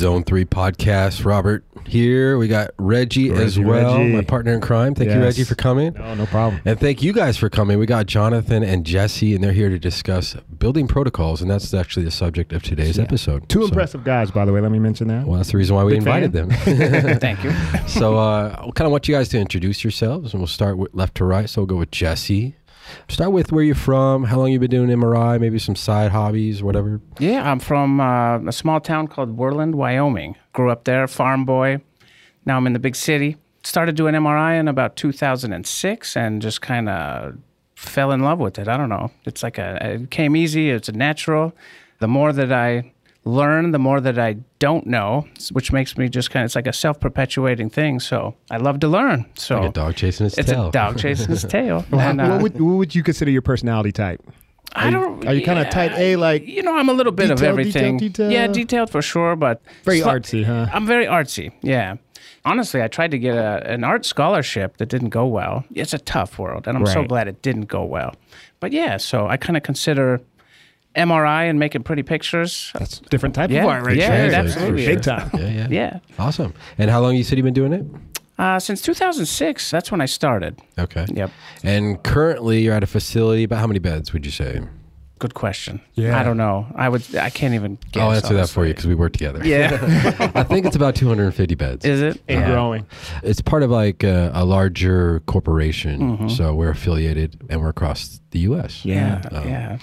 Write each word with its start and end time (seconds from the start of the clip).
Zone 0.00 0.24
3 0.24 0.46
podcast. 0.46 1.26
Robert 1.26 1.62
here. 1.86 2.38
We 2.38 2.48
got 2.48 2.70
Reggie, 2.78 3.30
as 3.30 3.58
well, 3.58 3.98
Reggie. 3.98 4.14
my 4.16 4.22
partner 4.22 4.54
in 4.54 4.62
crime. 4.62 4.94
Thank 4.94 5.10
you, 5.10 5.20
Reggie, 5.20 5.44
for 5.44 5.54
coming. 5.54 5.92
No, 5.92 6.14
no 6.14 6.24
problem. 6.24 6.62
And 6.64 6.80
thank 6.80 7.02
you 7.02 7.12
guys 7.12 7.36
for 7.36 7.50
coming. 7.50 7.78
We 7.78 7.84
got 7.84 8.06
Jonathan 8.06 8.62
and 8.62 8.86
Jesse, 8.86 9.34
and 9.34 9.44
they're 9.44 9.52
here 9.52 9.68
to 9.68 9.78
discuss 9.78 10.36
building 10.58 10.88
protocols, 10.88 11.42
and 11.42 11.50
that's 11.50 11.74
actually 11.74 12.04
the 12.06 12.10
subject 12.10 12.54
of 12.54 12.62
today's 12.62 12.96
Yeah. 12.96 13.04
episode. 13.04 13.46
Two 13.50 13.60
So- 13.60 13.68
impressive 13.68 14.02
guys, 14.02 14.30
by 14.30 14.46
the 14.46 14.52
way. 14.54 14.62
Let 14.62 14.72
me 14.72 14.78
mention 14.78 15.08
that. 15.08 15.26
Well, 15.26 15.36
that's 15.36 15.50
the 15.52 15.58
reason 15.58 15.76
why 15.76 15.84
we 15.84 15.92
Big 15.98 16.04
fan. 16.04 16.22
invited 16.24 16.32
them. 16.32 16.50
Thank 17.20 17.44
you. 17.44 17.52
so, 17.86 18.16
uh, 18.16 18.56
I 18.58 18.70
kind 18.70 18.86
of 18.86 18.92
want 18.92 19.06
you 19.06 19.14
guys 19.14 19.28
to 19.30 19.38
introduce 19.38 19.84
yourselves, 19.84 20.32
and 20.32 20.40
we'll 20.40 20.46
start 20.46 20.78
with 20.78 20.94
left 20.94 21.16
to 21.16 21.24
right. 21.26 21.48
So, 21.50 21.60
we'll 21.60 21.66
go 21.66 21.76
with 21.76 21.90
Jesse. 21.90 22.56
Start 23.08 23.32
with 23.32 23.52
where 23.52 23.64
you're 23.64 23.74
from, 23.74 24.24
how 24.24 24.38
long 24.38 24.52
you've 24.52 24.60
been 24.60 24.70
doing 24.70 24.88
MRI, 24.88 25.40
maybe 25.40 25.58
some 25.58 25.76
side 25.76 26.10
hobbies, 26.10 26.62
whatever. 26.62 27.00
Yeah, 27.18 27.50
I'm 27.50 27.58
from 27.60 28.00
uh, 28.00 28.38
a 28.38 28.52
small 28.52 28.80
town 28.80 29.08
called 29.08 29.36
Worland, 29.36 29.74
Wyoming. 29.74 30.36
Grew 30.52 30.70
up 30.70 30.84
there, 30.84 31.06
farm 31.06 31.44
boy. 31.44 31.80
Now 32.46 32.56
I'm 32.56 32.66
in 32.66 32.72
the 32.72 32.78
big 32.78 32.96
city. 32.96 33.36
Started 33.62 33.94
doing 33.94 34.14
MRI 34.14 34.58
in 34.58 34.68
about 34.68 34.96
2006 34.96 36.16
and 36.16 36.40
just 36.40 36.62
kind 36.62 36.88
of 36.88 37.36
fell 37.76 38.12
in 38.12 38.20
love 38.20 38.38
with 38.38 38.58
it. 38.58 38.68
I 38.68 38.76
don't 38.76 38.88
know. 38.88 39.10
It's 39.24 39.42
like 39.42 39.58
a, 39.58 39.78
it 39.82 40.10
came 40.10 40.36
easy, 40.36 40.70
it's 40.70 40.88
a 40.88 40.92
natural. 40.92 41.52
The 41.98 42.08
more 42.08 42.32
that 42.32 42.52
I 42.52 42.92
learn, 43.24 43.70
the 43.72 43.78
more 43.78 44.00
that 44.00 44.18
I 44.18 44.36
don't 44.58 44.86
know, 44.86 45.26
which 45.52 45.72
makes 45.72 45.96
me 45.98 46.08
just 46.08 46.30
kind 46.30 46.42
of, 46.42 46.46
it's 46.48 46.54
like 46.56 46.66
a 46.66 46.72
self 46.72 46.98
perpetuating 47.00 47.70
thing. 47.70 48.00
So 48.00 48.34
I 48.50 48.56
love 48.56 48.80
to 48.80 48.88
learn. 48.88 49.26
So 49.36 49.60
Like 49.60 49.70
a 49.70 49.72
dog 49.72 49.96
chasing 49.96 50.26
its 50.26 50.38
it's 50.38 50.50
tail. 50.50 50.68
a 50.68 50.72
dog 50.72 50.98
chasing 50.98 51.30
its 51.32 51.44
tail. 51.56 51.84
Well, 51.90 52.00
And, 52.00 52.20
uh, 52.20 52.28
what, 52.30 52.42
would, 52.42 52.60
what 52.60 52.74
would 52.76 52.94
you 52.94 53.02
consider 53.02 53.30
your 53.30 53.42
personality 53.42 53.92
type? 53.92 54.20
I 54.72 54.88
don't. 54.90 55.26
are 55.26 55.34
you 55.34 55.42
kinda 55.44 55.68
type 55.68 55.90
A, 55.98 56.14
like, 56.14 56.46
you 56.46 56.62
know? 56.62 56.76
I'm 56.76 56.88
a 56.88 56.92
little 56.92 57.10
bit 57.12 57.30
of 57.32 57.42
everything. 57.42 57.96
detail, 57.96 58.28
detail? 58.28 58.30
Yeah, 58.30 58.46
detailed 58.46 58.88
for 58.90 59.02
sure, 59.02 59.34
but 59.34 59.60
Very 59.84 59.98
sli- 60.00 60.06
artsy, 60.20 60.44
huh? 60.44 60.68
I'm 60.72 60.86
very 60.86 61.06
artsy. 61.06 61.50
Yeah. 61.60 61.96
Honestly, 62.44 62.80
I 62.80 62.86
tried 62.88 63.10
to 63.10 63.18
get 63.18 63.36
a, 63.36 63.68
an 63.68 63.82
art 63.84 64.06
scholarship 64.06 64.76
that 64.78 64.86
didn't 64.88 65.08
go 65.10 65.26
well. 65.26 65.64
It's 65.74 65.92
a 65.92 65.98
tough 65.98 66.38
world, 66.38 66.66
and 66.68 66.78
I'm 66.78 66.86
so 66.86 67.02
glad 67.04 67.26
it 67.28 67.42
didn't 67.42 67.66
go 67.66 67.84
well. 67.84 68.14
But 68.60 68.72
yeah, 68.72 68.96
so 68.96 69.26
I 69.26 69.36
kind 69.36 69.56
of 69.56 69.62
consider 69.62 70.20
MRI 70.96 71.48
and 71.48 71.58
making 71.58 71.82
pretty 71.84 72.02
pictures. 72.02 72.72
That's 72.78 72.98
a 72.98 73.02
different 73.04 73.34
type 73.34 73.50
Yeah, 73.50 73.62
of 73.62 73.68
art 73.68 73.84
right 73.84 73.96
yeah, 73.96 74.08
there. 74.10 74.26
it 74.26 74.34
absolutely 74.34 74.86
Big 74.86 75.02
time. 75.02 75.30
Yeah, 75.34 75.48
yeah. 75.48 75.66
Yeah. 75.70 75.98
Awesome. 76.18 76.52
And 76.78 76.90
how 76.90 77.00
long 77.00 77.14
you 77.16 77.22
said 77.24 77.38
you've 77.38 77.44
been 77.44 77.54
doing 77.54 77.72
it? 77.72 77.84
Uh, 78.38 78.58
since 78.58 78.80
2006, 78.82 79.70
that's 79.70 79.92
when 79.92 80.00
I 80.00 80.06
started. 80.06 80.58
Okay. 80.78 81.04
Yep. 81.12 81.30
And 81.62 82.02
currently 82.02 82.62
you're 82.62 82.74
at 82.74 82.82
a 82.82 82.86
facility, 82.86 83.44
about 83.44 83.58
how 83.60 83.66
many 83.66 83.78
beds 83.78 84.12
would 84.12 84.24
you 84.24 84.32
say? 84.32 84.60
Good 85.20 85.34
question. 85.34 85.80
Yeah. 85.94 86.18
I 86.18 86.24
don't 86.24 86.38
know. 86.38 86.66
I 86.74 86.88
would. 86.88 87.14
I 87.14 87.28
can't 87.30 87.54
even. 87.54 87.78
Guess, 87.92 88.02
I'll 88.02 88.12
answer 88.12 88.34
that 88.34 88.48
for 88.48 88.64
you 88.66 88.72
because 88.72 88.86
we 88.86 88.94
work 88.94 89.12
together. 89.12 89.46
Yeah. 89.46 89.78
I 90.34 90.42
think 90.42 90.64
it's 90.66 90.74
about 90.76 90.94
250 90.96 91.54
beds. 91.54 91.84
Is 91.84 92.00
it? 92.00 92.20
And 92.26 92.40
Yeah. 92.40 92.50
growing. 92.50 92.86
It's 93.22 93.42
part 93.42 93.62
of 93.62 93.70
like 93.70 94.02
a, 94.02 94.32
a 94.34 94.44
larger 94.46 95.20
corporation. 95.26 96.00
Mm-hmm. 96.00 96.28
So 96.30 96.54
we're 96.54 96.70
affiliated 96.70 97.38
and 97.50 97.60
we're 97.60 97.68
across 97.68 98.18
the 98.30 98.38
U.S. 98.50 98.82
Yeah. 98.84 99.20
Um, 99.30 99.46
yeah. 99.48 99.78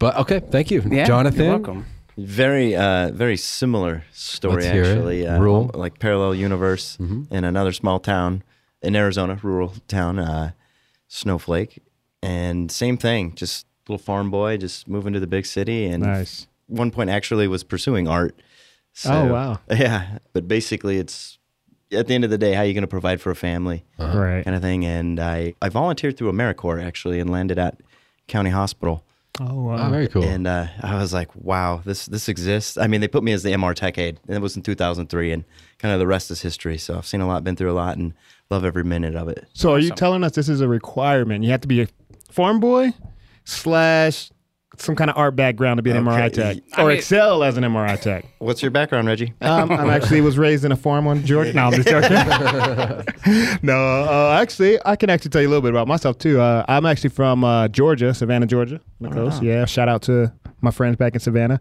But 0.00 0.16
okay, 0.18 0.40
thank 0.40 0.70
you. 0.72 0.82
Yeah. 0.90 1.04
Jonathan. 1.06 1.40
You're 1.44 1.50
welcome. 1.52 1.86
Very, 2.18 2.74
uh, 2.76 3.10
very 3.12 3.36
similar 3.36 4.02
story 4.12 4.62
Let's 4.62 4.66
hear 4.72 4.82
it. 4.84 4.88
actually. 4.96 5.26
Uh, 5.26 5.38
Rural. 5.38 5.70
like 5.74 5.98
parallel 6.00 6.34
universe 6.34 6.96
Mhm. 7.00 7.30
in 7.30 7.44
another 7.44 7.72
small 7.72 8.00
town 8.00 8.42
in 8.82 8.96
Arizona, 8.96 9.38
rural 9.42 9.72
town, 9.88 10.18
uh, 10.18 10.50
Snowflake, 11.08 11.80
and 12.22 12.70
same 12.72 12.96
thing. 12.96 13.34
Just 13.36 13.66
little 13.88 14.02
farm 14.02 14.30
boy, 14.30 14.56
just 14.56 14.88
moving 14.88 15.12
to 15.12 15.20
the 15.20 15.26
big 15.26 15.46
city, 15.46 15.84
and 15.86 16.02
Nice. 16.02 16.46
one 16.66 16.90
point 16.90 17.10
actually 17.10 17.48
was 17.48 17.62
pursuing 17.64 18.08
art. 18.08 18.40
So, 18.92 19.12
Oh, 19.12 19.32
wow. 19.32 19.60
Yeah, 19.70 20.18
but 20.32 20.48
basically, 20.48 20.98
it's 20.98 21.38
at 21.92 22.06
the 22.06 22.14
end 22.14 22.24
of 22.24 22.30
the 22.30 22.38
day, 22.38 22.54
how 22.54 22.62
are 22.62 22.64
you 22.64 22.72
going 22.74 22.82
to 22.82 22.88
provide 22.88 23.20
for 23.20 23.30
a 23.30 23.36
family, 23.36 23.84
Uh-huh. 23.98 24.18
Right. 24.18 24.44
kind 24.44 24.56
of 24.56 24.62
thing. 24.62 24.84
And 24.84 25.20
I, 25.20 25.54
I 25.60 25.68
volunteered 25.68 26.16
through 26.16 26.32
AmeriCorps 26.32 26.82
actually, 26.84 27.20
and 27.20 27.30
landed 27.30 27.58
at 27.58 27.78
County 28.26 28.50
Hospital. 28.50 29.04
Oh, 29.40 29.64
wow. 29.64 29.88
Oh, 29.88 29.90
very 29.90 30.06
cool. 30.06 30.22
And 30.22 30.46
uh, 30.46 30.68
I 30.80 30.96
was 30.96 31.12
like, 31.12 31.28
wow, 31.34 31.82
this 31.84 32.06
this 32.06 32.28
exists. 32.28 32.78
I 32.78 32.86
mean, 32.86 33.00
they 33.00 33.08
put 33.08 33.24
me 33.24 33.32
as 33.32 33.42
the 33.42 33.50
MR 33.50 33.74
Tech 33.74 33.98
Aide, 33.98 34.20
and 34.28 34.36
it 34.36 34.40
was 34.40 34.54
in 34.56 34.62
2003, 34.62 35.32
and 35.32 35.44
kind 35.78 35.92
of 35.92 35.98
the 35.98 36.06
rest 36.06 36.30
is 36.30 36.40
history. 36.40 36.78
So 36.78 36.96
I've 36.96 37.06
seen 37.06 37.20
a 37.20 37.26
lot, 37.26 37.42
been 37.42 37.56
through 37.56 37.72
a 37.72 37.74
lot, 37.74 37.96
and 37.96 38.14
love 38.48 38.64
every 38.64 38.84
minute 38.84 39.16
of 39.16 39.28
it. 39.28 39.44
So 39.52 39.72
are 39.72 39.78
you 39.80 39.86
Awesome. 39.86 39.96
telling 39.96 40.24
us 40.24 40.32
this 40.36 40.48
is 40.48 40.60
a 40.60 40.68
requirement? 40.68 41.42
You 41.44 41.50
have 41.50 41.62
to 41.62 41.68
be 41.68 41.82
a 41.82 41.88
farm 42.30 42.60
boy 42.60 42.92
slash 43.44 44.30
some 44.76 44.96
kind 44.96 45.08
of 45.08 45.16
art 45.16 45.36
background 45.36 45.78
to 45.78 45.82
be 45.84 45.92
an 45.92 46.04
MRI 46.04 46.26
Okay. 46.26 46.54
tech 46.54 46.56
I 46.76 46.82
or 46.82 46.88
mean- 46.88 46.96
excel 46.98 47.44
as 47.44 47.56
an 47.56 47.62
MRI 47.62 48.00
tech. 48.00 48.24
What's 48.38 48.60
your 48.60 48.72
background, 48.72 49.06
Reggie? 49.06 49.32
Um, 49.40 49.70
I'm 49.70 49.88
actually 49.88 50.20
was 50.20 50.36
raised 50.36 50.64
in 50.64 50.72
a 50.72 50.76
farm 50.76 51.06
on 51.06 51.24
Georgia. 51.24 51.52
No, 51.52 51.66
I'm 51.66 51.72
just 51.74 51.86
joking. 51.88 52.10
no, 53.62 54.04
uh, 54.04 54.38
actually, 54.40 54.78
I 54.84 54.96
can 54.96 55.10
actually 55.10 55.30
tell 55.30 55.42
you 55.42 55.48
a 55.48 55.50
little 55.50 55.62
bit 55.62 55.70
about 55.70 55.86
myself 55.86 56.18
too. 56.18 56.40
Uh, 56.40 56.64
I'm 56.68 56.86
actually 56.86 57.10
from 57.10 57.44
uh, 57.44 57.68
Georgia, 57.68 58.12
Savannah, 58.14 58.46
Georgia, 58.46 58.80
the 59.00 59.10
coast. 59.10 59.42
Yeah, 59.44 59.64
shout 59.64 59.88
out 59.88 60.02
to 60.02 60.32
my 60.64 60.70
friends 60.70 60.96
back 60.96 61.14
in 61.14 61.20
Savannah. 61.20 61.60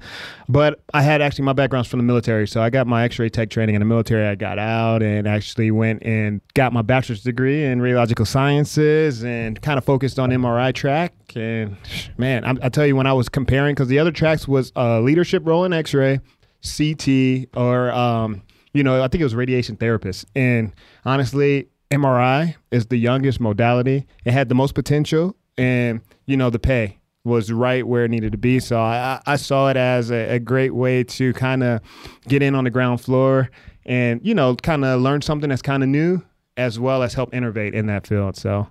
But 0.50 0.82
I 0.94 1.02
had 1.02 1.22
actually 1.22 1.46
my 1.46 1.54
background's 1.54 1.88
from 1.88 2.00
the 2.00 2.04
military, 2.04 2.48
so 2.48 2.62
I 2.62 2.70
got 2.70 2.88
my 2.88 3.04
X-ray 3.04 3.30
tech 3.30 3.50
training 3.50 3.76
in 3.76 3.80
the 3.80 3.86
military. 3.86 4.26
I 4.26 4.36
got 4.36 4.58
out 4.58 5.04
and 5.04 5.28
actually 5.28 5.72
went 5.72 6.04
and 6.04 6.42
got 6.54 6.74
my 6.74 6.82
bachelor's 6.82 7.22
degree 7.22 7.64
in 7.64 7.80
radiological 7.80 8.26
sciences 8.26 9.24
and 9.24 9.62
kind 9.62 9.78
of 9.78 9.86
focused 9.86 10.18
on 10.18 10.30
MRI 10.30 10.74
track. 10.74 11.14
And 11.36 11.78
man, 12.18 12.46
I, 12.46 12.66
I 12.66 12.70
tell 12.70 12.86
you, 12.86 12.96
when 12.96 13.08
I 13.08 13.14
was 13.14 13.30
comparing, 13.30 13.76
because 13.76 13.88
the 13.88 14.00
other 14.00 14.12
tracks 14.12 14.48
was 14.48 14.72
uh, 14.76 15.00
leadership 15.02 15.44
role 15.46 15.66
in 15.66 15.74
X-ray. 15.74 16.20
CT 16.66 17.50
or 17.58 17.92
um, 17.92 18.42
you 18.74 18.84
know, 18.84 19.04
I 19.04 19.08
think 19.08 19.22
it 19.22 19.26
was 19.26 19.36
radiation 19.36 19.76
therapist. 19.76 20.26
And 20.36 20.74
honestly, 21.06 21.68
MRI 21.92 22.56
is 22.72 22.88
the 22.88 22.98
youngest 22.98 23.40
modality. 23.40 24.08
It 24.26 24.34
had 24.34 24.50
the 24.50 24.56
most 24.56 24.74
potential, 24.74 25.36
and 25.58 26.02
you 26.26 26.38
know, 26.38 26.50
the 26.50 26.60
pay 26.60 26.98
was 27.24 27.52
right 27.52 27.88
where 27.88 28.06
it 28.06 28.12
needed 28.12 28.32
to 28.34 28.38
be. 28.38 28.60
So 28.60 28.80
I, 28.80 29.22
I 29.26 29.36
saw 29.38 29.70
it 29.70 29.78
as 29.78 30.12
a, 30.12 30.36
a 30.36 30.40
great 30.40 30.76
way 30.76 31.04
to 31.06 31.34
kind 31.34 31.64
of 31.64 31.82
get 32.28 32.42
in 32.42 32.56
on 32.56 32.66
the 32.66 32.70
ground 32.70 33.02
floor 33.02 33.50
and 33.86 34.22
you 34.24 34.34
know, 34.34 34.56
kind 34.56 34.86
of 34.86 35.02
learn 35.02 35.22
something 35.22 35.50
that's 35.50 35.62
kind 35.62 35.84
of 35.84 35.90
new, 35.90 36.22
as 36.58 36.80
well 36.80 37.04
as 37.04 37.14
help 37.14 37.34
innovate 37.34 37.74
in 37.74 37.88
that 37.88 38.08
field. 38.08 38.36
So. 38.36 38.68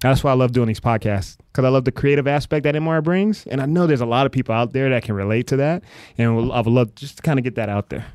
That's 0.00 0.22
why 0.22 0.30
I 0.30 0.34
love 0.34 0.52
doing 0.52 0.68
these 0.68 0.78
podcasts 0.78 1.38
because 1.50 1.64
I 1.64 1.70
love 1.70 1.84
the 1.84 1.90
creative 1.90 2.28
aspect 2.28 2.62
that 2.62 2.76
MR 2.76 3.02
brings, 3.02 3.44
and 3.48 3.60
I 3.60 3.66
know 3.66 3.88
there's 3.88 4.00
a 4.00 4.06
lot 4.06 4.26
of 4.26 4.32
people 4.32 4.54
out 4.54 4.72
there 4.72 4.88
that 4.90 5.02
can 5.02 5.16
relate 5.16 5.48
to 5.48 5.56
that, 5.56 5.82
and 6.16 6.52
I 6.52 6.60
would 6.60 6.68
love 6.68 6.94
just 6.94 7.16
to 7.16 7.22
kind 7.22 7.36
of 7.36 7.42
get 7.42 7.56
that 7.56 7.68
out 7.68 7.88
there. 7.88 8.06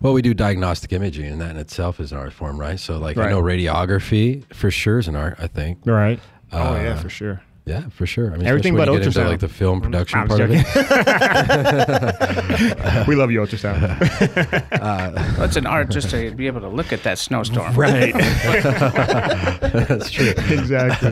Well, 0.00 0.14
we 0.14 0.22
do 0.22 0.32
diagnostic 0.32 0.92
imaging, 0.92 1.26
and 1.26 1.40
that 1.40 1.50
in 1.50 1.56
itself 1.58 2.00
is 2.00 2.12
an 2.12 2.18
art 2.18 2.32
form, 2.32 2.58
right? 2.58 2.80
So, 2.80 2.96
like, 2.96 3.18
I 3.18 3.28
know 3.28 3.42
radiography 3.42 4.44
for 4.54 4.70
sure 4.70 4.98
is 4.98 5.08
an 5.08 5.16
art. 5.16 5.36
I 5.38 5.46
think. 5.46 5.80
Right. 5.84 6.20
Uh, 6.50 6.56
oh 6.56 6.82
yeah, 6.82 6.96
for 6.96 7.10
sure. 7.10 7.42
Yeah, 7.68 7.88
for 7.90 8.06
sure. 8.06 8.32
I 8.32 8.36
mean, 8.38 8.46
Everything 8.46 8.74
but 8.74 8.88
you 8.88 8.94
get 8.98 9.06
into, 9.06 9.20
ultrasound. 9.20 9.28
like 9.28 9.40
the 9.40 9.48
film 9.48 9.82
production 9.82 10.20
I'm 10.20 10.28
part 10.28 10.40
of 10.40 10.50
it. 10.52 10.64
we 13.06 13.14
love 13.14 13.30
you, 13.30 13.40
ultrasound. 13.40 13.78
Uh, 14.78 15.10
well, 15.36 15.42
it's 15.44 15.56
an 15.56 15.66
art 15.66 15.90
just 15.90 16.08
to 16.10 16.30
be 16.34 16.46
able 16.46 16.60
to 16.60 16.68
look 16.68 16.92
at 16.92 17.02
that 17.02 17.18
snowstorm. 17.18 17.74
right. 17.74 18.14
That's 18.14 20.10
true. 20.10 20.32
exactly. 20.48 21.10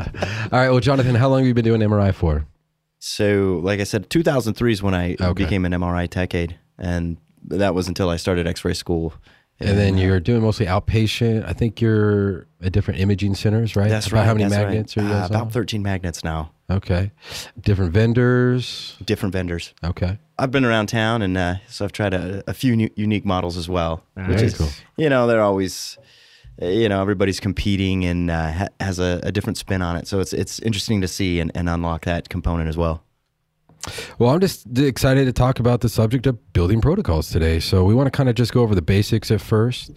All 0.53 0.59
right. 0.61 0.71
Well, 0.71 0.81
Jonathan, 0.81 1.15
how 1.15 1.29
long 1.29 1.41
have 1.41 1.47
you 1.47 1.55
been 1.55 1.65
doing 1.65 1.81
MRI 1.81 2.15
for? 2.15 2.47
So, 2.99 3.61
like 3.63 3.81
I 3.81 3.85
said, 3.85 4.09
2003 4.09 4.73
is 4.73 4.83
when 4.83 4.95
I 4.95 5.17
Okay. 5.21 5.33
became 5.45 5.65
an 5.67 5.73
MRI 5.73 6.09
Tech 6.09 6.35
Aide, 6.35 6.59
and 6.79 7.19
that 7.49 7.75
was 7.75 7.89
until 7.89 8.09
I 8.09 8.17
started 8.17 8.47
X-ray 8.47 8.75
school. 8.75 9.13
And 9.59 9.79
then 9.79 9.97
you're 9.97 10.21
doing 10.21 10.43
mostly 10.43 10.67
outpatient. 10.67 11.47
I 11.49 11.53
think 11.55 11.81
you're 11.81 12.47
at 12.63 12.73
different 12.73 13.01
imaging 13.01 13.35
centers, 13.37 13.75
right? 13.75 13.89
That's 13.89 14.07
About 14.09 14.19
right. 14.19 14.27
How 14.27 14.35
many 14.35 14.45
that's 14.45 14.55
right. 14.57 14.67
magnets 14.69 14.97
are 14.99 15.03
you 15.03 15.07
Uh, 15.09 15.27
about 15.27 15.41
on? 15.43 15.51
13 15.51 15.83
magnets 15.83 16.23
now. 16.23 16.51
Okay. 16.71 17.11
Different 17.61 17.93
vendors. 17.93 18.97
Different 19.05 19.33
vendors. 19.33 19.73
Okay. 19.83 20.19
I've 20.39 20.51
been 20.51 20.65
around 20.67 20.89
town, 20.89 21.23
and 21.23 21.37
uh, 21.39 21.55
so 21.69 21.85
I've 21.87 21.93
tried 21.93 22.13
a, 22.13 22.43
a 22.47 22.53
few 22.53 22.77
new, 22.77 22.91
unique 22.97 23.25
models 23.25 23.57
as 23.57 23.69
well. 23.69 24.03
Which 24.15 24.43
is, 24.43 24.59
cool. 24.59 24.69
you 24.99 25.09
know, 25.09 25.27
they're 25.27 25.41
always, 25.41 25.97
you 26.61 26.89
know, 26.91 27.01
everybody's 27.01 27.41
competing 27.41 28.05
and 28.05 28.31
uh, 28.31 28.53
ha- 28.53 28.69
has 28.81 28.99
a, 28.99 29.21
a 29.23 29.33
different 29.33 29.57
spin 29.57 29.81
on 29.81 29.97
it. 29.97 30.07
So 30.07 30.21
it's 30.21 30.35
it's 30.35 30.59
interesting 30.59 31.01
to 31.01 31.09
see 31.09 31.41
and, 31.41 31.51
and 31.55 31.69
unlock 31.71 32.05
that 32.05 32.29
component 32.29 32.69
as 32.69 32.77
well. 32.77 33.03
Well, 34.19 34.31
I'm 34.31 34.41
just 34.41 34.67
excited 34.79 35.27
to 35.27 35.33
talk 35.33 35.61
about 35.61 35.81
the 35.81 35.89
subject 35.89 36.27
of 36.27 36.53
building 36.53 36.81
protocols 36.81 37.31
today. 37.31 37.61
So, 37.61 37.85
we 37.85 37.95
want 37.95 38.07
to 38.07 38.11
kind 38.11 38.29
of 38.29 38.35
just 38.35 38.53
go 38.53 38.63
over 38.63 38.75
the 38.75 38.83
basics 38.83 39.31
at 39.31 39.41
first. 39.41 39.91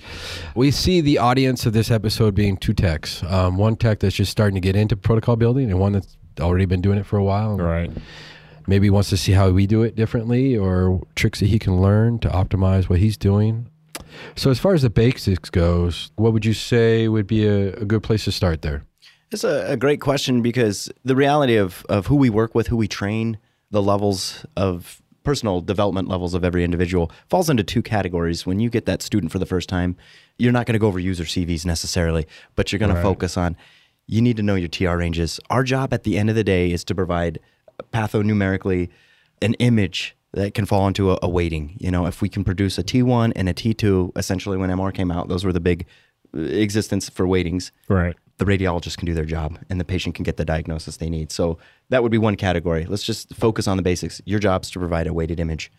We 0.56 0.72
see 0.72 1.02
the 1.02 1.18
audience 1.18 1.66
of 1.66 1.74
this 1.74 1.92
episode 1.92 2.36
being 2.36 2.58
two 2.58 2.74
techs 2.74 3.24
um, 3.24 3.58
one 3.58 3.76
tech 3.76 4.00
that's 4.00 4.16
just 4.16 4.32
starting 4.32 4.56
to 4.56 4.62
get 4.62 4.76
into 4.76 4.96
protocol 4.96 5.36
building, 5.36 5.70
and 5.70 5.80
one 5.80 5.94
that's 5.94 6.18
already 6.40 6.66
been 6.66 6.82
doing 6.82 6.98
it 6.98 7.06
for 7.06 7.18
a 7.18 7.24
while. 7.24 7.58
Right. 7.58 7.92
Maybe 8.68 8.90
wants 8.90 9.10
to 9.10 9.18
see 9.18 9.32
how 9.32 9.50
we 9.50 9.66
do 9.66 9.82
it 9.84 9.96
differently 9.96 10.56
or 10.56 11.02
tricks 11.16 11.40
that 11.40 11.48
he 11.48 11.58
can 11.58 11.82
learn 11.82 12.20
to 12.20 12.30
optimize 12.30 12.88
what 12.88 13.00
he's 13.00 13.18
doing. 13.18 13.70
So, 14.36 14.52
as 14.52 14.60
far 14.60 14.74
as 14.74 14.82
the 14.82 14.90
basics 14.90 15.50
goes, 15.50 16.12
what 16.16 16.34
would 16.34 16.46
you 16.46 16.54
say 16.54 17.08
would 17.08 17.28
be 17.28 17.48
a, 17.48 17.74
a 17.74 17.86
good 17.86 18.04
place 18.04 18.26
to 18.26 18.32
start 18.32 18.62
there? 18.62 18.84
It's 19.32 19.44
a, 19.44 19.72
a 19.72 19.78
great 19.78 20.02
question 20.02 20.42
because 20.42 20.92
the 21.04 21.16
reality 21.16 21.56
of, 21.56 21.86
of 21.88 22.08
who 22.08 22.16
we 22.16 22.30
work 22.30 22.56
with, 22.56 22.68
who 22.68 22.78
we 22.78 22.88
train, 22.88 23.38
the 23.72 23.82
levels 23.82 24.46
of 24.56 25.02
personal 25.24 25.62
development 25.62 26.08
levels 26.08 26.34
of 26.34 26.44
every 26.44 26.64
individual 26.64 27.12
falls 27.28 27.50
into 27.50 27.64
two 27.64 27.82
categories. 27.82 28.46
When 28.46 28.60
you 28.60 28.70
get 28.70 28.86
that 28.86 29.02
student 29.02 29.32
for 29.32 29.38
the 29.40 29.46
first 29.46 29.70
time, 29.70 29.96
you're 30.38 30.52
not 30.54 30.66
going 30.66 30.74
to 30.74 30.80
go 30.80 30.88
over 30.88 31.00
user 31.00 31.24
CVs 31.26 31.66
necessarily, 31.66 32.26
but 32.56 32.72
you're 32.72 32.80
going 32.80 32.96
to 32.96 33.02
focus 33.02 33.38
on 33.38 33.56
you 34.08 34.22
need 34.22 34.38
to 34.38 34.44
know 34.44 34.56
your 34.56 34.70
TR 34.70 34.96
ranges. 34.98 35.40
Our 35.52 35.64
job 35.64 35.94
at 35.94 36.04
the 36.04 36.18
end 36.18 36.30
of 36.30 36.36
the 36.36 36.44
day 36.44 36.72
is 36.72 36.84
to 36.86 36.96
provide 36.96 37.40
pathonumerically 37.94 38.90
an 39.42 39.54
image 39.56 40.16
that 40.34 40.54
can 40.54 40.66
fall 40.66 40.88
into 40.88 41.12
a, 41.12 41.20
a 41.22 41.30
weighting. 41.30 41.76
You 41.80 41.92
know, 41.92 42.06
if 42.06 42.22
we 42.22 42.30
can 42.30 42.44
produce 42.44 42.78
a 42.78 42.84
T1 42.84 43.34
and 43.36 43.50
a 43.50 43.54
T2, 43.54 44.18
essentially 44.18 44.58
when 44.58 44.70
MR 44.70 44.94
came 44.94 45.12
out, 45.12 45.28
those 45.28 45.44
were 45.44 45.54
the 45.54 45.60
big 45.60 45.86
uh, 46.36 46.42
existence 46.42 47.10
for 47.10 47.26
weightings 47.28 47.72
Right. 47.88 48.16
the 48.38 48.46
radiologist 48.46 48.98
can 48.98 49.06
do 49.06 49.14
their 49.14 49.26
job 49.26 49.60
and 49.70 49.80
the 49.80 49.86
patient 49.86 50.16
can 50.16 50.24
get 50.24 50.38
the 50.38 50.46
diagnosis 50.46 50.98
they 50.98 51.10
need. 51.10 51.32
So 51.32 51.58
that 51.90 52.04
would 52.04 52.12
be 52.12 52.18
one 52.18 52.36
category. 52.36 52.86
Let's 52.86 53.04
just 53.04 53.34
focus 53.36 53.68
on 53.68 53.78
the 53.78 53.84
basics. 53.84 54.22
Your 54.26 54.40
job 54.40 54.64
is 54.64 54.72
to 54.72 54.80
provide 54.80 55.08
a 55.08 55.14
weighted 55.14 55.40
image. 55.40 55.72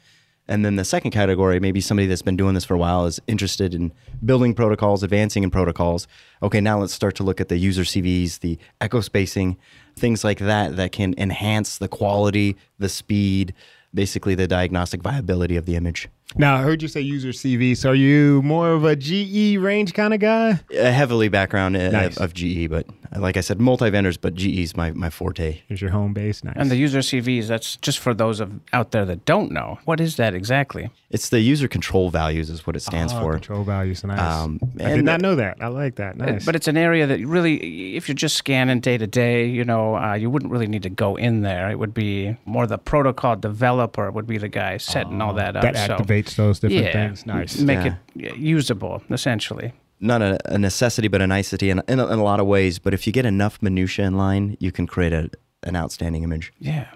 And 0.49 0.65
then 0.65 0.75
the 0.75 0.85
second 0.85 1.13
category, 1.13 1.61
maybe 1.61 1.81
somebody 1.81 2.09
that's 2.09 2.23
been 2.23 2.37
doing 2.37 2.55
this 2.55 2.65
for 2.65 2.75
a 2.75 2.79
while 2.79 3.07
is 3.07 3.21
interested 3.29 3.73
in 3.73 3.93
building 4.25 4.53
protocols, 4.53 5.05
advancing 5.05 5.45
in 5.45 5.51
protocols. 5.51 6.09
Okay, 6.43 6.61
now 6.61 6.81
let's 6.81 6.93
start 6.93 7.15
to 7.17 7.23
look 7.23 7.41
at 7.41 7.49
the 7.49 7.57
user 7.57 7.83
CVs, 7.83 8.41
the 8.41 8.59
echo 8.81 9.01
spacing, 9.01 9.57
things 9.95 10.25
like 10.25 10.39
that 10.41 10.75
that 10.75 10.91
can 10.91 11.15
enhance 11.17 11.79
the 11.79 11.87
quality, 11.87 12.57
the 12.81 12.89
speed, 12.89 13.55
basically 13.95 14.35
the 14.35 14.49
diagnostic 14.49 15.03
viability 15.03 15.57
of 15.57 15.67
the 15.67 15.77
image. 15.77 16.09
Now, 16.37 16.57
I 16.57 16.63
heard 16.63 16.81
you 16.81 16.89
say 16.89 17.01
user 17.01 17.31
CV. 17.31 17.77
So 17.77 17.91
are 17.91 17.95
you 17.95 18.41
more 18.43 18.71
of 18.73 18.85
a 18.85 18.95
GE 18.97 19.57
range 19.59 19.95
kind 19.95 20.15
of 20.15 20.21
guy? 20.21 20.61
A 20.77 20.91
heavily 20.93 21.29
background 21.29 21.77
uh, 21.77 21.91
Nice. 21.91 22.17
of, 22.17 22.25
of 22.25 22.35
GE, 22.35 22.69
but 22.71 22.87
like 23.17 23.37
I 23.37 23.41
said, 23.41 23.61
multi 23.61 23.91
vendors, 23.91 24.17
but 24.17 24.35
GE 24.35 24.47
is 24.61 24.77
my, 24.77 24.93
my 24.93 25.11
forte. 25.11 25.61
Is 25.69 25.81
your 25.83 25.91
home 25.91 26.13
base 26.13 26.45
nice? 26.45 26.55
And 26.57 26.71
the 26.71 26.77
user 26.77 27.01
CVs, 27.01 27.49
that's 27.49 27.77
just 27.79 27.99
for 27.99 28.15
those 28.15 28.39
of 28.41 28.61
out 28.73 28.93
there 28.93 29.05
that 29.07 29.25
don't 29.25 29.51
know. 29.51 29.79
What 29.85 30.01
is 30.01 30.17
that 30.17 30.35
exactly? 30.35 30.91
It's 31.11 31.29
the 31.31 31.41
user 31.41 31.67
control 31.67 32.09
values 32.11 32.51
is 32.51 32.65
what 32.69 32.77
it 32.77 32.81
stands 32.83 33.13
Oh, 33.13 33.21
for. 33.21 33.33
control 33.33 33.65
values. 33.65 34.05
Nice. 34.05 34.21
Um, 34.21 34.61
I 34.79 34.85
did 34.85 34.93
and- 34.99 35.05
not 35.05 35.21
know 35.21 35.35
that. 35.35 35.57
I 35.61 35.67
like 35.67 35.97
that. 35.97 36.17
Nice. 36.17 36.47
But 36.47 36.55
it's 36.55 36.69
an 36.69 36.77
area 36.77 37.05
that 37.09 37.19
really, 37.27 37.97
if 37.97 38.07
you're 38.09 38.15
just 38.15 38.37
scanning 38.37 38.79
day 38.79 38.97
to 38.97 39.09
day, 39.09 39.45
you 39.47 39.65
know, 39.65 39.97
uh, 39.97 40.15
you 40.15 40.31
wouldn't 40.31 40.53
really 40.53 40.69
need 40.69 40.85
to 40.85 40.89
go 40.89 41.17
in 41.17 41.41
there. 41.43 41.69
It 41.69 41.81
would 41.81 41.93
be 41.95 42.37
more 42.45 42.65
the 42.69 42.79
protocol 42.79 43.35
developer 43.35 44.09
would 44.13 44.29
be 44.29 44.39
the 44.39 44.49
guy 44.49 44.77
setting 44.77 45.21
all 45.21 45.35
that 45.35 45.57
up. 45.57 45.65
Oh, 45.65 45.73
that 45.73 45.87
so, 45.89 45.97
activates 45.97 46.37
those 46.37 46.61
different 46.61 46.85
yeah, 46.85 46.93
things. 46.93 47.27
Nice. 47.27 47.59
Make 47.59 47.85
Yeah. 47.85 47.97
it 48.31 48.37
usable, 48.37 49.03
essentially. 49.11 49.73
Not 49.99 50.23
a, 50.23 50.39
a 50.55 50.59
necessity, 50.59 51.09
but 51.09 51.21
a 51.21 51.27
nicety 51.27 51.71
in, 51.71 51.83
in, 51.89 51.99
a, 51.99 52.07
in 52.07 52.21
a 52.21 52.23
lot 52.23 52.39
of 52.39 52.47
ways. 52.47 52.79
But 52.79 52.95
if 52.95 53.05
you 53.07 53.13
get 53.13 53.27
enough 53.27 53.59
minutia 53.61 54.05
in 54.07 54.17
line, 54.17 54.57
you 54.61 54.71
can 54.71 54.87
create 54.87 55.13
a, 55.13 55.29
an 55.65 55.75
outstanding 55.75 56.23
image. 56.23 56.53
Yeah. 56.61 56.87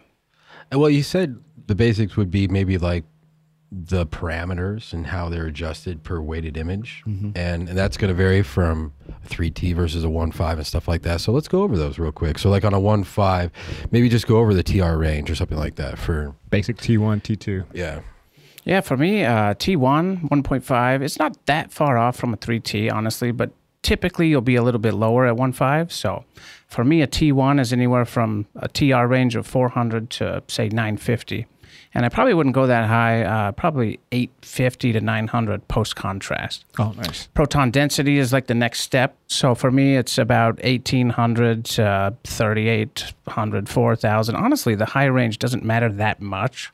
And 0.71 0.81
Well, 0.81 0.89
you 0.89 1.03
said 1.03 1.37
the 1.67 1.75
basics 1.75 2.17
would 2.17 2.31
be 2.31 2.47
maybe 2.47 2.79
like 2.79 3.03
the 3.77 4.07
parameters 4.07 4.93
and 4.93 5.09
how 5.09 5.29
they're 5.29 5.47
adjusted 5.47 6.05
per 6.05 6.21
weighted 6.21 6.57
image, 6.57 7.03
and, 7.07 7.35
and 7.35 7.69
that's 7.69 7.97
going 7.97 8.09
to 8.09 8.15
vary 8.15 8.43
from 8.43 8.93
three 9.25 9.51
T 9.51 9.73
versus 9.73 10.05
a 10.05 10.09
one 10.09 10.31
five 10.31 10.59
and 10.59 10.67
stuff 10.67 10.87
like 10.87 11.03
that. 11.03 11.21
So 11.21 11.33
let's 11.33 11.49
go 11.49 11.63
over 11.63 11.77
those 11.77 11.99
real 11.99 12.13
quick. 12.13 12.39
So 12.39 12.51
like 12.51 12.65
on 12.65 12.73
a 12.73 12.81
one 12.81 13.03
five, 13.05 13.51
maybe 13.91 14.09
just 14.09 14.27
go 14.27 14.39
over 14.39 14.55
the 14.55 14.63
TR 14.63 14.97
range 14.97 15.31
or 15.31 15.35
something 15.35 15.59
like 15.59 15.75
that 15.77 15.99
for 15.99 16.35
Basic 16.51 16.77
T1, 16.77 17.23
T2. 17.23 17.65
yeah. 17.73 18.01
Yeah, 18.65 18.81
for 18.81 18.97
me, 18.97 19.25
uh, 19.25 19.53
T1, 19.55 20.31
1.5, 20.31 21.03
it's 21.03 21.19
not 21.19 21.37
that 21.45 21.71
far 21.71 21.99
off 21.99 22.17
from 22.17 22.33
a 22.33 22.39
3T, 22.39 22.91
honestly, 22.91 23.31
but 23.31 23.51
typically 23.83 24.29
you'll 24.29 24.41
be 24.41 24.57
a 24.57 24.63
little 24.63 24.81
bit 24.81 24.95
lower 24.95 25.27
at 25.27 25.37
1.5. 25.37 25.93
So 25.93 26.25
for 26.67 26.83
me, 26.83 27.03
a 27.03 27.07
T1 27.07 27.61
is 27.61 27.75
anywhere 27.75 28.07
from 28.07 28.47
a 28.57 28.69
TR 28.69 29.05
range 29.05 29.37
of 29.37 29.47
400 29.47 30.09
to, 30.11 30.43
say, 30.49 30.69
950. 30.71 31.47
And 31.95 32.05
I 32.05 32.09
probably 32.09 32.35
wouldn't 32.35 32.57
go 32.57 32.67
that 32.67 32.89
high, 32.89 33.23
uh, 33.23 33.53
probably 33.53 34.01
850 34.11 34.93
to 34.95 35.01
900 35.01 35.69
post 35.69 35.95
contrast. 35.95 36.65
Oh, 36.79 36.93
nice. 36.97 37.29
Proton 37.35 37.71
density 37.71 38.19
is 38.19 38.33
like 38.33 38.49
the 38.49 38.55
next 38.55 38.81
step. 38.81 39.17
So 39.29 39.55
for 39.55 39.71
me, 39.71 39.97
it's 39.97 40.19
about 40.19 40.61
1800 40.65 41.65
to 41.67 42.17
3800, 42.25 43.69
4000. 43.69 44.35
Honestly, 44.35 44.75
the 44.75 44.87
high 44.87 45.05
range 45.05 45.39
doesn't 45.39 45.65
matter 45.65 45.89
that 45.89 46.21
much. 46.21 46.73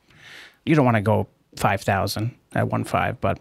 You 0.65 0.73
don't 0.73 0.85
want 0.85 0.97
to 0.97 1.01
go 1.01 1.27
5000 1.55 2.35
at 2.53 2.65
1.5, 2.65 3.17
but. 3.21 3.39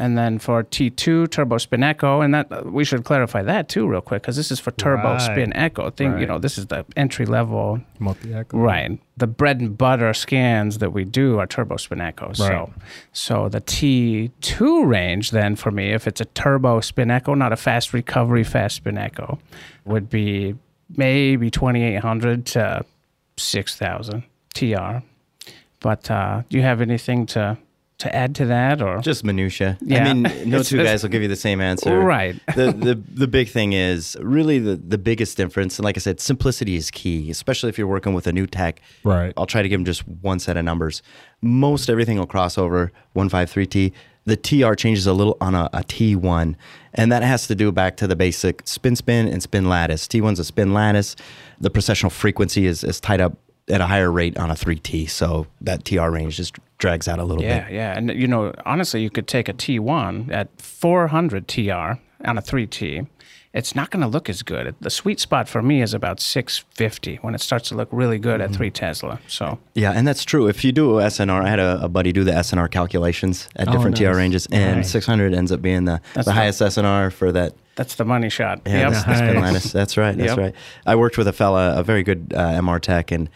And 0.00 0.16
then 0.16 0.38
for 0.38 0.64
T2 0.64 1.30
turbo 1.30 1.58
spin 1.58 1.82
echo, 1.82 2.22
and 2.22 2.32
that 2.32 2.72
we 2.72 2.84
should 2.86 3.04
clarify 3.04 3.42
that 3.42 3.68
too, 3.68 3.86
real 3.86 4.00
quick, 4.00 4.22
because 4.22 4.34
this 4.34 4.50
is 4.50 4.58
for 4.58 4.70
turbo 4.70 5.10
Right. 5.12 5.20
spin 5.20 5.52
echo. 5.54 5.90
Thing, 5.90 6.18
you 6.18 6.26
know, 6.26 6.38
this 6.38 6.56
is 6.56 6.68
the 6.68 6.86
entry 6.96 7.26
level 7.26 7.80
Multi 7.98 8.32
echo. 8.32 8.56
Right. 8.56 8.98
The 9.18 9.26
bread 9.26 9.60
and 9.60 9.76
butter 9.76 10.14
scans 10.14 10.78
that 10.78 10.94
we 10.94 11.04
do 11.04 11.38
are 11.38 11.46
turbo 11.46 11.76
spin 11.76 12.00
echoes. 12.00 12.40
Right. 12.40 12.48
So 12.50 12.72
so 13.12 13.48
the 13.50 13.60
T2 13.60 14.86
range 14.86 15.32
then 15.32 15.54
for 15.54 15.70
me, 15.70 15.92
if 15.92 16.06
it's 16.06 16.22
a 16.22 16.24
turbo 16.24 16.80
spin 16.80 17.10
echo, 17.10 17.34
not 17.34 17.52
a 17.52 17.56
fast 17.56 17.92
recovery 17.92 18.42
fast 18.44 18.76
spin 18.76 18.96
echo, 18.96 19.38
would 19.84 20.08
be 20.08 20.54
maybe 20.96 21.50
2800 21.50 22.46
to 22.46 22.84
6000 23.36 24.22
TR. 24.54 25.02
But 25.80 26.10
uh, 26.10 26.42
do 26.48 26.56
you 26.56 26.62
have 26.62 26.80
anything 26.80 27.26
to 27.26 27.58
to 28.00 28.14
add 28.14 28.34
to 28.36 28.46
that 28.46 28.82
or 28.82 28.98
Just 29.00 29.24
minutia. 29.24 29.78
Yeah. 29.80 30.04
I 30.08 30.12
mean, 30.14 30.22
no 30.50 30.62
two 30.62 30.76
it's- 30.76 30.92
guys 30.92 31.02
will 31.02 31.10
give 31.10 31.22
you 31.22 31.28
the 31.28 31.36
same 31.36 31.60
answer. 31.60 31.98
Right. 32.00 32.34
the, 32.54 32.72
the 32.72 33.02
the 33.14 33.26
big 33.28 33.48
thing 33.48 33.72
is 33.72 34.16
really 34.20 34.58
the 34.58 34.76
the 34.76 34.98
biggest 34.98 35.36
difference, 35.36 35.78
and 35.78 35.84
like 35.84 35.96
I 35.96 36.00
said, 36.00 36.20
simplicity 36.20 36.76
is 36.76 36.90
key, 36.90 37.30
especially 37.30 37.68
if 37.68 37.78
you're 37.78 37.86
working 37.86 38.14
with 38.14 38.26
a 38.26 38.32
new 38.32 38.46
tech. 38.46 38.80
Right. 39.04 39.32
I'll 39.36 39.46
try 39.46 39.62
to 39.62 39.68
give 39.68 39.78
them 39.78 39.84
just 39.84 40.06
one 40.08 40.38
set 40.40 40.56
of 40.56 40.64
numbers. 40.64 41.02
Most 41.42 41.88
everything 41.88 42.18
will 42.18 42.26
cross 42.26 42.58
over 42.58 42.92
153T. 43.16 43.92
The 44.26 44.36
TR 44.36 44.74
changes 44.74 45.06
a 45.06 45.12
little 45.14 45.36
on 45.40 45.54
a, 45.54 45.70
a 45.72 45.80
T1, 45.80 46.54
and 46.94 47.10
that 47.10 47.22
has 47.22 47.46
to 47.46 47.54
do 47.54 47.72
back 47.72 47.96
to 47.98 48.06
the 48.06 48.14
basic 48.16 48.66
spin 48.66 48.94
spin 48.94 49.26
and 49.26 49.42
spin 49.42 49.68
lattice. 49.68 50.06
T1's 50.06 50.38
a 50.38 50.44
spin 50.44 50.74
lattice. 50.74 51.16
The 51.58 51.70
precessional 51.70 52.12
frequency 52.12 52.66
is, 52.66 52.84
is 52.84 53.00
tied 53.00 53.20
up 53.20 53.38
at 53.70 53.80
a 53.80 53.86
higher 53.86 54.10
rate 54.10 54.36
on 54.36 54.50
a 54.50 54.54
3T, 54.54 55.08
so 55.08 55.46
that 55.60 55.84
TR 55.84 56.10
range 56.10 56.36
just 56.36 56.56
drags 56.78 57.06
out 57.08 57.18
a 57.18 57.24
little 57.24 57.42
Yeah, 57.42 57.64
bit. 57.64 57.72
yeah. 57.74 57.92
Yeah. 57.92 57.98
And, 57.98 58.10
you 58.10 58.26
know, 58.26 58.52
honestly, 58.66 59.02
you 59.02 59.10
could 59.10 59.26
take 59.28 59.48
a 59.48 59.52
T1 59.52 60.32
at 60.32 60.48
400 60.60 61.46
TR 61.48 61.98
on 62.28 62.38
a 62.38 62.42
3T. 62.42 63.06
It's 63.52 63.74
not 63.74 63.90
going 63.90 64.00
to 64.02 64.06
look 64.06 64.28
as 64.28 64.42
good. 64.44 64.76
The 64.80 64.90
sweet 64.90 65.18
spot 65.18 65.48
for 65.48 65.60
me 65.60 65.82
is 65.82 65.92
about 65.92 66.20
650 66.20 67.16
when 67.16 67.34
it 67.34 67.40
starts 67.40 67.68
to 67.70 67.74
look 67.74 67.88
really 67.90 68.18
good 68.18 68.40
Mm-hmm. 68.40 68.52
at 68.52 68.56
3 68.56 68.70
Tesla. 68.70 69.20
So, 69.26 69.58
Yeah, 69.74 69.90
and 69.90 70.06
that's 70.06 70.24
true. 70.24 70.46
If 70.46 70.64
you 70.64 70.70
do 70.70 70.92
SNR, 71.00 71.42
I 71.44 71.48
had 71.48 71.58
a, 71.58 71.82
a 71.82 71.88
buddy 71.88 72.12
do 72.12 72.22
the 72.22 72.30
SNR 72.30 72.70
calculations 72.70 73.48
at 73.56 73.66
Oh, 73.68 73.72
different 73.72 73.98
nice. 74.00 74.08
TR 74.08 74.16
ranges, 74.16 74.46
and 74.52 74.76
Nice. 74.76 74.90
600 74.90 75.34
ends 75.34 75.50
up 75.50 75.60
being 75.60 75.84
the, 75.84 76.00
That's 76.14 76.26
the 76.26 76.32
highest 76.32 76.60
SNR 76.60 77.12
for 77.12 77.32
that 77.32 77.54
that's 77.76 77.94
the 77.94 78.04
money 78.04 78.28
shot. 78.28 78.60
Yeah, 78.66 78.90
Yep. 78.90 78.92
that's, 78.92 79.04
that's. 79.04 79.72
That's 79.72 79.96
right. 79.96 80.14
That's 80.16 80.30
Yep. 80.30 80.38
right. 80.38 80.54
I 80.86 80.96
worked 80.96 81.16
with 81.16 81.26
a 81.26 81.32
fella, 81.32 81.78
a 81.78 81.82
very 81.82 82.02
good 82.02 82.32
uh, 82.36 82.60
MR 82.60 82.78
tech, 82.78 83.10
and 83.10 83.30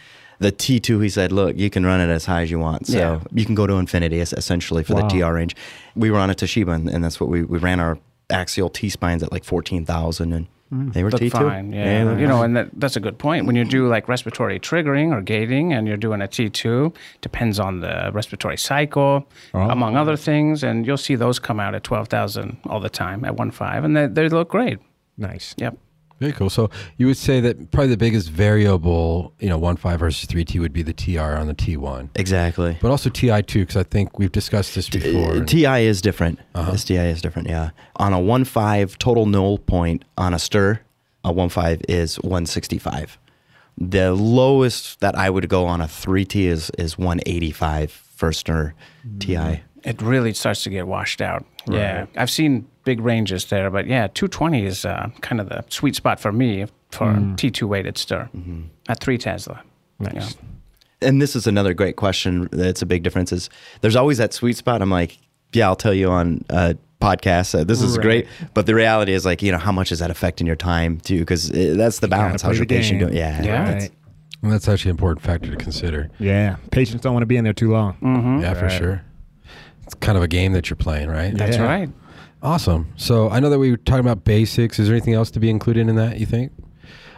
the 0.44 0.52
T2, 0.52 1.02
he 1.02 1.08
said, 1.08 1.32
look, 1.32 1.56
you 1.56 1.70
can 1.70 1.86
run 1.86 2.00
it 2.00 2.10
as 2.12 2.26
high 2.26 2.42
as 2.42 2.50
you 2.50 2.58
want. 2.58 2.86
So 2.86 2.98
Yeah. 2.98 3.20
you 3.32 3.46
can 3.46 3.54
go 3.54 3.66
to 3.66 3.74
infinity 3.74 4.20
essentially 4.20 4.84
for 4.84 4.94
Wow. 4.94 5.08
the 5.08 5.20
TR 5.20 5.32
range. 5.32 5.56
We 5.96 6.10
were 6.10 6.18
on 6.18 6.28
a 6.28 6.34
Toshiba, 6.34 6.72
and, 6.74 6.88
and 6.90 7.02
that's 7.02 7.18
what 7.18 7.30
we, 7.30 7.42
we 7.42 7.58
ran 7.58 7.80
our 7.80 7.98
axial 8.30 8.68
T 8.68 8.90
spines 8.90 9.22
at 9.22 9.32
like 9.32 9.42
14,000, 9.44 10.32
and 10.34 10.46
mm. 10.70 10.92
they 10.92 11.02
were 11.02 11.10
T2. 11.10 11.30
fine. 11.30 11.72
Yeah. 11.72 12.04
they 12.04 12.20
you 12.20 12.26
know, 12.26 12.42
and 12.42 12.54
that, 12.56 12.68
that's 12.74 12.96
a 12.96 13.00
good 13.00 13.16
point. 13.18 13.46
When 13.46 13.56
you 13.56 13.64
do 13.64 13.88
like 13.88 14.06
respiratory 14.06 14.60
triggering 14.60 15.12
or 15.16 15.22
gating 15.22 15.72
and 15.72 15.88
you're 15.88 15.96
doing 15.96 16.20
a 16.20 16.28
T2, 16.28 16.94
depends 17.22 17.58
on 17.58 17.80
the 17.80 18.10
respiratory 18.12 18.58
cycle, 18.58 19.26
Oh. 19.54 19.70
among 19.70 19.96
other 19.96 20.16
things. 20.16 20.62
And 20.62 20.86
you'll 20.86 20.98
see 21.08 21.14
those 21.16 21.38
come 21.38 21.58
out 21.58 21.74
at 21.74 21.84
12,000 21.84 22.58
all 22.66 22.80
the 22.80 22.90
time 22.90 23.24
at 23.24 23.34
1.5, 23.36 23.84
and 23.84 23.96
they, 23.96 24.06
they 24.08 24.28
look 24.28 24.50
great. 24.50 24.78
Nice. 25.16 25.54
Yep. 25.56 25.78
Very 26.20 26.32
cool. 26.32 26.48
So 26.48 26.70
you 26.96 27.06
would 27.06 27.16
say 27.16 27.40
that 27.40 27.70
probably 27.72 27.88
the 27.88 27.96
biggest 27.96 28.30
variable, 28.30 29.32
you 29.40 29.48
know, 29.48 29.58
one 29.58 29.76
five 29.76 30.00
versus 30.00 30.26
three 30.28 30.44
T 30.44 30.58
would 30.60 30.72
be 30.72 30.82
the 30.82 30.92
TR 30.92 31.20
on 31.36 31.46
the 31.48 31.54
T 31.54 31.76
one, 31.76 32.10
exactly. 32.14 32.78
but 32.80 32.90
also 32.90 33.10
TI 33.10 33.42
two 33.42 33.60
because 33.60 33.76
I 33.76 33.82
think 33.82 34.18
we've 34.18 34.32
discussed 34.32 34.74
this 34.74 34.88
before. 34.88 35.36
Uh, 35.38 35.44
TI 35.44 35.84
is 35.86 36.00
different. 36.00 36.38
Uh-huh. 36.54 36.76
STI 36.76 37.06
is 37.06 37.20
different, 37.20 37.48
yeah. 37.48 37.70
On 37.96 38.12
a 38.12 38.20
one 38.20 38.44
five 38.44 38.96
total 38.98 39.26
null 39.26 39.58
point 39.58 40.04
on 40.16 40.32
a 40.34 40.38
stir, 40.38 40.80
a 41.24 41.32
one 41.32 41.48
five 41.48 41.80
is 41.88 42.16
165. 42.20 43.18
The 43.76 44.12
lowest 44.14 45.00
that 45.00 45.16
I 45.16 45.28
would 45.30 45.48
go 45.48 45.66
on 45.66 45.80
a 45.80 45.86
3T 45.86 46.44
is, 46.46 46.70
is 46.78 46.96
185 46.96 47.90
for 47.90 48.32
stir 48.32 48.72
Mm-hmm. 49.04 49.18
TI. 49.18 49.62
it 49.82 50.00
really 50.00 50.32
starts 50.32 50.62
to 50.62 50.70
get 50.70 50.86
washed 50.86 51.20
out. 51.20 51.44
Yeah, 51.68 52.06
I've 52.16 52.30
seen 52.30 52.68
big 52.84 53.00
ranges 53.00 53.46
there, 53.46 53.70
but 53.70 53.86
yeah, 53.86 54.06
220 54.08 54.64
is 54.64 54.84
uh, 54.84 55.08
kind 55.20 55.40
of 55.40 55.48
the 55.48 55.64
sweet 55.68 55.96
spot 55.96 56.20
for 56.20 56.32
me 56.32 56.66
for 56.90 57.06
T2 57.06 57.62
weighted 57.68 57.98
stir 57.98 58.28
at 58.88 59.00
three 59.00 59.18
Tesla. 59.18 59.62
Nice. 59.98 60.14
Yeah. 60.14 61.08
And 61.08 61.20
this 61.20 61.34
is 61.36 61.46
another 61.46 61.74
great 61.74 61.96
question. 61.96 62.48
That's 62.52 62.82
a 62.82 62.86
big 62.86 63.02
difference. 63.02 63.32
Is 63.32 63.50
there's 63.80 63.96
always 63.96 64.18
that 64.18 64.32
sweet 64.32 64.56
spot. 64.56 64.80
I'm 64.82 64.90
like, 64.90 65.18
yeah, 65.52 65.66
I'll 65.66 65.76
tell 65.76 65.92
you 65.94 66.08
on 66.10 66.44
a 66.50 66.76
podcast. 67.00 67.58
Uh, 67.58 67.64
this 67.64 67.82
is 67.82 67.96
Right. 67.98 68.02
great, 68.02 68.26
but 68.54 68.66
the 68.66 68.74
reality 68.74 69.12
is 69.12 69.24
like, 69.26 69.42
you 69.42 69.52
know, 69.52 69.58
how 69.58 69.72
much 69.72 69.92
is 69.92 69.98
that 69.98 70.10
affecting 70.10 70.46
your 70.46 70.56
time 70.56 70.98
too? 71.00 71.18
Because 71.20 71.48
that's 71.50 71.98
the 71.98 72.08
gotta 72.08 72.22
balance. 72.22 72.42
How's 72.42 72.56
your 72.56 72.66
the 72.66 72.74
patient 72.74 73.00
doing? 73.00 73.14
Yeah, 73.14 73.42
Yeah. 73.42 73.64
that's- 73.64 73.82
Right. 73.82 73.90
And 74.42 74.52
that's 74.52 74.68
actually 74.68 74.90
an 74.90 74.96
important 74.96 75.24
factor 75.24 75.50
to 75.50 75.56
consider. 75.56 76.10
Yeah, 76.18 76.56
patients 76.70 77.00
don't 77.00 77.14
want 77.14 77.22
to 77.22 77.26
be 77.26 77.38
in 77.38 77.44
there 77.44 77.54
too 77.54 77.70
long. 77.72 77.96
Yeah, 78.42 78.52
for 78.54 78.68
sure. 78.68 79.02
It's 79.84 79.94
kind 79.94 80.16
of 80.18 80.22
a 80.24 80.28
game 80.28 80.52
that 80.52 80.68
you're 80.68 80.76
playing, 80.76 81.08
right? 81.08 81.34
That's 81.34 81.56
Yeah. 81.56 81.64
right. 81.64 81.88
Awesome. 82.44 82.92
So 82.96 83.30
I 83.30 83.40
know 83.40 83.48
that 83.50 83.58
we 83.58 83.70
were 83.70 83.76
talking 83.78 84.00
about 84.04 84.24
basics. 84.24 84.78
Is 84.78 84.86
there 84.88 84.94
anything 84.96 85.14
else 85.14 85.30
to 85.32 85.40
be 85.40 85.48
included 85.50 85.88
in 85.88 85.96
that, 85.96 86.20
you 86.20 86.26
think? 86.26 86.52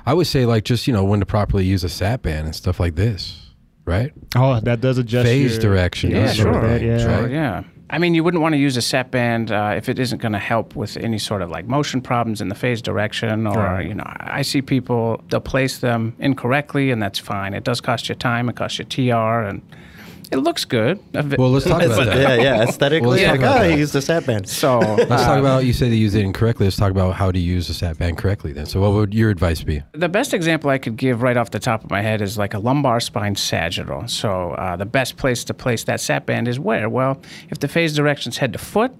I 0.06 0.14
would 0.14 0.28
say, 0.28 0.46
like, 0.46 0.64
just, 0.64 0.86
you 0.86 0.92
know, 0.92 1.04
when 1.04 1.18
to 1.18 1.26
properly 1.26 1.64
use 1.64 1.82
a 1.82 1.88
SAT 1.88 2.22
band 2.22 2.46
and 2.46 2.54
stuff 2.54 2.78
like 2.78 2.94
this, 2.94 3.50
right? 3.84 4.12
Oh, 4.36 4.60
that 4.60 4.80
does 4.80 4.98
adjust 4.98 5.26
Phase 5.26 5.54
your- 5.54 5.60
direction. 5.62 6.12
Yeah, 6.12 6.26
that 6.26 6.36
sort 6.36 6.48
of 6.54 6.62
sure. 6.62 6.78
thing, 6.78 6.86
Yeah. 6.86 7.20
right? 7.22 7.30
Yeah. 7.30 7.62
I 7.90 7.98
mean, 7.98 8.14
you 8.14 8.22
wouldn't 8.22 8.40
want 8.42 8.52
to 8.52 8.58
use 8.58 8.76
a 8.76 8.82
sat 8.82 9.10
band 9.10 9.50
uh, 9.50 9.74
if 9.76 9.88
it 9.88 9.98
isn't 9.98 10.20
going 10.22 10.32
to 10.32 10.38
help 10.40 10.74
with 10.76 10.96
any 10.96 11.18
sort 11.18 11.42
of 11.42 11.50
like 11.50 11.66
motion 11.66 12.00
problems 12.00 12.40
in 12.40 12.48
the 12.48 12.54
phase 12.54 12.80
direction, 12.82 13.46
or 13.48 13.54
Right. 13.58 13.86
you 13.88 13.94
know, 13.94 14.04
I 14.06 14.42
see 14.42 14.62
people 14.62 15.22
they'll 15.28 15.40
place 15.40 15.78
them 15.78 16.14
incorrectly, 16.20 16.90
and 16.92 17.00
that's 17.02 17.18
fine. 17.18 17.52
It 17.54 17.64
does 17.64 17.80
cost 17.80 18.08
you 18.08 18.14
time. 18.14 18.48
It 18.48 18.54
costs 18.56 18.78
you 18.78 18.84
TR, 18.84 19.42
and 19.42 19.60
it 20.32 20.38
looks 20.38 20.64
good. 20.64 20.98
Well, 21.12 21.50
let's 21.50 21.66
talk 21.66 21.82
about 21.82 22.06
that. 22.06 22.16
yeah, 22.16 22.34
yeah. 22.42 22.62
Aesthetically, 22.62 23.06
Well, 23.06 23.16
let's 23.16 23.28
like, 23.30 23.40
talk 23.40 23.60
oh, 23.60 23.68
he 23.70 23.76
used 23.76 23.94
a 23.94 24.02
sat 24.02 24.26
band. 24.26 24.48
so 24.48 24.78
Let's 24.78 25.10
uh, 25.10 25.24
talk 25.24 25.38
about, 25.38 25.64
you 25.64 25.72
said 25.72 25.90
you 25.90 25.96
use 25.96 26.14
it 26.14 26.24
incorrectly. 26.24 26.66
Let's 26.66 26.76
talk 26.76 26.90
about 26.90 27.14
how 27.14 27.30
to 27.30 27.38
use 27.38 27.68
a 27.68 27.74
SAT 27.74 27.98
band 27.98 28.18
correctly 28.18 28.52
then. 28.52 28.66
So 28.66 28.80
what 28.80 28.92
would 28.92 29.14
your 29.14 29.30
advice 29.30 29.62
be? 29.62 29.82
The 29.92 30.08
best 30.08 30.34
example 30.34 30.70
I 30.70 30.78
could 30.78 30.96
give 30.96 31.22
right 31.22 31.36
off 31.36 31.50
the 31.50 31.58
top 31.60 31.84
of 31.84 31.90
my 31.90 32.02
head 32.02 32.20
is 32.22 32.36
like 32.36 32.54
a 32.54 32.58
lumbar 32.58 33.00
spine 33.00 33.36
sagittal. 33.36 34.08
So 34.08 34.52
uh, 34.52 34.76
the 34.76 34.86
best 34.86 35.16
place 35.16 35.44
to 35.44 35.54
place 35.54 35.84
that 35.84 36.00
sat 36.00 36.26
band 36.26 36.48
is 36.48 36.58
where? 36.58 36.88
Well, 36.88 37.20
if 37.50 37.58
the 37.60 37.68
phase 37.68 37.94
direction's 37.94 38.38
head 38.38 38.52
to 38.52 38.58
foot, 38.58 38.92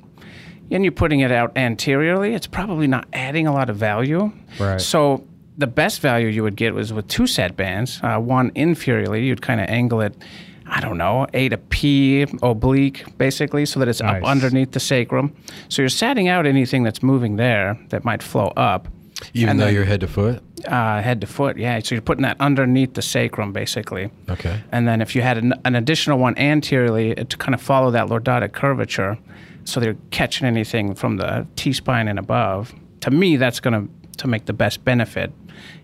and 0.71 0.85
you're 0.85 0.93
putting 0.93 1.21
it 1.21 1.31
out 1.31 1.57
anteriorly, 1.57 2.35
it's 2.35 2.47
probably 2.49 2.89
not 2.89 3.07
adding 3.13 3.47
a 3.47 3.53
lot 3.53 3.71
of 3.71 3.77
value. 3.77 4.33
Right. 4.59 4.81
So 4.81 5.25
the 5.57 5.67
best 5.69 6.01
value 6.01 6.27
you 6.27 6.43
would 6.43 6.57
get 6.57 6.75
was 6.75 6.93
with 6.93 7.07
two 7.09 7.27
sat 7.27 7.57
bands. 7.57 8.01
Uh, 8.03 8.19
one 8.19 8.51
inferiorly, 8.53 9.25
you'd 9.25 9.43
kind 9.43 9.61
of 9.61 9.69
angle 9.69 10.01
it. 10.01 10.15
I 10.69 10.81
don't 10.81 10.99
know, 10.99 11.27
A 11.33 11.49
to 11.51 11.59
P 11.59 12.27
oblique, 12.43 13.05
basically, 13.19 13.67
so 13.67 13.79
that 13.81 13.89
it's 13.89 14.01
Nice. 14.03 14.23
up 14.23 14.29
underneath 14.29 14.73
the 14.73 14.81
sacrum. 14.81 15.33
So 15.69 15.83
you're 15.83 15.89
satting 15.89 16.29
out 16.29 16.45
anything 16.47 16.83
that's 16.83 17.03
moving 17.03 17.37
there 17.37 17.79
that 17.91 18.05
might 18.05 18.23
flow 18.23 18.49
up 18.57 18.89
Even 19.33 19.49
And 19.51 19.61
though 19.61 19.65
then- 19.67 19.75
you're 19.75 19.85
head 19.87 20.01
to 20.01 20.07
foot? 20.09 20.43
uh, 20.69 21.01
head 21.01 21.21
to 21.23 21.27
foot. 21.27 21.57
Yeah, 21.57 21.79
so 21.83 21.95
you're 21.95 22.03
putting 22.03 22.23
that 22.23 22.37
underneath 22.41 22.93
the 22.95 23.01
sacrum, 23.03 23.53
basically. 23.53 24.11
Okay. 24.29 24.61
And 24.73 24.87
then 24.87 25.01
if 25.01 25.15
you 25.15 25.23
had 25.23 25.39
an, 25.39 25.55
an 25.65 25.75
additional 25.75 26.19
one 26.19 26.37
anteriorly 26.37 27.13
it 27.13 27.31
to 27.31 27.37
kind 27.39 27.55
of 27.55 27.61
follow 27.63 27.91
that 27.93 28.09
lordotic 28.09 28.53
curvature, 28.53 29.17
so 29.65 29.81
they're 29.81 29.97
catching 30.11 30.47
anything 30.47 30.95
from 30.95 31.17
the 31.17 31.47
T 31.57 31.73
spine 31.73 32.09
and 32.09 32.19
above. 32.19 32.75
To 33.01 33.11
me, 33.11 33.37
that's 33.37 33.59
going 33.61 33.75
to 33.87 33.89
to 34.19 34.29
make 34.29 34.45
the 34.47 34.53
best 34.53 34.85
benefit 34.85 35.31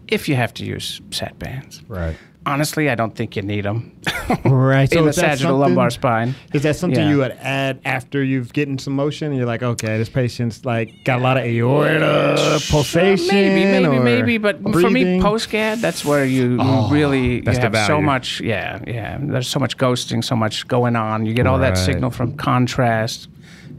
if 0.08 0.28
you 0.28 0.34
have 0.34 0.52
to 0.54 0.64
use 0.64 1.00
sat 1.10 1.38
bands. 1.38 1.82
Right. 1.88 2.16
Honestly, 2.44 2.90
I 2.90 2.96
don't 2.96 3.14
think 3.14 3.37
you 3.37 3.42
need 3.42 3.64
them 3.64 3.92
Right. 4.44 4.92
in 4.92 5.04
the 5.04 5.12
sagittal 5.12 5.58
lumbar 5.58 5.90
spine. 5.90 6.34
Is 6.52 6.62
that 6.64 6.75
something 6.75 6.99
Yeah. 7.00 7.11
you 7.11 7.18
would 7.18 7.32
add 7.40 7.80
after 7.84 8.22
you've 8.22 8.52
getting 8.52 8.78
some 8.78 8.94
motion? 8.94 9.28
And 9.28 9.37
you're 9.37 9.46
like, 9.46 9.62
okay, 9.62 9.96
this 9.99 10.08
patient's 10.08 10.64
like 10.64 10.92
got 11.04 11.20
a 11.20 11.22
lot 11.22 11.37
of 11.37 11.44
aorta 11.44 12.61
pulsation. 12.68 13.28
Maybe, 13.28 13.64
maybe, 13.87 13.99
maybe, 14.00 14.38
but 14.38 14.61
for 14.72 14.90
me, 14.90 15.20
post 15.20 15.50
GAD, 15.50 15.78
that's 15.78 16.04
where 16.04 16.25
you, 16.25 16.61
you 16.61 16.88
really 16.88 17.37
you 17.44 17.52
have 17.52 17.76
so 17.87 18.00
much. 18.00 18.40
Yeah, 18.40 18.80
yeah. 18.87 19.18
There's 19.20 19.49
so 19.49 19.61
much 19.61 19.76
ghosting, 19.76 20.25
so 20.25 20.34
much 20.34 20.66
going 20.66 20.96
on. 20.96 21.26
You 21.26 21.34
get 21.34 21.46
all 21.46 21.58
that 21.58 21.78
signal 21.78 22.11
from 22.11 22.37
contrast, 22.37 23.28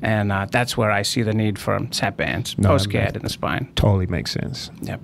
and 0.01 0.31
uh, 0.31 0.45
that's 0.49 0.77
where 0.77 0.91
I 0.91 1.01
see 1.01 1.21
the 1.21 1.33
need 1.33 1.59
for 1.59 1.79
sat 1.91 2.15
bands, 2.17 2.57
No, 2.57 2.69
post 2.69 2.89
GAD 2.89 3.15
in 3.17 3.23
the 3.23 3.29
spine. 3.29 3.71
totally 3.75 4.07
makes 4.07 4.31
sense. 4.31 4.71
Yep. 4.81 5.01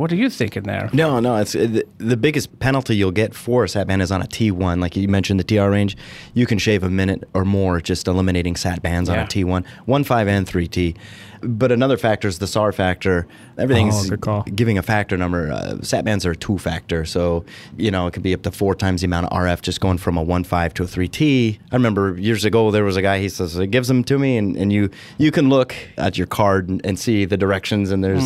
What 0.00 0.10
are 0.12 0.16
you 0.16 0.30
thinking 0.30 0.62
there? 0.62 0.88
No, 0.94 1.20
no. 1.20 1.36
It's 1.36 1.54
uh, 1.54 1.58
the, 1.58 1.86
the 1.98 2.16
biggest 2.16 2.58
penalty 2.58 2.96
you'll 2.96 3.10
get 3.10 3.34
for 3.34 3.64
a 3.64 3.68
sat 3.68 3.86
band 3.86 4.00
is 4.00 4.10
on 4.10 4.22
a 4.22 4.24
T1. 4.24 4.80
Like 4.80 4.96
you 4.96 5.06
mentioned, 5.08 5.38
the 5.38 5.44
TR 5.44 5.68
range, 5.68 5.94
you 6.32 6.46
can 6.46 6.56
shave 6.56 6.82
a 6.82 6.88
minute 6.88 7.28
or 7.34 7.44
more 7.44 7.82
just 7.82 8.08
eliminating 8.08 8.56
sat 8.56 8.80
bands 8.80 9.10
on 9.10 9.18
a 9.18 9.24
T1, 9.24 9.66
one 9.84 10.02
five 10.02 10.26
and 10.26 10.48
three 10.48 10.68
T. 10.68 10.94
But 11.42 11.72
another 11.72 11.96
factor 11.96 12.28
is 12.28 12.38
the 12.38 12.46
SAR 12.46 12.72
factor. 12.72 13.26
Everything's 13.58 14.06
Oh, 14.06 14.10
good 14.10 14.20
call. 14.20 14.42
giving 14.54 14.76
a 14.78 14.82
factor 14.82 15.16
number. 15.16 15.50
Uh, 15.52 15.80
sat 15.82 16.04
bands 16.04 16.26
are 16.26 16.32
a 16.32 16.36
two 16.36 16.58
factor, 16.58 17.04
so 17.04 17.44
you 17.78 17.90
know 17.90 18.06
it 18.06 18.12
could 18.12 18.22
be 18.22 18.34
up 18.34 18.42
to 18.42 18.50
four 18.50 18.74
times 18.74 19.00
the 19.00 19.06
amount 19.06 19.26
of 19.26 19.32
RF 19.32 19.62
just 19.62 19.80
going 19.80 19.98
from 19.98 20.16
a 20.16 20.22
one 20.22 20.44
five 20.44 20.74
to 20.74 20.82
a 20.82 20.86
three 20.86 21.08
T. 21.08 21.58
I 21.72 21.76
remember 21.76 22.16
years 22.18 22.44
ago 22.44 22.70
there 22.70 22.84
was 22.84 22.96
a 22.96 23.02
guy 23.02 23.18
he 23.20 23.28
says 23.28 23.56
it 23.56 23.68
gives 23.68 23.88
them 23.88 24.04
to 24.04 24.18
me, 24.18 24.36
and, 24.36 24.56
and 24.56 24.72
you 24.72 24.90
you 25.18 25.30
can 25.30 25.48
look 25.48 25.74
at 25.96 26.18
your 26.18 26.26
card 26.26 26.68
and, 26.68 26.84
and 26.84 26.98
see 26.98 27.24
the 27.24 27.36
directions, 27.36 27.90
and 27.90 28.04
there's 28.04 28.24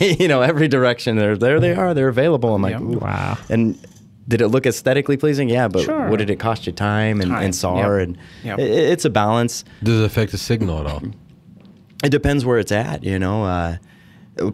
you 0.20 0.28
know 0.28 0.42
every 0.42 0.68
direction 0.68 1.16
there 1.16 1.36
there 1.36 1.60
they 1.60 1.74
are 1.74 1.94
they're 1.94 2.08
available. 2.08 2.54
I'm 2.54 2.62
like 2.62 2.72
Yep. 2.72 2.82
Wow. 3.00 3.38
And 3.48 3.78
did 4.28 4.40
it 4.40 4.48
look 4.48 4.66
aesthetically 4.66 5.16
pleasing? 5.16 5.48
Yeah, 5.48 5.68
but 5.68 5.84
Sure. 5.84 6.08
what 6.08 6.18
did 6.18 6.30
it 6.30 6.40
cost 6.40 6.66
you 6.66 6.72
time 6.72 7.20
and, 7.20 7.30
Time, 7.30 7.44
and 7.44 7.54
SAR? 7.54 8.00
yep. 8.00 8.08
And 8.08 8.18
Yep. 8.42 8.58
i- 8.58 8.62
i- 8.62 8.64
it's 8.92 9.04
a 9.04 9.10
balance. 9.10 9.64
Does 9.84 10.00
it 10.00 10.04
affect 10.04 10.32
the 10.32 10.38
signal 10.38 10.80
at 10.80 10.86
all? 10.86 11.00
It 12.04 12.10
depends 12.10 12.44
where 12.44 12.58
it's 12.58 12.72
at, 12.72 13.04
you 13.04 13.18
know. 13.18 13.44
Uh, 13.44 13.76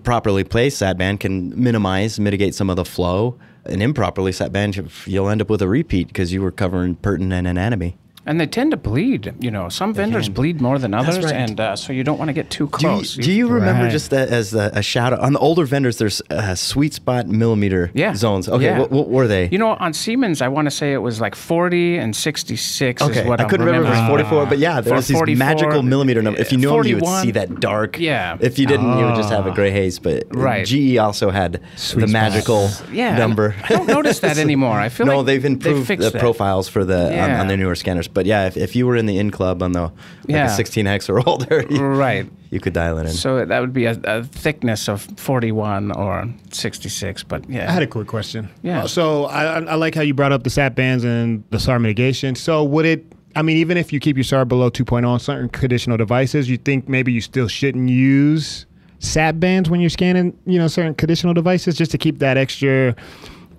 properly 0.05 0.45
placed 0.45 0.79
sat 0.79 0.97
band 0.97 1.21
can 1.21 1.61
minimize, 1.61 2.21
mitigate 2.21 2.55
some 2.55 2.71
of 2.71 2.77
the 2.77 2.85
flow. 2.85 3.39
An 3.65 3.83
improperly 3.83 4.33
sat 4.33 4.53
band, 4.53 4.91
you'll 5.07 5.29
end 5.29 5.41
up 5.41 5.51
with 5.51 5.63
a 5.63 5.69
repeat 5.69 6.09
because 6.09 6.33
you 6.33 6.43
were 6.43 6.51
covering 6.51 6.97
pertinent 6.97 7.47
anatomy. 7.47 7.97
And 8.25 8.41
they 8.41 8.47
tend 8.47 8.71
to 8.71 8.77
bleed. 8.77 9.35
You 9.41 9.51
know, 9.51 9.69
some 9.69 9.93
vendors 9.93 10.27
can. 10.27 10.35
bleed 10.35 10.61
more 10.61 10.79
than 10.79 10.95
others, 10.95 11.25
right. 11.25 11.35
and 11.35 11.59
uh, 11.59 11.75
so 11.75 11.93
you 11.93 12.05
don't 12.05 12.19
want 12.19 12.29
to 12.29 12.33
get 12.33 12.51
too 12.51 12.67
Do 12.69 12.87
you, 12.87 12.89
close. 12.95 13.17
do 13.17 13.33
you 13.33 13.49
remember 13.49 13.85
Right. 13.85 13.91
just 13.93 14.11
that 14.11 14.29
as 14.29 14.55
a, 14.55 14.71
a 14.75 14.83
shout 14.83 15.13
out 15.13 15.19
on 15.21 15.33
the 15.33 15.41
older 15.41 15.65
vendors? 15.65 15.99
There's 15.99 16.23
uh, 16.31 16.55
sweet 16.55 16.95
spot 16.95 17.27
millimeter 17.27 17.91
yeah. 17.95 18.15
zones. 18.15 18.49
Okay, 18.49 18.67
Yeah. 18.67 18.79
what, 18.79 18.93
what 18.93 19.09
were 19.09 19.27
they? 19.27 19.49
You 19.49 19.59
know, 19.59 19.71
on 19.81 19.93
Siemens, 19.93 20.41
I 20.41 20.47
want 20.49 20.67
to 20.67 20.71
say 20.71 20.93
it 20.93 20.99
was 20.99 21.21
like 21.21 21.35
40 21.35 21.99
and 21.99 22.15
66 22.15 23.03
Okay, 23.03 23.21
is 23.23 23.27
what 23.27 23.41
I 23.41 23.45
couldn't 23.45 23.67
remember 23.67 23.89
if 23.89 23.95
it 23.97 24.01
was 24.03 24.09
44, 24.09 24.47
but 24.47 24.59
yeah, 24.59 24.81
there 24.81 24.93
For 24.93 24.97
was 24.97 25.09
these 25.09 25.17
44, 25.17 25.39
magical 25.39 25.83
millimeter 25.83 26.23
numbers. 26.23 26.43
If 26.43 26.53
you 26.53 26.59
knew 26.59 26.71
them, 26.71 26.85
you 26.87 26.97
would 26.97 27.07
see 27.23 27.33
that 27.33 27.59
dark. 27.61 27.99
Yeah. 27.99 28.37
If 28.41 28.59
you 28.59 28.67
didn't, 28.67 28.99
you 28.99 29.05
would 29.05 29.17
just 29.17 29.31
have 29.31 29.47
a 29.47 29.51
gray 29.51 29.71
haze. 29.73 29.99
But 29.99 30.27
Right. 30.31 30.65
GE 30.65 30.97
also 30.99 31.31
had 31.31 31.61
Sweet 31.77 32.03
the 32.03 32.09
spot. 32.09 32.13
magical 32.13 32.71
Yeah, 32.93 33.17
number. 33.19 33.55
I 33.65 33.69
don't 33.71 33.89
notice 33.89 34.21
that 34.21 34.39
anymore. 34.47 34.79
I 34.79 34.89
feel 34.91 35.07
no, 35.07 35.19
like 35.19 35.27
they've 35.27 35.45
improved 35.45 35.89
fixed 35.89 36.05
the 36.07 36.11
that. 36.13 36.21
profiles 36.21 36.69
for 36.69 36.85
the 36.85 37.21
on, 37.21 37.31
on 37.33 37.49
their 37.49 37.57
newer 37.57 37.75
scanners. 37.75 38.09
But 38.15 38.27
yeah, 38.27 38.47
if, 38.47 38.57
if 38.57 38.77
you 38.77 38.87
were 38.87 38.97
in 38.97 39.07
the 39.07 39.19
in 39.19 39.31
club 39.31 39.63
on 39.63 39.73
the 39.73 39.83
like 39.83 39.93
Yeah. 40.29 40.47
a 40.47 40.57
16 40.57 40.87
hex 40.87 41.09
or 41.09 41.21
older, 41.29 41.65
you, 41.71 41.83
Right. 41.85 42.27
you 42.51 42.61
could 42.61 42.73
dial 42.73 42.99
it 42.99 43.03
in. 43.07 43.13
So 43.13 43.45
that 43.45 43.61
would 43.61 43.73
be 43.73 43.87
a, 43.87 43.99
a 44.05 44.23
thickness 44.25 44.89
of 44.89 45.03
41 45.17 45.93
or 45.93 46.29
66. 46.51 47.23
But 47.25 47.49
yeah. 47.49 47.69
I 47.69 47.73
had 47.73 47.83
a 47.83 47.87
quick 47.87 48.07
question. 48.07 48.49
Yeah. 48.63 48.85
Uh, 48.85 48.87
So 48.89 49.25
I, 49.27 49.59
I 49.59 49.63
I 49.63 49.75
like 49.77 49.95
how 49.95 50.03
you 50.03 50.15
brought 50.15 50.33
up 50.33 50.43
the 50.45 50.51
SAT 50.51 50.75
bands 50.75 51.05
and 51.05 51.43
the 51.51 51.59
SAR 51.59 51.79
mitigation. 51.79 52.35
So 52.35 52.63
would 52.65 52.85
it? 52.87 53.05
I 53.35 53.41
mean, 53.41 53.57
even 53.57 53.79
if 53.79 53.93
you 53.95 53.99
keep 54.01 54.17
your 54.19 54.25
SAR 54.25 54.45
below 54.45 54.69
2.0 54.71 55.09
on 55.09 55.19
certain 55.19 55.49
conditional 55.49 55.97
devices, 55.97 56.51
you 56.51 56.59
think 56.59 56.87
maybe 56.89 57.13
you 57.13 57.23
still 57.23 57.49
shouldn't 57.49 57.89
use 57.89 58.67
SAT 58.99 59.41
bands 59.41 59.71
when 59.71 59.81
you're 59.81 59.89
scanning, 59.91 60.37
you 60.45 60.59
know, 60.59 60.69
certain 60.69 60.95
conditional 60.95 61.33
devices, 61.33 61.75
just 61.77 61.91
to 61.93 61.99
keep 61.99 62.19
that 62.19 62.37
extra 62.37 62.95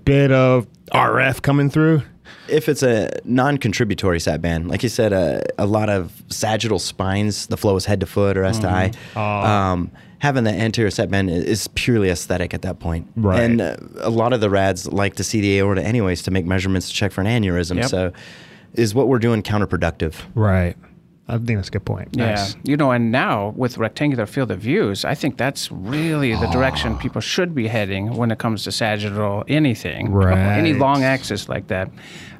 bit 0.06 0.32
of 0.32 0.68
RF 0.94 1.42
coming 1.42 1.72
through. 1.72 2.04
If 2.48 2.70
it's 2.70 2.84
a 2.84 3.12
non-contributory 3.26 4.20
sat 4.20 4.42
band, 4.42 4.68
like 4.68 4.84
you 4.84 4.90
said, 4.90 5.14
uh, 5.14 5.42
a 5.58 5.66
lot 5.66 5.90
of 5.90 6.24
sagittal 6.30 6.80
spines, 6.80 7.48
the 7.48 7.58
flow 7.58 7.76
is 7.76 7.86
head 7.86 8.00
to 8.00 8.06
foot 8.06 8.38
or 8.38 8.44
S 8.44 8.60
to 8.60 8.68
I. 8.70 8.92
Oh. 9.16 9.22
Um, 9.22 9.92
having 10.20 10.46
the 10.46 10.52
anterior 10.52 10.90
sat 10.90 11.12
band 11.12 11.30
is 11.30 11.68
purely 11.76 12.10
aesthetic 12.10 12.54
at 12.54 12.62
that 12.62 12.80
point. 12.80 13.08
Right. 13.16 13.42
And 13.42 13.62
uh, 13.62 13.76
a 13.98 14.10
lot 14.10 14.32
of 14.32 14.40
the 14.40 14.50
rads 14.50 14.88
like 14.88 15.16
to 15.16 15.24
see 15.24 15.42
the 15.42 15.60
aorta 15.60 15.84
anyways 15.84 16.24
to 16.24 16.32
make 16.32 16.46
measurements 16.46 16.88
to 16.88 16.94
check 16.94 17.12
for 17.12 17.22
an 17.22 17.28
aneurysm. 17.28 17.76
Yep. 17.78 17.86
So, 17.90 18.14
is 18.74 18.96
what 18.96 19.08
we're 19.08 19.20
doing 19.20 19.44
counterproductive? 19.44 20.16
Right. 20.34 20.76
I 21.28 21.38
think 21.38 21.58
that's 21.58 21.70
a 21.70 21.72
good 21.72 21.86
point. 21.86 22.10
Yeah, 22.12 22.32
Nice. 22.32 22.56
you 22.64 22.76
know, 22.76 22.92
and 22.92 23.12
now 23.12 23.54
with 23.56 23.78
rectangular 23.78 24.26
field 24.26 24.52
of 24.52 24.60
views, 24.60 25.06
I 25.06 25.16
think 25.16 25.38
that's 25.38 25.72
really 25.72 26.32
the 26.36 26.48
Ah. 26.48 26.52
direction 26.52 26.98
people 26.98 27.22
should 27.22 27.56
be 27.56 27.68
heading 27.68 28.14
when 28.18 28.30
it 28.30 28.40
comes 28.40 28.64
to 28.66 28.72
sagittal 28.74 29.44
anything, 29.48 30.12
Right. 30.12 30.38
any 30.38 30.74
long 30.74 31.04
axis 31.04 31.48
like 31.48 31.68
that, 31.68 31.90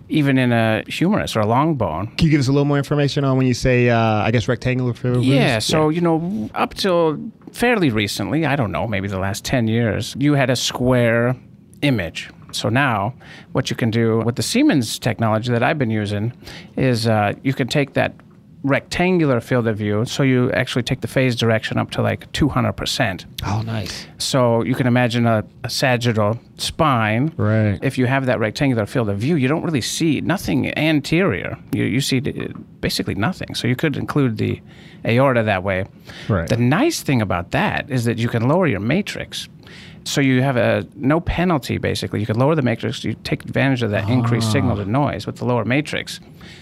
even 0.10 0.38
in 0.38 0.52
a 0.52 0.84
humerus 0.88 1.34
or 1.36 1.40
a 1.40 1.46
long 1.48 1.76
bone. 1.76 2.08
Can 2.18 2.26
you 2.26 2.32
give 2.32 2.42
us 2.42 2.50
a 2.50 2.52
little 2.52 2.66
more 2.66 2.78
information 2.78 3.24
on 3.24 3.38
when 3.38 3.48
you 3.48 3.54
say, 3.54 3.90
uh, 3.90 3.98
I 3.98 4.32
guess, 4.32 4.50
rectangular 4.50 4.94
field? 4.94 5.16
of 5.18 5.22
view? 5.24 5.34
Yeah, 5.36 5.60
so 5.60 5.88
you 5.88 6.02
know, 6.02 6.50
up 6.54 6.74
till 6.74 7.18
fairly 7.54 7.90
recently, 7.90 8.46
I 8.46 8.58
don't 8.58 8.72
know, 8.74 8.86
maybe 8.86 9.08
the 9.08 9.18
last 9.20 9.46
10 9.46 9.68
years, 9.70 10.14
you 10.20 10.34
had 10.34 10.50
a 10.50 10.58
square 10.58 11.38
image. 11.84 12.30
So 12.52 12.68
now, 12.70 13.14
what 13.54 13.70
you 13.70 13.76
can 13.78 13.92
do 13.92 14.20
with 14.26 14.36
the 14.36 14.44
Siemens 14.44 15.00
technology 15.00 15.52
that 15.54 15.64
I've 15.64 15.80
been 15.80 15.90
using 15.90 16.34
is 16.76 17.08
uh, 17.08 17.32
you 17.44 17.54
can 17.54 17.68
take 17.68 17.94
that 17.94 18.14
rectangular 18.64 19.42
field 19.42 19.68
of 19.68 19.78
view, 19.78 20.06
so 20.06 20.24
you 20.24 20.50
actually 20.52 20.84
take 20.84 21.02
the 21.02 21.08
phase 21.08 21.36
direction 21.36 21.78
up 21.78 21.92
to 21.92 22.02
like 22.02 22.32
200%. 22.32 23.26
Oh, 23.46 23.62
nice. 23.62 24.08
So 24.18 24.64
you 24.64 24.74
can 24.74 24.88
imagine 24.88 25.26
a, 25.28 25.44
a 25.64 25.70
sagittal 25.70 26.40
spine. 26.58 27.34
Right. 27.36 27.78
If 27.82 27.98
you 27.98 28.06
have 28.06 28.26
that 28.26 28.40
rectangular 28.40 28.86
field 28.86 29.10
of 29.10 29.18
view, 29.20 29.36
you 29.36 29.50
don't 29.50 29.64
really 29.64 29.82
see 29.82 30.22
nothing 30.22 30.76
anterior. 30.78 31.58
You, 31.74 31.84
you 31.84 32.00
see 32.00 32.20
uh, 32.20 32.58
basically 32.80 33.16
nothing. 33.16 33.54
So 33.54 33.68
you 33.68 33.76
could 33.76 33.98
include 33.98 34.38
the 34.38 34.62
aorta 35.06 35.44
that 35.44 35.64
way. 35.64 35.86
Right. 36.30 36.48
The 36.48 36.58
nice 36.58 37.02
thing 37.02 37.22
about 37.22 37.52
that 37.52 37.90
is 37.90 38.06
that 38.06 38.18
you 38.18 38.30
can 38.30 38.48
lower 38.48 38.66
your 38.66 38.80
matrix. 38.80 39.50
So 40.06 40.22
you 40.22 40.42
have 40.42 40.58
a 40.58 40.86
no 40.96 41.20
penalty 41.20 41.78
basically. 41.78 42.20
You 42.20 42.26
can 42.26 42.38
lower 42.38 42.56
the 42.56 42.62
matrix. 42.62 43.04
You 43.04 43.14
take 43.24 43.44
advantage 43.44 43.84
of 43.84 43.92
that 43.92 44.10
increased 44.10 44.52
signal 44.52 44.76
to 44.78 44.86
noise 44.86 45.26
with 45.26 45.38
the 45.38 45.46
lower 45.46 45.64
matrix, 45.64 46.20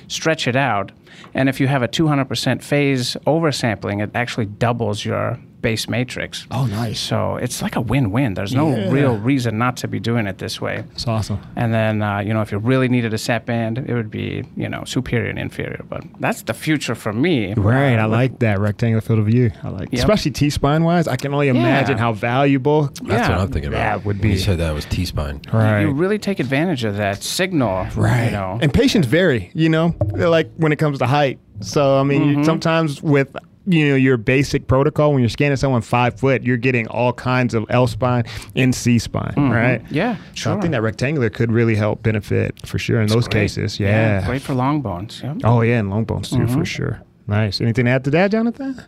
stretch 0.08 0.48
it 0.48 0.56
out, 0.56 0.92
and 1.34 1.50
if 1.50 1.60
you 1.60 1.68
have 1.68 1.84
a 1.84 1.88
200% 1.88 2.62
phase 2.64 3.16
oversampling, 3.28 4.02
it 4.04 4.12
actually 4.16 4.46
doubles 4.46 5.04
your 5.06 5.38
base 5.62 5.88
matrix. 5.88 6.48
Oh, 6.50 6.66
nice. 6.66 7.00
So 7.00 7.36
it's 7.36 7.62
like 7.62 7.76
a 7.76 7.82
win-win. 7.82 8.34
There's 8.34 8.56
no 8.56 8.76
Yeah. 8.76 8.90
real 8.90 9.18
reason 9.18 9.60
not 9.60 9.78
to 9.78 9.88
be 9.88 10.00
doing 10.00 10.26
it 10.26 10.40
this 10.40 10.60
way. 10.60 10.84
It's 10.94 11.08
awesome. 11.08 11.38
And 11.56 11.72
then, 11.72 12.02
uh, 12.02 12.18
you 12.18 12.34
know, 12.34 12.42
if 12.42 12.52
you 12.52 12.58
really 12.58 12.88
needed 12.90 13.14
a 13.14 13.20
sat 13.20 13.46
band, 13.46 13.78
it 13.78 13.94
would 13.94 14.10
be, 14.10 14.44
you 14.58 14.68
know, 14.68 14.84
superior 14.86 15.30
and 15.30 15.38
inferior. 15.38 15.84
But 15.88 16.04
that's 16.20 16.42
the 16.42 16.56
future 16.56 16.96
for 16.96 17.14
me. 17.14 17.54
Right, 17.56 17.94
I 18.00 18.06
Uh, 18.06 18.08
like 18.08 18.40
that 18.40 18.60
rectangular 18.60 19.02
field 19.02 19.20
of 19.20 19.28
view. 19.28 19.52
I 19.64 19.70
like, 19.70 19.90
Yep. 19.92 20.00
especially 20.00 20.32
T 20.32 20.50
spine 20.50 20.84
wise. 20.84 21.08
I 21.08 21.16
can 21.16 21.32
only 21.32 21.50
imagine 21.50 22.00
how 22.00 22.12
valuable. 22.14 22.86
That's 22.86 23.02
Yeah, 23.04 23.30
what 23.30 23.40
I'm 23.42 23.48
thinking 23.52 23.68
about. 23.72 23.78
that 24.00 24.04
would 24.06 24.20
be. 24.20 24.30
You 24.30 24.38
said 24.40 24.58
that 24.58 24.74
was 24.74 24.86
T 24.86 25.06
spine. 25.06 25.42
Right, 25.54 25.82
You 25.82 25.92
really 25.92 26.18
take 26.18 26.40
advantage 26.40 26.84
of 26.86 26.98
that 26.98 27.22
signal. 27.22 27.86
right. 27.96 28.26
You 28.26 28.32
know. 28.32 28.58
And 28.64 28.74
patients 28.74 29.06
vary. 29.06 29.52
You 29.54 29.70
know, 29.70 29.94
like 30.16 30.50
when 30.58 30.72
it 30.72 30.78
comes 30.78 31.01
to 31.02 31.08
height. 31.08 31.40
So 31.60 32.00
I 32.00 32.04
mean, 32.04 32.22
Mm-hmm. 32.22 32.44
sometimes 32.44 33.02
with 33.04 33.36
you 33.68 33.88
know 33.90 33.96
your 33.96 34.18
basic 34.18 34.66
protocol 34.68 35.12
when 35.14 35.22
you're 35.22 35.30
scanning 35.30 35.56
someone 35.56 35.82
five 35.82 36.20
foot, 36.20 36.42
you're 36.42 36.58
getting 36.58 36.88
all 36.88 37.14
kinds 37.14 37.54
of 37.54 37.66
L 37.70 37.86
spine 37.86 38.24
and 38.56 38.74
C 38.74 38.98
spine. 38.98 39.34
Right. 39.38 39.84
Mm-hmm. 39.84 39.94
Yeah, 39.94 40.16
So 40.16 40.22
sure. 40.34 40.58
I 40.58 40.62
think 40.62 40.72
that 40.72 40.82
rectangular 40.82 41.30
could 41.30 41.52
really 41.52 41.76
help 41.76 42.02
benefit 42.02 42.66
for 42.66 42.80
sure 42.80 43.00
in 43.02 43.08
those 43.08 43.28
Great. 43.28 43.42
cases. 43.44 43.80
Yeah. 43.80 43.90
yeah. 44.22 44.26
Great 44.26 44.42
for 44.42 44.56
long 44.56 44.82
bones. 44.82 45.22
Yeah. 45.24 45.36
Oh 45.44 45.62
yeah, 45.62 45.78
and 45.80 45.90
long 45.92 46.06
bones 46.06 46.30
too 46.32 46.38
Mm-hmm. 46.38 46.58
for 46.60 46.66
sure. 46.66 47.02
Nice. 47.28 47.62
Anything 47.62 47.86
to 47.86 47.92
add 47.92 48.04
to 48.06 48.10
that, 48.12 48.32
Jonathan? 48.32 48.82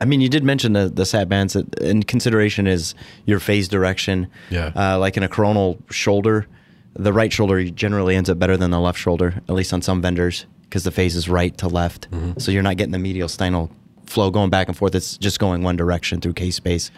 I 0.00 0.04
mean, 0.04 0.20
you 0.20 0.28
did 0.28 0.42
mention 0.44 0.72
the, 0.74 0.88
the 0.90 1.06
sat 1.06 1.28
bands. 1.28 1.54
That 1.54 1.72
in 1.78 2.02
consideration 2.02 2.66
is 2.66 2.94
your 3.26 3.38
phase 3.40 3.68
direction. 3.68 4.26
Yeah. 4.50 4.72
Uh, 4.76 4.98
like 4.98 5.16
in 5.16 5.22
a 5.22 5.28
coronal 5.28 5.78
shoulder, 5.90 6.46
the 6.98 7.12
right 7.12 7.32
shoulder 7.32 7.62
generally 7.64 8.16
ends 8.16 8.28
up 8.30 8.38
better 8.38 8.56
than 8.56 8.70
the 8.70 8.80
left 8.80 8.98
shoulder, 8.98 9.42
at 9.48 9.54
least 9.54 9.72
on 9.72 9.82
some 9.82 10.00
vendors, 10.02 10.46
because 10.64 10.84
the 10.84 10.90
phase 10.90 11.14
is 11.16 11.28
right 11.28 11.56
to 11.58 11.68
left. 11.68 12.08
So 12.38 12.50
you're 12.50 12.62
not 12.62 12.76
getting 12.76 12.92
the 12.92 12.98
mediastinal 12.98 13.70
flow 14.06 14.30
going 14.30 14.50
back 14.50 14.68
and 14.68 14.76
forth. 14.76 14.94
It's 14.94 15.16
just 15.18 15.38
going 15.38 15.62
one 15.62 15.76
direction 15.76 16.20
through 16.20 16.34
k-space. 16.34 16.90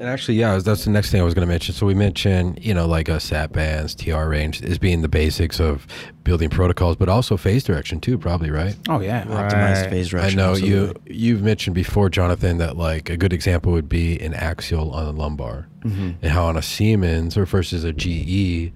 And 0.00 0.08
actually, 0.08 0.36
yeah, 0.36 0.56
that's 0.58 0.84
the 0.84 0.90
next 0.92 1.10
thing 1.10 1.20
I 1.20 1.24
was 1.24 1.34
going 1.34 1.44
to 1.44 1.50
mention. 1.52 1.74
So 1.74 1.84
we 1.84 1.92
mentioned, 1.92 2.64
you 2.64 2.72
know, 2.72 2.86
like 2.86 3.08
a 3.08 3.18
SAT 3.18 3.50
bands, 3.52 3.96
TR 3.96 4.26
range 4.28 4.62
is 4.62 4.78
being 4.78 5.02
the 5.02 5.08
basics 5.08 5.58
of 5.58 5.88
building 6.22 6.50
protocols, 6.50 6.94
but 6.94 7.08
also 7.08 7.36
phase 7.36 7.64
direction 7.64 7.98
too, 8.00 8.16
probably, 8.16 8.52
right? 8.52 8.76
Oh 8.88 9.00
yeah. 9.00 9.24
Optimized 9.24 9.80
Right. 9.82 9.90
phase 9.90 10.14
I 10.14 10.18
direction. 10.18 10.36
know 10.38 10.54
you 10.54 10.78
absolutely. 10.90 11.14
you've 11.16 11.42
mentioned 11.42 11.74
before, 11.74 12.08
Jonathan, 12.10 12.58
that 12.58 12.76
like 12.76 13.10
a 13.10 13.16
good 13.16 13.32
example 13.32 13.72
would 13.72 13.88
be 13.88 14.16
an 14.20 14.34
axial 14.34 14.92
on 14.92 15.06
a 15.06 15.10
lumbar, 15.10 15.66
Mm-hmm. 15.80 16.10
and 16.22 16.30
how 16.32 16.44
on 16.44 16.56
a 16.56 16.62
Siemens 16.62 17.36
or 17.36 17.44
versus 17.44 17.82
a 17.82 17.92
GE, 17.92 18.72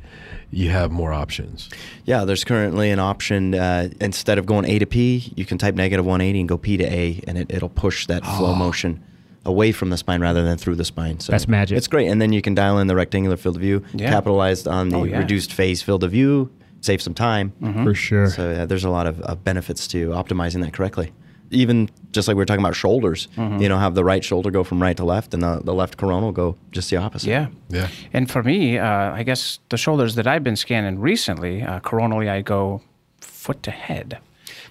you 0.52 0.70
have 0.70 0.92
more 0.92 1.12
options. 1.12 1.68
Yeah, 2.04 2.24
there's 2.24 2.44
currently 2.44 2.90
an 2.90 2.98
option. 3.00 3.54
Uh, 3.54 3.88
instead 4.00 4.38
of 4.38 4.46
going 4.46 4.64
A 4.66 4.78
to 4.78 4.86
P, 4.86 5.32
you 5.34 5.44
can 5.44 5.58
type 5.58 5.74
negative 5.74 6.04
180 6.04 6.40
and 6.40 6.48
go 6.48 6.56
P 6.58 6.76
to 6.76 6.84
A, 6.84 7.20
and 7.26 7.38
it, 7.38 7.50
it'll 7.50 7.68
push 7.68 8.06
that 8.06 8.22
flow 8.24 8.54
motion 8.54 9.02
away 9.44 9.72
from 9.72 9.90
the 9.90 9.96
spine 9.96 10.20
rather 10.20 10.44
than 10.44 10.56
through 10.56 10.76
the 10.76 10.84
spine. 10.84 11.18
So 11.18 11.32
That's 11.32 11.48
magic. 11.48 11.76
It's 11.76 11.88
great, 11.88 12.06
and 12.08 12.22
then 12.22 12.32
you 12.32 12.40
can 12.42 12.54
dial 12.54 12.78
in 12.78 12.86
the 12.86 12.94
rectangular 12.94 13.36
field 13.36 13.56
of 13.56 13.62
view, 13.62 13.82
Yeah. 13.94 14.10
capitalized 14.10 14.68
on 14.68 14.90
the 14.90 14.98
Oh, 14.98 15.04
yeah. 15.04 15.18
reduced 15.18 15.52
phase 15.52 15.82
field 15.82 16.04
of 16.04 16.12
view, 16.12 16.48
save 16.80 17.02
some 17.02 17.14
time. 17.14 17.52
For 17.82 17.94
sure. 17.94 18.28
So 18.30 18.52
yeah, 18.52 18.66
there's 18.66 18.84
a 18.84 18.90
lot 18.90 19.06
of, 19.08 19.20
of 19.22 19.42
benefits 19.42 19.88
to 19.88 20.10
optimizing 20.10 20.60
that 20.62 20.72
correctly. 20.72 21.12
Even 21.52 21.88
just 22.12 22.28
like 22.28 22.34
we 22.34 22.40
were 22.40 22.46
talking 22.46 22.64
about 22.64 22.74
shoulders, 22.74 23.28
you 23.36 23.68
know, 23.68 23.78
have 23.78 23.94
the 23.94 24.04
right 24.04 24.24
shoulder 24.24 24.50
go 24.50 24.64
from 24.64 24.82
right 24.82 24.96
to 24.96 25.04
left, 25.04 25.34
and 25.34 25.42
the, 25.42 25.60
the 25.62 25.74
left 25.74 25.96
coronal 25.98 26.32
go 26.32 26.56
just 26.70 26.90
the 26.90 26.96
opposite. 26.96 27.28
Yeah. 27.28 27.46
Yeah. 27.68 27.88
And 28.12 28.30
for 28.30 28.42
me, 28.42 28.78
uh, 28.78 29.12
I 29.12 29.22
guess 29.22 29.58
the 29.68 29.76
shoulders 29.76 30.14
that 30.16 30.26
I've 30.26 30.42
been 30.42 30.56
scanning 30.56 30.98
recently, 30.98 31.62
uh, 31.62 31.80
coronally, 31.80 32.28
I 32.30 32.42
go 32.42 32.82
foot 33.20 33.62
to 33.64 33.70
head. 33.70 34.18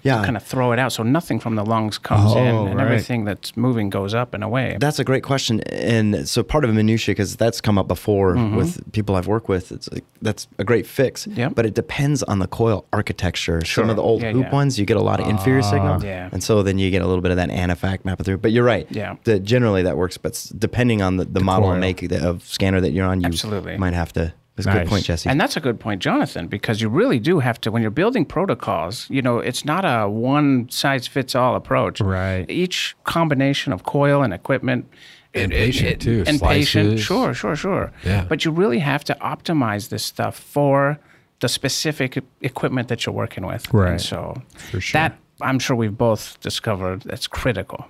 Yeah. 0.03 0.23
Kind 0.23 0.35
of 0.37 0.43
throw 0.43 0.71
it 0.71 0.79
out 0.79 0.91
so 0.91 1.03
nothing 1.03 1.39
from 1.39 1.55
the 1.55 1.63
lungs 1.65 1.97
comes 1.97 2.31
in 2.33 2.37
Oh, 2.55 2.65
and 2.65 2.75
right. 2.77 2.85
everything 2.85 3.23
that's 3.25 3.55
moving 3.55 3.89
goes 3.89 4.13
up 4.13 4.33
and 4.33 4.43
away. 4.43 4.77
That's 4.79 4.99
a 4.99 5.03
great 5.03 5.23
question, 5.23 5.61
and 5.61 6.27
so 6.27 6.43
part 6.43 6.65
of 6.65 6.73
minutia 6.73 7.11
because 7.13 7.35
that's 7.35 7.61
come 7.61 7.77
up 7.77 7.87
before 7.87 8.35
Mm-hmm. 8.35 8.55
with 8.55 8.91
people 8.93 9.15
I've 9.15 9.27
worked 9.27 9.49
with. 9.49 9.71
It's 9.71 9.91
like, 9.91 10.03
that's 10.21 10.47
a 10.57 10.63
great 10.63 10.85
fix, 10.87 11.27
Yep. 11.27 11.55
but 11.55 11.65
it 11.65 11.73
depends 11.73 12.23
on 12.23 12.39
the 12.39 12.47
coil 12.47 12.85
architecture. 12.93 13.63
Some 13.65 13.89
of 13.89 13.95
the 13.95 14.01
old 14.01 14.21
Yeah, 14.21 14.31
hoop 14.31 14.45
yeah. 14.45 14.51
ones, 14.53 14.79
you 14.79 14.85
get 14.85 14.97
a 14.97 15.01
lot 15.01 15.19
of 15.19 15.27
inferior 15.27 15.61
signal, 15.61 16.03
Yeah. 16.03 16.29
and 16.31 16.43
so 16.43 16.63
then 16.63 16.77
you 16.79 16.89
get 16.91 17.01
a 17.01 17.07
little 17.07 17.21
bit 17.21 17.31
of 17.31 17.37
that 17.37 17.49
anafac 17.49 18.05
mapping 18.05 18.23
through. 18.25 18.37
But 18.37 18.51
you're 18.51 18.63
right, 18.63 18.87
Yeah. 18.89 19.15
The, 19.23 19.39
generally 19.39 19.83
that 19.83 19.97
works, 19.97 20.17
but 20.17 20.33
depending 20.57 21.01
on 21.01 21.17
the, 21.17 21.25
the, 21.25 21.39
model 21.41 21.63
coil. 21.65 21.71
and 21.73 21.81
make 21.81 22.01
of 22.11 22.43
scanner 22.47 22.79
that 22.81 22.91
you're 22.91 23.05
on, 23.07 23.21
you 23.21 23.27
Absolutely. 23.27 23.77
might 23.77 23.93
have 23.93 24.13
to. 24.13 24.33
That's 24.55 24.67
a 24.67 24.71
good 24.79 24.87
point, 24.87 25.05
Jesse. 25.05 25.29
And 25.29 25.39
that's 25.39 25.55
a 25.55 25.59
good 25.61 25.79
point, 25.79 26.01
Jonathan, 26.01 26.47
because 26.47 26.81
you 26.81 26.89
really 26.89 27.19
do 27.19 27.39
have 27.39 27.59
to, 27.61 27.71
when 27.71 27.81
you're 27.81 27.89
building 27.89 28.25
protocols, 28.25 29.09
you 29.09 29.21
know, 29.21 29.39
it's 29.39 29.63
not 29.65 29.85
a 29.85 30.09
one 30.09 30.69
size 30.69 31.07
fits 31.07 31.35
all 31.35 31.55
approach. 31.55 32.01
Right. 32.01 32.45
Each 32.49 32.95
combination 33.05 33.71
of 33.73 33.83
coil 33.83 34.21
and 34.23 34.33
equipment. 34.33 34.87
And 35.33 35.51
patient, 35.51 36.01
too, 36.01 36.25
And 36.27 36.39
patient. 36.41 36.87
slices. 36.99 37.01
Sure, 37.05 37.33
sure, 37.33 37.55
sure. 37.55 37.91
Yeah. 38.03 38.25
But 38.27 38.43
you 38.43 38.51
really 38.51 38.79
have 38.79 39.03
to 39.05 39.15
optimize 39.21 39.87
this 39.89 40.03
stuff 40.03 40.37
for 40.37 40.99
the 41.39 41.47
specific 41.47 42.21
equipment 42.41 42.89
that 42.89 43.05
you're 43.05 43.15
working 43.15 43.45
with. 43.45 43.73
Right. 43.73 43.91
And 43.91 44.01
so 44.01 44.41
For 44.71 44.81
sure. 44.81 44.99
that 44.99 45.17
I'm 45.39 45.57
sure 45.59 45.75
we've 45.77 45.97
both 45.97 46.39
discovered 46.41 47.03
that's 47.03 47.25
critical. 47.27 47.87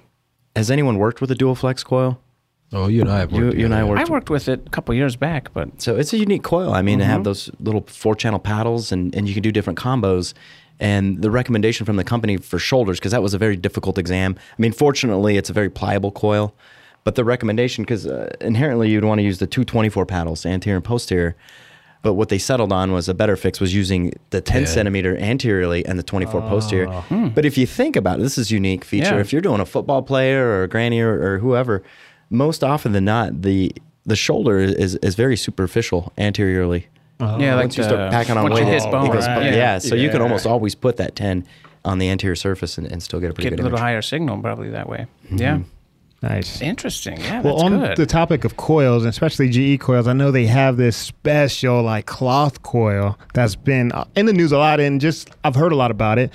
Has 0.56 0.69
anyone 0.69 1.00
worked 1.00 1.19
with 1.21 1.32
a 1.32 1.36
dual 1.36 1.56
flex 1.56 1.84
coil? 1.84 2.21
Oh, 2.73 2.88
you 2.88 3.01
and 3.01 3.12
I 3.12 3.19
have 3.19 3.31
worked 3.34 3.57
you 3.57 3.65
and 3.65 3.75
I 3.75 3.84
worked- 3.84 4.10
I 4.10 4.12
worked 4.12 4.29
with 4.29 4.47
it 4.47 4.63
a 4.65 4.69
couple 4.69 4.95
years 4.95 5.15
back, 5.17 5.53
but 5.53 5.81
So 5.81 5.97
it's 5.97 6.13
a 6.13 6.17
unique 6.17 6.43
coil. 6.43 6.73
I 6.73 6.81
mean, 6.81 6.99
to 6.99 7.03
Mm-hmm. 7.03 7.12
have 7.13 7.23
those 7.25 7.49
little 7.60 7.81
four 7.88 8.15
channel 8.15 8.39
paddles 8.39 8.91
and, 8.91 9.13
and 9.15 9.27
you 9.27 9.34
can 9.34 9.43
do 9.43 9.51
different 9.51 9.77
combos. 9.77 10.34
And 10.79 11.21
the 11.21 11.29
recommendation 11.29 11.86
from 11.86 11.97
the 11.97 12.03
company 12.03 12.38
for 12.38 12.57
shoulders, 12.57 12.99
because 12.99 13.12
that 13.12 13.21
was 13.21 13.34
a 13.34 13.38
very 13.38 13.55
difficult 13.55 13.97
exam. 13.99 14.36
I 14.57 14.62
mean, 14.62 14.71
fortunately, 14.71 15.38
it's 15.38 15.49
a 15.49 15.53
very 15.53 15.69
pliable 15.69 16.12
coil. 16.12 16.55
But 17.03 17.15
the 17.15 17.23
recommendation, 17.23 17.84
because 17.84 18.07
uh, 18.07 18.31
inherently 18.41 18.89
you'd 18.89 19.03
want 19.05 19.19
to 19.19 19.23
use 19.23 19.38
the 19.39 19.47
two 19.47 19.63
24 19.63 20.05
paddles, 20.05 20.45
anterior 20.45 20.77
and 20.77 20.84
posterior. 20.86 21.36
But 22.03 22.13
what 22.13 22.29
they 22.29 22.39
settled 22.39 22.71
on 22.71 22.91
was 22.93 23.07
a 23.10 23.13
better 23.13 23.36
fix 23.36 23.60
was 23.60 23.75
using 23.75 24.13
the 24.31 24.41
10 24.41 24.62
Yeah. 24.62 24.67
centimeter 24.67 25.15
anteriorly 25.17 25.86
and 25.86 25.99
the 25.99 26.03
24 26.03 26.41
posterior. 26.41 27.03
But 27.36 27.45
if 27.45 27.57
you 27.60 27.67
think 27.67 27.95
about 27.95 28.19
it, 28.19 28.23
this 28.23 28.38
is 28.39 28.49
a 28.49 28.53
unique 28.55 28.84
feature. 28.84 29.15
Yeah. 29.15 29.19
If 29.21 29.31
you're 29.31 29.41
doing 29.41 29.60
a 29.62 29.65
football 29.67 30.01
player 30.01 30.47
or 30.47 30.63
a 30.63 30.67
granny 30.67 30.99
or, 30.99 31.13
or 31.21 31.38
whoever, 31.39 31.84
most 32.31 32.63
often 32.63 32.91
than 32.93 33.05
not, 33.05 33.43
the 33.43 33.71
the 34.05 34.15
shoulder 34.15 34.57
is 34.57 34.95
is 34.95 35.13
very 35.15 35.37
superficial 35.37 36.11
anteriorly. 36.17 36.87
yeah, 37.19 37.53
like 37.53 37.65
Once 37.65 37.77
you 37.77 37.83
start 37.83 38.09
packing 38.11 38.35
on 38.37 38.45
weight, 38.51 38.61
you 38.61 38.65
hit 38.65 38.83
it 38.83 38.91
bone, 38.91 39.11
goes- 39.11 39.27
right. 39.27 39.53
yeah. 39.53 39.77
so 39.77 39.93
you 39.93 40.09
can 40.09 40.21
almost 40.23 40.47
always 40.47 40.73
put 40.73 40.97
that 40.97 41.15
10 41.15 41.45
on 41.85 41.99
the 41.99 42.09
anterior 42.09 42.35
surface 42.35 42.79
and, 42.79 42.87
and 42.91 43.03
still 43.03 43.19
get 43.19 43.29
a 43.29 43.33
pretty 43.35 43.49
get 43.51 43.53
a 43.53 43.57
good 43.57 43.63
little 43.65 43.77
image. 43.77 43.83
higher 43.83 44.01
signal 44.01 44.39
probably 44.39 44.69
that 44.71 44.89
way. 44.89 45.05
Yeah. 45.29 45.59
Nice. 46.23 46.61
Interesting. 46.61 47.19
Yeah, 47.19 47.41
Well, 47.41 47.55
that's 47.57 47.63
on 47.63 47.79
good. 47.79 47.97
the 47.97 48.05
topic 48.05 48.43
of 48.43 48.55
coils, 48.55 49.05
especially 49.05 49.49
GE 49.49 49.79
coils, 49.81 50.07
I 50.07 50.13
know 50.13 50.29
they 50.31 50.45
have 50.45 50.77
this 50.77 50.95
special 50.95 51.81
like 51.81 52.05
cloth 52.05 52.61
coil 52.61 53.17
that's 53.33 53.55
been 53.55 53.91
uh, 53.91 54.05
in 54.15 54.27
the 54.27 54.33
news 54.33 54.51
a 54.51 54.57
lot, 54.59 54.79
and 54.79 55.01
just 55.01 55.29
I've 55.43 55.55
heard 55.55 55.71
a 55.71 55.75
lot 55.75 55.89
about 55.89 56.19
it. 56.19 56.31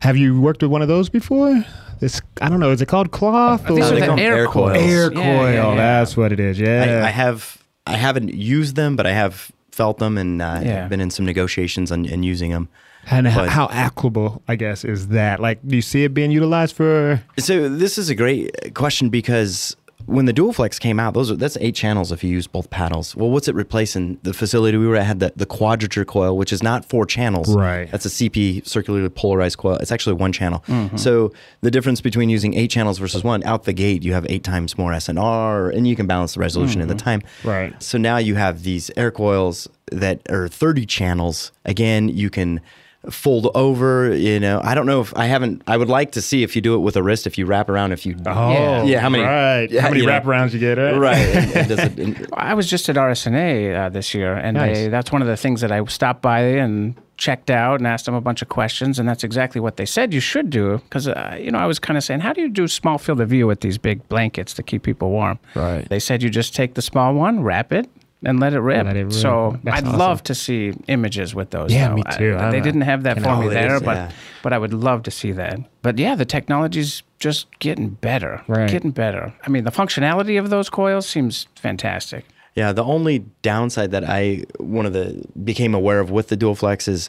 Have 0.00 0.16
you 0.18 0.38
worked 0.40 0.60
with 0.62 0.70
one 0.70 0.82
of 0.82 0.88
those 0.88 1.08
before? 1.08 1.64
This 2.00 2.20
I 2.40 2.48
don't 2.48 2.60
know. 2.60 2.70
Is 2.70 2.80
it 2.82 2.86
called 2.86 3.10
cloth 3.12 3.66
These 3.66 3.78
or 3.90 3.96
are 3.96 4.00
the 4.16 4.22
air, 4.22 4.36
air 4.38 4.46
coils. 4.46 4.72
coils. 4.72 4.90
air 4.90 5.12
Yeah, 5.12 5.22
coil? 5.22 5.52
yeah, 5.52 5.68
yeah. 5.68 5.74
That's 5.76 6.16
what 6.16 6.32
it 6.32 6.40
is. 6.40 6.58
Yeah. 6.58 7.00
I, 7.02 7.06
I 7.08 7.10
have 7.10 7.58
I 7.86 7.96
haven't 7.96 8.32
used 8.34 8.74
them, 8.76 8.96
but 8.96 9.06
I 9.06 9.12
have 9.12 9.50
felt 9.70 9.98
them 9.98 10.18
and 10.18 10.40
uh, 10.42 10.60
Yeah. 10.62 10.88
been 10.88 11.00
in 11.00 11.10
some 11.10 11.24
negotiations 11.26 11.92
on, 11.92 12.06
and 12.06 12.24
using 12.24 12.50
them. 12.50 12.68
and 13.10 13.26
but- 13.26 13.48
how 13.48 13.68
applicable, 13.70 14.42
I 14.48 14.56
guess, 14.56 14.84
is 14.84 15.08
that? 15.08 15.40
Like, 15.40 15.58
do 15.66 15.74
you 15.76 15.82
see 15.82 16.04
it 16.04 16.12
being 16.12 16.30
utilized 16.30 16.76
for? 16.76 17.22
So 17.38 17.68
this 17.68 17.96
is 17.98 18.10
a 18.10 18.14
great 18.14 18.74
question 18.74 19.08
because 19.10 19.74
when 20.10 20.24
the 20.24 20.32
dual 20.32 20.52
flex 20.52 20.78
came 20.78 20.98
out, 20.98 21.14
those 21.14 21.30
are 21.30 21.36
that's 21.36 21.56
eight 21.60 21.74
channels 21.74 22.10
if 22.10 22.24
you 22.24 22.30
use 22.30 22.46
both 22.46 22.68
paddles. 22.68 23.14
Well, 23.14 23.30
what's 23.30 23.46
it 23.46 23.54
replacing? 23.54 24.18
The 24.22 24.34
facility 24.34 24.76
we 24.76 24.86
were 24.86 24.96
at 24.96 25.06
had 25.06 25.20
the, 25.20 25.32
the 25.36 25.46
quadrature 25.46 26.04
coil, 26.04 26.36
which 26.36 26.52
is 26.52 26.62
not 26.62 26.84
four 26.84 27.06
channels. 27.06 27.54
Right. 27.54 27.90
That's 27.90 28.06
a 28.06 28.08
CP 28.08 28.66
circularly 28.66 29.08
polarized 29.08 29.58
coil. 29.58 29.76
It's 29.76 29.92
actually 29.92 30.14
one 30.14 30.32
channel. 30.32 30.64
Mm-hmm. 30.66 30.96
So 30.96 31.32
the 31.60 31.70
difference 31.70 32.00
between 32.00 32.28
using 32.28 32.54
eight 32.54 32.70
channels 32.70 32.98
versus 32.98 33.22
one, 33.22 33.44
out 33.44 33.64
the 33.64 33.72
gate, 33.72 34.02
you 34.02 34.12
have 34.12 34.26
eight 34.28 34.42
times 34.42 34.76
more 34.76 34.90
SNR, 34.90 35.74
and 35.74 35.86
you 35.86 35.94
can 35.94 36.06
balance 36.06 36.34
the 36.34 36.40
resolution 36.40 36.80
and 36.80 36.90
the 36.90 36.96
time. 36.96 37.20
Mm-hmm. 37.20 37.48
Right. 37.48 37.82
So 37.82 37.96
now 37.96 38.16
you 38.16 38.34
have 38.34 38.64
these 38.64 38.90
air 38.96 39.12
coils 39.12 39.68
that 39.92 40.28
are 40.28 40.48
30 40.48 40.86
channels. 40.86 41.52
Again, 41.64 42.08
you 42.08 42.30
can 42.30 42.60
fold 43.08 43.50
over, 43.54 44.14
you 44.14 44.38
know. 44.38 44.60
I 44.62 44.74
don't 44.74 44.84
know 44.84 45.00
if 45.00 45.16
I 45.16 45.24
haven't 45.26 45.62
I 45.66 45.76
would 45.78 45.88
like 45.88 46.12
to 46.12 46.20
see 46.22 46.42
if 46.42 46.54
you 46.54 46.60
do 46.60 46.74
it 46.74 46.78
with 46.78 46.96
a 46.96 47.02
wrist 47.02 47.26
if 47.26 47.38
you 47.38 47.46
wrap 47.46 47.70
around 47.70 47.92
if 47.92 48.04
you 48.04 48.14
Oh, 48.26 48.52
Yeah. 48.52 48.82
Yeah, 48.84 49.00
how 49.00 49.08
many- 49.08 49.24
Right. 49.24 49.68
yeah, 49.70 49.80
how 49.80 49.88
many 49.88 50.00
you 50.00 50.06
know. 50.06 50.12
wraparounds 50.20 50.52
you 50.52 50.58
get? 50.58 50.76
Right. 50.76 50.96
right. 50.98 51.16
and- 51.16 51.56
and 51.56 51.68
does 51.76 51.78
it- 51.78 51.98
and- 51.98 52.26
I 52.34 52.52
was 52.54 52.68
just 52.68 52.88
at 52.90 52.96
RSNA 52.96 53.86
uh, 53.86 53.88
this 53.88 54.12
year, 54.14 54.34
and 54.34 54.56
Nice. 54.56 54.76
they, 54.76 54.88
that's 54.88 55.10
one 55.10 55.22
of 55.22 55.28
the 55.28 55.36
things 55.36 55.60
that 55.62 55.72
I 55.72 55.82
stopped 55.86 56.20
by 56.20 56.40
and 56.40 56.94
checked 57.16 57.50
out 57.50 57.80
and 57.80 57.86
asked 57.86 58.06
them 58.06 58.14
a 58.14 58.20
bunch 58.20 58.40
of 58.42 58.48
questions, 58.48 58.98
and 58.98 59.08
that's 59.08 59.24
exactly 59.24 59.60
what 59.60 59.76
they 59.76 59.84
said 59.86 60.12
you 60.14 60.20
should 60.20 60.48
do. 60.50 60.78
Because 60.84 61.06
uh, 61.08 61.36
you 61.40 61.50
know, 61.50 61.58
I 61.58 61.66
was 61.66 61.78
kind 61.78 61.96
of 61.96 62.04
saying, 62.04 62.20
how 62.20 62.32
do 62.32 62.40
you 62.42 62.48
do 62.48 62.66
small 62.68 62.98
field 62.98 63.20
of 63.20 63.28
view 63.30 63.46
with 63.46 63.60
these 63.60 63.76
big 63.78 64.06
blankets 64.08 64.52
to 64.54 64.62
keep 64.62 64.82
people 64.82 65.10
warm? 65.10 65.38
Right. 65.54 65.86
They 65.88 65.98
said 66.00 66.22
you 66.22 66.28
just 66.30 66.54
take 66.54 66.74
the 66.74 66.82
small 66.82 67.14
one, 67.14 67.42
wrap 67.42 67.72
it, 67.72 67.88
and 68.24 68.38
let 68.40 68.52
it 68.52 68.60
rip. 68.60 68.84
Let 68.86 68.96
it 68.96 69.04
rip. 69.04 69.12
So 69.12 69.58
That's 69.64 69.78
I'd 69.78 69.84
awesome. 69.86 69.98
love 69.98 70.22
to 70.24 70.34
see 70.34 70.72
images 70.88 71.34
with 71.34 71.50
those. 71.50 71.72
Yeah, 71.72 71.88
though. 71.88 71.94
me 71.94 72.02
too. 72.16 72.36
I- 72.38 72.48
I- 72.48 72.50
they 72.50 72.60
didn't 72.60 72.82
have 72.82 73.02
that 73.04 73.14
can- 73.14 73.24
for 73.24 73.36
me 73.36 73.46
it 73.46 73.50
there, 73.50 73.76
is, 73.76 73.82
but 73.82 73.96
yeah. 73.96 74.10
but 74.42 74.52
I 74.52 74.58
would 74.58 74.74
love 74.74 75.02
to 75.04 75.10
see 75.10 75.32
that. 75.32 75.58
But 75.82 75.98
yeah, 75.98 76.14
the 76.14 76.24
technology's 76.26 77.02
just 77.18 77.46
getting 77.58 77.90
better. 77.90 78.42
Right. 78.48 78.68
Getting 78.70 78.90
better. 78.92 79.32
I 79.46 79.50
mean, 79.50 79.64
the 79.64 79.70
functionality 79.70 80.38
of 80.38 80.50
those 80.50 80.68
coils 80.70 81.06
seems 81.06 81.46
fantastic. 81.54 82.24
Yeah, 82.56 82.72
the 82.72 82.82
only 82.84 83.24
downside 83.42 83.90
that 83.92 84.04
I 84.08 84.44
one 84.58 84.84
of 84.86 84.92
the 84.92 85.22
became 85.44 85.74
aware 85.74 86.00
of 86.00 86.10
with 86.10 86.28
the 86.28 86.36
dual 86.36 86.54
flex 86.56 86.88
is 86.88 87.08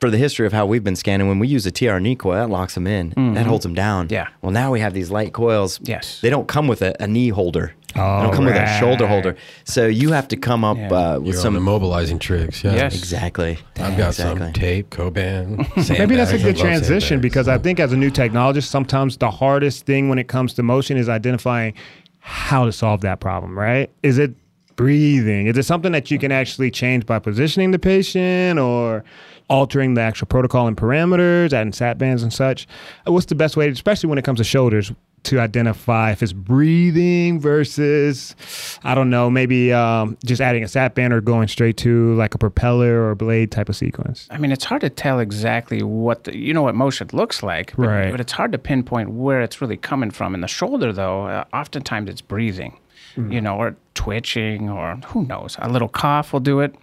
for 0.00 0.10
the 0.10 0.18
history 0.18 0.46
of 0.46 0.52
how 0.52 0.66
we've 0.66 0.84
been 0.84 0.96
scanning. 0.96 1.26
When 1.28 1.38
we 1.38 1.48
use 1.48 1.64
a 1.66 1.70
TR 1.70 1.98
knee 1.98 2.16
coil, 2.16 2.34
that 2.34 2.50
locks 2.50 2.74
them 2.74 2.86
in, 2.86 3.10
that 3.34 3.46
holds 3.46 3.62
them 3.62 3.74
down. 3.74 4.06
Mm-hmm. 4.06 4.14
Yeah. 4.14 4.28
Well, 4.42 4.52
now 4.52 4.70
we 4.70 4.80
have 4.80 4.92
these 4.92 5.10
light 5.10 5.32
coils. 5.32 5.80
Yes. 5.82 6.20
They 6.20 6.28
don't 6.30 6.46
come 6.48 6.68
with 6.68 6.82
a, 6.82 6.94
a 7.02 7.06
knee 7.06 7.30
holder. 7.30 7.72
they 7.94 8.00
Oh, 8.02 8.22
don't 8.24 8.34
come 8.34 8.44
with 8.44 8.56
a 8.56 8.78
shoulder 8.78 9.06
holder. 9.06 9.36
So 9.64 9.86
you 9.86 10.12
have 10.12 10.28
to 10.28 10.36
come 10.36 10.64
up 10.64 10.76
Yeah. 10.76 10.92
uh, 10.92 11.18
with 11.18 11.28
You're 11.34 11.42
some 11.42 11.54
immobilizing 11.56 12.20
tricks. 12.20 12.62
Yeah. 12.62 12.74
Yes. 12.74 12.94
exactly. 12.98 13.58
I've 13.76 13.96
got 13.96 14.08
exactly. 14.08 14.44
some 14.44 14.52
tape, 14.52 14.90
Coban. 14.90 15.88
Maybe 15.98 16.14
that's 16.16 16.32
a 16.32 16.38
good 16.38 16.58
transition 16.58 17.00
sandbags. 17.00 17.22
because 17.22 17.48
I 17.48 17.56
think 17.56 17.80
as 17.80 17.92
a 17.92 17.96
new 17.96 18.10
technologist, 18.10 18.64
sometimes 18.66 19.16
the 19.16 19.30
hardest 19.30 19.86
thing 19.86 20.10
when 20.10 20.18
it 20.18 20.28
comes 20.28 20.52
to 20.54 20.62
motion 20.62 20.98
is 20.98 21.08
identifying 21.08 21.72
how 22.20 22.66
to 22.66 22.72
solve 22.72 23.00
that 23.00 23.20
problem, 23.20 23.58
right? 23.58 23.90
Is 24.02 24.18
it 24.18 24.34
breathing? 24.76 25.46
Is 25.46 25.56
it 25.56 25.62
something 25.64 25.92
that 25.92 26.10
you 26.10 26.18
can 26.18 26.30
actually 26.32 26.70
change 26.70 27.06
by 27.06 27.18
positioning 27.18 27.70
the 27.70 27.78
patient 27.78 28.58
or 28.58 29.04
altering 29.48 29.94
the 29.94 30.00
actual 30.00 30.26
protocol 30.26 30.66
and 30.66 30.76
parameters, 30.76 31.52
adding 31.52 31.72
sat 31.72 31.98
bands 31.98 32.22
and 32.22 32.32
such? 32.32 32.66
Uh, 33.06 33.12
What's 33.12 33.26
the 33.26 33.34
best 33.34 33.56
way, 33.56 33.68
especially 33.68 34.08
when 34.08 34.18
it 34.18 34.24
comes 34.24 34.38
to 34.38 34.44
shoulders, 34.44 34.92
to 35.24 35.40
identify 35.40 36.12
if 36.12 36.22
it's 36.22 36.32
breathing 36.32 37.40
versus, 37.40 38.36
I 38.84 38.94
don't 38.94 39.10
know, 39.10 39.28
maybe 39.28 39.72
um, 39.72 40.16
just 40.24 40.40
adding 40.40 40.62
a 40.62 40.68
sat 40.68 40.94
band 40.94 41.12
or 41.12 41.20
going 41.20 41.48
straight 41.48 41.76
to 41.78 42.14
like 42.14 42.34
a 42.34 42.38
propeller 42.38 43.02
or 43.08 43.14
blade 43.16 43.50
type 43.50 43.68
of 43.68 43.74
sequence? 43.74 44.28
I 44.30 44.38
mean, 44.38 44.52
it's 44.52 44.64
hard 44.64 44.82
to 44.82 44.90
tell 44.90 45.18
exactly 45.18 45.82
what 45.82 46.24
the, 46.24 46.36
you 46.36 46.54
know 46.54 46.62
what 46.62 46.74
motion 46.76 47.08
looks 47.12 47.42
like, 47.42 47.74
but, 47.76 47.88
Right. 47.88 48.10
but 48.12 48.20
it's 48.20 48.32
hard 48.32 48.52
to 48.52 48.58
pinpoint 48.58 49.10
where 49.10 49.40
it's 49.42 49.60
really 49.60 49.76
coming 49.76 50.10
from. 50.12 50.34
In 50.34 50.42
the 50.42 50.48
shoulder, 50.48 50.92
though, 50.92 51.26
uh, 51.26 51.44
oftentimes 51.52 52.08
it's 52.08 52.20
breathing, 52.20 52.78
you 53.16 53.40
know, 53.40 53.56
or 53.56 53.74
twitching, 53.94 54.68
or 54.70 54.96
who 55.06 55.24
knows, 55.24 55.56
a 55.60 55.68
little 55.68 55.88
cough 55.88 56.32
will 56.32 56.40
do 56.40 56.60
it. 56.60 56.74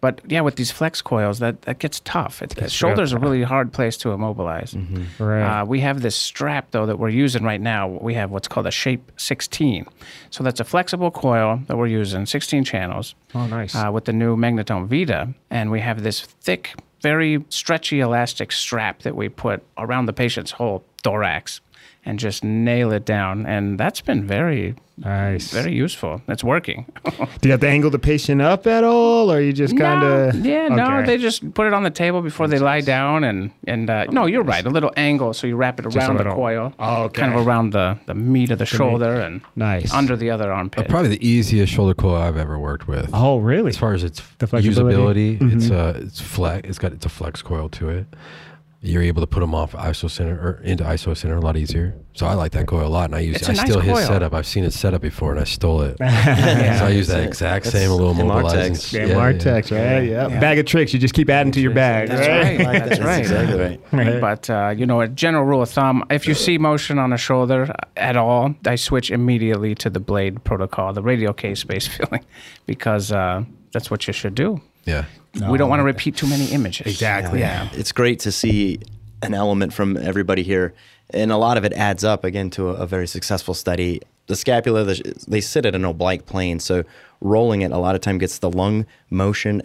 But 0.00 0.20
yeah, 0.26 0.40
with 0.40 0.56
these 0.56 0.70
flex 0.70 1.02
coils, 1.02 1.40
that, 1.40 1.62
that 1.62 1.78
gets 1.78 2.00
tough. 2.00 2.40
It, 2.42 2.50
the 2.50 2.70
shoulder's 2.70 3.12
are 3.12 3.18
a 3.18 3.20
really 3.20 3.42
hard 3.42 3.72
place 3.72 3.96
to 3.98 4.12
immobilize. 4.12 4.74
Right. 5.18 5.60
Uh, 5.60 5.64
we 5.64 5.80
have 5.80 6.00
this 6.00 6.16
strap 6.16 6.70
though 6.70 6.86
that 6.86 6.98
we're 6.98 7.10
using 7.10 7.42
right 7.44 7.60
now. 7.60 7.88
We 7.88 8.14
have 8.14 8.30
what's 8.30 8.48
called 8.48 8.66
a 8.66 8.70
Shape 8.70 9.12
16. 9.18 9.86
So 10.30 10.42
that's 10.42 10.60
a 10.60 10.64
flexible 10.64 11.10
coil 11.10 11.60
that 11.66 11.76
we're 11.76 11.86
using, 11.86 12.24
16 12.24 12.64
channels 12.64 13.14
oh, 13.34 13.46
nice. 13.46 13.74
uh, 13.74 13.90
with 13.92 14.06
the 14.06 14.12
new 14.12 14.36
MAGNETOM 14.36 14.86
Vida, 14.88 15.34
and 15.50 15.70
we 15.70 15.80
have 15.80 16.02
this 16.02 16.22
thick, 16.22 16.74
very 17.02 17.44
stretchy 17.50 18.00
elastic 18.00 18.52
strap 18.52 19.02
that 19.02 19.14
we 19.14 19.28
put 19.28 19.62
around 19.76 20.06
the 20.06 20.12
patient's 20.12 20.52
whole 20.52 20.84
thorax 21.02 21.60
and 22.04 22.18
just 22.18 22.42
nail 22.44 22.92
it 22.92 23.04
down. 23.04 23.44
And 23.46 23.78
that's 23.78 24.00
been 24.00 24.26
very, 24.26 24.74
nice. 24.96 25.50
very 25.50 25.74
useful. 25.74 26.22
It's 26.28 26.42
working. 26.42 26.86
Do 27.40 27.48
you 27.48 27.50
have 27.50 27.60
to 27.60 27.68
angle 27.68 27.90
the 27.90 27.98
patient 27.98 28.40
up 28.40 28.66
at 28.66 28.84
all, 28.84 29.30
or 29.30 29.40
you 29.40 29.52
just 29.52 29.76
kind 29.76 30.00
No, 30.00 30.06
of? 30.28 30.34
yeah, 30.46 30.68
no, 30.68 31.04
they 31.04 31.18
just 31.18 31.52
put 31.54 31.66
it 31.66 31.74
on 31.74 31.82
the 31.82 31.90
table 31.90 32.22
before 32.22 32.48
they 32.48 32.58
lie 32.58 32.80
down, 32.80 33.22
and 33.24 33.50
and 33.66 33.90
uh, 33.90 34.04
no, 34.06 34.24
you're 34.26 34.42
right, 34.42 34.64
a 34.64 34.70
little 34.70 34.92
angle, 34.96 35.34
so 35.34 35.46
you 35.46 35.56
wrap 35.56 35.78
it 35.78 35.86
around 35.86 36.16
the 36.16 36.24
coil, 36.24 36.72
Oh, 36.78 37.02
okay. 37.04 37.20
kind 37.20 37.34
of 37.34 37.46
around 37.46 37.72
the 37.72 37.98
the 38.06 38.14
meat 38.14 38.50
of 38.50 38.58
the 38.58 38.66
shoulder 38.66 39.20
and 39.20 39.42
Nice. 39.54 39.92
under 39.92 40.16
the 40.16 40.30
other 40.30 40.50
armpit. 40.52 40.88
Probably 40.88 41.10
the 41.10 41.26
easiest 41.26 41.70
shoulder 41.72 41.94
coil 41.94 42.16
I've 42.16 42.36
ever 42.38 42.58
worked 42.58 42.88
with. 42.88 43.10
Oh, 43.12 43.38
really? 43.38 43.68
As 43.70 43.76
far 43.76 43.92
as 43.92 44.02
its 44.04 44.22
The 44.38 44.46
flexibility? 44.46 45.36
Mm-hmm. 45.36 45.48
usability, 45.48 45.56
it's 45.56 45.70
uh, 45.70 46.00
it's 46.02 46.20
flex. 46.20 46.68
It's 46.68 46.78
got 46.78 46.92
it's 46.92 47.04
a 47.06 47.10
flex 47.10 47.42
coil 47.42 47.68
to 47.70 47.88
it. 47.90 48.06
You're 48.82 49.02
able 49.02 49.20
to 49.20 49.26
put 49.26 49.40
them 49.40 49.54
off 49.54 49.72
ISO 49.72 50.10
center 50.10 50.36
or 50.36 50.62
into 50.64 50.84
ISO 50.84 51.14
center 51.14 51.36
a 51.36 51.40
lot 51.40 51.58
easier. 51.58 51.94
So 52.14 52.24
I 52.26 52.32
like 52.32 52.52
that 52.52 52.66
coil 52.66 52.86
a 52.86 52.88
lot, 52.88 53.04
and 53.04 53.14
I 53.14 53.20
use 53.20 53.36
It's 53.36 53.48
a 53.48 53.50
I 53.50 53.54
nice 53.54 53.66
steal 53.66 53.80
his 53.80 54.06
setup. 54.06 54.32
I've 54.32 54.46
seen 54.46 54.64
it 54.64 54.72
set 54.72 54.94
up 54.94 55.02
before, 55.02 55.32
and 55.32 55.40
I 55.40 55.44
stole 55.44 55.82
it. 55.82 55.98
so 55.98 56.04
I 56.06 56.88
use 56.88 57.08
that 57.08 57.22
exact 57.22 57.66
That's 57.66 57.76
same 57.76 57.90
little 57.90 58.18
in 58.18 58.26
mobilizing. 58.26 58.72
Martex. 58.72 58.92
Yeah, 58.92 59.14
Martex, 59.14 59.70
right? 59.70 60.00
Yeah. 60.08 60.40
Bag 60.40 60.58
of 60.58 60.64
tricks. 60.64 60.94
You 60.94 60.98
just 60.98 61.12
keep 61.12 61.28
adding 61.28 61.52
to 61.52 61.60
your 61.60 61.72
bag. 61.72 62.08
That's 62.08 62.26
right? 62.26 62.66
right. 62.66 62.78
That's, 62.78 62.88
That's 62.88 63.00
right. 63.02 63.18
exactly 63.20 63.80
right. 63.92 64.20
But 64.20 64.48
uh, 64.48 64.74
you 64.74 64.86
know, 64.86 65.02
a 65.02 65.08
general 65.08 65.44
rule 65.44 65.60
of 65.60 65.68
thumb: 65.68 66.02
if 66.08 66.26
you 66.26 66.32
see 66.32 66.56
motion 66.56 66.98
on 66.98 67.12
a 67.12 67.18
shoulder 67.18 67.74
at 67.98 68.16
all, 68.16 68.54
I 68.64 68.76
switch 68.76 69.10
immediately 69.10 69.74
to 69.74 69.90
the 69.90 70.00
blade 70.00 70.42
protocol, 70.42 70.94
the 70.94 71.02
radial 71.02 71.34
k-space 71.34 71.86
filling, 71.96 72.24
because 72.64 73.12
uh, 73.12 73.44
that's 73.72 73.90
what 73.90 74.06
you 74.06 74.14
should 74.14 74.34
do. 74.34 74.62
Yeah. 74.84 75.04
we 75.48 75.58
don't 75.58 75.68
want 75.70 75.80
to 75.80 75.84
repeat 75.84 76.16
too 76.16 76.26
many 76.26 76.46
images. 76.46 76.86
Exactly. 76.86 77.40
Yeah. 77.40 77.68
It's 77.72 77.92
great 77.92 78.20
to 78.20 78.32
see 78.32 78.80
an 79.22 79.34
element 79.34 79.72
from 79.72 79.96
everybody 79.96 80.42
here, 80.42 80.72
and 81.10 81.30
a 81.30 81.36
lot 81.36 81.56
of 81.58 81.64
it 81.64 81.72
adds 81.74 82.04
up 82.04 82.24
again 82.24 82.50
to 82.50 82.70
a, 82.70 82.74
a 82.74 82.86
very 82.86 83.06
successful 83.06 83.54
study. 83.54 84.00
The 84.26 84.36
scapula, 84.36 84.84
the, 84.84 85.24
they 85.28 85.40
sit 85.40 85.66
at 85.66 85.74
an 85.74 85.84
oblique 85.84 86.24
plane, 86.26 86.60
so 86.60 86.84
rolling 87.20 87.62
it 87.62 87.70
a 87.72 87.78
lot 87.78 87.94
of 87.94 88.00
time 88.00 88.18
gets 88.18 88.38
the 88.38 88.50
lung 88.50 88.86
motion 89.10 89.62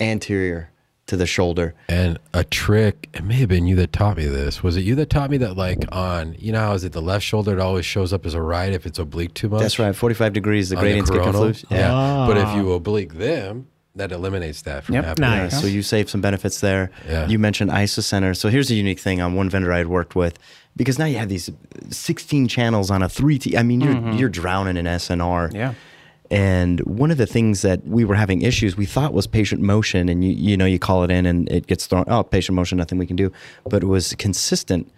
anterior 0.00 0.70
to 1.06 1.16
the 1.16 1.26
shoulder. 1.26 1.74
And 1.88 2.18
a 2.34 2.42
trick, 2.42 3.08
it 3.14 3.22
may 3.22 3.34
have 3.36 3.48
been 3.48 3.66
you 3.66 3.76
that 3.76 3.92
taught 3.92 4.16
me 4.16 4.26
this. 4.26 4.62
Was 4.64 4.76
it 4.76 4.80
you 4.80 4.96
that 4.96 5.08
taught 5.08 5.30
me 5.30 5.36
that, 5.38 5.56
like, 5.56 5.84
on, 5.92 6.34
you 6.38 6.50
know, 6.50 6.58
how 6.60 6.72
is 6.74 6.82
it 6.82 6.92
the 6.92 7.02
left 7.02 7.24
shoulder? 7.24 7.52
It 7.52 7.60
always 7.60 7.86
shows 7.86 8.12
up 8.12 8.26
as 8.26 8.34
a 8.34 8.42
right 8.42 8.72
if 8.72 8.86
it's 8.86 8.98
oblique 8.98 9.32
too 9.34 9.48
much? 9.48 9.60
That's 9.62 9.78
right, 9.78 9.94
45 9.94 10.32
degrees, 10.32 10.70
the 10.70 10.76
On 10.76 10.80
the 10.82 10.86
gradients 10.86 11.10
get 11.10 11.20
coronal? 11.22 11.42
confused. 11.44 11.66
Yeah. 11.70 12.24
But 12.26 12.38
if 12.38 12.46
Ah. 12.46 12.56
you 12.56 12.72
oblique 12.72 13.14
them, 13.14 13.68
that 13.96 14.12
eliminates 14.12 14.62
that 14.62 14.84
from 14.84 14.94
Yep. 14.94 15.04
happening. 15.04 15.30
Nice. 15.30 15.52
Yeah, 15.52 15.58
so 15.60 15.66
you 15.66 15.82
save 15.82 16.08
some 16.08 16.20
benefits 16.20 16.60
there. 16.60 16.90
Yeah. 17.08 17.26
You 17.26 17.38
mentioned 17.38 17.70
isocenter. 17.70 18.36
So 18.36 18.48
here's 18.48 18.70
a 18.70 18.74
unique 18.74 19.00
thing 19.00 19.20
on 19.20 19.34
one 19.34 19.48
vendor 19.48 19.72
I 19.72 19.78
had 19.78 19.88
worked 19.88 20.14
with, 20.14 20.38
because 20.76 20.98
now 20.98 21.06
you 21.06 21.18
have 21.18 21.28
these 21.28 21.50
16 21.90 22.48
channels 22.48 22.90
on 22.90 23.02
a 23.02 23.08
3T. 23.08 23.56
I 23.56 23.62
mean, 23.62 23.80
you're 23.80 23.94
mm-hmm. 23.94 24.12
you're 24.12 24.28
drowning 24.28 24.76
in 24.76 24.86
SNR. 24.86 25.52
Yeah. 25.54 25.74
And 26.30 26.80
one 26.80 27.10
of 27.10 27.18
the 27.18 27.26
things 27.26 27.62
that 27.62 27.86
we 27.86 28.04
were 28.04 28.16
having 28.16 28.42
issues, 28.42 28.76
we 28.76 28.84
thought 28.84 29.12
was 29.12 29.26
patient 29.26 29.62
motion, 29.62 30.08
and 30.08 30.24
you 30.24 30.32
you 30.32 30.56
know 30.56 30.66
you 30.66 30.78
call 30.78 31.04
it 31.04 31.10
in 31.10 31.24
and 31.24 31.48
it 31.50 31.66
gets 31.66 31.86
thrown. 31.86 32.04
Oh, 32.08 32.22
patient 32.22 32.56
motion, 32.56 32.78
nothing 32.78 32.98
we 32.98 33.06
can 33.06 33.16
do. 33.16 33.32
But 33.64 33.82
it 33.82 33.86
was 33.86 34.14
consistent, 34.16 34.92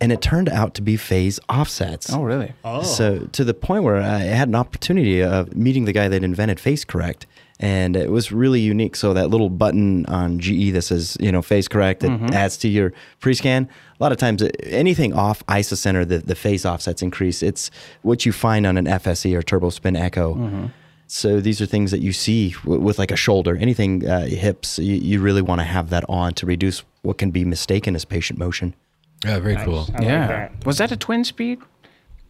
and 0.00 0.12
it 0.12 0.22
turned 0.22 0.48
out 0.48 0.74
to 0.74 0.82
be 0.82 0.96
phase 0.96 1.40
offsets. 1.48 2.12
Oh, 2.12 2.22
really? 2.22 2.52
Oh. 2.64 2.82
So 2.82 3.28
to 3.32 3.44
the 3.44 3.54
point 3.54 3.82
where 3.82 4.00
I 4.00 4.20
had 4.20 4.48
an 4.48 4.54
opportunity 4.54 5.20
of 5.20 5.54
meeting 5.56 5.84
the 5.84 5.92
guy 5.92 6.08
that 6.08 6.22
invented 6.22 6.60
Phase 6.60 6.84
Correct, 6.84 7.26
and 7.62 7.94
it 7.96 8.10
was 8.10 8.32
really 8.32 8.60
unique. 8.60 8.96
So 8.96 9.14
that 9.14 9.30
little 9.30 9.48
button 9.48 10.04
on 10.06 10.40
GE 10.40 10.72
that 10.72 10.82
says 10.82 11.16
you 11.20 11.32
know 11.32 11.40
Phase 11.40 11.68
Correct 11.68 12.00
that 12.00 12.10
adds 12.34 12.58
to 12.58 12.68
your 12.68 12.92
pre-scan. 13.20 13.68
A 13.98 14.02
lot 14.02 14.10
of 14.12 14.18
times, 14.18 14.42
uh, 14.42 14.50
anything 14.64 15.14
off 15.14 15.46
isocenter, 15.46 16.06
the 16.06 16.18
the 16.18 16.34
phase 16.34 16.66
offsets 16.66 17.00
increase. 17.00 17.42
It's 17.42 17.70
what 18.02 18.26
you 18.26 18.32
find 18.32 18.66
on 18.66 18.76
an 18.76 18.86
FSE 18.86 19.34
or 19.34 19.42
turbo 19.42 19.70
spin 19.70 19.96
echo. 19.96 20.70
So 21.06 21.40
these 21.40 21.60
are 21.60 21.66
things 21.66 21.90
that 21.90 22.00
you 22.00 22.12
see 22.12 22.52
w- 22.64 22.80
with 22.80 22.98
like 22.98 23.10
a 23.10 23.16
shoulder, 23.16 23.54
anything 23.56 24.08
uh, 24.08 24.26
hips. 24.26 24.78
You, 24.78 24.94
you 24.94 25.20
really 25.20 25.42
want 25.42 25.60
to 25.60 25.64
have 25.64 25.90
that 25.90 26.04
on 26.08 26.32
to 26.34 26.46
reduce 26.46 26.82
what 27.02 27.18
can 27.18 27.30
be 27.30 27.44
mistaken 27.44 27.94
as 27.94 28.06
patient 28.06 28.38
motion. 28.38 28.74
Yeah, 29.22 29.38
very 29.38 29.56
cool. 29.56 29.86
I 29.90 29.92
like 29.92 30.02
yeah. 30.02 30.26
that. 30.26 30.66
Was 30.66 30.78
that 30.78 30.90
a 30.90 30.96
twin 30.96 31.24
speed 31.24 31.60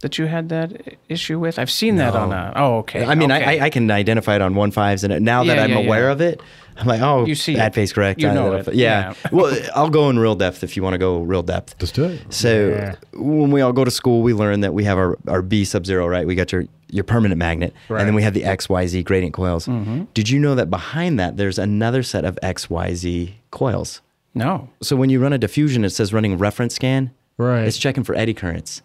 that 0.03 0.19
you 0.19 0.27
had 0.27 0.49
that 0.51 0.97
issue 1.09 1.39
with? 1.41 1.59
I've 1.59 1.71
seen 1.71 1.97
that 1.97 2.15
on 2.15 2.33
a. 2.33 2.53
Oh, 2.55 2.77
okay. 2.79 3.05
I 3.05 3.15
mean, 3.15 3.33
okay. 3.33 3.61
I, 3.61 3.67
I 3.67 3.71
can 3.71 3.91
identify 3.91 4.37
it 4.37 4.43
on 4.43 4.55
one 4.55 4.71
fives, 4.71 5.03
and 5.05 5.25
now 5.25 5.43
that 5.45 5.57
Yeah, 5.57 5.65
I'm 5.65 5.71
yeah, 5.71 5.79
aware 5.79 6.05
yeah. 6.07 6.13
of 6.13 6.21
it, 6.21 6.41
I'm 6.77 6.87
like, 6.87 7.01
oh, 7.03 7.25
You 7.27 7.35
see 7.35 7.55
bad 7.55 7.73
it. 7.73 7.75
phase 7.75 7.93
correct. 7.93 8.21
You 8.21 8.33
know 8.33 8.53
it. 8.55 8.67
Yeah. 8.75 9.15
Yeah. 9.23 9.31
well, 9.31 9.57
I'll 9.75 9.91
go 9.91 10.09
in 10.11 10.19
real 10.19 10.35
depth 10.35 10.63
if 10.65 10.77
you 10.77 10.83
want 10.83 10.95
to 10.95 10.99
go 10.99 11.21
real 11.21 11.43
depth. 11.43 11.75
Let's 11.81 11.93
do 11.93 12.05
it. 12.05 12.21
So 12.33 12.69
Yeah. 12.69 12.95
when 13.15 13.51
we 13.51 13.61
all 13.61 13.73
go 13.73 13.85
to 13.85 13.91
school, 13.91 14.23
we 14.23 14.33
learn 14.35 14.61
that 14.61 14.73
we 14.75 14.85
have 14.85 14.97
our, 14.99 15.19
our 15.29 15.43
B 15.43 15.65
sub 15.65 15.85
zero, 15.87 16.07
right? 16.07 16.27
We 16.27 16.35
got 16.35 16.51
your, 16.53 16.65
your 16.91 17.05
permanent 17.05 17.39
magnet, 17.39 17.75
and 17.89 18.01
then 18.01 18.15
we 18.15 18.23
have 18.23 18.33
the 18.35 18.43
XYZ 18.43 19.05
gradient 19.05 19.35
coils. 19.35 19.67
Mm-hmm. 19.67 20.05
Did 20.15 20.31
you 20.31 20.39
know 20.39 20.55
that 20.55 20.71
behind 20.71 21.19
that 21.21 21.37
there's 21.37 21.59
another 21.59 22.03
set 22.03 22.25
of 22.25 22.39
XYZ 22.43 23.33
coils? 23.51 24.01
No. 24.35 24.71
So 24.81 24.97
when 24.97 25.11
you 25.11 25.21
run 25.21 25.35
a 25.35 25.39
diffusion, 25.39 25.85
it 25.85 25.91
says 25.91 26.13
running 26.15 26.39
reference 26.39 26.75
scan. 26.75 27.11
Right. 27.37 27.67
It's 27.67 27.77
checking 27.79 28.03
for 28.03 28.15
eddy 28.15 28.33
currents. 28.35 28.81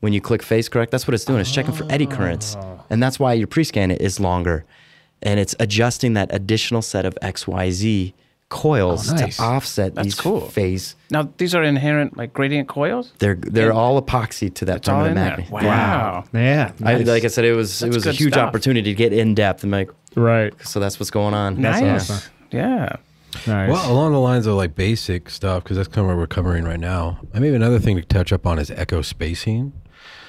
When 0.00 0.12
you 0.12 0.20
click 0.20 0.42
phase 0.42 0.68
correct, 0.68 0.90
that's 0.92 1.06
what 1.08 1.14
it's 1.14 1.24
doing. 1.24 1.40
It's 1.40 1.50
checking 1.52 1.72
for 1.72 1.86
eddy 1.90 2.06
currents. 2.06 2.54
Ah. 2.58 2.84
And 2.90 3.02
that's 3.02 3.18
why 3.18 3.32
your 3.32 3.46
pre-scan 3.46 3.90
is 3.90 4.20
longer. 4.20 4.64
And 5.22 5.40
it's 5.40 5.54
adjusting 5.58 6.12
that 6.14 6.28
additional 6.32 6.82
set 6.82 7.04
of 7.06 7.14
XYZ 7.22 8.12
coils 8.48 9.10
Oh, 9.10 9.16
nice. 9.16 9.38
to 9.38 9.42
offset 9.42 9.94
That's 9.96 10.06
these 10.06 10.14
cool. 10.14 10.42
phase. 10.42 10.94
Now 11.10 11.28
these 11.38 11.54
are 11.54 11.64
inherent 11.64 12.16
like 12.16 12.32
gradient 12.32 12.68
coils. 12.68 13.12
They're 13.18 13.34
they're 13.34 13.72
all 13.72 14.00
epoxy 14.00 14.54
to 14.54 14.64
that 14.66 14.76
It's 14.76 14.88
all 14.88 15.02
permanent 15.02 15.18
in 15.18 15.24
magnet. 15.24 15.48
there. 15.50 15.68
Wow. 15.70 16.24
Yeah. 16.32 16.72
I, 16.84 16.94
like 16.98 17.24
I 17.24 17.28
said, 17.28 17.44
it 17.44 17.54
was 17.54 17.82
it 17.82 17.92
was 17.92 18.06
a 18.06 18.12
huge 18.12 18.34
stuff. 18.34 18.46
opportunity 18.46 18.90
to 18.90 18.94
get 18.94 19.12
in 19.12 19.34
depth. 19.34 19.64
I'm 19.64 19.70
like, 19.72 19.90
right. 20.14 20.54
so 20.64 20.78
that's 20.78 21.00
what's 21.00 21.10
going 21.10 21.34
on. 21.34 21.60
nice. 21.60 22.08
awesome. 22.10 22.30
Yeah. 22.52 22.96
Nice. 23.48 23.68
Well, 23.70 23.90
along 23.92 24.12
the 24.12 24.20
lines 24.20 24.46
of 24.46 24.54
like 24.54 24.76
basic 24.76 25.28
stuff, 25.28 25.64
because 25.64 25.76
that's 25.76 25.88
kind 25.88 26.04
of 26.04 26.08
what 26.08 26.16
we're 26.16 26.26
covering 26.28 26.64
right 26.64 26.78
now. 26.80 27.18
I 27.34 27.40
mean, 27.40 27.52
another 27.54 27.78
thing 27.80 27.96
to 27.96 28.02
touch 28.02 28.32
up 28.32 28.46
on 28.46 28.58
is 28.60 28.70
echo 28.70 29.02
spacing. 29.02 29.72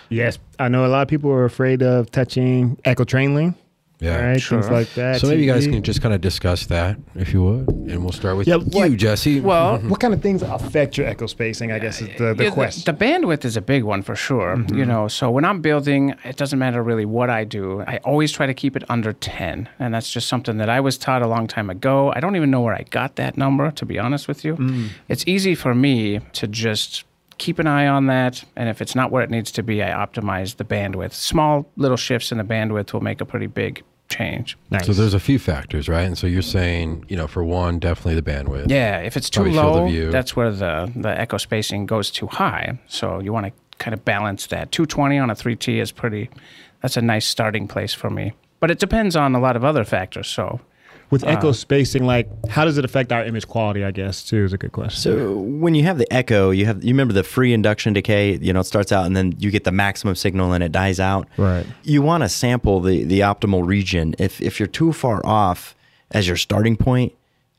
Yes, 0.09 0.39
I 0.59 0.67
know 0.67 0.85
a 0.85 0.87
lot 0.87 1.01
of 1.01 1.07
people 1.07 1.29
are 1.31 1.45
afraid 1.45 1.81
of 1.83 2.11
touching 2.11 2.79
echo 2.85 3.03
train 3.03 3.35
length. 3.35 3.59
Yeah. 3.99 4.23
right? 4.23 4.39
Sure. 4.39 4.61
Things 4.61 4.71
like 4.71 4.93
that. 4.93 5.19
So 5.19 5.27
maybe 5.27 5.41
you 5.43 5.51
guys 5.51 5.65
can 5.65 5.81
just 5.81 6.03
kind 6.03 6.13
of 6.13 6.21
discuss 6.21 6.67
that 6.67 6.97
if 7.15 7.33
you 7.33 7.41
would, 7.43 7.67
and 7.67 8.03
we'll 8.03 8.11
start 8.11 8.37
with 8.37 8.47
Yeah, 8.47 8.57
you, 8.57 8.65
what- 8.65 8.95
Jesse. 8.95 9.39
Well, 9.41 9.79
What 9.89 9.99
kind 9.99 10.13
of 10.13 10.21
things 10.21 10.43
affect 10.43 10.99
your 10.99 11.07
echo 11.07 11.25
spacing? 11.25 11.71
I 11.71 11.79
guess 11.79 11.99
is 11.99 12.09
the, 12.15 12.35
the 12.35 12.43
Yeah, 12.43 12.49
question. 12.51 12.83
The, 12.85 12.93
bandwidth 13.05 13.43
is 13.43 13.57
a 13.57 13.61
big 13.61 13.83
one 13.83 14.03
for 14.03 14.15
sure. 14.15 14.55
Mm-hmm. 14.55 14.77
You 14.77 14.85
know, 14.85 15.07
so 15.07 15.31
when 15.31 15.45
I'm 15.45 15.61
building, 15.61 16.13
it 16.23 16.35
doesn't 16.37 16.59
matter 16.59 16.83
really 16.83 17.05
what 17.05 17.31
I 17.31 17.43
do. 17.43 17.81
I 17.87 17.97
always 18.03 18.31
try 18.31 18.45
to 18.45 18.53
keep 18.53 18.75
it 18.75 18.83
under 18.87 19.13
10. 19.13 19.67
And 19.79 19.93
that's 19.95 20.11
just 20.11 20.27
something 20.27 20.57
that 20.57 20.69
I 20.69 20.79
was 20.79 20.99
taught 20.99 21.23
a 21.23 21.27
long 21.27 21.47
time 21.47 21.71
ago. 21.71 22.13
I 22.15 22.19
don't 22.19 22.35
even 22.35 22.51
know 22.51 22.61
where 22.61 22.75
I 22.75 22.83
got 22.91 23.15
that 23.15 23.35
number, 23.35 23.71
to 23.71 23.83
be 23.85 23.97
honest 23.97 24.27
with 24.27 24.45
you. 24.45 24.57
Mm. 24.57 24.89
It's 25.07 25.23
easy 25.27 25.55
for 25.55 25.73
me 25.73 26.19
to 26.33 26.45
just 26.45 27.03
keep 27.37 27.59
an 27.59 27.67
eye 27.67 27.87
on 27.87 28.07
that. 28.07 28.43
And 28.55 28.69
if 28.69 28.81
it's 28.81 28.95
not 28.95 29.11
where 29.11 29.23
it 29.23 29.29
needs 29.29 29.51
to 29.53 29.63
be, 29.63 29.83
I 29.83 29.89
optimize 29.89 30.57
the 30.57 30.63
bandwidth. 30.65 31.13
Small 31.13 31.69
little 31.75 31.97
shifts 31.97 32.31
in 32.31 32.37
the 32.37 32.43
bandwidth 32.43 32.93
will 32.93 33.01
make 33.01 33.21
a 33.21 33.25
pretty 33.25 33.47
big 33.47 33.83
change. 34.09 34.57
nice. 34.69 34.85
So 34.85 34.93
there's 34.93 35.13
a 35.13 35.19
few 35.19 35.37
factors, 35.37 35.89
right? 35.89 36.05
And 36.05 36.17
so 36.17 36.27
you're 36.27 36.41
saying, 36.41 37.05
you 37.09 37.17
know, 37.17 37.27
for 37.27 37.43
one, 37.43 37.79
definitely 37.79 38.15
the 38.15 38.21
bandwidth. 38.21 38.69
Yeah, 38.69 38.99
if 38.99 39.17
it's 39.17 39.29
too 39.29 39.41
Probably 39.41 39.53
field 39.53 39.77
of 39.77 40.05
low, 40.05 40.11
that's 40.11 40.35
where 40.35 40.51
the, 40.51 40.91
the 40.95 41.09
echo 41.09 41.37
spacing 41.37 41.85
goes 41.85 42.09
too 42.09 42.27
high. 42.27 42.79
So 42.87 43.19
you 43.19 43.33
want 43.33 43.47
to 43.47 43.51
kind 43.79 43.93
of 43.93 44.05
balance 44.05 44.47
that. 44.47 44.71
220 44.71 45.19
on 45.19 45.29
a 45.29 45.35
3T 45.35 45.81
is 45.81 45.91
pretty, 45.91 46.29
that's 46.81 46.97
a 46.97 47.01
nice 47.01 47.25
starting 47.25 47.67
place 47.67 47.93
for 47.93 48.09
me. 48.09 48.33
But 48.59 48.71
it 48.71 48.79
depends 48.79 49.15
on 49.15 49.35
a 49.35 49.39
lot 49.39 49.55
of 49.55 49.63
other 49.63 49.83
factors. 49.83 50.27
So 50.27 50.61
With 51.09 51.23
echo 51.23 51.53
spacing, 51.53 52.05
like 52.05 52.27
how 52.47 52.65
does 52.65 52.77
it 52.77 52.83
affect 52.83 53.13
our 53.13 53.23
image 53.23 53.47
quality? 53.47 53.83
I 53.85 53.91
guess 53.91 54.23
too 54.23 54.43
is 54.43 54.51
a 54.51 54.57
good 54.57 54.73
question. 54.73 54.99
So 54.99 55.33
when 55.37 55.73
you 55.73 55.83
have 55.83 55.97
the 55.97 56.11
echo, 56.13 56.49
you 56.51 56.65
have 56.65 56.83
you 56.83 56.89
remember 56.89 57.13
the 57.13 57.23
free 57.23 57.53
induction 57.53 57.93
decay. 57.93 58.37
You 58.37 58.51
know, 58.51 58.59
it 58.59 58.65
starts 58.65 58.91
out 58.91 59.05
and 59.05 59.15
then 59.15 59.33
you 59.39 59.49
get 59.49 59.63
the 59.63 59.71
maximum 59.71 60.15
signal 60.15 60.51
and 60.51 60.63
it 60.63 60.71
dies 60.73 60.99
out. 60.99 61.27
Right. 61.37 61.65
You 61.83 62.01
want 62.01 62.23
to 62.23 62.29
sample 62.29 62.81
the 62.81 63.03
the 63.03 63.21
optimal 63.21 63.65
region. 63.65 64.15
If 64.19 64.41
if 64.41 64.59
you're 64.59 64.67
too 64.67 64.91
far 64.91 65.25
off 65.25 65.75
as 66.11 66.27
your 66.27 66.37
starting 66.37 66.75
point, 66.75 67.13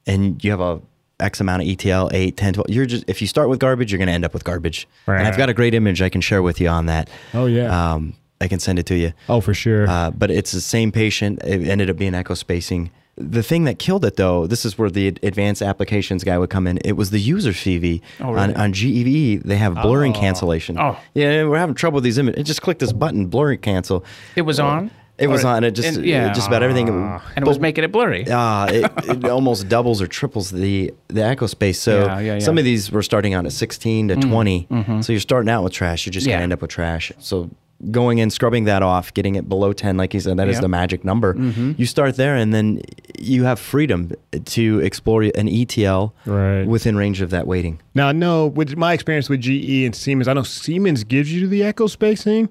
and 0.07 0.43
you 0.43 0.51
have 0.51 0.61
a 0.61 0.81
X 1.21 1.41
amount 1.41 1.63
of 1.63 1.69
ETL, 1.69 2.11
8, 2.13 2.37
10, 2.37 2.53
12, 2.55 2.71
you're 2.71 2.87
just, 2.87 3.05
if 3.09 3.21
you 3.21 3.27
start 3.27 3.49
with 3.49 3.59
garbage, 3.59 3.91
you're 3.91 3.99
going 3.99 4.07
to 4.07 4.13
end 4.13 4.25
up 4.25 4.33
with 4.33 4.45
garbage. 4.45 4.87
Right. 5.07 5.19
And 5.19 5.27
I've 5.27 5.37
got 5.37 5.49
a 5.49 5.55
great 5.55 5.75
image 5.75 6.01
I 6.01 6.09
can 6.09 6.21
share 6.21 6.43
with 6.43 6.61
you 6.61 6.69
on 6.69 6.87
that. 6.87 7.11
Oh, 7.35 7.47
yeah. 7.47 7.93
Um, 7.95 8.15
I 8.41 8.47
can 8.47 8.61
send 8.61 8.79
it 8.79 8.87
to 8.87 8.95
you. 8.95 9.13
oh, 9.29 9.41
for 9.41 9.53
sure. 9.53 9.89
Uh, 9.89 10.13
but 10.13 10.31
it's 10.31 10.53
the 10.53 10.61
same 10.61 10.93
patient. 10.93 11.43
It 11.43 11.67
ended 11.67 11.91
up 11.91 11.97
being 11.97 12.15
echo 12.15 12.35
spacing. 12.35 12.91
The 13.20 13.42
thing 13.42 13.64
that 13.64 13.78
killed 13.78 14.04
it, 14.04 14.16
though, 14.16 14.46
this 14.46 14.64
is 14.64 14.78
where 14.78 14.88
the 14.90 15.09
advanced 15.22 15.61
applications 15.62 16.22
guy 16.24 16.38
would 16.38 16.50
come 16.50 16.66
in. 16.66 16.78
It 16.85 16.92
was 16.92 17.11
the 17.11 17.18
user 17.18 17.50
CV 17.50 18.00
Oh, 18.20 18.33
really? 18.33 18.54
on, 18.54 18.57
on 18.57 18.72
GEV. 18.72 19.42
They 19.42 19.57
have 19.57 19.74
blurring 19.74 20.14
Oh. 20.16 20.20
cancellation. 20.20 20.78
Oh. 20.78 20.96
yeah, 21.14 21.44
we're 21.44 21.59
having 21.59 21.74
trouble 21.74 21.96
with 21.96 22.04
these 22.04 22.18
images. 22.18 22.40
It 22.40 22.44
just 22.44 22.62
click 22.62 22.78
this 22.78 22.92
button, 22.92 23.26
blurring 23.26 23.59
cancel. 23.59 24.04
it 24.37 24.42
was 24.42 24.61
on? 24.61 24.90
It 25.18 25.26
was 25.26 25.44
Or- 25.44 25.48
on. 25.48 25.64
It 25.64 25.72
just 25.72 25.96
and- 25.96 26.07
yeah. 26.07 26.33
just 26.33 26.46
about 26.46 26.62
everything. 26.62 26.88
Ah. 26.90 27.20
and 27.35 27.44
it 27.44 27.48
was 27.48 27.59
making 27.59 27.83
it 27.83 27.90
blurry. 27.90 28.24
Uh, 28.31 28.66
it, 28.66 28.92
it 29.09 29.24
almost 29.24 29.68
doubles 29.68 30.00
or 30.00 30.07
triples 30.07 30.50
the 30.52 30.94
the 31.09 31.24
echo 31.24 31.48
space. 31.48 31.81
So 31.81 32.04
Yeah, 32.04 32.20
yeah, 32.20 32.33
yeah. 32.35 32.38
some 32.38 32.57
of 32.57 32.62
these 32.64 32.92
were 32.92 33.02
starting 33.02 33.35
out 33.35 33.44
at 33.44 33.50
16 33.50 34.09
to 34.09 34.14
mm-hmm. 34.14 34.31
20. 34.31 34.66
Mm-hmm. 34.70 35.00
So 35.00 35.12
you're 35.12 35.18
starting 35.20 35.50
out 35.50 35.64
with 35.64 35.72
trash. 35.72 36.07
You're 36.07 36.12
just 36.12 36.24
gonna 36.28 36.40
end 36.42 36.52
up 36.52 36.62
with 36.62 36.70
trash. 36.70 37.11
So 37.18 37.50
going 37.91 38.19
in, 38.19 38.29
scrubbing 38.31 38.64
that 38.64 38.83
off, 38.83 39.14
getting 39.14 39.37
it 39.37 39.49
below 39.49 39.73
10, 39.73 39.97
like 39.97 40.12
you 40.12 40.21
said, 40.21 40.37
that 40.37 40.49
is 40.49 40.61
the 40.61 40.69
magic 40.69 41.05
number. 41.05 41.35
Mm-hmm. 41.35 41.73
You 41.77 41.87
start 41.87 42.17
there, 42.17 42.35
and 42.35 42.53
then 42.53 42.81
you 43.19 43.45
have 43.45 43.61
freedom 43.61 44.12
to 44.47 44.81
explore 44.81 45.23
an 45.23 45.49
ETL 45.49 46.12
Right. 46.27 46.64
within 46.64 46.97
range 46.97 47.21
of 47.21 47.31
that 47.31 47.47
weighting. 47.47 47.81
Now, 47.95 48.09
I 48.09 48.12
know 48.12 48.47
with 48.49 48.77
my 48.77 48.93
experience 48.93 49.29
with 49.29 49.41
GE 49.41 49.85
and 49.85 49.95
Siemens, 49.95 50.27
I 50.27 50.33
know 50.33 50.43
Siemens 50.43 51.05
gives 51.05 51.33
you 51.33 51.47
the 51.47 51.62
echo 51.62 51.87
spacing, 51.87 52.49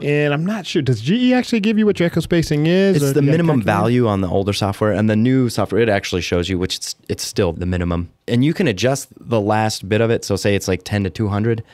and 0.00 0.32
I'm 0.32 0.46
not 0.46 0.64
sure. 0.64 0.80
Does 0.82 1.00
GE 1.00 1.32
actually 1.32 1.60
give 1.60 1.76
you 1.76 1.84
what 1.84 1.98
your 1.98 2.06
echo 2.06 2.20
spacing 2.20 2.66
is? 2.66 2.96
It's 2.96 3.06
the 3.06 3.14
do 3.14 3.26
you 3.26 3.32
gotta 3.32 3.42
minimum 3.42 3.62
value 3.62 4.06
on 4.06 4.20
the 4.20 4.28
older 4.28 4.52
software, 4.52 4.92
and 4.92 5.10
the 5.10 5.16
new 5.16 5.48
software 5.48 5.80
it 5.80 5.88
actually 5.88 6.22
shows 6.22 6.48
you, 6.48 6.56
which 6.58 6.76
it's, 6.76 6.94
it's 7.08 7.24
still 7.24 7.52
the 7.52 7.66
minimum. 7.66 8.10
And 8.28 8.44
you 8.44 8.54
can 8.54 8.68
adjust 8.68 9.08
the 9.18 9.40
last 9.40 9.88
bit 9.88 10.00
of 10.00 10.10
it. 10.10 10.24
So 10.24 10.36
say 10.36 10.54
it's 10.54 10.68
like 10.68 10.82
ten 10.84 11.02
to 11.04 11.10
two 11.10 11.28
hundred. 11.28 11.64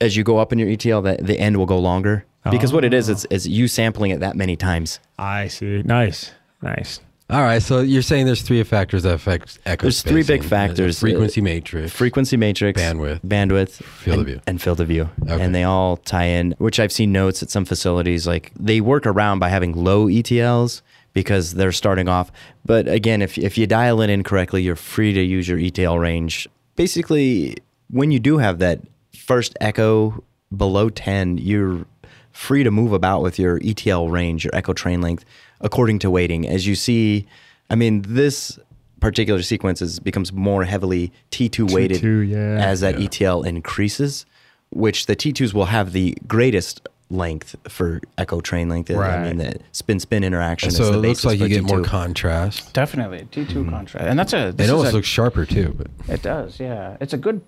As 0.00 0.16
you 0.16 0.24
go 0.24 0.38
up 0.38 0.52
in 0.52 0.58
your 0.58 0.68
ETL, 0.68 1.00
the, 1.00 1.16
the 1.20 1.38
end 1.38 1.56
will 1.56 1.66
go 1.66 1.78
longer 1.78 2.24
because 2.50 2.72
what 2.72 2.84
it 2.84 2.92
is, 2.94 3.08
oh. 3.08 3.12
it's, 3.12 3.26
it's 3.30 3.46
you 3.46 3.68
sampling 3.68 4.10
it 4.10 4.20
that 4.20 4.36
many 4.36 4.56
times. 4.56 4.98
I 5.18 5.48
see. 5.48 5.82
Nice. 5.82 6.32
Nice. 6.60 7.00
All 7.30 7.40
right. 7.40 7.62
So 7.62 7.80
you're 7.80 8.02
saying 8.02 8.26
there's 8.26 8.42
three 8.42 8.62
factors 8.64 9.04
that 9.04 9.14
affect 9.14 9.58
echo 9.64 9.82
There's 9.84 10.02
three 10.02 10.22
big 10.22 10.42
spacing. 10.42 10.48
There's 10.48 10.48
a 10.48 10.76
factors. 10.76 10.98
frequency 11.00 11.40
matrix. 11.40 11.92
Frequency 11.92 12.36
matrix, 12.36 12.80
Bandwidth. 12.80 13.20
bandwidth, 13.22 13.82
Field 13.82 14.20
of 14.20 14.26
view. 14.26 14.40
and 14.46 14.60
field 14.60 14.80
of 14.80 14.88
view, 14.88 15.08
Okay. 15.22 15.42
and 15.42 15.54
they 15.54 15.64
all 15.64 15.96
tie 15.96 16.24
in. 16.26 16.54
Which 16.58 16.78
I've 16.78 16.92
seen 16.92 17.10
notes 17.12 17.42
at 17.42 17.50
some 17.50 17.64
facilities, 17.64 18.26
like 18.26 18.52
they 18.58 18.80
work 18.80 19.06
around 19.06 19.38
by 19.38 19.48
having 19.48 19.72
low 19.72 20.06
ETLs 20.08 20.82
because 21.14 21.54
they're 21.54 21.72
starting 21.72 22.08
off. 22.08 22.30
But 22.66 22.86
again, 22.88 23.22
if 23.22 23.38
if 23.38 23.56
you 23.56 23.66
dial 23.66 24.02
it 24.02 24.10
in 24.10 24.22
correctly, 24.24 24.62
you're 24.62 24.76
free 24.76 25.12
to 25.14 25.22
use 25.22 25.48
your 25.48 25.58
ETL 25.58 25.98
range. 25.98 26.46
Basically, 26.76 27.56
when 27.88 28.10
you 28.10 28.18
do 28.20 28.38
have 28.38 28.58
that 28.58 28.80
first 29.16 29.56
echo 29.60 30.22
below 30.54 30.90
10, 30.90 31.38
you're 31.38 31.86
free 32.32 32.64
to 32.64 32.70
move 32.70 32.92
about 32.92 33.22
with 33.22 33.38
your 33.38 33.60
ETL 33.64 34.08
range, 34.08 34.44
your 34.44 34.54
echo 34.54 34.72
train 34.72 35.00
length, 35.00 35.24
according 35.60 35.98
to 36.00 36.10
weighting. 36.10 36.46
As 36.48 36.66
you 36.66 36.74
see, 36.74 37.26
I 37.70 37.74
mean, 37.74 38.02
this 38.02 38.58
particular 39.00 39.42
sequence 39.42 39.82
is, 39.82 39.98
becomes 39.98 40.32
more 40.32 40.64
heavily 40.64 41.12
T2 41.30 41.72
weighted 41.72 42.02
T2, 42.02 42.28
yeah. 42.30 42.64
as 42.64 42.80
that 42.80 43.00
ETL 43.00 43.42
increases, 43.42 44.24
which 44.70 45.06
the 45.06 45.16
T2s 45.16 45.52
will 45.54 45.66
have 45.66 45.92
the 45.92 46.16
greatest 46.26 46.88
length 47.10 47.54
for 47.68 48.00
echo 48.16 48.40
train 48.40 48.68
length. 48.70 48.90
I 48.90 48.94
Right. 48.94 49.26
mean, 49.28 49.36
the 49.38 49.56
spin 49.72 50.00
spin 50.00 50.24
interaction 50.24 50.68
is 50.68 50.76
So 50.76 50.92
the 50.92 50.98
it 50.98 51.02
looks 51.02 51.24
like 51.26 51.38
you 51.40 51.48
get 51.48 51.62
more 51.64 51.80
T2. 51.80 51.84
contrast. 51.84 52.72
Definitely. 52.72 53.26
T2 53.30 53.46
mm-hmm. 53.48 53.68
contrast. 53.70 54.06
And 54.06 54.18
that's 54.18 54.32
a. 54.32 54.52
This 54.52 54.64
It 54.64 54.64
is 54.64 54.70
almost 54.70 54.92
a- 54.92 54.96
looks 54.96 55.08
sharper 55.08 55.44
too. 55.44 55.74
But 55.76 55.88
It 56.08 56.22
does, 56.22 56.58
yeah. 56.58 56.96
It's 57.00 57.12
a 57.12 57.18
good 57.18 57.42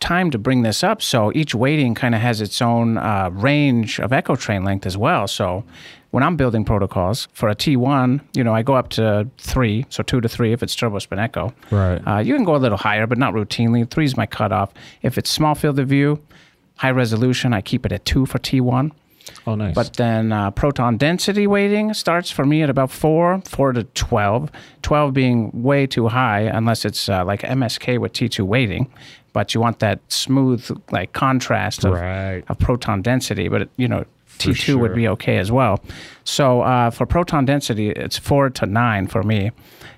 time 0.00 0.30
to 0.30 0.38
bring 0.38 0.62
this 0.62 0.84
up. 0.84 1.02
So 1.02 1.32
each 1.34 1.54
weighting 1.54 1.94
kind 1.94 2.14
of 2.14 2.20
has 2.20 2.40
its 2.40 2.60
own 2.60 2.98
uh, 2.98 3.30
range 3.32 3.98
of 4.00 4.12
echo 4.12 4.36
train 4.36 4.64
length 4.64 4.86
as 4.86 4.96
well. 4.96 5.26
So 5.26 5.64
when 6.10 6.22
I'm 6.22 6.36
building 6.36 6.64
protocols 6.64 7.28
for 7.32 7.48
a 7.48 7.54
T1, 7.54 8.20
you 8.34 8.44
know, 8.44 8.54
I 8.54 8.62
go 8.62 8.74
up 8.74 8.88
to 8.90 9.28
three, 9.38 9.86
so 9.88 10.02
two 10.02 10.20
to 10.20 10.28
three 10.28 10.52
if 10.52 10.62
it's 10.62 10.74
turbo 10.74 10.98
spin 10.98 11.18
echo. 11.18 11.52
Right. 11.70 12.00
Uh, 12.06 12.18
you 12.18 12.34
can 12.34 12.44
go 12.44 12.56
a 12.56 12.58
little 12.58 12.78
higher, 12.78 13.06
but 13.06 13.18
not 13.18 13.34
routinely. 13.34 13.88
Three 13.90 14.04
is 14.04 14.16
my 14.16 14.26
cutoff. 14.26 14.72
If 15.02 15.18
it's 15.18 15.30
small 15.30 15.54
field 15.54 15.78
of 15.78 15.88
view, 15.88 16.22
high 16.76 16.90
resolution, 16.90 17.52
I 17.52 17.60
keep 17.60 17.84
it 17.86 17.92
at 17.92 18.04
two 18.04 18.26
for 18.26 18.38
T1. 18.38 18.92
Oh, 19.46 19.54
nice. 19.54 19.74
But 19.74 19.94
then 19.94 20.32
uh, 20.32 20.50
proton 20.52 20.96
density 20.96 21.46
weighting 21.46 21.94
starts 21.94 22.30
for 22.30 22.44
me 22.44 22.62
at 22.62 22.70
about 22.70 22.90
four, 22.90 23.42
four 23.44 23.72
to 23.72 23.84
12. 23.84 24.50
12 24.82 25.12
being 25.12 25.50
way 25.52 25.86
too 25.86 26.08
high 26.08 26.42
unless 26.42 26.84
it's 26.84 27.08
uh, 27.08 27.24
like 27.24 27.42
MSK 27.42 27.98
with 27.98 28.12
T2 28.12 28.44
weighting. 28.44 28.90
But 29.36 29.52
you 29.54 29.60
want 29.60 29.80
that 29.80 30.00
smooth 30.08 30.64
like 30.90 31.12
contrast 31.12 31.84
of, 31.84 31.92
Right. 31.92 32.42
of 32.48 32.58
proton 32.58 33.02
density. 33.02 33.48
But, 33.48 33.68
you 33.76 33.86
know, 33.86 34.06
T2 34.38 34.54
sure. 34.56 34.78
would 34.78 34.94
be 34.94 35.06
okay 35.08 35.36
as 35.36 35.52
well. 35.52 35.78
So 36.24 36.62
uh, 36.62 36.88
for 36.88 37.04
proton 37.04 37.44
density, 37.44 37.90
it's 37.90 38.16
four 38.16 38.48
to 38.48 38.64
nine 38.64 39.08
for 39.08 39.22
me. 39.22 39.50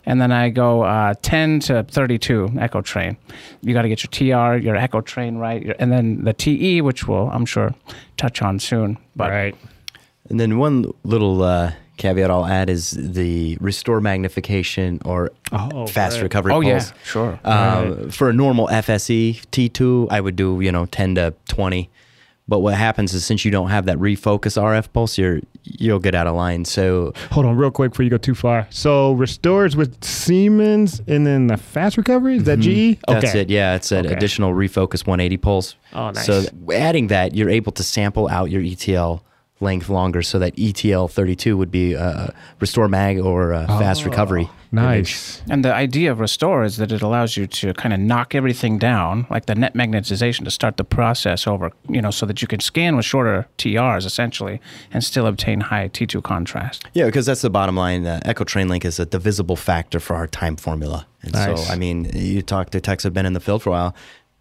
And 0.07 0.21
then 0.21 0.33
I 0.33 0.49
go 0.51 0.83
uh, 0.83 1.15
10 1.23 1.61
to 1.61 1.85
32 1.85 2.55
echo 2.59 2.81
train. 2.83 3.17
You 3.63 3.75
got 3.75 3.83
to 3.83 3.89
get 3.89 4.03
your 4.03 4.11
TR, 4.11 4.57
your 4.61 4.75
echo 4.75 5.03
train 5.03 5.37
right, 5.37 5.63
your, 5.63 5.77
and 5.79 5.93
then 5.93 6.25
the 6.25 6.33
TE, 6.33 6.81
which 6.81 7.07
we'll, 7.07 7.31
I'm 7.31 7.47
sure, 7.47 7.73
touch 8.17 8.43
on 8.43 8.59
soon. 8.59 8.99
But 9.15 9.31
right. 9.31 9.55
And 10.29 10.41
then 10.41 10.59
one 10.59 10.93
little 11.05 11.45
uh, 11.45 11.75
caveat 11.99 12.31
I'll 12.31 12.47
add 12.47 12.71
is 12.71 12.93
the 12.93 13.59
restore 13.61 14.01
magnetization 14.01 15.05
or 15.05 15.31
Oh, 15.53 15.87
fast 15.87 16.17
right. 16.17 16.23
recovery 16.25 16.53
Oh, 16.53 16.61
yeah, 16.61 16.85
sure. 17.05 17.39
Um, 17.45 18.11
For 18.11 18.29
a 18.31 18.33
normal 18.33 18.69
FSE 18.69 19.45
T2, 19.51 20.09
I 20.11 20.21
would 20.21 20.37
do 20.37 20.61
you 20.61 20.73
know 20.73 20.87
10 20.87 21.17
to 21.17 21.35
20. 21.49 21.91
But 22.51 22.61
what 22.61 22.73
happens 22.75 23.13
is 23.13 23.27
since 23.27 23.45
you 23.45 23.51
don't 23.51 23.69
have 23.69 23.85
that 23.85 23.99
refocus 23.99 24.57
RF 24.57 24.91
pulse, 24.95 25.19
you're 25.19 25.41
you'll 25.65 25.99
get 25.99 26.15
out 26.15 26.27
of 26.27 26.35
line. 26.35 26.65
So 26.65 27.13
Hold 27.33 27.45
on, 27.45 27.57
real 27.57 27.71
quick 27.71 27.91
before 27.93 28.05
you 28.05 28.11
go 28.11 28.17
too 28.17 28.35
far. 28.35 28.67
So 28.71 29.13
restores 29.13 29.77
with 29.77 30.03
Siemens, 30.03 31.03
and 31.07 31.27
then 31.27 31.49
the 31.49 31.59
fast 31.59 31.99
recovery 31.99 32.37
is 32.37 32.45
that 32.45 32.59
GE? 32.61 32.67
Okay, 32.69 32.95
Mm-hmm. 32.95 33.13
that's 33.21 33.35
it. 33.35 33.51
Yeah, 33.51 33.75
it's 33.75 33.93
an 33.93 34.07
Okay. 34.07 34.15
additional 34.15 34.55
refocus 34.55 35.07
180 35.07 35.37
pulse. 35.37 35.77
Oh, 35.93 36.11
nice. 36.11 36.25
So 36.25 36.45
adding 36.73 37.09
that, 37.09 37.35
you're 37.35 37.51
able 37.51 37.73
to 37.73 37.83
sample 37.83 38.29
out 38.31 38.51
your 38.51 38.63
ETL 38.63 39.23
length 39.61 39.89
longer, 39.89 40.23
so 40.23 40.39
that 40.39 40.55
ETL 40.59 41.09
32 41.09 41.57
would 41.57 41.71
be 41.71 41.97
uh, 41.97 42.29
restore 42.61 42.89
mag 42.89 43.19
or 43.19 43.53
uh, 43.53 43.67
fast 43.67 44.05
recovery. 44.05 44.49
Nice. 44.71 45.43
And 45.49 45.65
the 45.65 45.73
idea 45.73 46.13
of 46.13 46.21
restore 46.21 46.63
is 46.63 46.77
that 46.77 46.93
it 46.93 47.01
allows 47.01 47.37
you 47.37 47.47
to 47.47 47.73
kind 47.75 47.95
of 47.95 48.01
knock 48.01 48.35
everything 48.35 48.79
down, 48.79 49.27
like 49.31 49.47
the 49.47 49.55
net 49.55 49.75
magnetization, 49.75 50.45
to 50.45 50.51
start 50.51 50.77
the 50.77 50.85
process 50.85 51.47
over, 51.47 51.73
you 51.89 52.03
know, 52.03 52.11
so 52.11 52.27
that 52.27 52.43
you 52.43 52.49
can 52.49 52.61
scan 52.61 52.95
with 52.97 53.07
shorter 53.07 53.49
TRs 53.57 54.05
essentially 54.05 54.61
and 54.93 55.03
still 55.03 55.27
obtain 55.27 55.61
high 55.61 55.89
T2 55.89 56.23
contrast. 56.23 56.85
Yeah, 56.93 57.07
because 57.07 57.27
that's 57.27 57.41
the 57.41 57.51
bottom 57.51 57.77
line. 57.77 58.07
Uh, 58.07 58.21
Echo 58.25 58.45
Train 58.45 58.69
Length 58.69 58.85
is 58.85 59.01
a 59.01 59.07
divisible 59.07 59.57
factor 59.57 60.01
for 60.01 60.17
our 60.17 60.27
time 60.27 60.57
formula. 60.57 61.07
And 61.23 61.33
Nice. 61.33 61.67
so, 61.67 61.73
I 61.73 61.77
mean, 61.77 62.11
you 62.15 62.43
talk 62.43 62.71
to 62.71 62.81
techs 62.81 63.05
have 63.05 63.15
been 63.15 63.27
in 63.27 63.33
the 63.33 63.41
field 63.41 63.63
for 63.63 63.71
a 63.71 63.73
while. 63.73 63.95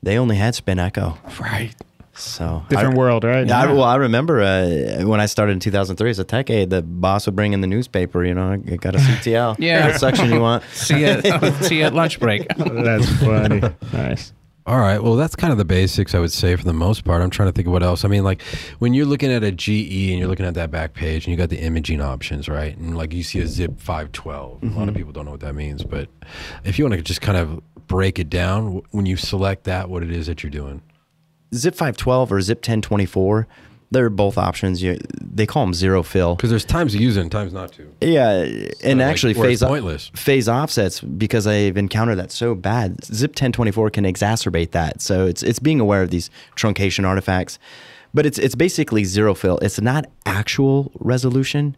They 0.04 0.18
only 0.18 0.36
had 0.36 0.56
spin 0.56 0.78
echo. 0.78 1.18
Right. 1.40 1.74
So 2.18 2.66
Different 2.70 2.96
I, 2.96 2.98
world, 2.98 3.24
right? 3.24 3.46
Yeah, 3.46 3.62
I, 3.62 3.72
well, 3.72 3.84
I 3.84 3.96
remember 3.96 4.42
uh, 4.42 5.04
when 5.04 5.20
I 5.20 5.28
started 5.28 5.54
in 5.54 5.60
2003 5.60 6.10
as 6.10 6.20
a 6.20 6.24
tech 6.24 6.50
aide, 6.50 6.70
the 6.70 6.82
boss 6.82 7.28
would 7.28 7.36
bring 7.36 7.54
in 7.54 7.62
the 7.62 7.68
newspaper. 7.68 8.26
You 8.26 8.34
know, 8.34 8.54
I 8.54 8.58
got 8.58 8.96
a 8.96 8.98
CTL. 9.00 9.58
Yeah. 9.60 9.88
what 9.88 10.00
section 10.00 10.32
you 10.32 10.42
want? 10.42 10.64
see 10.74 11.02
you, 11.06 11.22
see 11.62 11.80
you 11.80 11.84
at 11.84 11.94
lunch 11.94 12.20
break. 12.20 12.48
That's 12.58 13.10
funny. 13.20 13.62
nice. 13.94 14.34
All 14.66 14.80
right. 14.80 15.02
Well, 15.02 15.16
that's 15.16 15.34
kind 15.36 15.54
of 15.54 15.58
the 15.58 15.64
basics, 15.64 16.14
I 16.14 16.20
would 16.20 16.32
say, 16.32 16.56
for 16.58 16.66
the 16.66 16.74
most 16.74 17.06
part. 17.06 17.22
I'm 17.22 17.30
trying 17.30 17.48
to 17.48 17.54
think 17.54 17.68
of 17.68 17.72
what 17.72 17.84
else. 17.84 18.04
I 18.04 18.10
mean, 18.10 18.26
like 18.26 18.42
when 18.80 18.94
you're 18.94 19.06
looking 19.06 19.32
at 19.32 19.42
a 19.42 19.52
GE 19.52 19.70
and 19.70 20.20
you're 20.20 20.28
looking 20.28 20.46
at 20.46 20.56
that 20.56 20.72
back 20.72 20.94
page 20.94 21.26
and 21.26 21.32
you 21.32 21.38
got 21.38 21.50
the 21.50 21.60
imaging 21.60 22.02
options, 22.02 22.50
right? 22.50 22.76
And 22.76 22.98
like 22.98 23.14
you 23.14 23.24
see 23.24 23.40
a 23.40 23.48
zip 23.48 23.80
512. 23.80 24.64
A 24.64 24.66
lot 24.78 24.90
of 24.90 24.96
people 24.96 25.14
don't 25.14 25.24
know 25.24 25.32
what 25.32 25.40
that 25.40 25.56
means, 25.56 25.86
but 25.86 26.10
if 26.66 26.78
you 26.78 26.84
want 26.84 26.96
to 26.96 27.02
just 27.02 27.22
kind 27.22 27.38
of 27.38 27.62
break 27.88 28.20
it 28.20 28.30
down, 28.30 28.82
when 28.92 29.06
you 29.06 29.16
select 29.16 29.64
that, 29.66 29.90
what 29.90 30.04
it 30.04 30.12
is 30.12 30.28
that 30.28 30.44
you're 30.44 30.50
doing. 30.50 30.82
Zip 31.54 31.74
512 31.74 32.32
or 32.32 32.42
Zip 32.42 32.58
1024. 32.58 33.48
They're 33.90 34.10
both 34.10 34.38
options. 34.38 34.84
You, 34.84 34.98
they 35.22 35.46
call 35.46 35.64
them 35.64 35.74
zero 35.74 36.04
fill. 36.04 36.36
Because 36.36 36.50
there's 36.50 36.66
times 36.66 36.92
to 36.92 37.00
use 37.00 37.16
it 37.16 37.22
and 37.22 37.32
times 37.32 37.54
not 37.54 37.72
to. 37.74 37.90
Yeah, 38.02 38.44
and 38.84 39.00
like, 39.00 39.08
actually 39.08 39.34
phase 39.34 39.64
pointless. 39.64 40.12
phase 40.14 40.50
offsets 40.50 41.00
because 41.00 41.48
I've 41.48 41.78
encountered 41.78 42.16
that 42.16 42.32
so 42.32 42.54
bad. 42.54 43.04
Zip 43.06 43.32
1024 43.32 43.92
can 43.92 44.04
exacerbate 44.04 44.72
that. 44.72 45.02
So 45.02 45.26
it's 45.26 45.42
it's 45.42 45.60
being 45.60 45.80
aware 45.80 46.02
of 46.02 46.10
these 46.10 46.30
truncation 46.58 47.08
artifacts. 47.08 47.60
But 48.14 48.26
it's 48.26 48.38
it's 48.38 48.56
basically 48.56 49.06
zero 49.06 49.34
fill. 49.34 49.58
It's 49.60 49.80
not 49.80 50.06
actual 50.26 50.92
resolution. 51.00 51.78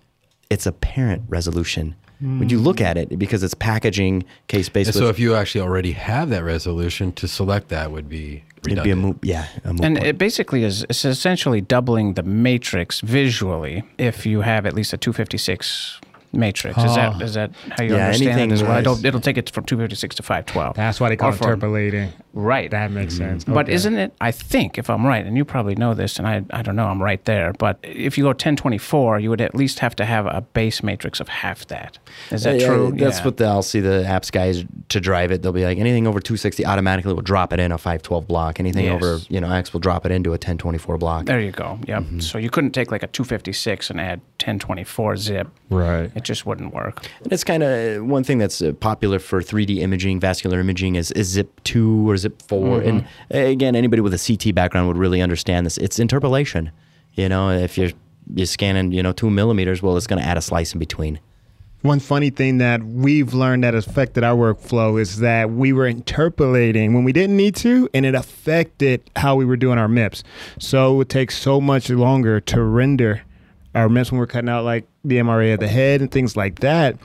It's 0.50 0.66
apparent 0.66 1.24
resolution. 1.28 1.96
When 2.22 2.50
you 2.50 2.60
look 2.60 2.82
at 2.82 2.98
it, 2.98 3.18
because 3.18 3.44
it's 3.44 3.54
packaging 3.54 4.26
case 4.48 4.68
based. 4.68 4.94
So 4.94 5.08
if 5.08 5.20
you 5.20 5.36
actually 5.36 5.62
already 5.62 5.94
have 5.94 6.30
that 6.32 6.44
resolution, 6.44 7.14
to 7.14 7.30
select 7.30 7.70
that 7.70 7.94
would 7.94 8.10
be 8.10 8.44
it'd 8.66 8.84
be 8.84 8.92
a 8.92 8.96
redundant. 8.96 9.02
moot, 9.02 9.18
yeah, 9.24 9.48
a 9.64 9.74
moot 9.74 9.84
And 9.86 9.96
point. 9.98 10.08
it 10.08 10.18
basically 10.18 10.64
is 10.64 10.84
it's 10.90 11.06
essentially 11.06 11.62
doubling 11.62 12.14
the 12.14 12.24
matrix 12.24 13.02
visually 13.02 13.84
if 13.98 14.26
you 14.26 14.42
have 14.42 14.66
at 14.66 14.74
least 14.74 14.94
a 14.94 14.98
256 14.98 16.00
matrix. 16.32 16.78
Is 16.78 16.96
that 16.96 17.14
Oh. 17.16 17.24
is 17.24 17.34
that 17.34 17.52
how 17.78 17.84
you 17.84 17.96
Yeah, 17.96 18.06
understand 18.08 18.32
anything 18.32 18.52
it 18.52 18.54
as 18.54 18.64
well? 18.64 18.74
is- 18.78 18.80
It'll, 18.82 19.06
it'll 19.06 19.20
take 19.22 19.38
it 19.38 19.50
from 19.50 19.64
256 19.66 20.16
to 20.16 20.24
512. 20.24 20.76
That's 20.76 21.00
why 21.00 21.10
they 21.10 21.16
call 21.16 21.30
it 21.30 21.36
from- 21.36 21.48
interpolating. 21.48 22.10
Right. 22.34 22.70
That 22.70 22.92
makes 22.92 23.18
sense. 23.18 23.44
But 23.44 23.66
Okay. 23.66 23.74
isn't 23.74 23.98
it? 23.98 24.14
I 24.22 24.32
think, 24.32 24.78
if 24.78 24.90
I'm 24.90 25.06
right, 25.06 25.26
and 25.26 25.36
you 25.36 25.44
probably 25.44 25.76
know 25.76 25.94
this, 25.96 26.20
and 26.20 26.28
I, 26.28 26.44
I 26.52 26.62
don't 26.62 26.76
know, 26.76 26.86
I'm 26.86 27.02
right 27.02 27.24
there. 27.26 27.54
But 27.58 27.80
if 27.84 28.18
you 28.18 28.24
go 28.26 28.30
1024, 28.34 29.20
you 29.20 29.30
would 29.32 29.42
at 29.42 29.56
least 29.56 29.80
have 29.80 29.96
to 29.98 30.06
have 30.06 30.26
a 30.28 30.42
base 30.42 30.84
matrix 30.84 31.20
of 31.20 31.28
half 31.28 31.66
that. 31.68 31.98
Is 32.32 32.44
that 32.44 32.60
Yeah, 32.60 32.68
true? 32.68 32.94
That's 32.96 33.20
Yeah. 33.20 33.26
what 33.26 33.38
the, 33.38 33.46
I'll 33.46 33.64
see 33.64 33.80
the 33.80 34.04
apps 34.08 34.32
guys 34.32 34.64
to 34.90 35.00
drive 35.00 35.32
it. 35.32 35.42
They'll 35.42 35.52
be 35.52 35.66
like 35.66 35.80
anything 35.80 36.06
over 36.06 36.20
260 36.20 36.66
automatically 36.66 37.14
will 37.14 37.22
drop 37.24 37.52
it 37.52 37.60
in 37.60 37.72
a 37.72 37.78
512 37.78 38.28
block. 38.28 38.60
Anything 38.60 38.86
Yes. 38.86 38.94
over 39.04 39.18
you 39.28 39.42
know 39.42 39.52
X 39.52 39.74
will 39.74 39.80
drop 39.80 40.06
it 40.06 40.12
into 40.12 40.30
a 40.34 40.38
1024 40.38 40.98
block. 40.98 41.26
There 41.26 41.40
you 41.42 41.52
go. 41.52 41.80
Yep. 41.88 42.04
Mm-hmm. 42.04 42.20
So 42.20 42.38
you 42.38 42.50
couldn't 42.52 42.72
take 42.72 42.92
like 42.92 43.02
a 43.04 43.08
256 43.08 43.90
and 43.90 44.00
add 44.00 44.22
1024 44.38 45.18
zip. 45.18 45.48
right. 45.70 46.12
It 46.20 46.26
just 46.26 46.46
wouldn't 46.46 46.74
work. 46.74 47.08
And 47.24 47.32
it's 47.32 47.46
kind 47.46 47.64
of 47.64 48.06
one 48.06 48.26
thing 48.26 48.38
that's 48.38 48.62
uh, 48.62 48.74
popular 48.74 49.20
for 49.20 49.42
3D 49.42 49.78
imaging, 49.80 50.20
vascular 50.20 50.60
imaging 50.60 50.96
is, 50.96 51.12
is 51.14 51.28
Zip 51.28 51.64
2 51.64 52.10
or 52.10 52.18
Zip 52.18 52.42
4. 52.42 52.82
And 52.82 53.06
uh, 53.34 53.38
again, 53.38 53.74
anybody 53.74 54.02
with 54.02 54.14
a 54.14 54.18
CT 54.20 54.54
background 54.54 54.88
would 54.90 54.98
really 54.98 55.22
understand 55.22 55.66
this. 55.66 55.78
It's 55.78 55.98
interpolation. 55.98 56.72
You 57.14 57.30
know, 57.30 57.50
if 57.52 57.78
you're 57.78 57.92
you're 58.36 58.46
scanning, 58.46 58.92
you 58.92 59.02
know, 59.02 59.12
two 59.12 59.30
millimeters, 59.30 59.82
well, 59.82 59.98
it's 59.98 60.08
going 60.08 60.22
to 60.22 60.28
add 60.28 60.38
a 60.38 60.42
slice 60.42 60.74
in 60.74 60.80
between. 60.80 61.20
One 61.82 62.02
funny 62.02 62.30
thing 62.30 62.58
that 62.58 62.84
we've 62.84 63.34
learned 63.34 63.64
that 63.64 63.74
affected 63.74 64.24
our 64.24 64.36
workflow 64.36 65.00
is 65.00 65.20
that 65.20 65.50
we 65.50 65.72
were 65.72 65.88
interpolating 65.88 66.94
when 66.94 67.06
we 67.06 67.14
didn't 67.14 67.38
need 67.38 67.56
to, 67.56 67.90
and 67.94 68.06
it 68.06 68.16
affected 68.16 69.10
how 69.16 69.36
we 69.38 69.46
were 69.46 69.56
doing 69.56 69.80
our 69.80 69.88
MIPS. 69.88 70.22
So 70.60 70.94
it 70.94 70.98
would 70.98 71.10
take 71.10 71.32
so 71.32 71.62
much 71.62 71.90
longer 71.90 72.42
to 72.42 72.62
render 72.62 73.24
our 73.80 73.90
MIPS 73.90 74.12
when 74.12 74.20
we're 74.20 74.28
cutting 74.28 74.50
out 74.50 74.64
like 74.64 74.86
the 75.04 75.16
MRA 75.18 75.54
of 75.54 75.60
the 75.60 75.68
head 75.68 76.02
and 76.02 76.12
things 76.12 76.36
like 76.38 76.60
that, 76.60 76.98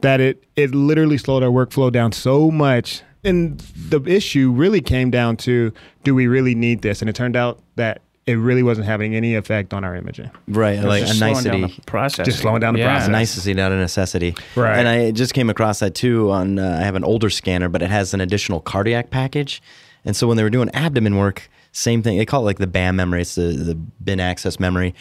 that 0.00 0.20
it 0.20 0.42
it 0.56 0.74
literally 0.74 1.18
slowed 1.18 1.42
our 1.42 1.50
workflow 1.50 1.90
down 1.92 2.12
so 2.12 2.50
much. 2.50 3.02
And 3.22 3.58
the 3.58 4.00
issue 4.06 4.50
really 4.50 4.80
came 4.80 5.10
down 5.10 5.36
to 5.38 5.72
do 6.04 6.14
we 6.14 6.26
really 6.26 6.54
need 6.54 6.80
this? 6.82 7.02
And 7.02 7.08
it 7.10 7.14
turned 7.14 7.36
out 7.36 7.60
that 7.76 8.00
it 8.26 8.34
really 8.34 8.62
wasn't 8.62 8.86
having 8.86 9.14
any 9.14 9.34
effect 9.34 9.74
on 9.74 9.82
our 9.84 9.94
imaging. 9.96 10.30
Right. 10.48 10.78
It 10.78 10.84
Like 10.84 11.02
just 11.02 11.14
a 11.14 11.16
slowing 11.16 11.32
nicety. 11.34 11.50
down 11.50 11.60
the 11.62 11.82
process. 11.86 12.26
Just 12.26 12.38
slowing 12.38 12.60
down 12.60 12.74
the 12.74 12.82
A 12.82 12.84
process. 12.84 13.08
nicety, 13.08 13.54
not 13.54 13.72
a 13.72 13.76
necessity. 13.76 14.34
Right. 14.56 14.78
And 14.78 14.88
I 14.88 15.10
just 15.10 15.34
came 15.34 15.50
across 15.50 15.80
that 15.80 15.94
too 15.94 16.30
on, 16.30 16.58
uh, 16.58 16.78
I 16.80 16.84
have 16.84 16.94
an 16.94 17.04
older 17.04 17.28
scanner, 17.28 17.68
but 17.68 17.82
it 17.82 17.90
has 17.90 18.14
an 18.14 18.20
additional 18.20 18.60
cardiac 18.60 19.10
package. 19.10 19.60
And 20.04 20.14
so 20.16 20.26
when 20.28 20.36
they 20.36 20.42
were 20.42 20.50
doing 20.50 20.70
abdomen 20.72 21.16
work, 21.16 21.50
same 21.72 22.02
thing. 22.02 22.16
They 22.18 22.26
call 22.26 22.42
it 22.42 22.44
like 22.46 22.58
the 22.58 22.66
BAM 22.66 22.96
memory. 22.96 23.22
It's 23.22 23.34
the, 23.34 23.52
the 23.52 23.74
bin 23.74 24.20
access 24.20 24.58
memory. 24.60 24.94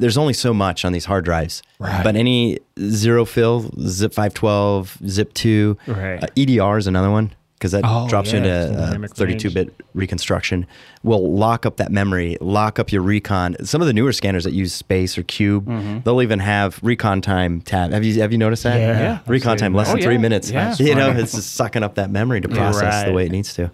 There's 0.00 0.18
only 0.18 0.32
so 0.32 0.52
much 0.54 0.84
on 0.84 0.92
these 0.92 1.04
hard 1.04 1.24
drives. 1.24 1.62
Right. 1.78 2.02
But 2.02 2.16
any 2.16 2.58
zero 2.78 3.24
fill, 3.24 3.70
zip 3.86 4.12
512, 4.12 4.98
zip 5.06 5.32
2, 5.34 5.76
Right. 5.86 6.22
uh, 6.22 6.26
EDR 6.36 6.78
is 6.78 6.86
another 6.86 7.10
one 7.10 7.32
because 7.58 7.72
that 7.72 7.82
Oh, 7.84 8.08
drops 8.08 8.32
you 8.32 8.38
into 8.38 8.50
uh, 8.50 8.86
dynamic 8.86 9.14
32 9.14 9.50
bit 9.50 9.74
reconstruction. 9.92 10.66
Will 11.02 11.30
lock 11.34 11.66
up 11.66 11.76
that 11.76 11.92
memory, 11.92 12.38
lock 12.40 12.78
up 12.78 12.90
your 12.90 13.02
recon. 13.02 13.54
Some 13.64 13.80
of 13.82 13.86
the 13.86 13.92
newer 13.92 14.12
scanners 14.12 14.44
that 14.44 14.52
use 14.54 14.72
space 14.72 15.18
or 15.18 15.22
cube, 15.24 15.66
they'll 16.04 16.22
even 16.22 16.38
have 16.38 16.80
recon 16.82 17.20
time 17.20 17.60
tab. 17.60 17.92
Have 17.92 18.02
you 18.04 18.20
have 18.22 18.32
you 18.32 18.38
noticed 18.38 18.62
that? 18.62 18.78
Yeah. 18.80 18.98
Yeah. 18.98 19.18
Recon 19.26 19.58
time 19.58 19.74
less 19.74 19.88
Oh, 19.88 19.92
than 19.92 20.02
three 20.02 20.16
minutes. 20.18 20.50
Yeah. 20.50 20.74
You 20.78 20.94
know, 20.94 21.10
it's 21.10 21.32
just 21.32 21.54
sucking 21.54 21.82
up 21.82 21.96
that 21.96 22.10
memory 22.10 22.40
to 22.40 22.48
process 22.48 23.04
the 23.04 23.12
way 23.12 23.26
it 23.26 23.32
needs 23.32 23.52
to. 23.54 23.70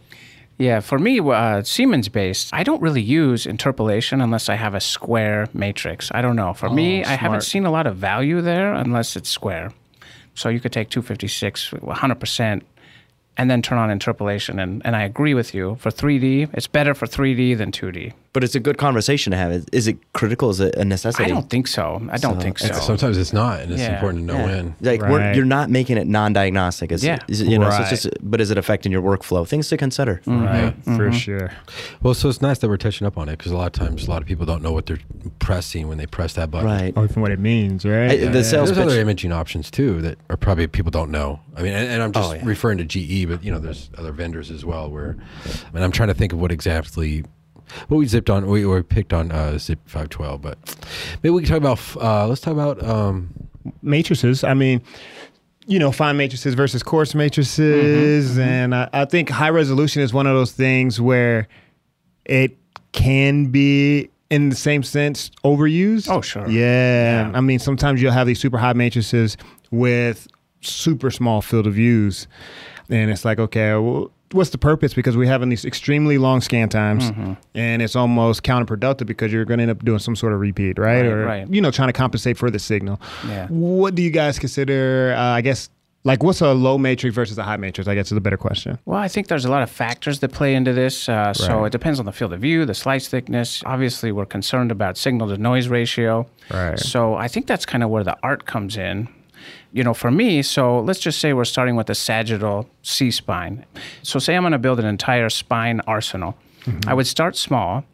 Yeah, 0.58 0.80
for 0.80 0.98
me, 0.98 1.20
uh, 1.20 1.62
Siemens 1.64 2.08
based, 2.08 2.48
I 2.54 2.62
don't 2.62 2.80
really 2.80 3.02
use 3.02 3.44
interpolation 3.46 4.22
unless 4.22 4.48
I 4.48 4.54
have 4.54 4.74
a 4.74 4.80
square 4.80 5.48
matrix. 5.52 6.10
I 6.12 6.22
don't 6.22 6.36
know. 6.36 6.54
For 6.54 6.70
me, 6.70 7.04
I 7.04 7.14
haven't 7.14 7.42
seen 7.42 7.66
a 7.66 7.70
lot 7.70 7.86
of 7.86 7.96
value 7.96 8.40
there 8.40 8.72
unless 8.72 9.16
it's 9.16 9.28
square. 9.28 9.72
So 10.34 10.48
you 10.48 10.60
could 10.60 10.72
take 10.72 10.88
256, 10.88 11.70
100%, 11.70 12.62
and 13.36 13.50
then 13.50 13.60
turn 13.60 13.78
on 13.78 13.90
interpolation. 13.90 14.58
And, 14.58 14.80
and 14.84 14.96
I 14.96 15.02
agree 15.02 15.34
with 15.34 15.54
you. 15.54 15.76
For 15.78 15.90
3D, 15.90 16.50
it's 16.54 16.66
better 16.66 16.94
for 16.94 17.06
3D 17.06 17.58
than 17.58 17.70
2D. 17.70 18.14
But 18.36 18.44
it's 18.44 18.54
a 18.54 18.60
good 18.60 18.76
conversation 18.76 19.30
to 19.30 19.36
have. 19.38 19.50
Is, 19.50 19.64
is 19.72 19.88
it 19.88 19.96
critical? 20.12 20.50
Is 20.50 20.60
it 20.60 20.74
a 20.74 20.84
necessity? 20.84 21.24
I 21.24 21.28
don't 21.28 21.48
think 21.48 21.66
so. 21.66 22.06
I 22.12 22.18
don't 22.18 22.38
think 22.38 22.58
so. 22.58 22.66
And 22.66 22.76
sometimes 22.76 23.16
it's 23.16 23.32
not, 23.32 23.60
and 23.60 23.72
it's 23.72 23.80
Yeah. 23.80 23.94
important 23.94 24.28
to 24.28 24.34
know 24.36 24.44
when. 24.44 24.74
Like 24.82 25.00
we're, 25.00 25.20
Right. 25.20 25.34
you're 25.34 25.46
not 25.46 25.70
making 25.70 25.96
it 25.96 26.06
non-diagnostic. 26.06 26.92
Is, 26.92 27.02
Yeah. 27.02 27.18
is 27.28 27.40
you 27.40 27.58
know, 27.58 27.70
so 27.70 27.78
Right. 27.78 27.90
it's 27.90 28.02
just, 28.02 28.14
but 28.20 28.42
is 28.42 28.50
it 28.50 28.58
affecting 28.58 28.92
your 28.92 29.00
workflow? 29.00 29.48
Things 29.48 29.68
to 29.68 29.78
consider. 29.78 30.20
Right. 30.26 30.78
Mm-hmm. 30.78 30.96
For 30.96 31.04
mm-hmm. 31.08 31.16
sure. 31.16 31.50
Well, 32.02 32.12
so 32.12 32.28
it's 32.28 32.42
nice 32.42 32.58
that 32.58 32.68
we're 32.68 32.76
touching 32.76 33.06
up 33.06 33.16
on 33.16 33.30
it 33.30 33.38
because 33.38 33.52
a 33.52 33.56
lot 33.56 33.68
of 33.68 33.72
times 33.72 34.06
a 34.06 34.10
lot 34.10 34.20
of 34.20 34.28
people 34.28 34.44
don't 34.44 34.60
know 34.62 34.72
what 34.72 34.84
they're 34.84 34.98
pressing 35.38 35.88
when 35.88 35.96
they 35.96 36.04
press 36.04 36.34
that 36.34 36.50
button. 36.50 36.66
Right. 36.68 36.92
Oh, 36.94 37.00
or 37.00 37.04
even 37.06 37.22
what 37.22 37.32
it 37.32 37.40
means, 37.40 37.86
right? 37.86 38.10
Hey, 38.10 38.28
the 38.28 38.44
sales 38.44 38.68
There's 38.68 38.76
pitch- 38.76 38.92
other 38.92 39.00
imaging 39.00 39.32
options 39.32 39.70
too 39.70 40.02
that 40.02 40.18
are 40.28 40.36
probably 40.36 40.66
people 40.66 40.90
don't 40.90 41.10
know. 41.10 41.40
I 41.56 41.62
mean, 41.62 41.72
and, 41.72 41.88
and 41.90 42.02
I'm 42.02 42.12
just 42.12 42.30
Oh, 42.32 42.34
yeah. 42.34 42.42
referring 42.44 42.76
to 42.76 42.84
GE, 42.84 43.24
but 43.24 43.42
you 43.42 43.50
know, 43.50 43.58
there's 43.58 43.88
other 43.96 44.12
vendors 44.12 44.50
as 44.50 44.62
well. 44.62 44.90
Where, 44.90 45.16
I 45.46 45.74
mean, 45.74 45.82
I'm 45.82 45.90
trying 45.90 46.08
to 46.08 46.14
think 46.14 46.34
of 46.34 46.38
what 46.38 46.52
exactly. 46.52 47.24
What 47.88 47.98
we 47.98 48.06
zipped 48.06 48.30
on, 48.30 48.46
we, 48.46 48.64
we 48.64 48.82
picked 48.82 49.12
on 49.12 49.30
uh, 49.32 49.58
Zip 49.58 49.78
512, 49.86 50.42
but 50.42 50.58
maybe 51.22 51.30
we 51.30 51.42
can 51.42 51.50
talk 51.50 51.58
about. 51.58 52.02
Uh, 52.02 52.26
let's 52.26 52.40
talk 52.40 52.54
about. 52.54 52.82
Um, 52.82 53.32
matrices. 53.82 54.44
I 54.44 54.54
mean, 54.54 54.82
you 55.66 55.78
know, 55.78 55.92
fine 55.92 56.16
matrices 56.16 56.54
versus 56.54 56.82
coarse 56.82 57.14
matrices. 57.14 58.38
And 58.38 58.74
I, 58.74 58.88
I 58.92 59.04
think 59.04 59.28
high 59.28 59.50
resolution 59.50 60.02
is 60.02 60.12
one 60.12 60.26
of 60.26 60.34
those 60.34 60.52
things 60.52 61.00
where 61.00 61.48
it 62.24 62.56
can 62.92 63.46
be, 63.46 64.10
in 64.30 64.48
the 64.48 64.56
same 64.56 64.82
sense, 64.82 65.30
overused. 65.44 66.08
Oh, 66.10 66.20
sure. 66.20 66.48
Yeah. 66.48 67.30
Yeah. 67.30 67.32
I 67.34 67.40
mean, 67.40 67.58
sometimes 67.58 68.00
you'll 68.00 68.12
have 68.12 68.26
these 68.26 68.40
super 68.40 68.58
high 68.58 68.72
matrices 68.72 69.36
with 69.70 70.28
super 70.60 71.10
small 71.10 71.42
field 71.42 71.66
of 71.66 71.74
views. 71.74 72.28
And 72.88 73.10
it's 73.10 73.24
like, 73.24 73.38
okay, 73.40 73.72
well, 73.74 74.12
what's 74.32 74.50
the 74.50 74.58
purpose? 74.58 74.94
Because 74.94 75.16
we're 75.16 75.28
having 75.28 75.48
these 75.48 75.64
extremely 75.64 76.18
long 76.18 76.40
scan 76.40 76.68
times, 76.68 77.12
and 77.54 77.82
it's 77.82 77.96
almost 77.96 78.42
counterproductive 78.42 79.06
because 79.06 79.32
you're 79.32 79.44
going 79.44 79.58
to 79.58 79.62
end 79.62 79.70
up 79.70 79.84
doing 79.84 79.98
some 79.98 80.16
sort 80.16 80.32
of 80.32 80.40
repeat, 80.40 80.78
right? 80.78 81.02
Right, 81.02 81.06
or 81.06 81.24
right. 81.24 81.48
you 81.48 81.60
know, 81.60 81.70
trying 81.70 81.88
to 81.88 81.92
compensate 81.92 82.36
for 82.36 82.50
the 82.50 82.58
signal. 82.58 83.00
Yeah. 83.26 83.46
What 83.48 83.94
do 83.94 84.02
you 84.02 84.10
guys 84.10 84.38
consider? 84.38 85.14
Uh, 85.16 85.20
I 85.20 85.40
guess 85.40 85.70
like 86.06 86.22
what's 86.22 86.40
a 86.40 86.52
low 86.52 86.78
matrix 86.78 87.14
versus 87.16 87.36
a 87.36 87.42
high 87.42 87.56
matrix? 87.56 87.88
I 87.88 87.96
guess 87.96 88.12
is 88.12 88.16
a 88.16 88.20
better 88.20 88.36
question. 88.36 88.78
Well, 88.84 88.98
I 88.98 89.08
think 89.08 89.26
there's 89.26 89.44
a 89.44 89.50
lot 89.50 89.64
of 89.64 89.70
factors 89.70 90.20
that 90.20 90.30
play 90.30 90.54
into 90.54 90.72
this. 90.72 91.08
Uh, 91.08 91.34
So 91.34 91.64
it 91.64 91.70
depends 91.70 91.98
on 91.98 92.06
the 92.06 92.12
field 92.12 92.32
of 92.32 92.40
view, 92.40 92.64
the 92.64 92.74
slice 92.74 93.08
thickness. 93.08 93.60
Obviously, 93.66 94.12
we're 94.12 94.24
concerned 94.24 94.70
about 94.70 94.96
signal 94.96 95.28
to 95.28 95.36
noise 95.36 95.66
ratio. 95.66 96.28
Right. 96.48 96.78
So 96.78 97.14
I 97.16 97.26
think 97.26 97.48
that's 97.48 97.66
kind 97.66 97.82
of 97.82 97.90
where 97.90 98.04
the 98.04 98.16
art 98.22 98.46
comes 98.46 98.76
in. 98.76 99.08
You 99.76 99.84
know, 99.84 99.92
for 99.92 100.10
me, 100.10 100.40
so 100.40 100.80
let's 100.80 101.00
just 101.00 101.20
say 101.20 101.34
we're 101.34 101.44
starting 101.44 101.76
with 101.76 101.90
a 101.90 101.94
sagittal 101.94 102.66
C 102.82 103.10
spine. 103.10 103.66
So 104.02 104.18
say 104.18 104.34
I'm 104.34 104.42
going 104.42 104.52
to 104.52 104.58
build 104.58 104.80
an 104.80 104.86
entire 104.86 105.28
spine 105.28 105.82
arsenal. 105.86 106.34
Mm-hmm. 106.64 106.88
I 106.88 106.94
would 106.94 107.06
start 107.06 107.36
small, 107.36 107.84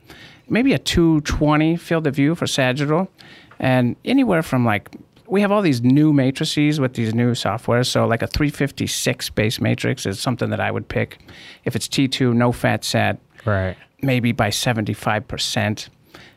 maybe 0.49 0.74
a 0.74 0.78
220 0.78 1.76
field 1.76 2.07
of 2.07 2.14
view 2.14 2.37
for 2.37 2.47
sagittal, 2.47 3.11
and 3.59 3.97
anywhere 4.05 4.45
from 4.45 4.64
like 4.64 4.95
we 5.26 5.41
have 5.41 5.51
all 5.51 5.61
these 5.62 5.83
new 5.83 6.12
matrices 6.12 6.78
with 6.78 6.95
these 6.95 7.14
new 7.14 7.35
software. 7.35 7.83
So 7.83 8.07
like 8.07 8.22
a 8.22 8.28
356 8.28 9.30
base 9.30 9.61
matrix 9.61 10.07
is 10.07 10.20
something 10.20 10.51
that 10.51 10.61
I 10.61 10.70
would 10.70 10.87
pick. 10.87 11.18
If 11.64 11.74
it's 11.74 11.89
T2, 11.89 12.33
no 12.33 12.53
fat 12.53 12.85
sat, 12.85 13.18
Right. 13.45 13.76
maybe 14.03 14.30
by 14.30 14.51
75%. 14.51 15.89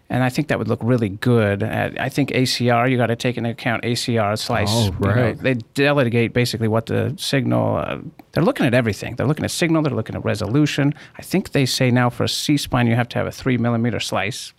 And 0.09 0.23
I 0.23 0.29
think 0.29 0.49
that 0.49 0.59
would 0.59 0.67
look 0.67 0.79
really 0.83 1.09
good. 1.09 1.63
At, 1.63 1.99
I 1.99 2.09
think 2.09 2.29
ACR, 2.29 2.89
you 2.89 2.97
got 2.97 3.07
to 3.07 3.15
take 3.15 3.37
into 3.37 3.49
account 3.49 3.83
ACR 3.83 4.37
slice. 4.37 4.69
Oh, 4.71 4.85
you 4.85 4.99
know, 4.99 5.07
right. 5.07 5.37
they 5.37 5.55
delegate 5.73 6.31
basically 6.31 6.67
what 6.67 6.85
the 6.85 7.15
signal, 7.17 7.77
uh, 7.77 7.97
they're 8.31 8.43
looking 8.43 8.65
at 8.65 8.73
everything. 8.73 9.15
They're 9.15 9.25
looking 9.25 9.45
at 9.45 9.51
signal, 9.51 9.81
they're 9.81 9.93
looking 9.93 10.15
at 10.15 10.23
resolution. 10.23 10.93
I 11.17 11.23
think 11.23 11.51
they 11.51 11.65
say 11.65 11.89
now 11.89 12.09
for 12.09 12.23
a 12.23 12.29
C 12.29 12.57
spine, 12.57 12.87
you 12.87 12.95
have 12.95 13.09
to 13.09 13.17
have 13.17 13.27
a 13.27 13.31
three 13.31 13.57
millimeter 13.57 13.99
slice 13.99 14.53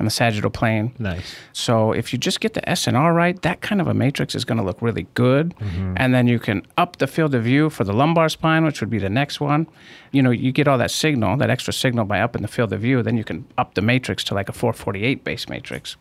on 0.00 0.04
the 0.04 0.10
sagittal 0.10 0.50
plane. 0.50 0.94
Nice. 0.98 1.34
So 1.52 1.92
if 1.92 2.12
you 2.12 2.18
just 2.18 2.40
get 2.40 2.54
the 2.54 2.62
SNR 2.62 3.14
right, 3.14 3.40
that 3.42 3.60
kind 3.60 3.80
of 3.80 3.86
a 3.86 3.94
matrix 3.94 4.34
is 4.34 4.44
going 4.44 4.58
to 4.58 4.64
look 4.64 4.80
really 4.80 5.06
good. 5.14 5.54
Mm-hmm. 5.56 5.94
And 5.96 6.14
then 6.14 6.26
you 6.26 6.38
can 6.38 6.66
up 6.78 6.96
the 6.96 7.06
field 7.06 7.34
of 7.34 7.44
view 7.44 7.68
for 7.68 7.84
the 7.84 7.92
lumbar 7.92 8.28
spine, 8.28 8.64
which 8.64 8.80
would 8.80 8.90
be 8.90 8.98
the 8.98 9.10
next 9.10 9.40
one. 9.40 9.66
You 10.10 10.22
know, 10.22 10.30
you 10.30 10.50
get 10.50 10.66
all 10.66 10.78
that 10.78 10.90
signal, 10.90 11.36
that 11.36 11.50
extra 11.50 11.72
signal 11.72 12.04
by 12.06 12.20
upping 12.20 12.42
the 12.42 12.48
field 12.48 12.72
of 12.72 12.80
view, 12.80 13.02
then 13.02 13.16
you 13.16 13.24
can 13.24 13.46
up 13.58 13.74
the 13.74 13.82
matrix 13.82 14.24
to 14.24 14.34
like 14.34 14.48
a 14.48 14.52
448 14.52 15.24
base 15.24 15.48
matrix. 15.48 15.96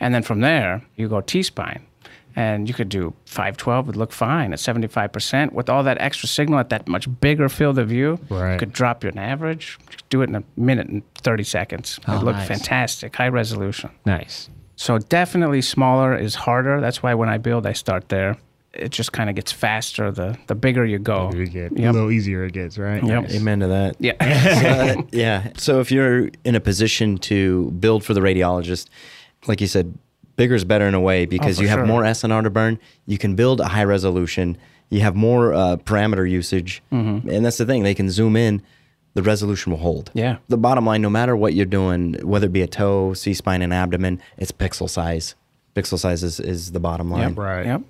And 0.00 0.14
then 0.14 0.22
from 0.22 0.40
there, 0.40 0.82
you 0.96 1.08
go 1.08 1.20
T 1.20 1.42
spine. 1.42 1.86
And 2.36 2.68
you 2.68 2.74
could 2.74 2.88
do 2.88 3.12
512 3.26 3.86
would 3.88 3.96
look 3.96 4.12
fine 4.12 4.52
at 4.52 4.58
75%. 4.58 5.52
With 5.52 5.68
all 5.68 5.82
that 5.82 5.98
extra 6.00 6.28
signal 6.28 6.58
at 6.58 6.68
that 6.70 6.88
much 6.88 7.08
bigger 7.20 7.48
field 7.48 7.78
of 7.78 7.88
view, 7.88 8.18
Right. 8.28 8.52
you 8.54 8.58
could 8.58 8.72
drop 8.72 9.02
your 9.04 9.12
average, 9.18 9.78
do 10.10 10.22
it 10.22 10.28
in 10.28 10.36
a 10.36 10.42
minute 10.56 10.88
and 10.88 11.02
30 11.16 11.44
seconds. 11.44 11.98
It 11.98 12.04
Oh, 12.08 12.16
would 12.18 12.24
look 12.24 12.36
nice. 12.36 12.48
fantastic, 12.48 13.16
high 13.16 13.28
resolution. 13.28 13.90
Nice. 14.06 14.48
So 14.76 14.98
definitely 14.98 15.60
smaller 15.62 16.16
is 16.16 16.34
harder. 16.34 16.80
That's 16.80 17.02
why 17.02 17.14
when 17.14 17.28
I 17.28 17.38
build, 17.38 17.66
I 17.66 17.72
start 17.74 18.08
there. 18.08 18.36
It 18.72 18.90
just 18.92 19.12
kind 19.12 19.28
of 19.28 19.34
gets 19.34 19.50
faster 19.50 20.12
the 20.12 20.38
the 20.46 20.54
bigger 20.54 20.84
you 20.86 21.00
go. 21.00 21.32
You 21.34 21.46
get 21.46 21.76
Yep. 21.76 21.90
a 21.90 21.92
little 21.92 22.10
easier 22.12 22.44
it 22.44 22.52
gets, 22.52 22.78
right? 22.78 23.02
Yep. 23.02 23.22
Nice. 23.24 23.34
Amen 23.34 23.60
to 23.60 23.66
that. 23.66 23.96
Yeah. 23.98 24.12
Uh, 25.00 25.02
yeah. 25.10 25.48
So 25.56 25.80
if 25.80 25.90
you're 25.90 26.30
in 26.44 26.54
a 26.54 26.60
position 26.60 27.18
to 27.18 27.72
build 27.80 28.04
for 28.04 28.14
the 28.14 28.20
radiologist, 28.20 28.86
like 29.48 29.60
you 29.60 29.66
said, 29.66 29.92
bigger 30.40 30.54
is 30.54 30.64
better 30.64 30.86
in 30.86 30.94
a 30.94 31.00
way 31.00 31.26
because 31.26 31.58
for 31.58 31.62
you 31.62 31.68
have 31.68 31.80
sure. 31.80 31.86
more 31.86 32.02
SNR 32.02 32.42
to 32.44 32.50
burn. 32.50 32.78
You 33.04 33.18
can 33.18 33.36
build 33.36 33.60
a 33.60 33.68
high 33.68 33.84
resolution. 33.84 34.56
You 34.88 35.00
have 35.00 35.14
more 35.14 35.52
uh, 35.52 35.76
parameter 35.76 36.28
usage, 36.28 36.82
and 36.90 37.44
that's 37.44 37.58
the 37.58 37.66
thing. 37.66 37.82
They 37.82 37.94
can 37.94 38.10
zoom 38.10 38.36
in. 38.36 38.62
The 39.14 39.22
resolution 39.22 39.72
will 39.72 39.80
hold. 39.80 40.10
Yeah. 40.14 40.38
The 40.48 40.56
bottom 40.56 40.86
line, 40.86 41.02
no 41.02 41.10
matter 41.10 41.36
what 41.36 41.52
you're 41.52 41.66
doing, 41.66 42.14
whether 42.22 42.46
it 42.46 42.52
be 42.52 42.62
a 42.62 42.66
toe, 42.66 43.12
C 43.12 43.34
spine, 43.34 43.60
and 43.60 43.74
abdomen, 43.74 44.22
it's 44.38 44.52
pixel 44.52 44.88
size. 44.88 45.34
Pixel 45.74 45.98
size 45.98 46.22
is, 46.22 46.40
is 46.40 46.72
the 46.72 46.80
bottom 46.80 47.10
line. 47.10 47.30
Yep. 47.30 47.38
Right. 47.38 47.66
Yep. 47.66 47.82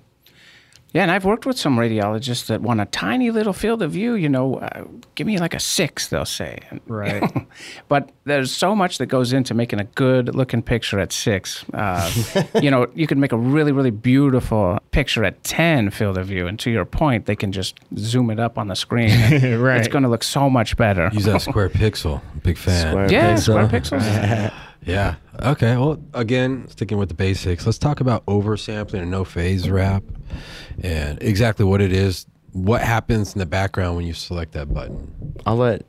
Yeah, 0.93 1.03
and 1.03 1.11
I've 1.11 1.23
worked 1.23 1.45
with 1.45 1.57
some 1.57 1.77
radiologists 1.77 2.47
that 2.47 2.61
want 2.61 2.81
a 2.81 2.85
tiny 2.85 3.31
little 3.31 3.53
field 3.53 3.81
of 3.81 3.91
view. 3.91 4.15
You 4.15 4.27
know, 4.27 4.55
uh, 4.55 4.83
give 5.15 5.25
me 5.25 5.37
like 5.37 5.53
a 5.53 5.59
six, 5.59 6.09
they'll 6.09 6.25
say. 6.25 6.59
Right. 6.85 7.23
but 7.87 8.11
there's 8.25 8.51
so 8.51 8.75
much 8.75 8.97
that 8.97 9.05
goes 9.05 9.31
into 9.31 9.53
making 9.53 9.79
a 9.79 9.85
good 9.85 10.35
looking 10.35 10.61
picture 10.61 10.99
at 10.99 11.13
six. 11.13 11.63
Uh, 11.73 12.11
you 12.61 12.69
know, 12.69 12.87
you 12.93 13.07
can 13.07 13.21
make 13.21 13.31
a 13.31 13.37
really, 13.37 13.71
really 13.71 13.91
beautiful 13.91 14.79
picture 14.91 15.23
at 15.23 15.41
10 15.45 15.91
field 15.91 16.17
of 16.17 16.27
view. 16.27 16.45
And 16.45 16.59
to 16.59 16.69
your 16.69 16.85
point, 16.85 17.25
they 17.25 17.37
can 17.37 17.53
just 17.53 17.79
zoom 17.97 18.29
it 18.29 18.39
up 18.39 18.57
on 18.57 18.67
the 18.67 18.75
screen. 18.75 19.11
Right. 19.61 19.79
It's 19.79 19.87
going 19.87 20.03
to 20.03 20.09
look 20.09 20.23
so 20.23 20.49
much 20.49 20.75
better. 20.75 21.09
Use 21.13 21.25
that 21.25 21.41
square 21.41 21.69
pixel. 21.69 22.21
Big 22.41 22.57
fan. 22.57 22.89
Square 22.89 23.11
yeah, 23.11 23.33
pixel. 23.33 23.41
square 23.41 23.67
pixels. 23.67 24.51
Yeah. 24.85 25.15
Okay. 25.41 25.75
Well, 25.75 26.03
again, 26.13 26.67
sticking 26.69 26.97
with 26.97 27.09
the 27.09 27.15
basics, 27.15 27.65
let's 27.65 27.77
talk 27.77 27.99
about 27.99 28.25
oversampling 28.25 29.01
and 29.01 29.11
no 29.11 29.23
phase 29.23 29.69
wrap 29.69 30.03
and 30.83 31.21
exactly 31.21 31.65
what 31.65 31.81
it 31.81 31.91
is. 31.91 32.25
What 32.53 32.81
happens 32.81 33.33
in 33.33 33.39
the 33.39 33.45
background 33.45 33.95
when 33.95 34.05
you 34.05 34.13
select 34.13 34.51
that 34.53 34.73
button? 34.73 35.35
I'll 35.45 35.55
let 35.55 35.85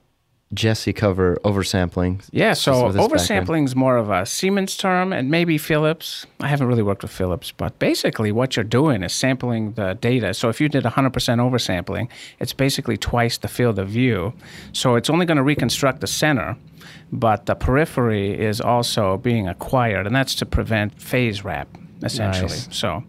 Jesse 0.55 0.92
cover 0.92 1.38
oversampling. 1.44 2.28
Yeah, 2.30 2.53
so 2.53 2.72
Just 2.72 2.84
with 2.84 2.94
his 2.94 3.09
background. 3.09 3.46
oversampling 3.46 3.64
is 3.64 3.76
more 3.76 3.96
of 3.96 4.11
a 4.11 4.26
Siemens 4.26 4.76
term 4.76 5.12
and 5.12 5.30
maybe 5.30 5.57
Philips. 5.57 6.26
I 6.40 6.48
haven't 6.48 6.66
really 6.66 6.82
worked 6.82 7.03
with 7.03 7.11
Philips, 7.11 7.53
but 7.53 7.78
basically 7.78 8.32
what 8.32 8.57
you're 8.57 8.64
doing 8.64 9.03
is 9.03 9.12
sampling 9.12 9.72
the 9.72 9.94
data. 9.94 10.34
So 10.34 10.48
if 10.48 10.61
you 10.61 10.68
did 10.68 10.84
100% 10.84 11.12
oversampling, 11.12 12.09
it's 12.38 12.53
basically 12.53 12.96
twice 12.96 13.38
the 13.38 13.48
field 13.48 13.78
of 13.78 13.88
view. 13.88 14.34
So 14.72 14.96
it's 14.96 15.09
only 15.09 15.24
going 15.24 15.38
to 15.38 15.42
reconstruct 15.42 16.00
the 16.00 16.07
center, 16.07 16.57
but 17.11 17.46
the 17.46 17.55
periphery 17.55 18.38
is 18.38 18.61
also 18.61 19.16
being 19.16 19.48
acquired, 19.48 20.07
and 20.07 20.14
that's 20.14 20.34
to 20.36 20.46
prevent 20.46 21.00
phase 21.00 21.44
wrap, 21.44 21.68
essentially. 22.03 22.48
Nice. 22.48 22.68
So. 22.76 23.05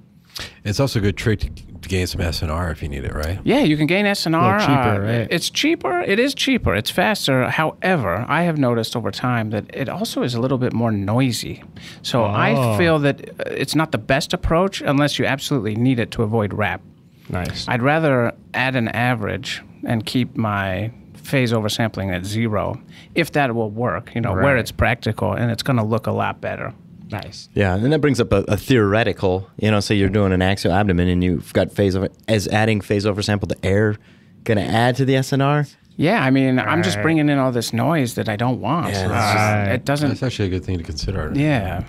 It's 0.64 0.80
also 0.80 1.00
a 1.00 1.02
good 1.02 1.18
trick 1.18 1.42
to, 1.42 1.50
to 1.50 1.73
gain 1.90 2.08
some 2.08 2.22
SNR 2.22 2.72
if 2.72 2.82
you 2.82 2.90
need 2.90 3.04
it, 3.04 3.14
right? 3.14 3.40
Yeah, 3.44 3.60
you 3.60 3.78
can 3.78 3.88
gain 3.88 4.06
SNR. 4.06 4.60
cheaper, 4.60 4.72
uh, 4.74 5.00
right? 5.00 5.28
It's 5.30 5.50
cheaper. 5.50 6.02
It 6.02 6.20
is 6.20 6.34
cheaper. 6.36 6.74
It's 6.76 6.90
faster. 6.90 7.50
However, 7.50 8.26
I 8.28 8.44
have 8.44 8.58
noticed 8.58 8.96
over 8.96 9.12
time 9.12 9.50
that 9.52 9.66
it 9.74 9.90
also 9.90 10.24
is 10.24 10.34
a 10.36 10.40
little 10.42 10.58
bit 10.58 10.74
more 10.74 10.92
noisy. 10.92 11.64
So 12.02 12.24
I 12.24 12.54
Oh. 12.56 12.78
feel 12.78 13.00
that 13.00 13.30
uh, 13.30 13.44
it's 13.52 13.76
not 13.76 13.92
the 13.92 13.98
best 13.98 14.34
approach 14.34 14.82
unless 14.82 15.18
you 15.20 15.26
absolutely 15.26 15.76
need 15.76 16.00
it 16.00 16.12
to 16.12 16.24
avoid 16.24 16.54
wrap. 16.54 16.82
Nice. 17.30 17.68
I'd 17.68 17.82
rather 17.82 18.34
add 18.54 18.76
an 18.76 18.90
average 18.90 19.62
and 19.86 20.06
keep 20.06 20.36
my 20.38 20.92
phase 21.16 21.54
oversampling 21.54 22.14
at 22.14 22.26
zero 22.26 22.82
if 23.16 23.32
that 23.32 23.56
will 23.56 23.70
work, 23.70 24.14
you 24.14 24.20
know, 24.22 24.34
where 24.34 24.58
it's 24.58 24.72
practical 24.72 25.32
and 25.34 25.50
it's 25.52 25.64
going 25.64 25.78
to 25.78 25.84
look 25.84 26.06
a 26.06 26.12
lot 26.12 26.42
better. 26.42 26.74
Nice. 27.14 27.48
Yeah, 27.54 27.76
and 27.76 27.94
that 27.94 28.02
brings 28.02 28.20
up 28.20 28.34
a, 28.34 28.44
a 28.50 28.58
theoretical. 28.58 29.50
You 29.58 29.72
know, 29.72 29.80
say 29.80 29.96
you're 29.96 30.10
doing 30.10 30.34
an 30.34 30.42
axial 30.42 30.74
abdomen 30.74 31.08
and 31.08 31.24
you've 31.24 31.54
got 31.54 31.72
phase 31.72 31.96
over. 31.96 32.10
As 32.28 32.48
adding 32.50 32.82
phase 32.82 33.06
over 33.06 33.22
sample 33.22 33.48
to 33.48 33.56
air, 33.66 33.96
going 34.44 34.58
to 34.58 34.64
add 34.66 34.98
to 34.98 35.06
the 35.06 35.14
SNR? 35.14 35.74
Yeah, 35.96 36.24
I 36.24 36.32
mean, 36.32 36.58
I'm 36.58 36.82
just 36.82 37.00
bringing 37.04 37.30
in 37.30 37.38
all 37.38 37.52
this 37.52 37.72
noise 37.72 38.16
that 38.16 38.28
I 38.28 38.36
don't 38.36 38.60
want. 38.60 38.88
Yeah, 38.88 39.02
It's 39.04 39.12
that's 39.12 39.34
just- 39.68 39.76
it 39.76 39.86
doesn't. 39.86 40.10
That's 40.10 40.24
actually 40.24 40.48
a 40.48 40.50
good 40.50 40.66
thing 40.66 40.80
to 40.80 40.84
consider. 40.84 41.32
Yeah. 41.36 41.84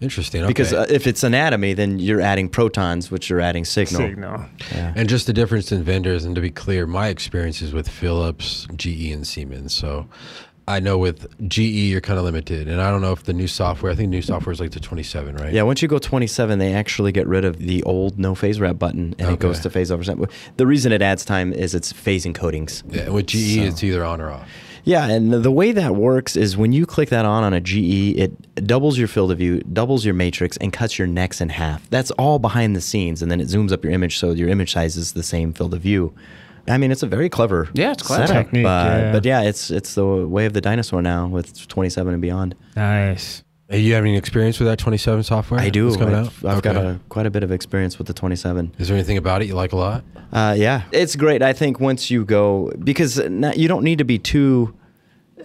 Interesting. 0.00 0.40
Okay. 0.42 0.48
Because 0.48 0.72
uh, 0.72 0.86
if 0.88 1.06
it's 1.06 1.22
anatomy, 1.22 1.74
then 1.74 1.98
you're 1.98 2.22
adding 2.22 2.48
protons, 2.48 3.10
which 3.10 3.28
you're 3.28 3.40
adding 3.42 3.66
signal. 3.66 4.00
Signal. 4.00 4.44
And 4.72 5.06
just 5.06 5.26
the 5.26 5.34
difference 5.34 5.70
in 5.70 5.82
vendors, 5.82 6.24
and 6.24 6.34
to 6.34 6.40
be 6.40 6.50
clear, 6.50 6.86
my 6.86 7.08
experience 7.08 7.60
is 7.60 7.74
with 7.74 7.88
Philips, 7.90 8.66
GE, 8.74 9.10
and 9.12 9.26
Siemens. 9.26 9.74
So 9.74 10.06
I 10.68 10.80
know 10.80 10.98
with 10.98 11.28
GE, 11.48 11.58
you're 11.58 12.00
kind 12.00 12.18
of 12.18 12.24
limited. 12.24 12.66
And 12.66 12.80
I 12.80 12.90
don't 12.90 13.00
know 13.00 13.12
if 13.12 13.22
the 13.22 13.32
new 13.32 13.46
software, 13.46 13.92
I 13.92 13.94
think 13.94 14.10
new 14.10 14.22
software 14.22 14.52
is 14.52 14.58
like 14.58 14.72
the 14.72 14.80
27, 14.80 15.36
right? 15.36 15.52
Yeah, 15.52 15.62
once 15.62 15.80
you 15.80 15.86
go 15.86 15.98
27, 15.98 16.58
they 16.58 16.74
actually 16.74 17.12
get 17.12 17.26
rid 17.28 17.44
of 17.44 17.58
the 17.58 17.82
old 17.84 18.18
no 18.18 18.34
phase 18.34 18.58
wrap 18.58 18.78
button 18.78 19.14
and 19.18 19.30
it 19.30 19.38
goes 19.38 19.60
to 19.60 19.70
phase 19.70 19.90
oversample. 19.90 20.30
The 20.56 20.66
reason 20.66 20.90
it 20.90 21.02
adds 21.02 21.24
time 21.24 21.52
is 21.52 21.74
it's 21.74 21.92
phase 21.92 22.24
encodings. 22.24 22.82
Yeah, 22.92 23.10
with 23.10 23.26
GE, 23.26 23.58
it's 23.58 23.84
either 23.84 24.04
on 24.04 24.20
or 24.20 24.30
off. 24.30 24.48
Yeah, 24.82 25.08
and 25.08 25.32
the 25.32 25.50
way 25.50 25.72
that 25.72 25.96
works 25.96 26.36
is 26.36 26.56
when 26.56 26.72
you 26.72 26.86
click 26.86 27.08
that 27.08 27.24
on 27.24 27.42
on 27.42 27.52
a 27.52 27.60
GE, 27.60 28.16
it 28.18 28.66
doubles 28.66 28.96
your 28.96 29.08
field 29.08 29.32
of 29.32 29.38
view, 29.38 29.60
doubles 29.60 30.04
your 30.04 30.14
matrix, 30.14 30.56
and 30.58 30.72
cuts 30.72 30.96
your 30.96 31.08
NEX 31.08 31.40
in 31.40 31.48
half. 31.48 31.90
That's 31.90 32.12
all 32.12 32.38
behind 32.38 32.76
the 32.76 32.80
scenes, 32.80 33.20
and 33.20 33.28
then 33.28 33.40
it 33.40 33.48
zooms 33.48 33.72
up 33.72 33.82
your 33.82 33.92
image 33.92 34.16
so 34.16 34.30
your 34.30 34.48
image 34.48 34.72
size 34.72 34.96
is 34.96 35.12
the 35.12 35.24
same 35.24 35.52
field 35.52 35.74
of 35.74 35.80
view. 35.80 36.14
I 36.68 36.78
mean, 36.78 36.90
it's 36.92 37.02
a 37.02 37.06
very 37.06 37.28
clever 37.28 37.68
Yeah, 37.74 37.92
it's 37.92 38.02
clever. 38.02 38.26
setup, 38.26 38.44
Technique, 38.46 38.64
but, 38.64 38.86
yeah. 39.00 39.12
but 39.12 39.24
yeah, 39.24 39.42
it's 39.42 39.70
it's 39.70 39.94
the 39.94 40.04
way 40.04 40.46
of 40.46 40.52
the 40.52 40.60
dinosaur 40.60 41.02
now 41.02 41.26
with 41.28 41.66
27 41.68 42.12
and 42.12 42.20
beyond. 42.22 42.54
Nice. 42.74 43.42
Hey, 43.68 43.80
you 43.80 43.94
have 43.94 44.04
any 44.04 44.16
experience 44.16 44.60
with 44.60 44.68
that 44.68 44.78
27 44.78 45.24
software? 45.24 45.58
I 45.58 45.70
do. 45.70 45.86
that's 45.86 45.96
coming 45.96 46.14
I've. 46.14 46.44
I've 46.44 46.62
got 46.62 46.76
a, 46.76 47.00
quite 47.08 47.26
a 47.26 47.30
bit 47.30 47.42
of 47.42 47.50
experience 47.50 47.98
with 47.98 48.06
the 48.06 48.14
27. 48.14 48.76
Is 48.78 48.86
there 48.88 48.96
anything 48.96 49.16
about 49.16 49.42
it 49.42 49.46
you 49.48 49.54
like 49.56 49.72
a 49.72 49.76
lot? 49.76 50.04
Uh, 50.32 50.54
yeah, 50.56 50.82
it's 50.92 51.16
great. 51.16 51.42
I 51.42 51.52
think 51.52 51.80
once 51.80 52.08
you 52.10 52.24
go 52.24 52.70
because 52.84 53.18
not, 53.28 53.58
you 53.58 53.66
don't 53.66 53.82
need 53.82 53.98
to 53.98 54.04
be 54.04 54.18
too 54.20 54.72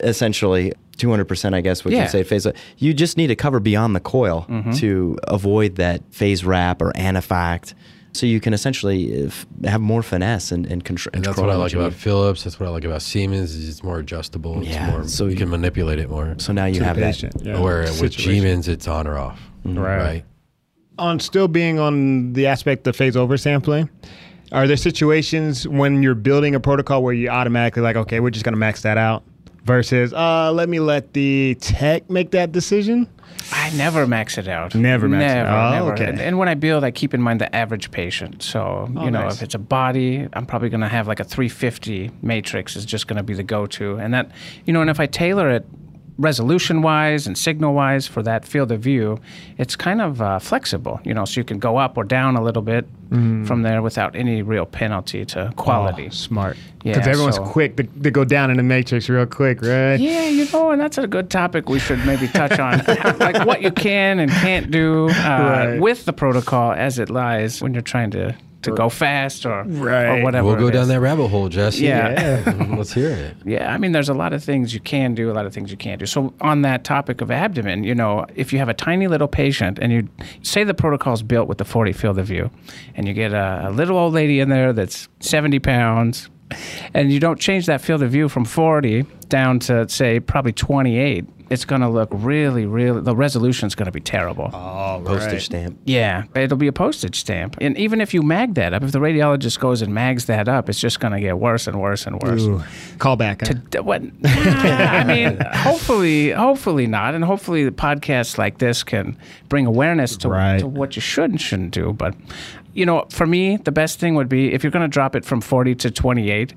essentially 0.01 0.73
200%, 0.97 1.53
I 1.53 1.61
guess, 1.61 1.83
what 1.83 1.93
Yeah. 1.93 2.03
you 2.03 2.09
say 2.09 2.23
phase. 2.23 2.47
You 2.77 2.93
just 2.93 3.17
need 3.17 3.27
to 3.27 3.35
cover 3.35 3.59
beyond 3.59 3.95
the 3.95 3.99
coil 3.99 4.45
Mm-hmm. 4.49 4.71
to 4.73 5.17
avoid 5.27 5.75
that 5.77 6.01
phase 6.13 6.45
wrap 6.45 6.81
or 6.81 6.91
anaphylactic. 6.93 7.73
So 8.13 8.25
you 8.25 8.39
can 8.41 8.53
essentially 8.53 9.23
uh, 9.23 9.27
f- 9.27 9.45
have 9.63 9.79
more 9.79 10.03
finesse 10.03 10.51
and, 10.51 10.65
and, 10.65 10.83
contr- 10.83 11.07
And 11.13 11.23
that's 11.23 11.35
control 11.35 11.47
what 11.47 11.53
I 11.53 11.57
like 11.57 11.73
about 11.73 11.91
need. 11.93 11.99
Philips. 11.99 12.43
That's 12.43 12.59
what 12.59 12.67
I 12.67 12.69
like 12.69 12.83
about 12.83 13.01
Siemens. 13.01 13.55
Is 13.55 13.69
it's 13.69 13.83
more 13.83 13.99
adjustable. 13.99 14.59
It's 14.61 14.67
Yeah, 14.69 14.89
more, 14.91 15.03
so 15.03 15.07
so 15.09 15.23
you 15.25 15.31
you- 15.31 15.37
can 15.37 15.49
manipulate 15.49 15.97
it 15.99 16.09
more. 16.09 16.35
So 16.37 16.51
now 16.51 16.65
you 16.65 16.73
To 16.75 16.79
the 16.79 16.85
have 16.85 16.97
that. 16.97 17.23
yeah. 17.41 17.59
Where 17.59 17.81
with 17.81 17.89
Situation. 17.93 18.33
Siemens, 18.33 18.67
it's 18.67 18.87
on 18.87 19.07
or 19.07 19.17
off. 19.17 19.39
Mm-hmm. 19.65 19.79
Right. 19.79 19.97
Right. 19.97 20.25
on 20.97 21.19
still 21.19 21.47
being 21.47 21.79
on 21.79 22.33
the 22.33 22.47
aspect 22.47 22.85
of 22.85 22.95
phase 22.95 23.15
oversampling, 23.15 23.89
are 24.51 24.67
there 24.67 24.75
situations 24.77 25.65
when 25.67 26.03
you're 26.03 26.13
building 26.15 26.53
a 26.53 26.59
protocol 26.59 27.01
where 27.01 27.13
you 27.13 27.29
automatically 27.29 27.81
like, 27.81 27.95
okay, 27.95 28.19
we're 28.19 28.29
just 28.29 28.43
gonna 28.43 28.57
max 28.57 28.81
that 28.81 28.97
out, 28.97 29.23
versus 29.63 30.13
uh, 30.13 30.51
let 30.51 30.69
me 30.69 30.79
let 30.79 31.13
the 31.13 31.55
tech 31.61 32.09
make 32.09 32.31
that 32.31 32.51
decision? 32.51 33.07
I 33.53 33.69
never 33.75 34.07
max 34.07 34.37
it 34.37 34.47
out. 34.47 34.75
Never 34.75 35.09
max 35.09 35.23
it 35.33 35.35
never, 35.35 35.49
out. 35.49 35.73
Oh, 35.73 35.75
Never. 35.75 35.93
okay. 35.93 36.05
And, 36.05 36.21
and 36.21 36.37
when 36.37 36.47
I 36.47 36.53
build, 36.53 36.83
I 36.83 36.91
keep 36.91 37.13
in 37.13 37.21
mind 37.21 37.41
the 37.41 37.53
average 37.53 37.91
patient. 37.91 38.43
So, 38.43 38.87
Oh, 38.95 39.03
you 39.03 39.11
know, 39.11 39.23
nice. 39.23 39.35
if 39.37 39.43
it's 39.43 39.55
a 39.55 39.59
body, 39.59 40.27
I'm 40.33 40.45
probably 40.45 40.69
going 40.69 40.81
to 40.81 40.87
have 40.87 41.07
like 41.07 41.19
a 41.19 41.23
350 41.23 42.11
matrix 42.21 42.75
is 42.75 42.85
just 42.85 43.07
going 43.07 43.17
to 43.17 43.23
be 43.23 43.33
the 43.33 43.43
go 43.43 43.65
to. 43.67 43.95
And 43.97 44.13
that, 44.13 44.31
you 44.65 44.73
know, 44.73 44.81
and 44.81 44.89
if 44.89 44.99
I 44.99 45.05
tailor 45.05 45.49
it 45.49 45.65
resolution 46.17 46.81
wise 46.81 47.25
and 47.27 47.37
signal 47.37 47.73
wise 47.73 48.05
for 48.07 48.21
that 48.23 48.45
field 48.45 48.71
of 48.71 48.79
view, 48.81 49.19
it's 49.57 49.75
kind 49.75 50.01
of 50.01 50.21
uh, 50.21 50.39
flexible, 50.39 50.99
you 51.03 51.13
know, 51.13 51.25
so 51.25 51.39
you 51.39 51.43
can 51.43 51.57
go 51.59 51.77
up 51.77 51.97
or 51.97 52.03
down 52.03 52.35
a 52.35 52.43
little 52.43 52.61
bit 52.61 52.85
from 53.09 53.61
there 53.63 53.81
without 53.81 54.15
any 54.15 54.41
real 54.41 54.65
penalty 54.65 55.25
to 55.25 55.51
quality. 55.57 56.05
Oh, 56.07 56.09
smart. 56.11 56.55
Yeah, 56.83 56.93
Because 56.93 57.07
everyone's 57.09 57.35
so- 57.35 57.43
quick 57.45 57.75
to, 57.75 57.83
to 57.83 58.09
go 58.11 58.23
down 58.23 58.51
in 58.51 58.57
the 58.57 58.63
matrix 58.63 59.09
real 59.09 59.25
quick, 59.25 59.61
right? 59.61 59.95
Yeah, 59.99 60.27
you 60.29 60.49
know, 60.53 60.71
and 60.71 60.79
that's 60.79 60.97
a 60.97 61.07
good 61.07 61.29
topic 61.29 61.67
we 61.67 61.77
should 61.79 61.99
maybe 62.05 62.27
touch 62.29 62.57
on, 62.57 62.77
like 63.19 63.45
what 63.45 63.61
you 63.61 63.71
can 63.71 64.19
and 64.19 64.31
can't 64.31 64.71
do 64.71 65.09
uh, 65.09 65.11
Right. 65.13 65.79
with 65.81 66.05
the 66.05 66.13
protocol 66.13 66.71
as 66.71 66.99
it 66.99 67.09
lies 67.09 67.61
when 67.61 67.73
you're 67.73 67.81
trying 67.81 68.11
to, 68.11 68.33
to 68.63 68.71
go 68.71 68.89
fast 68.89 69.45
or 69.45 69.63
Right. 69.63 70.05
or 70.19 70.23
whatever. 70.23 70.47
We'll 70.47 70.55
go 70.55 70.67
it 70.67 70.71
down 70.71 70.83
is. 70.83 70.87
that 70.89 70.99
rabbit 70.99 71.27
hole, 71.29 71.49
Jesse. 71.49 71.85
Yeah. 71.85 72.43
Let's 72.77 72.93
hear 72.93 73.09
it. 73.09 73.35
Yeah, 73.45 73.73
I 73.73 73.77
mean, 73.77 73.91
there's 73.91 74.09
a 74.09 74.13
lot 74.13 74.33
of 74.33 74.43
things 74.43 74.73
you 74.73 74.79
can 74.79 75.15
do, 75.15 75.31
a 75.31 75.33
lot 75.33 75.45
of 75.45 75.53
things 75.53 75.71
you 75.71 75.77
can't 75.77 75.99
do. 75.99 76.05
So, 76.05 76.33
on 76.41 76.61
that 76.63 76.83
topic 76.83 77.21
of 77.21 77.31
abdomen, 77.31 77.83
you 77.83 77.95
know, 77.95 78.25
if 78.35 78.51
you 78.53 78.59
have 78.59 78.69
a 78.69 78.73
tiny 78.73 79.07
little 79.07 79.27
patient 79.27 79.79
and 79.81 79.91
you 79.91 80.07
say 80.43 80.63
the 80.63 80.73
protocol 80.73 81.13
is 81.13 81.23
built 81.23 81.47
with 81.47 81.57
the 81.57 81.65
40 81.65 81.91
field 81.93 82.17
of 82.19 82.27
view, 82.27 82.49
and 82.95 83.07
you 83.07 83.13
get 83.13 83.33
a, 83.33 83.67
a 83.67 83.71
little 83.71 83.97
old 83.97 84.13
lady 84.13 84.39
in 84.39 84.49
there 84.49 84.73
that's 84.73 85.07
70 85.19 85.59
pounds, 85.59 86.29
and 86.93 87.11
you 87.11 87.19
don't 87.19 87.39
change 87.39 87.65
that 87.67 87.81
field 87.81 88.03
of 88.03 88.11
view 88.11 88.27
from 88.29 88.45
40 88.45 89.05
down 89.31 89.57
to, 89.61 89.89
say, 89.89 90.19
probably 90.19 90.51
28, 90.53 91.25
it's 91.49 91.65
going 91.65 91.81
to 91.81 91.89
look 91.89 92.07
really, 92.13 92.65
really, 92.65 93.01
the 93.01 93.15
resolution's 93.15 93.73
going 93.75 93.87
to 93.87 93.91
be 93.91 93.99
terrible. 93.99 94.49
Oh, 94.53 95.01
Postage 95.05 95.45
stamp. 95.45 95.79
Yeah, 95.83 96.23
it'll 96.35 96.55
be 96.57 96.67
a 96.67 96.71
postage 96.71 97.19
stamp. 97.19 97.57
And 97.59 97.77
even 97.77 97.99
if 97.99 98.13
you 98.13 98.21
mag 98.21 98.53
that 98.53 98.73
up, 98.73 98.83
if 98.83 98.91
the 98.93 98.99
radiologist 98.99 99.59
goes 99.59 99.81
and 99.81 99.93
mags 99.93 100.25
that 100.25 100.47
up, 100.47 100.69
it's 100.69 100.79
just 100.79 100.99
going 101.01 101.11
to 101.13 101.19
get 101.19 101.39
worse 101.39 101.67
and 101.67 101.81
worse 101.81 102.05
and 102.05 102.21
worse. 102.21 102.43
Ooh, 102.43 102.63
call 102.99 103.15
back. 103.17 103.45
huh? 103.45 103.55
D- 103.69 103.79
What? 103.79 104.01
I 104.23 105.03
mean, 105.03 105.39
hopefully, 105.53 106.29
hopefully 106.31 106.87
not, 106.87 107.15
and 107.15 107.23
hopefully 107.25 107.65
the 107.65 107.71
podcasts 107.71 108.37
like 108.37 108.59
this 108.59 108.83
can 108.83 109.17
bring 109.49 109.65
awareness 109.65 110.15
to, 110.17 110.29
Right. 110.29 110.59
to 110.59 110.67
what 110.67 110.95
you 110.95 111.01
should 111.01 111.31
and 111.31 111.41
shouldn't 111.41 111.71
do. 111.71 111.91
But 111.91 112.15
you 112.73 112.85
know, 112.85 113.05
for 113.09 113.25
me, 113.27 113.57
the 113.57 113.71
best 113.73 113.99
thing 113.99 114.15
would 114.15 114.29
be 114.29 114.53
if 114.53 114.63
you're 114.63 114.71
going 114.71 114.83
to 114.89 114.93
drop 114.93 115.15
it 115.17 115.25
from 115.25 115.41
40 115.41 115.75
to 115.75 115.91
28, 115.91 116.53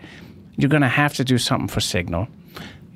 you're 0.57 0.69
going 0.71 0.83
to 0.83 0.89
have 0.89 1.15
to 1.15 1.25
do 1.25 1.37
something 1.39 1.67
for 1.67 1.81
signal. 1.81 2.29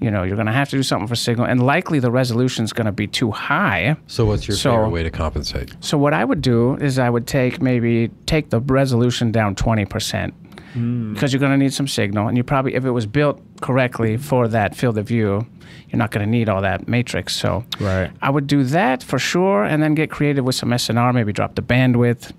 You 0.01 0.11
know, 0.13 0.23
you're 0.23 0.37
going 0.37 0.47
to 0.47 0.53
have 0.53 0.69
to 0.71 0.77
do 0.77 0.83
something 0.85 1.09
for 1.09 1.17
signal, 1.17 1.47
and 1.47 1.61
likely 1.65 1.99
the 1.99 2.11
resolution 2.11 2.65
is 2.65 2.73
going 2.73 2.87
to 2.87 2.93
be 2.93 3.09
too 3.09 3.33
high. 3.33 3.97
So, 4.07 4.25
what's 4.27 4.47
your 4.47 4.57
So- 4.57 4.71
favorite 4.71 4.91
way 4.91 5.03
to 5.03 5.11
compensate? 5.11 5.75
So 5.81 5.99
what 5.99 6.15
I 6.15 6.25
would 6.25 6.41
do 6.41 6.77
is 6.77 6.99
I 6.99 7.11
would 7.11 7.27
take 7.27 7.61
maybe 7.61 8.11
take 8.27 8.51
the 8.51 8.61
resolution 8.61 9.33
down 9.33 9.55
20% 9.57 10.33
because 10.73 10.73
hmm. 10.75 11.15
you're 11.31 11.41
going 11.41 11.53
to 11.53 11.57
need 11.57 11.73
some 11.73 11.89
signal 11.89 12.29
and 12.29 12.37
you 12.37 12.45
probably 12.45 12.75
if 12.75 12.85
it 12.85 12.91
was 12.91 13.07
built 13.07 13.41
correctly 13.61 14.17
for 14.17 14.47
that 14.49 14.77
field 14.77 14.99
of 14.99 15.07
view, 15.09 15.47
you're 15.89 15.99
not 15.99 16.11
going 16.11 16.25
to 16.25 16.31
need 16.31 16.49
all 16.49 16.61
that 16.63 16.87
matrix. 16.87 17.35
So 17.35 17.65
Right. 17.81 18.11
I 18.23 18.31
would 18.31 18.47
do 18.47 18.63
that 18.65 19.03
for 19.03 19.19
sure 19.19 19.65
and 19.65 19.83
then 19.83 19.95
get 19.95 20.11
creative 20.11 20.45
with 20.45 20.55
some 20.55 20.71
SNR, 20.71 21.13
maybe 21.15 21.33
drop 21.33 21.55
the 21.55 21.63
bandwidth. 21.63 22.33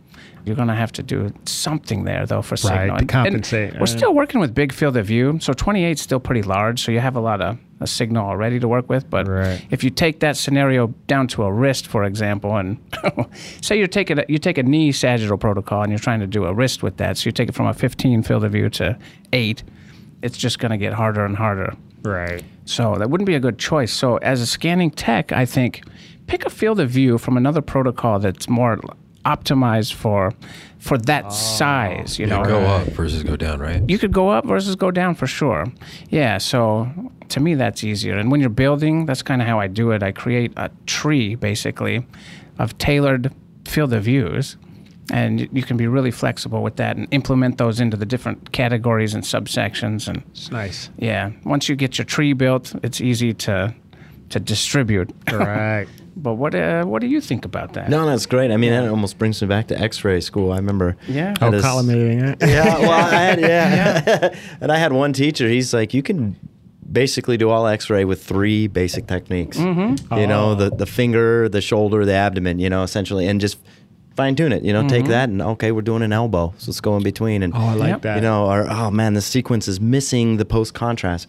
You're 0.46 0.56
going 0.56 0.68
to 0.70 0.74
have 0.76 0.92
to 0.94 1.04
do 1.04 1.32
something 1.46 2.04
there 2.06 2.26
though 2.26 2.42
for 2.42 2.56
signal. 2.58 2.78
to 2.80 2.92
And- 2.92 3.00
and 3.02 3.10
compensate, 3.10 3.80
we're 3.80 3.86
still 3.86 4.14
working 4.14 4.40
with 4.40 4.54
big 4.56 4.72
field 4.74 4.98
of 4.98 5.06
view, 5.06 5.38
so 5.42 5.54
28 5.54 5.92
is 5.92 6.02
still 6.02 6.20
pretty 6.20 6.42
large, 6.44 6.82
so 6.82 6.92
you 6.92 7.00
have 7.00 7.16
a 7.16 7.20
lot 7.20 7.42
of 7.42 7.58
a 7.82 7.88
signal 7.88 8.26
already 8.28 8.60
to 8.60 8.68
work 8.68 8.90
with. 8.90 9.10
But 9.10 9.28
Right. 9.28 9.66
if 9.72 9.84
you 9.84 9.90
take 9.90 10.20
that 10.20 10.36
scenario 10.36 10.88
down 11.08 11.28
to 11.30 11.44
a 11.44 11.52
wrist, 11.52 11.88
for 11.88 12.04
example, 12.04 12.58
and 12.58 12.78
say 13.62 13.78
you're 13.78 13.88
taking 13.88 14.20
a, 14.20 14.26
you 14.28 14.38
take 14.38 14.58
a 14.58 14.64
knee 14.64 14.92
sagittal 14.92 15.38
protocol 15.38 15.84
and 15.84 15.92
you're 15.92 16.00
trying 16.00 16.20
to 16.20 16.28
do 16.28 16.46
a 16.46 16.54
wrist 16.54 16.84
with 16.84 16.98
that, 16.98 17.18
so 17.18 17.28
you 17.28 17.32
take 17.32 17.50
it 17.50 17.56
from 17.56 17.68
a 17.68 17.74
15 17.74 18.24
field 18.24 18.44
of 18.44 18.52
view 18.52 18.70
to 18.72 18.98
eight, 19.34 19.64
it's 20.22 20.38
just 20.38 20.60
going 20.60 20.72
to 20.72 20.78
get 20.78 20.94
harder 20.94 21.24
and 21.24 21.38
harder. 21.38 21.74
Right. 22.04 22.44
So 22.66 22.96
that 22.98 23.10
wouldn't 23.10 23.26
be 23.28 23.36
a 23.36 23.40
good 23.40 23.58
choice. 23.58 23.92
So 23.94 24.18
as 24.18 24.42
a 24.42 24.46
scanning 24.46 24.92
tech, 24.92 25.32
I 25.32 25.46
think 25.46 25.82
pick 26.28 26.46
a 26.46 26.50
field 26.50 26.80
of 26.80 26.90
view 26.90 27.18
from 27.18 27.38
another 27.38 27.62
protocol 27.62 28.20
that's 28.20 28.48
more 28.50 28.80
optimized 29.26 29.93
for 29.93 30.34
for 30.80 30.97
that 30.97 31.26
oh. 31.26 31.30
size. 31.30 32.20
You 32.20 32.26
know, 32.26 32.43
go 32.43 32.59
up 32.61 32.88
versus 32.88 33.24
go 33.24 33.36
down, 33.36 33.59
right? 33.59 33.82
you 33.89 33.97
could 33.97 34.13
go 34.13 34.30
up 34.30 34.45
versus 34.45 34.76
go 34.76 34.91
down 34.91 35.15
for 35.15 35.28
sure. 35.28 35.65
Yeah, 36.09 36.38
so 36.38 36.89
to 37.30 37.39
me 37.39 37.55
that's 37.55 37.84
easier. 37.84 38.17
And 38.17 38.32
when 38.32 38.39
you're 38.39 38.49
building, 38.49 39.05
that's 39.05 39.22
kind 39.22 39.41
of 39.41 39.47
how 39.47 39.59
I 39.59 39.67
do 39.67 39.91
it. 39.91 40.03
I 40.03 40.11
create 40.11 40.53
a 40.57 40.72
tree 40.86 41.36
basically 41.36 42.05
of 42.57 42.78
tailored 42.78 43.34
field 43.65 43.93
of 43.93 44.03
views. 44.03 44.57
And 45.11 45.49
you 45.51 45.63
can 45.63 45.76
be 45.76 45.88
really 45.88 46.11
flexible 46.11 46.61
with 46.61 46.76
that 46.76 46.95
and 46.95 47.07
implement 47.09 47.57
those 47.57 47.80
into 47.80 47.97
the 47.97 48.05
different 48.05 48.51
categories 48.51 49.15
and 49.15 49.24
subsections. 49.24 50.07
And 50.07 50.22
It's 50.30 50.51
nice. 50.51 50.91
yeah, 50.99 51.32
once 51.45 51.67
you 51.67 51.76
get 51.76 51.97
your 51.97 52.05
tree 52.05 52.34
built, 52.34 52.76
it's 52.84 53.01
easy 53.01 53.34
to 53.34 53.74
to 54.30 54.40
distribute. 54.40 55.10
Right. 55.32 55.88
but 56.18 56.34
what 56.36 56.54
uh, 56.56 56.84
what 56.86 57.00
do 57.02 57.08
you 57.08 57.22
think 57.22 57.46
about 57.46 57.74
that? 57.74 57.90
No, 57.90 58.06
that's 58.06 58.26
great. 58.26 58.52
I 58.52 58.58
mean, 58.58 58.72
that 58.72 58.88
almost 58.90 59.18
brings 59.18 59.42
me 59.42 59.48
back 59.48 59.68
to 59.68 59.80
X-ray 59.80 60.20
school. 60.22 60.52
I 60.52 60.58
remember. 60.58 60.98
Yeah. 61.08 61.34
Oh, 61.42 61.50
this- 61.52 61.64
collimating. 61.64 62.22
Right? 62.42 62.50
Yeah, 62.50 62.80
well, 62.80 62.92
I 62.92 63.10
had 63.22 63.40
yeah, 63.52 64.36
and 64.62 64.72
I 64.72 64.78
had 64.78 64.92
one 64.92 65.14
teacher. 65.14 65.48
He's 65.48 65.74
like, 65.74 65.94
you 65.94 66.04
can 66.04 66.36
basically 66.92 67.38
do 67.38 67.50
all 67.50 67.68
X-ray 67.68 68.04
with 68.06 68.24
three 68.24 68.68
basic 68.68 69.06
techniques. 69.08 69.58
Mm-hmm. 69.58 70.14
You 70.18 70.28
know, 70.28 70.52
Oh. 70.52 70.56
the 70.56 70.70
the 70.72 70.86
finger, 70.86 71.48
the 71.50 71.62
shoulder, 71.62 72.04
the 72.06 72.14
abdomen. 72.14 72.60
You 72.60 72.70
know, 72.70 72.84
essentially, 72.84 73.28
and 73.28 73.40
just 73.40 73.58
fine 74.18 74.36
tune 74.36 74.52
it. 74.52 74.64
You 74.64 74.74
know, 74.74 74.80
Mm-hmm. 74.80 74.88
take 74.90 75.06
that 75.06 75.30
and 75.30 75.42
okay, 75.42 75.72
we're 75.72 75.82
doing 75.84 76.02
an 76.02 76.12
elbow, 76.12 76.54
so 76.58 76.72
let's 76.72 76.82
go 76.82 76.98
in 76.98 77.04
between. 77.04 77.44
And 77.44 77.54
Oh, 77.56 77.60
I 77.60 77.74
like 77.76 77.90
Yep. 77.90 78.02
that. 78.02 78.16
you 78.16 78.22
know, 78.22 78.48
or 78.50 78.68
oh 78.70 78.92
man, 78.92 79.14
the 79.14 79.22
sequence 79.22 79.68
is 79.70 79.80
missing 79.80 80.38
the 80.38 80.46
post 80.46 80.74
contrast. 80.74 81.28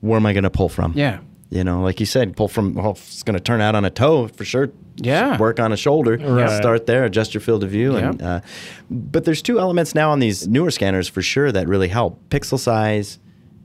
Where 0.00 0.16
am 0.16 0.24
I 0.26 0.32
going 0.32 0.44
to 0.44 0.50
pull 0.50 0.68
from? 0.68 0.92
Yeah. 0.94 1.18
You 1.50 1.64
know, 1.64 1.82
like 1.82 1.98
you 1.98 2.06
said, 2.06 2.36
pull 2.36 2.46
from. 2.48 2.78
Oh, 2.78 2.90
if 2.92 2.98
it's 3.08 3.22
going 3.24 3.34
to 3.36 3.42
turn 3.42 3.60
out 3.60 3.74
on 3.74 3.84
a 3.84 3.90
toe 3.90 4.28
for 4.28 4.44
sure. 4.44 4.70
Yeah. 4.96 5.36
Work 5.38 5.58
on 5.58 5.72
a 5.72 5.76
shoulder. 5.76 6.16
Right. 6.16 6.48
Start 6.56 6.86
there. 6.86 7.04
Adjust 7.04 7.34
your 7.34 7.40
field 7.40 7.64
of 7.64 7.70
view. 7.70 7.96
And 7.96 8.22
uh, 8.22 8.40
but 8.90 9.24
there's 9.24 9.42
two 9.42 9.58
elements 9.58 9.94
now 9.94 10.10
on 10.12 10.20
these 10.20 10.46
newer 10.46 10.70
scanners 10.70 11.08
for 11.08 11.22
sure 11.22 11.50
that 11.50 11.66
really 11.66 11.88
help: 11.88 12.20
pixel 12.28 12.58
size 12.58 13.18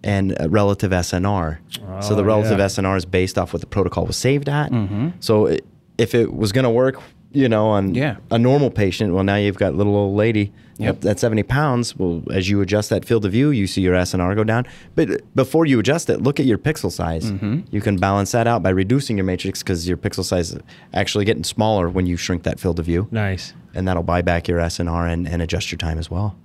and 0.03 0.39
uh, 0.41 0.49
relative 0.49 0.91
SNR. 0.91 1.57
so 2.03 2.15
the 2.15 2.21
Oh, 2.21 2.25
relative 2.25 2.57
yeah. 2.59 2.65
SNR 2.65 2.97
is 2.97 3.05
based 3.05 3.37
off 3.37 3.53
what 3.53 3.59
the 3.61 3.67
protocol 3.67 4.05
was 4.05 4.17
saved 4.17 4.49
at. 4.49 4.71
Mm-hmm. 4.71 5.09
So 5.19 5.47
i 5.49 5.59
if 5.97 6.13
it 6.13 6.33
was 6.33 6.51
going 6.51 6.65
to 6.65 6.69
work, 6.69 7.01
you 7.31 7.47
know, 7.47 7.67
on 7.67 7.93
Yeah. 7.95 8.17
a 8.31 8.37
normal 8.39 8.69
patient, 8.69 9.13
well, 9.13 9.23
now 9.23 9.35
you've 9.35 9.57
got 9.57 9.75
little 9.75 9.95
old 9.95 10.15
lady 10.17 10.51
Yep. 10.77 11.05
at 11.05 11.19
70 11.19 11.43
pounds. 11.43 11.95
Well, 11.95 12.21
as 12.33 12.49
you 12.49 12.59
adjust 12.61 12.89
that 12.89 13.05
field 13.05 13.23
of 13.25 13.31
view, 13.31 13.49
you 13.51 13.65
see 13.65 13.81
your 13.81 13.95
SNR 13.95 14.35
go 14.35 14.43
down. 14.43 14.65
But 14.95 15.21
before 15.33 15.65
you 15.65 15.79
adjust 15.79 16.09
it, 16.09 16.21
look 16.21 16.39
at 16.39 16.45
your 16.45 16.57
pixel 16.57 16.91
size. 16.91 17.31
Mm-hmm. 17.31 17.61
You 17.71 17.79
can 17.81 17.95
balance 17.97 18.31
that 18.33 18.45
out 18.45 18.61
by 18.61 18.71
reducing 18.71 19.15
your 19.17 19.25
matrix 19.25 19.63
because 19.63 19.87
your 19.87 19.95
pixel 19.97 20.25
size 20.25 20.51
is 20.51 20.59
actually 20.93 21.23
getting 21.23 21.45
smaller 21.45 21.87
when 21.89 22.05
you 22.05 22.17
shrink 22.17 22.43
that 22.43 22.59
field 22.59 22.77
of 22.79 22.85
view. 22.85 23.07
Nice. 23.11 23.53
And 23.73 23.87
that'll 23.87 24.03
buy 24.03 24.21
back 24.21 24.47
your 24.49 24.59
SNR 24.59 25.11
and, 25.11 25.27
and 25.27 25.41
adjust 25.41 25.71
your 25.71 25.77
time 25.77 25.97
as 25.97 26.11
well. 26.11 26.35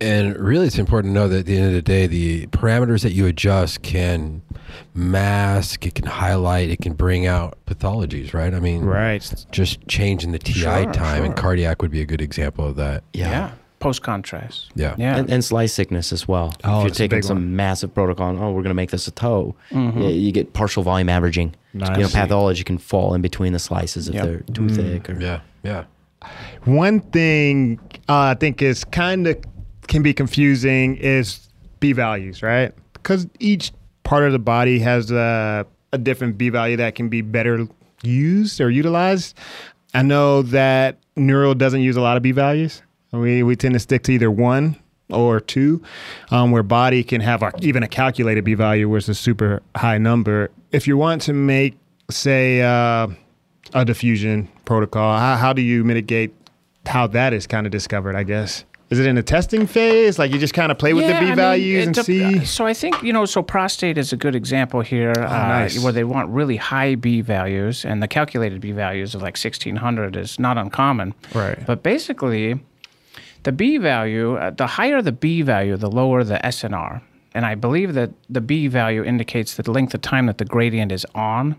And 0.00 0.36
really, 0.36 0.66
it's 0.66 0.78
important 0.78 1.10
to 1.12 1.14
know 1.14 1.28
that 1.28 1.38
at 1.40 1.46
the 1.46 1.56
end 1.56 1.66
of 1.68 1.72
the 1.74 1.82
day, 1.82 2.06
the 2.08 2.46
parameters 2.48 3.02
that 3.02 3.12
you 3.12 3.26
adjust 3.26 3.82
can 3.82 4.42
mask, 4.94 5.86
it 5.86 5.94
can 5.94 6.06
highlight, 6.06 6.70
it 6.70 6.80
can 6.80 6.94
bring 6.94 7.26
out 7.26 7.56
pathologies, 7.66 8.34
right? 8.34 8.52
I 8.52 8.60
mean, 8.60 8.84
Right. 8.84 9.22
just 9.52 9.86
changing 9.88 10.32
the 10.32 10.38
TI 10.38 10.52
Sure, 10.60 10.92
time 10.92 11.24
and 11.24 11.36
cardiac 11.36 11.82
would 11.82 11.90
be 11.90 12.00
a 12.00 12.04
good 12.06 12.20
example 12.20 12.66
of 12.66 12.76
that. 12.76 13.04
yeah. 13.12 13.28
Yeah. 13.30 13.50
Post 13.82 14.02
contrast. 14.02 14.70
Yeah. 14.74 14.94
Yeah. 14.96 15.16
And, 15.16 15.28
and 15.30 15.44
slice 15.44 15.74
thickness 15.76 16.12
as 16.12 16.28
well. 16.28 16.54
Oh, 16.64 16.78
if 16.78 16.82
you're 16.82 16.86
it's 16.88 16.96
a 16.96 17.02
taking 17.02 17.16
big 17.18 17.24
some 17.24 17.36
one. 17.38 17.56
massive 17.56 17.92
protocol, 17.92 18.30
and, 18.30 18.38
oh, 18.38 18.48
we're 18.52 18.62
going 18.62 18.70
to 18.70 18.74
make 18.74 18.90
this 18.92 19.06
a 19.08 19.10
toe, 19.10 19.54
Mm-hmm. 19.70 20.00
yeah, 20.02 20.08
you 20.08 20.30
get 20.32 20.52
partial 20.52 20.82
volume 20.82 21.08
averaging. 21.08 21.54
You 21.74 21.80
know, 21.80 22.08
pathology 22.08 22.64
can 22.64 22.78
fall 22.78 23.14
in 23.14 23.22
between 23.22 23.52
the 23.52 23.58
slices 23.58 24.08
if 24.08 24.14
Yep. 24.14 24.24
they're 24.24 24.40
too 24.54 24.62
Mm. 24.62 24.76
thick. 24.76 25.10
Or, 25.10 25.20
Yeah. 25.20 25.40
Yeah. 25.64 25.84
One 26.64 27.00
thing 27.00 27.80
uh, 28.08 28.32
I 28.32 28.34
think 28.34 28.62
is 28.62 28.84
kind 28.84 29.26
of 29.26 29.36
can 29.88 30.02
be 30.02 30.14
confusing 30.14 30.96
is 30.96 31.48
B 31.80 31.92
values, 31.92 32.42
right? 32.42 32.72
Because 32.92 33.26
each 33.40 33.72
part 34.04 34.24
of 34.24 34.32
the 34.32 34.38
body 34.38 34.78
has 34.78 35.10
a, 35.10 35.66
a 35.92 35.98
different 35.98 36.38
B 36.38 36.48
value 36.50 36.76
that 36.76 36.94
can 36.94 37.08
be 37.08 37.20
better 37.20 37.66
used 38.02 38.60
or 38.60 38.70
utilized. 38.70 39.36
I 39.94 40.02
know 40.02 40.42
that 40.42 40.98
neural 41.16 41.54
doesn't 41.54 41.80
use 41.80 41.96
a 41.96 42.00
lot 42.00 42.16
of 42.16 42.22
B 42.22 42.30
values. 42.32 42.82
We, 43.12 43.42
we 43.42 43.56
tend 43.56 43.74
to 43.74 43.80
stick 43.80 44.02
to 44.04 44.12
either 44.12 44.30
one 44.30 44.76
or 45.10 45.38
two, 45.40 45.82
um, 46.30 46.50
where 46.50 46.62
body 46.62 47.04
can 47.04 47.20
have 47.20 47.42
a, 47.42 47.52
even 47.60 47.82
a 47.82 47.88
calculated 47.88 48.44
B 48.44 48.54
value, 48.54 48.88
which 48.88 49.04
is 49.04 49.08
a 49.10 49.14
super 49.14 49.62
high 49.76 49.98
number. 49.98 50.50
If 50.70 50.86
you 50.88 50.96
want 50.96 51.20
to 51.22 51.34
make, 51.34 51.76
say, 52.10 52.62
uh, 52.62 53.08
a 53.74 53.84
diffusion 53.84 54.48
protocol, 54.64 55.18
how, 55.18 55.36
how 55.36 55.52
do 55.52 55.60
you 55.60 55.84
mitigate 55.84 56.32
how 56.86 57.06
that 57.08 57.32
is 57.32 57.46
kind 57.46 57.66
of 57.66 57.70
discovered, 57.70 58.16
I 58.16 58.22
guess? 58.22 58.64
Is 58.90 58.98
it 58.98 59.06
in 59.06 59.16
the 59.16 59.22
testing 59.22 59.66
phase? 59.66 60.18
Like 60.18 60.32
you 60.32 60.38
just 60.38 60.52
kind 60.52 60.70
of 60.70 60.78
play 60.78 60.92
with 60.92 61.04
Yeah, 61.04 61.12
the 61.12 61.16
I 61.16 61.20
B 61.20 61.26
mean, 61.26 61.36
values 61.36 61.82
it 61.82 61.86
and 61.86 61.96
see? 61.96 62.44
So 62.44 62.66
I 62.66 62.74
think 62.74 63.02
you 63.02 63.10
know. 63.10 63.24
So 63.24 63.42
prostate 63.42 63.96
is 63.96 64.12
a 64.12 64.18
good 64.18 64.34
example 64.34 64.82
here, 64.82 65.14
uh, 65.16 65.22
nice. 65.22 65.78
where 65.82 65.94
they 65.94 66.04
want 66.04 66.28
really 66.28 66.56
high 66.56 66.96
B 66.96 67.22
values, 67.22 67.86
and 67.86 68.02
the 68.02 68.08
calculated 68.08 68.60
B 68.60 68.72
values 68.72 69.14
of 69.14 69.22
like 69.22 69.38
sixteen 69.38 69.76
hundred 69.76 70.14
is 70.14 70.38
not 70.38 70.58
uncommon. 70.58 71.14
Right. 71.34 71.58
But 71.64 71.82
basically, 71.82 72.60
the 73.44 73.52
B 73.52 73.78
value, 73.78 74.36
uh, 74.36 74.50
the 74.50 74.66
higher 74.66 75.02
the 75.02 75.12
B 75.12 75.42
value, 75.42 75.76
the 75.76 75.90
lower 75.90 76.24
the 76.24 76.38
SNR. 76.44 77.00
And 77.34 77.46
I 77.46 77.54
believe 77.54 77.94
that 77.94 78.10
the 78.28 78.40
B 78.40 78.66
value 78.68 79.02
indicates 79.02 79.54
the 79.54 79.70
length 79.70 79.94
of 79.94 80.02
time 80.02 80.26
that 80.26 80.38
the 80.38 80.44
gradient 80.44 80.92
is 80.92 81.06
on. 81.14 81.56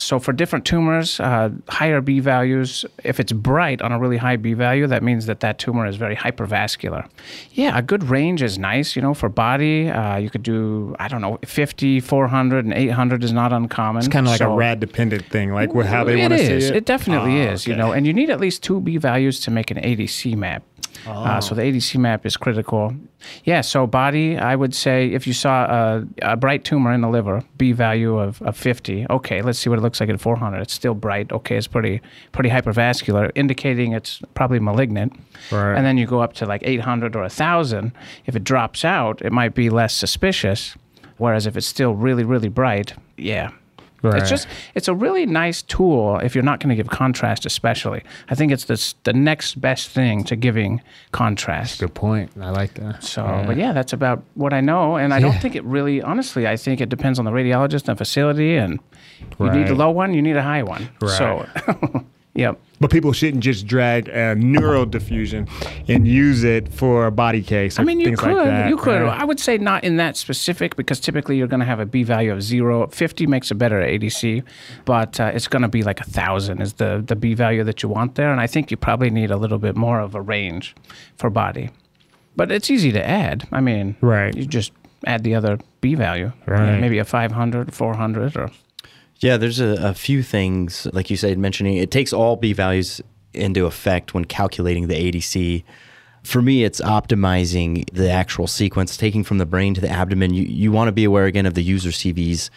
So 0.00 0.20
for 0.20 0.32
different 0.32 0.64
tumors, 0.64 1.18
uh, 1.18 1.50
higher 1.68 2.00
B 2.00 2.20
values, 2.20 2.84
if 3.02 3.18
it's 3.18 3.32
bright 3.32 3.82
on 3.82 3.90
a 3.90 3.98
really 3.98 4.16
high 4.16 4.36
B 4.36 4.52
value, 4.54 4.86
that 4.86 5.02
means 5.02 5.26
that 5.26 5.40
that 5.40 5.58
tumor 5.58 5.86
is 5.86 5.96
very 5.96 6.14
hypervascular. 6.14 7.08
Yeah, 7.52 7.76
a 7.76 7.82
good 7.82 8.04
range 8.04 8.40
is 8.40 8.58
nice. 8.60 8.94
You 8.94 9.02
know, 9.02 9.12
for 9.12 9.28
body, 9.28 9.88
uh, 9.90 10.16
you 10.18 10.30
could 10.30 10.44
do, 10.44 10.94
I 11.00 11.08
don't 11.08 11.20
know, 11.20 11.38
50, 11.44 11.98
400, 11.98 12.64
and 12.64 12.72
800 12.74 13.24
is 13.24 13.32
not 13.32 13.52
uncommon. 13.52 13.98
It's 13.98 14.06
kind 14.08 14.26
of 14.26 14.30
like 14.30 14.38
So- 14.38 14.52
a 14.52 14.56
rad 14.56 14.78
dependent 14.78 15.24
thing, 15.26 15.52
like 15.52 15.72
how 15.72 16.04
they 16.04 16.14
want 16.20 16.32
to 16.32 16.38
see 16.38 16.68
it. 16.68 16.76
It 16.76 16.84
definitely 16.84 17.40
Oh, 17.42 17.50
is. 17.52 17.66
You 17.66 17.74
know, 17.74 17.90
and 17.90 18.06
you 18.06 18.12
need 18.12 18.30
at 18.30 18.38
least 18.38 18.62
two 18.62 18.80
B 18.80 18.98
values 18.98 19.40
to 19.40 19.50
make 19.50 19.72
an 19.72 19.78
ADC 19.78 20.36
map. 20.36 20.62
Uh, 21.06 21.40
so 21.40 21.54
the 21.54 21.62
ADC 21.62 21.96
map 21.98 22.26
is 22.26 22.36
critical. 22.36 22.94
Yeah. 23.44 23.62
So 23.62 23.86
body, 23.86 24.38
I 24.38 24.54
would 24.56 24.74
say 24.74 25.08
if 25.08 25.26
you 25.26 25.32
saw 25.32 25.64
a, 25.64 26.04
a 26.22 26.36
bright 26.36 26.64
tumor 26.64 26.92
in 26.92 27.00
the 27.00 27.08
liver, 27.08 27.42
B 27.56 27.72
value 27.72 28.18
of, 28.18 28.40
of 28.42 28.56
50. 28.56 29.06
Okay, 29.10 29.42
let's 29.42 29.58
see 29.58 29.70
what 29.70 29.78
it 29.78 29.82
looks 29.82 30.00
like 30.00 30.08
at 30.08 30.20
400. 30.20 30.60
It's 30.60 30.72
still 30.72 30.94
bright. 30.94 31.32
Okay, 31.32 31.56
it's 31.56 31.66
pretty 31.66 32.00
pretty 32.32 32.50
hypervascular, 32.50 33.30
indicating 33.34 33.92
it's 33.92 34.20
probably 34.34 34.60
malignant. 34.60 35.18
Right. 35.50 35.76
And 35.76 35.84
then 35.84 35.98
you 35.98 36.06
go 36.06 36.20
up 36.20 36.32
to 36.34 36.46
like 36.46 36.62
800 36.64 37.16
or 37.16 37.22
1,000. 37.22 37.92
If 38.26 38.36
it 38.36 38.44
drops 38.44 38.84
out, 38.84 39.22
it 39.22 39.32
might 39.32 39.54
be 39.54 39.70
less 39.70 39.94
suspicious. 39.94 40.76
Whereas 41.16 41.46
if 41.46 41.56
it's 41.56 41.66
still 41.66 41.94
really 41.94 42.24
really 42.24 42.48
bright, 42.48 42.94
yeah, 43.16 43.50
Right. 44.02 44.20
it's 44.20 44.30
just 44.30 44.46
it's 44.74 44.86
a 44.86 44.94
really 44.94 45.26
nice 45.26 45.62
tool 45.62 46.18
if 46.18 46.34
you're 46.34 46.44
not 46.44 46.60
going 46.60 46.68
to 46.70 46.76
give 46.76 46.88
contrast, 46.88 47.44
especially. 47.46 48.02
I 48.28 48.34
think 48.34 48.52
it's 48.52 48.64
this, 48.66 48.94
the 49.02 49.12
next 49.12 49.60
best 49.60 49.90
thing 49.90 50.22
to 50.24 50.36
giving 50.36 50.82
contrast. 51.12 51.80
Good 51.80 51.94
point. 51.94 52.30
I 52.40 52.50
like 52.50 52.74
that. 52.74 53.02
So, 53.02 53.42
but 53.46 53.56
yeah, 53.56 53.72
that's 53.72 53.92
about 53.92 54.22
what 54.34 54.52
I 54.52 54.60
know, 54.60 54.96
and 54.96 55.12
I 55.12 55.18
don't 55.20 55.40
think 55.40 55.56
it 55.56 55.64
really. 55.64 56.00
Honestly, 56.00 56.46
I 56.46 56.56
think 56.56 56.80
it 56.80 56.88
depends 56.88 57.18
on 57.18 57.24
the 57.24 57.32
radiologist 57.32 57.88
and 57.88 57.98
facility, 57.98 58.56
and 58.56 58.78
you 59.40 59.50
need 59.50 59.68
a 59.68 59.74
low 59.74 59.90
one, 59.90 60.14
you 60.14 60.22
need 60.22 60.36
a 60.36 60.42
high 60.42 60.62
one. 60.62 60.88
So, 61.16 61.46
yep. 62.38 62.58
But 62.80 62.92
people 62.92 63.12
shouldn't 63.12 63.42
just 63.42 63.66
drag 63.66 64.08
a 64.08 64.36
neural 64.36 64.86
diffusion 64.86 65.48
and 65.88 66.06
use 66.06 66.44
it 66.44 66.72
for 66.72 67.06
a 67.06 67.10
body 67.10 67.42
case. 67.42 67.78
I 67.78 67.82
mean, 67.82 67.98
you 67.98 68.06
things 68.06 68.20
could, 68.20 68.36
like 68.36 68.46
that, 68.46 68.68
you 68.68 68.76
could. 68.76 69.02
right? 69.02 69.20
I 69.20 69.24
would 69.24 69.40
say 69.40 69.58
not 69.58 69.82
in 69.82 69.96
that 69.96 70.16
specific 70.16 70.76
because 70.76 71.00
typically 71.00 71.36
you're 71.36 71.48
going 71.48 71.58
to 71.60 71.66
have 71.66 71.80
a 71.80 71.86
B 71.86 72.04
value 72.04 72.32
of 72.32 72.40
zero. 72.40 72.86
Fifty 72.86 73.26
makes 73.26 73.50
a 73.50 73.56
better 73.56 73.80
ADC, 73.80 74.44
but 74.84 75.18
uh, 75.18 75.32
it's 75.34 75.48
going 75.48 75.62
to 75.62 75.68
be 75.68 75.82
like 75.82 76.00
a 76.00 76.04
thousand 76.04 76.62
is 76.62 76.74
the 76.74 77.02
the 77.04 77.16
B 77.16 77.34
value 77.34 77.64
that 77.64 77.82
you 77.82 77.88
want 77.88 78.14
there, 78.14 78.30
and 78.30 78.40
I 78.40 78.46
think 78.46 78.70
you 78.70 78.76
probably 78.76 79.10
need 79.10 79.32
a 79.32 79.36
little 79.36 79.58
bit 79.58 79.76
more 79.76 79.98
of 79.98 80.14
a 80.14 80.20
range 80.20 80.76
for 81.16 81.30
body. 81.30 81.70
But 82.36 82.52
it's 82.52 82.70
easy 82.70 82.92
to 82.92 83.04
add. 83.04 83.48
I 83.50 83.60
mean, 83.60 83.96
Right. 84.00 84.32
You 84.36 84.46
just 84.46 84.70
add 85.04 85.24
the 85.24 85.34
other 85.34 85.58
B 85.80 85.96
value, 85.96 86.30
Right. 86.46 86.78
Maybe 86.78 86.98
a 86.98 87.04
500, 87.04 87.74
400, 87.74 88.36
or 88.36 88.50
Yeah, 89.18 89.36
there's 89.36 89.60
a, 89.60 89.88
a 89.88 89.94
few 89.94 90.22
things, 90.22 90.86
like 90.92 91.10
you 91.10 91.16
said, 91.16 91.38
mentioning 91.38 91.76
it 91.76 91.90
takes 91.90 92.12
all 92.12 92.36
B 92.36 92.52
values 92.52 93.00
into 93.34 93.66
effect 93.66 94.14
when 94.14 94.24
calculating 94.24 94.86
the 94.88 94.94
ADC. 94.94 95.64
For 96.24 96.42
me, 96.42 96.64
it's 96.64 96.80
optimizing 96.80 97.88
the 97.92 98.10
actual 98.10 98.46
sequence, 98.46 98.96
taking 98.96 99.24
from 99.24 99.38
the 99.38 99.46
brain 99.46 99.74
to 99.74 99.80
the 99.80 99.88
abdomen. 99.88 100.34
You, 100.34 100.42
you 100.44 100.72
want 100.72 100.88
to 100.88 100.92
be 100.92 101.04
aware 101.04 101.24
again 101.26 101.46
of 101.46 101.54
the 101.54 101.62
user 101.62 101.90
CVs. 101.90 102.50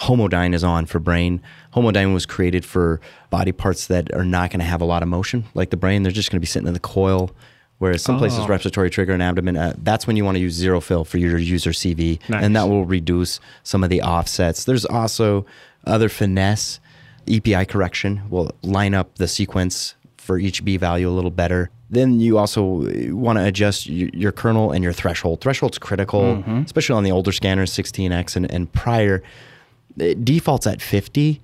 Homodyne 0.00 0.54
is 0.54 0.62
on 0.64 0.86
for 0.86 0.98
brain. 0.98 1.42
Homodyne 1.74 2.14
was 2.14 2.26
created 2.26 2.64
for 2.64 3.00
body 3.30 3.52
parts 3.52 3.88
that 3.88 4.12
are 4.14 4.24
not 4.24 4.50
going 4.50 4.60
to 4.60 4.66
have 4.66 4.80
a 4.80 4.84
lot 4.84 5.02
of 5.02 5.08
motion, 5.08 5.44
like 5.54 5.70
the 5.70 5.76
brain. 5.76 6.02
They're 6.04 6.12
just 6.12 6.30
going 6.30 6.36
to 6.38 6.40
be 6.40 6.46
sitting 6.46 6.68
in 6.68 6.74
the 6.74 6.80
coil. 6.80 7.30
Whereas 7.78 8.02
some 8.02 8.18
places, 8.18 8.40
Oh. 8.40 8.46
respiratory 8.48 8.90
trigger 8.90 9.12
and 9.12 9.22
abdomen, 9.22 9.56
uh, 9.56 9.72
that's 9.78 10.04
when 10.06 10.16
you 10.16 10.24
want 10.24 10.34
to 10.36 10.40
use 10.40 10.54
zero 10.54 10.80
fill 10.80 11.04
for 11.04 11.18
your 11.18 11.38
user 11.38 11.70
CV. 11.70 12.18
Nice. 12.28 12.42
And 12.42 12.56
that 12.56 12.68
will 12.68 12.84
reduce 12.84 13.38
some 13.62 13.84
of 13.84 13.90
the 13.90 14.02
offsets. 14.02 14.64
There's 14.64 14.84
also 14.84 15.46
other 15.88 16.08
finesse. 16.08 16.80
EPI 17.26 17.66
correction 17.66 18.22
will 18.30 18.50
line 18.62 18.94
up 18.94 19.16
the 19.16 19.28
sequence 19.28 19.94
for 20.16 20.38
each 20.38 20.64
B 20.64 20.76
value 20.76 21.08
a 21.08 21.12
little 21.12 21.30
better. 21.30 21.70
Then 21.90 22.20
you 22.20 22.36
also 22.36 22.86
want 23.14 23.38
to 23.38 23.44
adjust 23.44 23.86
your 23.86 24.32
kernel 24.32 24.72
and 24.72 24.84
your 24.84 24.92
threshold. 24.92 25.40
Threshold's 25.40 25.78
critical, 25.78 26.20
mm-hmm. 26.20 26.58
especially 26.58 26.96
on 26.96 27.04
the 27.04 27.12
older 27.12 27.32
scanners, 27.32 27.72
16X 27.72 28.36
and, 28.36 28.50
and 28.50 28.70
prior. 28.72 29.22
It 29.96 30.24
defaults 30.24 30.66
at 30.66 30.82
50, 30.82 31.40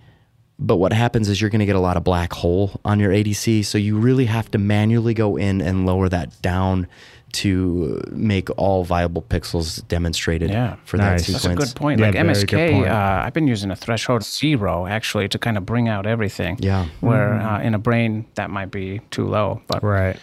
but 0.58 0.76
what 0.76 0.92
happens 0.92 1.28
is 1.28 1.40
you're 1.40 1.50
going 1.50 1.60
to 1.60 1.66
get 1.66 1.76
a 1.76 1.80
lot 1.80 1.96
of 1.96 2.04
black 2.04 2.34
hole 2.34 2.78
on 2.84 3.00
your 3.00 3.10
ADC. 3.10 3.64
So 3.64 3.78
you 3.78 3.96
really 3.96 4.26
have 4.26 4.50
to 4.50 4.58
manually 4.58 5.14
go 5.14 5.36
in 5.36 5.62
and 5.62 5.86
lower 5.86 6.10
that 6.10 6.40
down 6.42 6.86
to 7.34 8.00
make 8.10 8.48
all 8.58 8.84
viable 8.84 9.22
pixels 9.22 9.86
demonstrated 9.88 10.50
Yeah. 10.50 10.76
for 10.84 10.96
Nice. 10.96 11.26
that 11.26 11.32
That's 11.32 11.44
That's 11.44 11.54
a 11.54 11.56
good 11.66 11.74
point. 11.76 12.00
Yeah, 12.00 12.06
like 12.06 12.14
MSK, 12.16 12.72
point. 12.72 12.88
uh, 12.88 13.22
I've 13.24 13.32
been 13.34 13.48
using 13.48 13.70
a 13.70 13.76
threshold 13.76 14.22
zero 14.24 14.86
actually 14.86 15.28
to 15.28 15.38
kind 15.38 15.56
of 15.56 15.66
bring 15.66 15.88
out 15.88 16.06
everything. 16.06 16.56
Yeah. 16.60 16.86
Where 17.00 17.34
uh, 17.34 17.60
in 17.60 17.74
a 17.74 17.78
brain 17.78 18.26
that 18.36 18.50
might 18.50 18.70
be 18.70 19.00
too 19.10 19.26
low, 19.26 19.60
but 19.66 19.82
Right. 19.82 20.16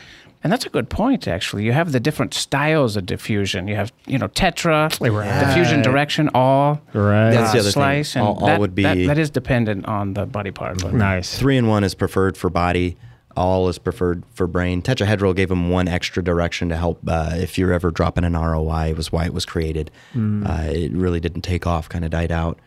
and 0.44 0.52
that's 0.52 0.66
a 0.66 0.70
good 0.70 0.90
point 0.90 1.28
actually. 1.28 1.64
You 1.66 1.74
have 1.74 1.92
the 1.92 2.00
different 2.00 2.34
styles 2.34 2.96
of 2.98 3.06
diffusion. 3.06 3.68
You 3.68 3.76
have 3.76 3.92
you 4.08 4.18
know 4.18 4.28
tetra, 4.30 4.90
Right. 5.02 5.46
diffusion 5.46 5.82
direction, 5.82 6.30
all. 6.34 6.82
Right. 6.94 7.32
That's 7.32 7.52
the 7.52 7.58
uh, 7.58 7.62
other 7.62 7.64
thing. 7.64 7.72
slice, 7.74 8.16
and 8.16 8.26
All- 8.26 8.38
all 8.40 8.48
that, 8.48 8.60
would 8.60 8.74
be- 8.74 8.84
that, 8.84 8.98
that 9.08 9.18
is 9.18 9.30
dependent 9.30 9.86
on 9.86 10.14
the 10.14 10.26
body 10.26 10.52
part. 10.52 10.82
But 10.82 10.94
nice. 10.94 11.38
Three 11.38 11.58
and 11.58 11.68
one 11.68 11.84
is 11.84 11.94
preferred 11.94 12.38
for 12.38 12.50
body. 12.50 12.98
All 13.38 13.70
is 13.70 13.78
preferred 13.78 14.24
for 14.34 14.48
brain. 14.48 14.82
Tetrahedral 14.82 15.36
gave 15.36 15.50
them 15.50 15.70
one 15.70 15.88
extra 15.88 16.24
direction 16.24 16.70
to 16.70 16.76
help 16.78 17.00
uh, 17.08 17.32
if 17.36 17.58
you're 17.58 17.74
ever 17.74 17.92
dropping 17.92 18.24
an 18.24 18.34
ROI. 18.34 18.90
It 18.90 18.98
was 18.98 19.12
why 19.12 19.26
it 19.26 19.34
was 19.34 19.46
created. 19.46 19.92
Uh, 20.16 20.64
it 20.70 20.92
really 20.92 21.20
didn't 21.20 21.42
take 21.42 21.66
off. 21.66 21.90
Kind 21.90 22.04
of 22.06 22.12
died 22.12 22.32
out. 22.32 22.60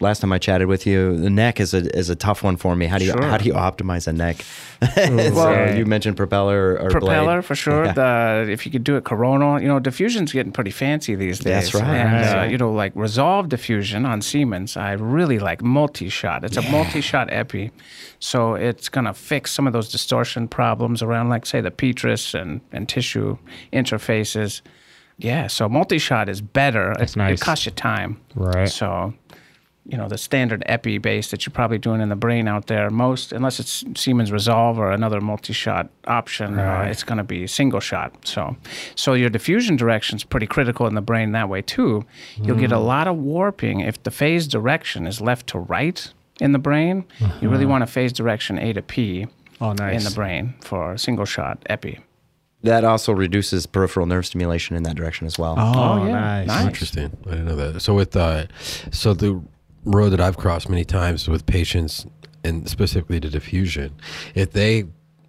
Last 0.00 0.20
time 0.20 0.32
I 0.32 0.38
chatted 0.38 0.68
with 0.68 0.86
you, 0.86 1.16
the 1.16 1.28
neck 1.28 1.58
is 1.58 1.74
a 1.74 1.78
is 1.98 2.08
a 2.08 2.14
tough 2.14 2.44
one 2.44 2.56
for 2.56 2.76
me. 2.76 2.86
How 2.86 2.98
do 2.98 3.04
you 3.04 3.10
Sure. 3.10 3.22
how 3.22 3.36
do 3.36 3.44
you 3.46 3.54
optimize 3.54 4.06
a 4.06 4.12
neck? 4.12 4.36
so 4.94 5.16
Well- 5.34 5.76
you 5.76 5.86
mentioned 5.86 6.16
propeller 6.16 6.74
or, 6.74 6.82
or 6.86 6.90
propeller 6.90 7.38
blade. 7.38 7.44
for 7.44 7.56
sure. 7.56 7.86
Yeah. 7.86 7.92
The 7.94 8.46
if 8.52 8.64
you 8.64 8.70
could 8.70 8.84
do 8.84 8.94
it 8.94 9.02
coronal, 9.02 9.60
you 9.60 9.66
know, 9.66 9.80
diffusion's 9.80 10.32
getting 10.32 10.52
pretty 10.52 10.70
fancy 10.70 11.16
these 11.16 11.40
days. 11.40 11.72
That's 11.72 11.74
right. 11.74 11.96
And 11.96 12.38
uh, 12.38 12.42
you 12.44 12.58
know, 12.58 12.70
like 12.72 12.92
resolve 12.94 13.48
diffusion 13.48 14.06
on 14.06 14.22
Siemens, 14.22 14.76
I 14.76 14.92
really 14.92 15.40
like 15.40 15.62
multi-shot. 15.62 16.44
It's 16.44 16.56
a 16.56 16.62
multi-shot 16.70 17.32
epi, 17.32 17.72
so 18.20 18.54
it's 18.54 18.88
gonna 18.88 19.14
fix 19.14 19.50
some 19.50 19.66
of 19.66 19.72
those 19.72 19.90
distortion 19.90 20.46
problems 20.46 21.02
around, 21.02 21.28
like 21.28 21.44
say 21.44 21.60
the 21.60 21.72
petrous 21.72 22.34
and 22.34 22.60
and 22.72 22.88
tissue 22.88 23.36
interfaces. 23.72 24.60
Yeah, 25.20 25.48
so 25.48 25.68
multi-shot 25.68 26.28
is 26.28 26.40
better. 26.40 26.92
It, 26.92 27.16
nice. 27.16 27.40
it 27.40 27.44
costs 27.44 27.66
you 27.66 27.72
time. 27.72 28.20
Right. 28.36 28.68
So 28.68 29.12
you 29.88 29.96
know, 29.96 30.06
the 30.06 30.18
standard 30.18 30.62
epi 30.66 30.98
base 30.98 31.30
that 31.30 31.46
you're 31.46 31.52
probably 31.52 31.78
doing 31.78 32.00
in 32.02 32.10
the 32.10 32.16
brain 32.16 32.46
out 32.46 32.66
there, 32.66 32.90
most, 32.90 33.32
unless 33.32 33.58
it's 33.58 33.82
Siemens 33.96 34.30
Resolve 34.30 34.78
or 34.78 34.92
another 34.92 35.18
multi-shot 35.20 35.88
option, 36.06 36.58
uh, 36.58 36.86
it's 36.90 37.02
going 37.02 37.16
to 37.16 37.24
be 37.24 37.46
single 37.46 37.80
shot. 37.80 38.14
So, 38.26 38.54
so 38.94 39.14
your 39.14 39.30
diffusion 39.30 39.76
direction 39.76 40.16
is 40.16 40.24
pretty 40.24 40.46
critical 40.46 40.86
in 40.86 40.94
the 40.94 41.00
brain 41.00 41.32
that 41.32 41.48
way 41.48 41.62
too. 41.62 42.04
You'll 42.36 42.58
get 42.58 42.70
a 42.70 42.78
lot 42.78 43.08
of 43.08 43.16
warping 43.16 43.80
if 43.80 44.02
the 44.02 44.10
phase 44.10 44.46
direction 44.46 45.06
is 45.06 45.22
left 45.22 45.46
to 45.48 45.58
right 45.58 46.12
in 46.38 46.52
the 46.52 46.58
brain. 46.58 47.04
You 47.40 47.48
really 47.48 47.66
want 47.66 47.82
a 47.82 47.86
phase 47.86 48.12
direction 48.12 48.58
A 48.58 48.72
to 48.74 48.82
P 48.82 49.26
Oh, 49.60 49.72
nice. 49.72 49.98
in 49.98 50.04
the 50.08 50.14
brain 50.14 50.54
for 50.60 50.96
single 50.98 51.24
shot 51.24 51.62
epi. 51.66 51.98
That 52.62 52.84
also 52.84 53.12
reduces 53.12 53.66
peripheral 53.66 54.06
nerve 54.06 54.26
stimulation 54.26 54.76
in 54.76 54.82
that 54.82 54.96
direction 54.96 55.26
as 55.26 55.38
well. 55.38 55.54
Oh, 55.58 56.04
yeah. 56.06 56.12
nice. 56.12 56.46
Nice. 56.48 56.66
Interesting. 56.66 57.16
I 57.26 57.30
didn't 57.30 57.46
know 57.46 57.56
that. 57.56 57.80
So 57.80 57.94
with 57.94 58.14
uh, 58.16 58.46
so 58.92 59.14
the 59.14 59.40
road 59.88 60.10
that 60.10 60.20
I've 60.20 60.36
crossed 60.36 60.68
many 60.68 60.84
times 60.84 61.28
with 61.28 61.46
patients, 61.46 62.06
and 62.44 62.68
specifically 62.68 63.20
to 63.20 63.28
diffusion, 63.30 63.94
if 64.34 64.52
they, 64.52 64.84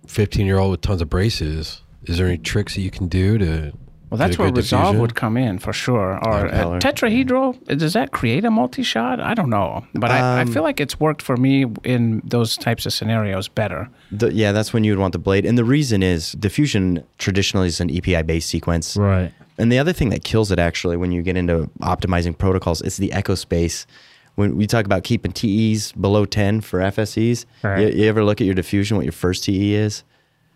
fifteen 0.07 0.45
year 0.45 0.59
old 0.59 0.71
with 0.71 0.81
tons 0.81 1.01
of 1.01 1.09
braces, 1.09 1.81
is 2.03 2.17
there 2.17 2.27
any 2.27 2.37
tricks 2.37 2.75
that 2.75 2.81
you 2.81 2.91
can 2.91 3.07
do 3.07 3.37
to? 3.37 3.73
Well, 4.09 4.17
that's 4.17 4.39
where 4.39 4.49
good 4.49 4.57
Resolve 4.57 4.85
diffusion? 4.85 5.01
would 5.01 5.13
come 5.15 5.37
in 5.37 5.59
for 5.59 5.71
sure. 5.71 6.17
Or 6.25 6.47
uh, 6.47 6.51
Impeller. 6.51 6.79
tetrahedral, 6.79 7.77
does 7.77 7.93
that 7.93 8.11
create 8.11 8.43
a 8.43 8.49
multi-shot? 8.49 9.19
I 9.19 9.35
don't 9.35 9.51
know, 9.51 9.85
but 9.93 10.09
I, 10.09 10.41
I 10.41 10.45
feel 10.45 10.63
like 10.63 10.79
it's 10.79 10.99
worked 10.99 11.21
for 11.21 11.37
me 11.37 11.67
in 11.83 12.23
those 12.25 12.57
types 12.57 12.87
of 12.87 12.93
scenarios 12.93 13.47
better. 13.47 13.87
The- 14.11 14.33
yeah, 14.33 14.51
that's 14.51 14.73
when 14.73 14.83
you 14.83 14.93
would 14.93 14.99
want 14.99 15.11
the 15.13 15.19
blade. 15.19 15.45
And 15.45 15.59
the 15.59 15.63
reason 15.63 16.01
is 16.01 16.31
diffusion 16.31 17.03
traditionally 17.19 17.67
is 17.67 17.79
an 17.79 17.91
EPI 17.91 18.23
based 18.23 18.49
sequence. 18.49 18.97
Right. 18.97 19.31
And 19.59 19.71
the 19.71 19.77
other 19.77 19.93
thing 19.93 20.09
that 20.09 20.23
kills 20.23 20.51
it 20.51 20.57
actually 20.57 20.97
when 20.97 21.11
you 21.11 21.21
get 21.21 21.37
into 21.37 21.69
optimizing 21.81 22.35
protocols, 22.35 22.81
it's 22.81 22.97
the 22.97 23.11
echo 23.13 23.35
space. 23.35 23.85
When 24.39 24.55
we 24.55 24.67
talk 24.67 24.85
about 24.85 25.03
keeping 25.03 25.33
TEs 25.33 25.91
below 25.91 26.23
10 26.23 26.61
for 26.61 26.79
FSEs, 26.79 27.45
Right. 27.61 27.93
you, 27.93 28.03
you 28.03 28.07
ever 28.09 28.23
look 28.23 28.39
at 28.39 28.45
your 28.45 28.55
diffusion, 28.55 28.95
what 28.95 29.03
your 29.05 29.11
first 29.11 29.43
TE 29.43 29.73
is? 29.75 30.03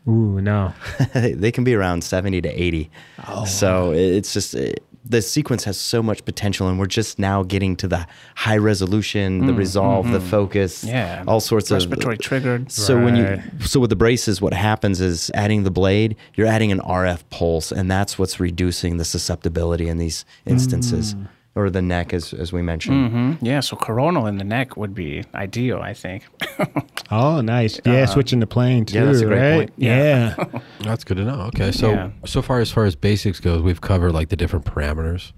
Ooh, 0.07 0.39
no. 0.39 0.73
they 1.13 1.51
can 1.51 1.65
be 1.65 1.73
around 1.73 2.01
70 2.03 2.41
to 2.43 2.49
80. 2.49 2.89
Oh, 3.27 3.43
so 3.43 3.91
it's 3.91 4.31
just, 4.33 4.53
it, 4.55 4.83
the 5.03 5.21
sequence 5.21 5.65
has 5.65 5.77
so 5.77 6.01
much 6.01 6.23
potential, 6.23 6.69
and 6.69 6.79
we're 6.79 6.85
just 6.85 7.19
now 7.19 7.43
getting 7.43 7.75
to 7.75 7.87
the 7.89 8.07
high 8.35 8.55
resolution, 8.55 9.47
the 9.47 9.53
resolve, 9.53 10.09
the 10.11 10.21
focus, 10.21 10.85
Mm, 10.85 10.87
mm-hmm. 10.87 10.95
Yeah. 10.95 11.23
all 11.27 11.41
sorts 11.41 11.69
Respiratory 11.69 12.15
of 12.15 12.21
triggered. 12.21 12.71
So 12.71 13.03
when 13.03 13.17
you 13.17 13.41
so 13.65 13.81
with 13.81 13.89
the 13.89 13.97
braces, 13.97 14.41
what 14.41 14.53
happens 14.53 15.01
is 15.01 15.29
adding 15.33 15.63
the 15.63 15.71
blade, 15.71 16.15
you're 16.35 16.47
adding 16.47 16.71
an 16.71 16.79
RF 16.79 17.23
pulse, 17.29 17.73
and 17.73 17.91
that's 17.91 18.17
what's 18.17 18.39
reducing 18.39 18.95
the 18.95 19.03
susceptibility 19.05 19.89
in 19.89 19.97
these 19.97 20.23
instances, 20.45 21.15
Mm. 21.15 21.27
Or 21.55 21.69
the 21.69 21.81
neck, 21.81 22.13
as 22.13 22.33
as 22.33 22.51
we 22.51 22.61
mentioned. 22.61 23.11
hmm 23.11 23.33
Yeah, 23.45 23.59
so 23.59 23.75
coronal 23.75 24.25
in 24.27 24.37
the 24.37 24.43
neck 24.43 24.75
would 24.77 24.95
be 24.95 25.23
ideal, 25.35 25.79
I 25.79 25.93
think. 25.93 26.23
Oh, 27.11 27.41
nice. 27.41 27.79
Yeah, 27.85 28.05
switching 28.05 28.39
the 28.39 28.47
plane 28.47 28.85
too. 28.85 28.95
yeah, 28.97 29.05
that's 29.05 29.19
a 29.21 29.25
great 29.25 29.39
right? 29.39 29.55
point. 29.57 29.73
Yeah. 29.77 30.33
That's 30.79 31.03
good 31.03 31.17
to 31.17 31.23
know. 31.25 31.41
Okay, 31.53 31.71
so 31.71 31.91
Yeah. 31.91 32.09
so 32.25 32.41
far 32.41 32.59
as 32.59 32.71
far 32.71 32.85
as 32.85 32.95
basics 32.95 33.39
goes, 33.39 33.61
we've 33.61 33.81
covered 33.81 34.13
like 34.13 34.29
the 34.29 34.35
different 34.35 34.65
parameters. 34.65 35.31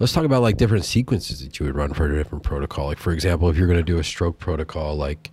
Let's 0.00 0.12
talk 0.12 0.24
about 0.24 0.42
like 0.42 0.56
different 0.56 0.84
sequences 0.84 1.44
that 1.44 1.60
you 1.60 1.66
would 1.66 1.76
run 1.76 1.92
for 1.92 2.06
a 2.10 2.16
different 2.16 2.42
protocol. 2.42 2.86
Like 2.86 2.98
for 2.98 3.12
example, 3.12 3.48
if 3.50 3.56
you're 3.56 3.68
going 3.68 3.78
to 3.78 3.84
do 3.84 3.98
a 4.00 4.04
stroke 4.04 4.38
protocol, 4.40 4.96
like 4.96 5.30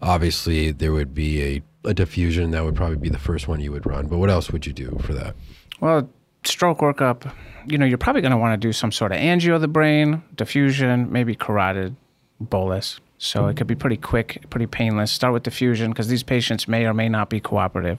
obviously 0.00 0.70
there 0.72 0.92
would 0.92 1.14
be 1.14 1.42
a 1.42 1.62
a 1.84 1.94
diffusion 1.94 2.50
that 2.52 2.64
would 2.64 2.74
probably 2.74 2.96
be 2.96 3.08
the 3.08 3.18
first 3.18 3.48
one 3.48 3.60
you 3.60 3.72
would 3.72 3.86
run. 3.86 4.06
But 4.08 4.18
what 4.18 4.30
else 4.30 4.50
would 4.50 4.66
you 4.66 4.72
do 4.72 4.98
for 5.02 5.12
that? 5.14 5.34
Well, 5.80 6.08
stroke 6.44 6.78
workup, 6.78 7.32
you 7.66 7.78
know, 7.78 7.86
you're 7.86 7.98
probably 7.98 8.22
going 8.22 8.32
to 8.32 8.38
want 8.38 8.60
to 8.60 8.66
do 8.66 8.72
some 8.72 8.92
sort 8.92 9.12
of 9.12 9.18
angio 9.18 9.54
of 9.54 9.60
the 9.60 9.68
brain, 9.68 10.22
diffusion, 10.34 11.12
maybe 11.12 11.34
carotid 11.34 11.96
bolus. 12.40 13.00
So 13.20 13.48
it 13.48 13.56
could 13.56 13.66
be 13.66 13.74
pretty 13.74 13.96
quick, 13.96 14.44
pretty 14.48 14.68
painless. 14.68 15.10
Start 15.10 15.34
with 15.34 15.42
diffusion 15.42 15.90
because 15.90 16.06
these 16.06 16.22
patients 16.22 16.68
may 16.68 16.86
or 16.86 16.94
may 16.94 17.08
not 17.08 17.28
be 17.28 17.40
cooperative. 17.40 17.98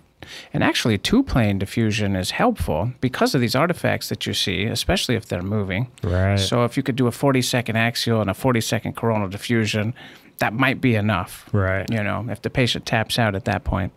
And 0.54 0.64
actually, 0.64 0.98
two 0.98 1.24
plane 1.24 1.60
diffusion 1.60 2.16
is 2.16 2.32
helpful 2.32 2.94
because 3.02 3.36
of 3.36 3.42
these 3.42 3.54
artifacts 3.54 4.08
that 4.10 4.26
you 4.26 4.34
see, 4.34 4.64
especially 4.64 5.16
if 5.16 5.26
they're 5.26 5.42
moving. 5.42 5.92
Right. 6.04 6.40
So 6.40 6.64
if 6.64 6.78
you 6.78 6.84
could 6.84 6.96
do 6.96 7.08
a 7.08 7.12
40 7.12 7.42
second 7.42 7.76
axial 7.76 8.22
and 8.22 8.30
a 8.30 8.34
40 8.34 8.62
second 8.62 8.96
coronal 8.96 9.28
diffusion, 9.28 9.94
that 10.38 10.54
might 10.54 10.80
be 10.80 10.96
enough. 10.96 11.50
Right. 11.52 11.86
You 11.92 12.02
know, 12.02 12.26
if 12.30 12.42
the 12.42 12.50
patient 12.50 12.86
taps 12.86 13.20
out 13.20 13.36
at 13.36 13.44
that 13.44 13.66
point. 13.66 13.92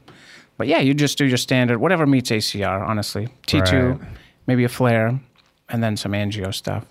But 0.58 0.66
yeah, 0.66 0.80
you 0.80 0.92
just 0.92 1.18
do 1.18 1.24
your 1.24 1.38
standard, 1.38 1.78
whatever 1.78 2.04
meets 2.04 2.30
ACR, 2.30 2.86
honestly. 2.86 3.28
T2, 3.46 4.00
Right. 4.00 4.08
Maybe 4.46 4.64
a 4.64 4.68
FLAIR, 4.68 5.20
and 5.68 5.82
then 5.82 5.96
some 5.96 6.12
angio 6.12 6.52
stuff. 6.52 6.86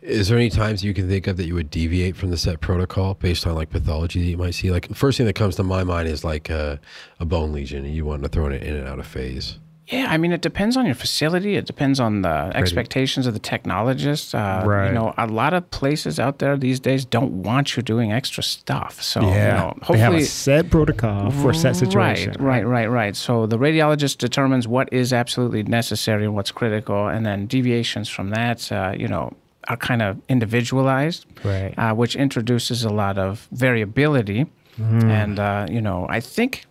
Is 0.00 0.28
there 0.28 0.36
any 0.36 0.50
times 0.50 0.82
you 0.82 0.94
can 0.94 1.08
think 1.08 1.28
of 1.28 1.36
that 1.36 1.46
you 1.46 1.54
would 1.54 1.70
deviate 1.70 2.16
from 2.16 2.30
the 2.30 2.36
set 2.36 2.60
protocol 2.60 3.14
based 3.14 3.46
on 3.46 3.54
like 3.54 3.70
pathology 3.70 4.20
that 4.20 4.30
you 4.30 4.36
might 4.36 4.54
see? 4.54 4.70
Like 4.72 4.92
first 4.94 5.16
thing 5.16 5.26
that 5.26 5.34
comes 5.34 5.54
to 5.56 5.62
my 5.62 5.84
mind 5.84 6.08
is 6.08 6.24
like 6.24 6.50
a, 6.50 6.80
a 7.20 7.24
bone 7.24 7.52
lesion, 7.52 7.84
and 7.84 7.94
you 7.94 8.04
want 8.04 8.22
to 8.24 8.28
throw 8.28 8.46
it 8.46 8.62
in 8.62 8.74
and 8.74 8.88
out 8.88 8.98
of 8.98 9.06
phase. 9.06 9.58
Yeah, 9.88 10.06
I 10.08 10.16
mean, 10.16 10.32
it 10.32 10.40
depends 10.42 10.76
on 10.76 10.86
your 10.86 10.94
facility. 10.94 11.56
It 11.56 11.66
depends 11.66 11.98
on 11.98 12.22
the 12.22 12.52
expectations 12.54 13.26
of 13.26 13.34
the 13.34 13.40
technologist. 13.40 14.32
Uh, 14.34 14.64
Right. 14.66 14.86
You 14.88 14.92
know, 14.94 15.12
a 15.18 15.26
lot 15.26 15.54
of 15.54 15.70
places 15.70 16.20
out 16.20 16.38
there 16.38 16.56
these 16.56 16.78
days 16.78 17.04
don't 17.04 17.42
want 17.42 17.76
you 17.76 17.82
doing 17.82 18.12
extra 18.12 18.42
stuff. 18.44 19.02
So, 19.02 19.20
Yeah. 19.22 19.28
you 19.28 19.52
know, 19.58 19.74
they 19.90 19.98
have 19.98 20.12
a 20.12 20.16
hopefully. 20.16 20.24
set 20.24 20.70
protocol 20.70 21.30
for 21.32 21.50
a 21.50 21.54
set 21.54 21.74
situation. 21.76 22.32
Right, 22.38 22.64
right, 22.64 22.66
right, 22.66 22.86
right. 22.90 23.16
So 23.16 23.46
the 23.46 23.58
radiologist 23.58 24.18
determines 24.18 24.68
what 24.68 24.88
is 24.92 25.12
absolutely 25.12 25.64
necessary 25.64 26.24
and 26.24 26.34
what's 26.34 26.52
critical, 26.52 27.08
and 27.08 27.26
then 27.26 27.46
deviations 27.46 28.08
from 28.08 28.30
that, 28.30 28.70
uh, 28.70 28.92
you 28.96 29.08
know, 29.08 29.32
are 29.68 29.76
kind 29.76 30.00
of 30.02 30.16
individualized, 30.28 31.26
Right. 31.44 31.74
uh, 31.76 31.92
which 31.94 32.14
introduces 32.16 32.84
a 32.84 32.90
lot 32.90 33.18
of 33.18 33.48
variability. 33.52 34.46
And 34.78 35.38
uh, 35.38 35.66
you 35.70 35.80
know, 35.82 36.06
I 36.08 36.18
think 36.20 36.64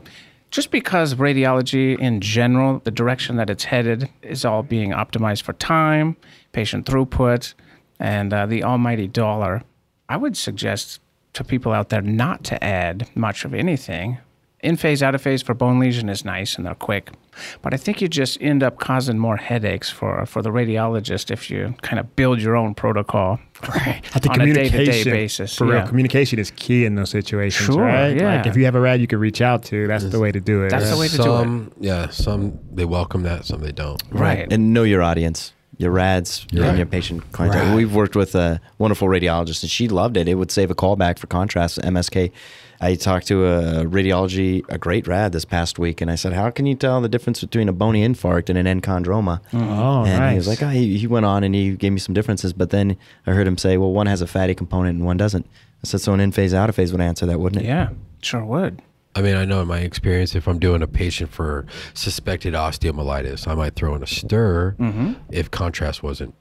just 0.51 0.69
because 0.69 1.15
radiology 1.15 1.97
in 1.97 2.19
general, 2.19 2.81
the 2.83 2.91
direction 2.91 3.37
that 3.37 3.49
it's 3.49 3.63
headed 3.63 4.09
is 4.21 4.43
all 4.43 4.63
being 4.63 4.91
optimized 4.91 5.43
for 5.43 5.53
time, 5.53 6.17
patient 6.51 6.85
throughput, 6.85 7.53
and 7.99 8.33
uh, 8.33 8.45
the 8.45 8.63
almighty 8.63 9.07
dollar, 9.07 9.63
I 10.09 10.17
would 10.17 10.35
suggest 10.35 10.99
to 11.33 11.43
people 11.45 11.71
out 11.71 11.89
there 11.89 12.01
not 12.01 12.43
to 12.45 12.61
add 12.61 13.09
much 13.15 13.45
of 13.45 13.53
anything. 13.53 14.17
In 14.63 14.77
phase, 14.77 15.01
out 15.01 15.15
of 15.15 15.21
phase 15.21 15.41
for 15.41 15.53
bone 15.55 15.79
lesion 15.79 16.07
is 16.07 16.23
nice 16.23 16.55
and 16.55 16.65
they're 16.65 16.75
quick. 16.75 17.09
But 17.61 17.73
I 17.73 17.77
think 17.77 18.01
you 18.01 18.07
just 18.07 18.39
end 18.41 18.61
up 18.61 18.79
causing 18.79 19.17
more 19.17 19.37
headaches 19.37 19.89
for, 19.89 20.23
for 20.25 20.41
the 20.41 20.51
radiologist 20.51 21.31
if 21.31 21.49
you 21.49 21.73
kind 21.81 21.99
of 21.99 22.15
build 22.15 22.41
your 22.41 22.55
own 22.55 22.75
protocol 22.75 23.39
right. 23.69 24.01
I 24.15 24.19
think 24.19 24.33
on 24.33 24.41
a 24.41 24.53
day 24.53 24.65
to 24.65 24.69
communication, 24.69 25.11
day 25.11 25.17
basis. 25.19 25.55
for 25.55 25.67
yeah. 25.67 25.79
real, 25.79 25.87
communication 25.87 26.39
is 26.39 26.51
key 26.51 26.85
in 26.85 26.95
those 26.95 27.09
situations, 27.09 27.73
Sure, 27.73 27.83
right? 27.83 28.15
yeah. 28.15 28.37
Like 28.37 28.47
if 28.47 28.55
you 28.55 28.65
have 28.65 28.75
a 28.75 28.79
rad 28.79 29.01
you 29.01 29.07
can 29.07 29.19
reach 29.19 29.41
out 29.41 29.63
to, 29.65 29.87
that's 29.87 30.05
the 30.05 30.19
way 30.19 30.31
to 30.31 30.39
do 30.39 30.63
it. 30.63 30.69
That's 30.69 30.85
right? 30.85 30.91
the 30.91 30.99
way 30.99 31.07
to 31.07 31.17
do 31.17 31.37
it. 31.37 31.73
yeah, 31.79 32.09
some 32.09 32.59
they 32.71 32.85
welcome 32.85 33.23
that, 33.23 33.45
some 33.45 33.61
they 33.61 33.71
don't. 33.71 34.01
Right. 34.11 34.51
And 34.51 34.73
know 34.73 34.83
your 34.83 35.01
audience, 35.01 35.53
your 35.77 35.91
rads, 35.91 36.45
and 36.51 36.77
your 36.77 36.85
patient 36.85 37.31
clientele. 37.31 37.67
Right. 37.67 37.75
We've 37.75 37.93
worked 37.93 38.15
with 38.15 38.35
a 38.35 38.61
wonderful 38.77 39.07
radiologist, 39.07 39.63
and 39.63 39.71
she 39.71 39.87
loved 39.87 40.17
it. 40.17 40.27
It 40.27 40.35
would 40.35 40.51
save 40.51 40.69
a 40.69 40.75
callback 40.75 41.17
for 41.17 41.27
contrast 41.27 41.79
MSK. 41.79 42.31
I 42.83 42.95
talked 42.95 43.27
to 43.27 43.45
a 43.45 43.85
radiology, 43.85 44.65
a 44.67 44.79
great 44.79 45.07
rad 45.07 45.33
this 45.33 45.45
past 45.45 45.77
week, 45.77 46.01
and 46.01 46.09
I 46.09 46.15
said, 46.15 46.33
"How 46.33 46.49
can 46.49 46.65
you 46.65 46.73
tell 46.73 46.99
the 46.99 47.07
difference 47.07 47.39
between 47.39 47.69
a 47.69 47.73
bony 47.73 48.05
infarct 48.05 48.49
and 48.49 48.57
an 48.57 48.65
enchondroma?" 48.65 49.39
Oh, 49.53 50.03
and 50.03 50.19
nice. 50.19 50.31
he 50.31 50.37
was 50.37 50.47
like, 50.47 50.63
oh, 50.63 50.69
he, 50.69 50.97
he 50.97 51.05
went 51.05 51.27
on 51.27 51.43
and 51.43 51.53
he 51.53 51.75
gave 51.75 51.91
me 51.91 51.99
some 51.99 52.15
differences, 52.15 52.53
but 52.53 52.71
then 52.71 52.97
I 53.27 53.31
heard 53.31 53.47
him 53.47 53.57
say, 53.57 53.77
"Well, 53.77 53.91
one 53.91 54.07
has 54.07 54.21
a 54.21 54.27
fatty 54.27 54.55
component 54.55 54.97
and 54.97 55.05
one 55.05 55.17
doesn't." 55.17 55.45
I 55.45 55.87
said, 55.87 56.01
"So 56.01 56.13
an 56.13 56.19
in 56.19 56.31
phase, 56.31 56.55
out 56.55 56.69
of 56.69 56.75
phase 56.75 56.91
would 56.91 57.01
answer 57.01 57.27
that, 57.27 57.39
wouldn't 57.39 57.61
it?" 57.61 57.67
Yeah, 57.67 57.89
sure 58.23 58.43
would. 58.43 58.81
I 59.13 59.21
mean, 59.21 59.35
I 59.35 59.45
know 59.45 59.61
in 59.61 59.67
my 59.67 59.79
experience, 59.79 60.35
if 60.35 60.47
I'm 60.47 60.57
doing 60.57 60.81
a 60.81 60.87
patient 60.87 61.31
for 61.31 61.67
suspected 61.93 62.55
osteomyelitis, 62.55 63.47
I 63.47 63.53
might 63.53 63.75
throw 63.75 63.93
in 63.93 64.01
a 64.01 64.07
STIR 64.07 64.75
mm-hmm. 64.79 65.13
if 65.29 65.51
contrast 65.51 66.01
wasn't 66.01 66.33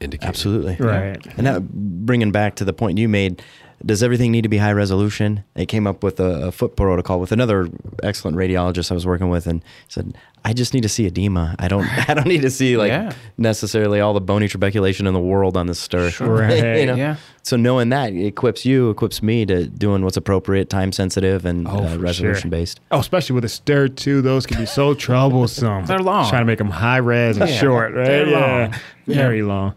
indicated. 0.00 0.28
Absolutely. 0.28 0.76
Right. 0.78 1.24
And 1.36 1.42
now, 1.42 1.60
bringing 1.60 2.30
back 2.30 2.56
to 2.56 2.64
the 2.64 2.72
point 2.72 2.98
you 2.98 3.08
made, 3.08 3.42
does 3.84 4.02
everything 4.02 4.30
need 4.32 4.42
to 4.42 4.48
be 4.48 4.58
high 4.58 4.72
resolution? 4.72 5.44
They 5.54 5.66
came 5.66 5.86
up 5.86 6.02
with 6.02 6.20
a, 6.20 6.48
a 6.48 6.52
foot 6.52 6.76
protocol 6.76 7.20
with 7.20 7.32
another 7.32 7.68
excellent 8.02 8.36
radiologist 8.36 8.90
I 8.90 8.94
was 8.94 9.06
working 9.06 9.28
with, 9.30 9.46
and 9.46 9.62
said, 9.88 10.16
"I 10.44 10.52
just 10.52 10.74
need 10.74 10.82
to 10.82 10.88
see 10.88 11.06
edema. 11.06 11.54
I 11.58 11.68
don't. 11.68 11.86
I 12.08 12.14
don't 12.14 12.26
need 12.26 12.42
to 12.42 12.50
see 12.50 12.76
like 12.76 12.88
Yeah. 12.90 13.12
necessarily 13.38 14.00
all 14.00 14.14
the 14.14 14.20
bony 14.20 14.48
trabeculation 14.48 15.06
in 15.06 15.14
the 15.14 15.20
world 15.20 15.56
on 15.56 15.66
this 15.66 15.78
STIR. 15.80 16.10
Sure. 16.10 16.28
Right. 16.44 16.80
You 16.80 16.86
know? 16.86 16.94
Yeah. 16.96 17.16
So 17.42 17.56
knowing 17.56 17.90
that 17.90 18.14
equips 18.14 18.64
you, 18.64 18.88
equips 18.88 19.22
me 19.22 19.44
to 19.46 19.66
doing 19.66 20.02
what's 20.02 20.16
appropriate, 20.16 20.70
time 20.70 20.92
sensitive, 20.92 21.44
and 21.44 21.68
Oh, 21.68 21.84
uh, 21.86 21.96
resolution 21.98 22.42
sure. 22.42 22.50
based. 22.50 22.80
Oh, 22.90 23.00
especially 23.00 23.34
with 23.34 23.44
a 23.44 23.50
STIR 23.50 23.88
too. 23.88 24.22
Those 24.22 24.46
can 24.46 24.58
be 24.58 24.64
so 24.66 24.94
troublesome. 25.08 25.84
They're 25.84 25.98
long. 25.98 26.28
Trying 26.30 26.42
to 26.42 26.46
make 26.46 26.58
them 26.58 26.70
high 26.70 26.96
res 26.98 27.36
and 27.36 27.48
Yeah. 27.50 27.56
short, 27.56 27.92
right? 27.94 28.04
They're 28.06 28.28
yeah. 28.30 28.56
long. 28.70 28.74
Very 29.06 29.42
long. 29.42 29.74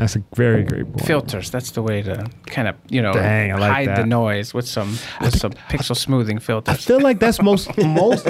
That's 0.00 0.16
a 0.16 0.22
very 0.34 0.64
great 0.64 0.86
point. 0.86 1.04
Filters. 1.06 1.50
That's 1.50 1.72
the 1.72 1.82
way 1.82 2.00
to 2.00 2.26
kind 2.46 2.66
of 2.68 2.74
you 2.88 3.02
know 3.02 3.12
Dang, 3.12 3.50
like 3.58 3.70
hide 3.70 3.96
the 3.96 4.06
noise 4.06 4.54
with 4.54 4.66
some 4.66 4.96
with 5.20 5.38
some 5.38 5.52
pixel 5.68 5.94
smoothing 5.94 6.38
filters. 6.38 6.74
I 6.74 6.78
feel 6.78 7.00
like 7.02 7.20
that's 7.20 7.42
most 7.42 7.76
most 7.84 8.24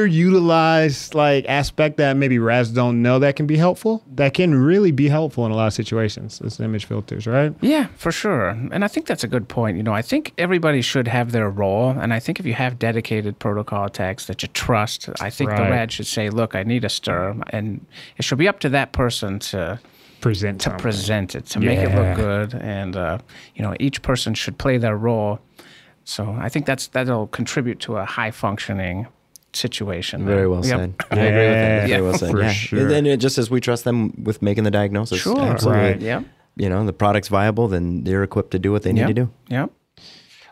underutilized 0.00 1.14
like 1.14 1.44
aspect 1.48 1.98
that 1.98 2.16
maybe 2.16 2.38
RAS 2.38 2.70
don't 2.70 3.02
know 3.02 3.18
that 3.18 3.36
can 3.36 3.46
be 3.46 3.56
helpful. 3.58 4.02
That 4.14 4.32
can 4.34 4.54
really 4.54 4.90
be 4.90 5.08
helpful 5.08 5.44
in 5.46 5.52
a 5.52 5.54
lot 5.54 5.66
of 5.66 5.74
situations. 5.74 6.38
This 6.38 6.58
image 6.60 6.86
filters, 6.86 7.26
right? 7.26 7.54
Yeah, 7.60 7.88
for 7.96 8.10
sure. 8.10 8.48
And 8.48 8.84
I 8.84 8.88
think 8.88 9.06
that's 9.06 9.22
a 9.24 9.28
good 9.28 9.48
point. 9.48 9.76
You 9.76 9.82
know, 9.82 9.92
I 9.92 10.02
think 10.02 10.32
everybody 10.38 10.80
should 10.80 11.08
have 11.08 11.32
their 11.32 11.50
role. 11.50 11.90
And 11.90 12.14
I 12.14 12.20
think 12.20 12.40
if 12.40 12.46
you 12.46 12.54
have 12.54 12.78
dedicated 12.78 13.38
protocol 13.38 13.90
techs 13.90 14.26
that 14.26 14.42
you 14.42 14.48
trust, 14.48 15.08
I 15.20 15.28
think 15.30 15.50
the 15.50 15.56
Right. 15.56 15.70
rad 15.70 15.92
should 15.92 16.06
say, 16.06 16.30
look, 16.30 16.54
I 16.54 16.62
need 16.62 16.84
a 16.84 16.88
STIR. 16.88 17.36
And 17.50 17.84
it 18.16 18.24
should 18.24 18.38
be 18.38 18.48
up 18.48 18.60
to 18.60 18.68
that 18.70 18.92
person 18.92 19.38
to 19.50 19.78
Present 20.26 20.60
to 20.62 20.64
something. 20.64 20.80
present 20.80 21.34
it, 21.34 21.46
to 21.46 21.60
make 21.60 21.78
it 21.78 21.94
look 21.94 22.16
good. 22.16 22.54
And, 22.60 22.96
uh, 22.96 23.18
you 23.54 23.62
know, 23.62 23.74
each 23.80 24.02
person 24.02 24.34
should 24.34 24.58
play 24.58 24.76
their 24.78 24.96
role. 24.96 25.38
So 26.04 26.36
I 26.40 26.48
think 26.48 26.66
that's 26.66 26.86
that'll 26.88 27.26
contribute 27.28 27.80
to 27.80 27.96
a 27.96 28.04
high 28.04 28.30
functioning 28.30 29.06
situation. 29.52 30.24
there. 30.26 30.36
Very 30.36 30.48
well 30.48 30.64
Yep. 30.64 30.78
said. 30.78 30.94
I 31.10 31.14
agree 31.16 31.22
with 31.24 31.54
that. 31.54 31.88
Yeah, 31.88 31.96
Very 31.96 32.02
well 32.02 32.18
said. 32.18 32.30
for 32.30 32.40
yeah. 32.42 32.52
sure. 32.52 32.80
And 32.80 32.90
then 32.90 33.06
it, 33.06 33.16
just 33.18 33.38
as 33.38 33.50
we 33.50 33.60
trust 33.60 33.84
them 33.84 34.12
with 34.22 34.42
making 34.42 34.64
the 34.64 34.70
diagnosis. 34.70 35.20
Sure. 35.20 35.40
Absolutely. 35.40 35.82
Right. 35.82 36.00
Yep. 36.00 36.24
You 36.56 36.68
know, 36.68 36.84
the 36.86 36.92
product's 36.92 37.28
viable, 37.28 37.68
then 37.68 38.04
they're 38.04 38.22
equipped 38.22 38.50
to 38.52 38.58
do 38.58 38.72
what 38.72 38.82
they 38.82 38.92
need 38.92 39.00
Yep. 39.00 39.08
to 39.08 39.14
do. 39.14 39.30
Yep. 39.50 39.70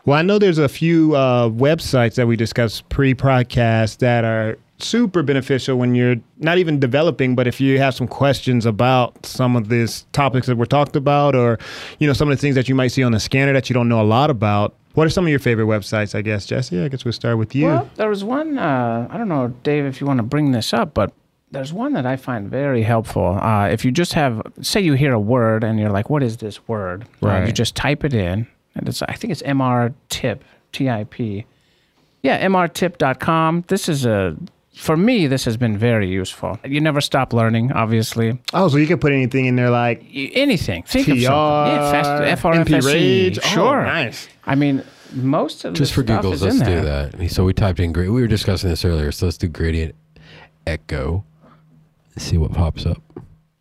Well, 0.05 0.19
I 0.19 0.21
know 0.21 0.37
there's 0.37 0.59
a 0.59 0.69
few 0.69 1.15
uh, 1.15 1.49
websites 1.49 2.13
that 2.15 2.27
we 2.27 2.35
discussed 2.35 2.87
pre-podcast 2.89 3.97
that 3.99 4.23
are 4.23 4.57
super 4.77 5.23
beneficial 5.23 5.77
when 5.77 5.95
you're 5.95 6.15
not 6.39 6.57
even 6.57 6.79
developing, 6.79 7.35
but 7.35 7.47
if 7.47 7.61
you 7.61 7.77
have 7.79 7.95
some 7.95 8.07
questions 8.07 8.65
about 8.65 9.25
some 9.25 9.55
of 9.55 9.69
these 9.69 10.05
topics 10.11 10.47
that 10.47 10.57
we're 10.57 10.65
talked 10.65 10.95
about, 10.95 11.35
or 11.35 11.57
you 11.99 12.07
know 12.07 12.13
some 12.13 12.29
of 12.29 12.37
the 12.37 12.41
things 12.41 12.55
that 12.55 12.67
you 12.67 12.75
might 12.75 12.89
see 12.89 13.03
on 13.03 13.11
the 13.11 13.19
scanner 13.19 13.53
that 13.53 13.69
you 13.69 13.73
don't 13.73 13.87
know 13.89 14.01
a 14.01 14.03
lot 14.03 14.29
about. 14.29 14.75
What 14.95 15.05
are 15.05 15.09
some 15.09 15.25
of 15.25 15.29
your 15.29 15.39
favorite 15.39 15.65
websites? 15.65 16.15
I 16.15 16.21
guess 16.21 16.45
Jesse. 16.45 16.81
I 16.81 16.87
guess 16.87 17.03
we'll 17.03 17.11
start 17.11 17.37
with 17.37 17.53
you. 17.53 17.65
Well, 17.65 17.89
there 17.95 18.09
was 18.09 18.23
one. 18.23 18.57
Uh, 18.57 19.07
I 19.09 19.17
don't 19.17 19.27
know, 19.27 19.49
Dave, 19.63 19.85
if 19.85 19.99
you 19.99 20.07
want 20.07 20.17
to 20.19 20.23
bring 20.23 20.51
this 20.51 20.73
up, 20.73 20.93
but 20.93 21.11
there's 21.51 21.73
one 21.73 21.93
that 21.93 22.05
I 22.05 22.15
find 22.15 22.49
very 22.49 22.81
helpful. 22.83 23.37
Uh, 23.41 23.67
if 23.67 23.83
you 23.85 23.91
just 23.91 24.13
have, 24.13 24.41
say, 24.61 24.79
you 24.81 24.93
hear 24.93 25.13
a 25.13 25.19
word 25.19 25.63
and 25.63 25.79
you're 25.79 25.89
like, 25.89 26.09
"What 26.09 26.23
is 26.23 26.37
this 26.37 26.65
word?" 26.67 27.03
Uh, 27.21 27.27
Right. 27.27 27.47
you 27.47 27.53
just 27.53 27.75
type 27.75 28.03
it 28.05 28.13
in, 28.13 28.47
and 28.75 28.87
it's. 28.89 29.01
I 29.01 29.13
think 29.15 29.31
it's 29.31 29.41
MR 29.43 29.93
Tip, 30.09 30.43
T 30.71 30.89
I 30.89 31.03
P. 31.05 31.45
Yeah, 32.23 32.43
mrtip.com. 32.47 33.65
This 33.67 33.87
is 33.89 34.05
a 34.05 34.35
for 34.75 34.97
me, 34.97 35.27
this 35.27 35.45
has 35.45 35.57
been 35.57 35.77
very 35.77 36.07
useful. 36.09 36.59
You 36.65 36.81
never 36.81 37.01
stop 37.01 37.33
learning, 37.33 37.71
obviously. 37.71 38.39
Oh, 38.53 38.67
so 38.67 38.77
you 38.77 38.87
can 38.87 38.99
put 38.99 39.11
anything 39.11 39.45
in 39.45 39.55
there 39.55 39.69
like 39.69 40.03
Anything. 40.13 40.83
Think 40.83 41.05
TR, 41.05 41.11
of 41.13 41.21
something. 41.21 41.23
Yeah, 41.23 41.91
fast, 41.91 42.41
MP 42.41 42.65
FRFSE. 42.79 42.85
Rage. 42.85 43.39
Oh, 43.39 43.47
Sure. 43.47 43.83
nice. 43.83 44.27
I 44.45 44.55
mean, 44.55 44.83
most 45.13 45.63
of 45.65 45.73
Just 45.73 45.91
the 45.95 46.01
for 46.01 46.05
stuff 46.07 46.21
giggles, 46.21 46.35
is 46.35 46.41
let's 46.43 46.59
in 46.59 46.65
do 46.65 46.81
there. 46.81 47.07
that. 47.09 47.29
So 47.31 47.45
we 47.45 47.53
typed 47.53 47.79
in 47.79 47.93
great. 47.93 48.09
We 48.09 48.21
were 48.21 48.27
discussing 48.27 48.69
this 48.69 48.83
earlier. 48.83 49.11
So 49.11 49.25
let's 49.27 49.37
do 49.37 49.47
gradient 49.47 49.95
echo. 50.67 51.23
See 52.17 52.37
what 52.37 52.53
pops 52.53 52.85
up. 52.85 53.01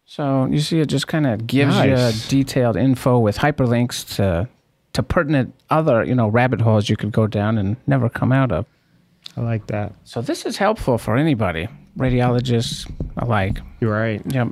So 0.05 0.47
you 0.47 0.61
see, 0.61 0.81
it 0.81 0.87
just 0.87 1.07
kind 1.09 1.27
of 1.27 1.47
gives 1.47 1.75
Nice. 1.77 2.31
you 2.33 2.43
detailed 2.45 2.77
info 2.77 3.19
with 3.19 3.39
hyperlinks 3.39 4.17
to 4.17 4.49
to 4.93 5.03
pertinent 5.03 5.53
other 5.71 6.05
you 6.05 6.15
know 6.15 6.29
rabbit 6.29 6.61
holes 6.61 6.89
you 6.89 6.97
could 6.97 7.11
go 7.11 7.27
down 7.27 7.59
and 7.59 7.77
never 7.87 8.09
come 8.09 8.31
out 8.33 8.53
of. 8.53 8.65
I 9.37 9.41
like 9.41 9.67
that. 9.69 9.93
So 10.05 10.21
this 10.21 10.47
is 10.47 10.57
helpful 10.57 10.97
for 10.99 11.17
anybody, 11.17 11.69
radiologists 11.99 12.91
alike. 13.17 13.59
You're 13.81 13.93
right. 13.93 14.23
Yep. 14.27 14.49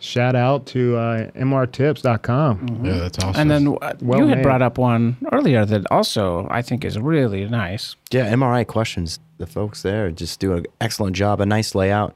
Shout 0.00 0.36
out 0.36 0.64
to 0.66 0.96
uh, 0.96 1.30
mrtips.com. 1.32 2.82
Yeah, 2.84 2.98
that's 2.98 3.18
awesome. 3.18 3.40
And 3.40 3.50
then 3.50 3.76
uh, 3.82 3.94
Well 4.00 4.20
you 4.20 4.26
had 4.28 4.38
made. 4.38 4.42
brought 4.44 4.62
up 4.62 4.78
one 4.78 5.16
earlier 5.32 5.64
that 5.64 5.90
also 5.90 6.46
I 6.50 6.62
think 6.62 6.84
is 6.84 6.98
really 6.98 7.46
nice. 7.48 7.96
Yeah, 8.10 8.32
MRI 8.32 8.66
questions. 8.66 9.18
The 9.38 9.46
folks 9.46 9.82
there 9.82 10.10
just 10.10 10.40
do 10.40 10.52
an 10.54 10.66
excellent 10.80 11.16
job. 11.16 11.40
A 11.40 11.46
nice 11.46 11.74
layout, 11.74 12.14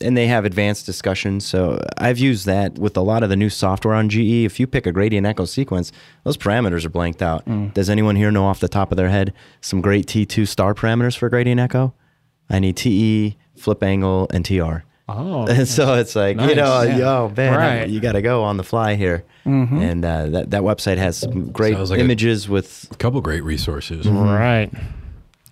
and 0.00 0.16
they 0.16 0.26
have 0.28 0.44
advanced 0.44 0.86
discussions. 0.86 1.46
So 1.46 1.82
I've 1.98 2.18
used 2.18 2.46
that 2.46 2.78
with 2.78 2.96
a 2.96 3.00
lot 3.00 3.22
of 3.22 3.28
the 3.30 3.36
new 3.36 3.50
software 3.50 3.94
on 3.94 4.08
GE. 4.08 4.44
If 4.44 4.60
you 4.60 4.66
pick 4.66 4.86
a 4.86 4.92
gradient 4.92 5.26
echo 5.26 5.44
sequence, 5.44 5.90
those 6.24 6.36
parameters 6.36 6.84
are 6.84 6.90
blanked 6.90 7.22
out. 7.22 7.44
Does 7.74 7.90
anyone 7.90 8.16
here 8.16 8.30
know 8.30 8.44
off 8.46 8.60
the 8.60 8.68
top 8.68 8.90
of 8.92 8.96
their 8.96 9.08
head 9.08 9.32
some 9.60 9.80
great 9.80 10.06
T2 10.06 10.46
star 10.46 10.74
parameters 10.74 11.16
for 11.16 11.28
gradient 11.28 11.60
echo? 11.60 11.94
I 12.50 12.58
need 12.60 12.76
TE, 12.76 13.36
flip 13.56 13.82
angle, 13.82 14.26
and 14.32 14.44
TR. 14.44 14.84
Oh, 15.10 15.46
And 15.48 15.66
so 15.66 15.94
it's 15.94 16.14
like 16.14 16.38
you 16.40 16.54
know, 16.54 16.84
Nice, 16.84 16.88
yeah. 16.90 16.96
yo, 16.98 17.32
man, 17.36 17.54
Right. 17.54 17.88
you 17.88 17.98
got 18.00 18.12
to 18.12 18.22
go 18.22 18.42
on 18.44 18.56
the 18.58 18.62
fly 18.64 18.94
here. 18.94 19.24
And 19.44 20.04
uh, 20.04 20.26
that 20.28 20.50
that 20.50 20.62
website 20.62 20.98
has 20.98 21.16
some 21.16 21.50
great 21.50 21.74
Sounds 21.74 21.90
like 21.90 21.98
a- 22.00 22.02
images 22.04 22.48
with 22.50 22.86
a 22.92 22.96
couple 22.96 23.20
great 23.22 23.42
resources. 23.42 24.06
right. 24.06 24.70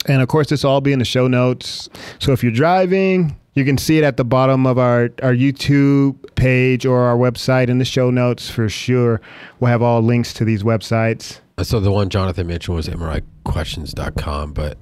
And 0.06 0.22
of 0.22 0.28
course, 0.28 0.48
this 0.48 0.64
will 0.64 0.70
all 0.70 0.80
be 0.80 0.92
in 0.92 0.98
the 0.98 1.04
show 1.04 1.28
notes. 1.28 1.88
So 2.18 2.32
if 2.32 2.42
you're 2.42 2.52
driving, 2.52 3.36
you 3.54 3.64
can 3.64 3.78
see 3.78 3.98
it 3.98 4.04
at 4.04 4.16
the 4.16 4.24
bottom 4.24 4.66
of 4.66 4.78
our, 4.78 5.10
our 5.22 5.34
YouTube 5.34 6.34
page 6.36 6.84
or 6.86 7.00
our 7.00 7.16
website 7.16 7.68
in 7.68 7.78
the 7.78 7.84
show 7.84 8.10
notes 8.10 8.50
for 8.50 8.68
sure. 8.68 9.20
We'll 9.60 9.70
have 9.70 9.82
all 9.82 10.02
links 10.02 10.32
to 10.34 10.44
these 10.44 10.62
websites. 10.62 11.40
So 11.62 11.80
the 11.80 11.90
one 11.90 12.10
Jonathan 12.10 12.46
mentioned 12.46 12.76
was 12.76 12.88
MRIquestions.com, 12.88 14.52
but 14.52 14.76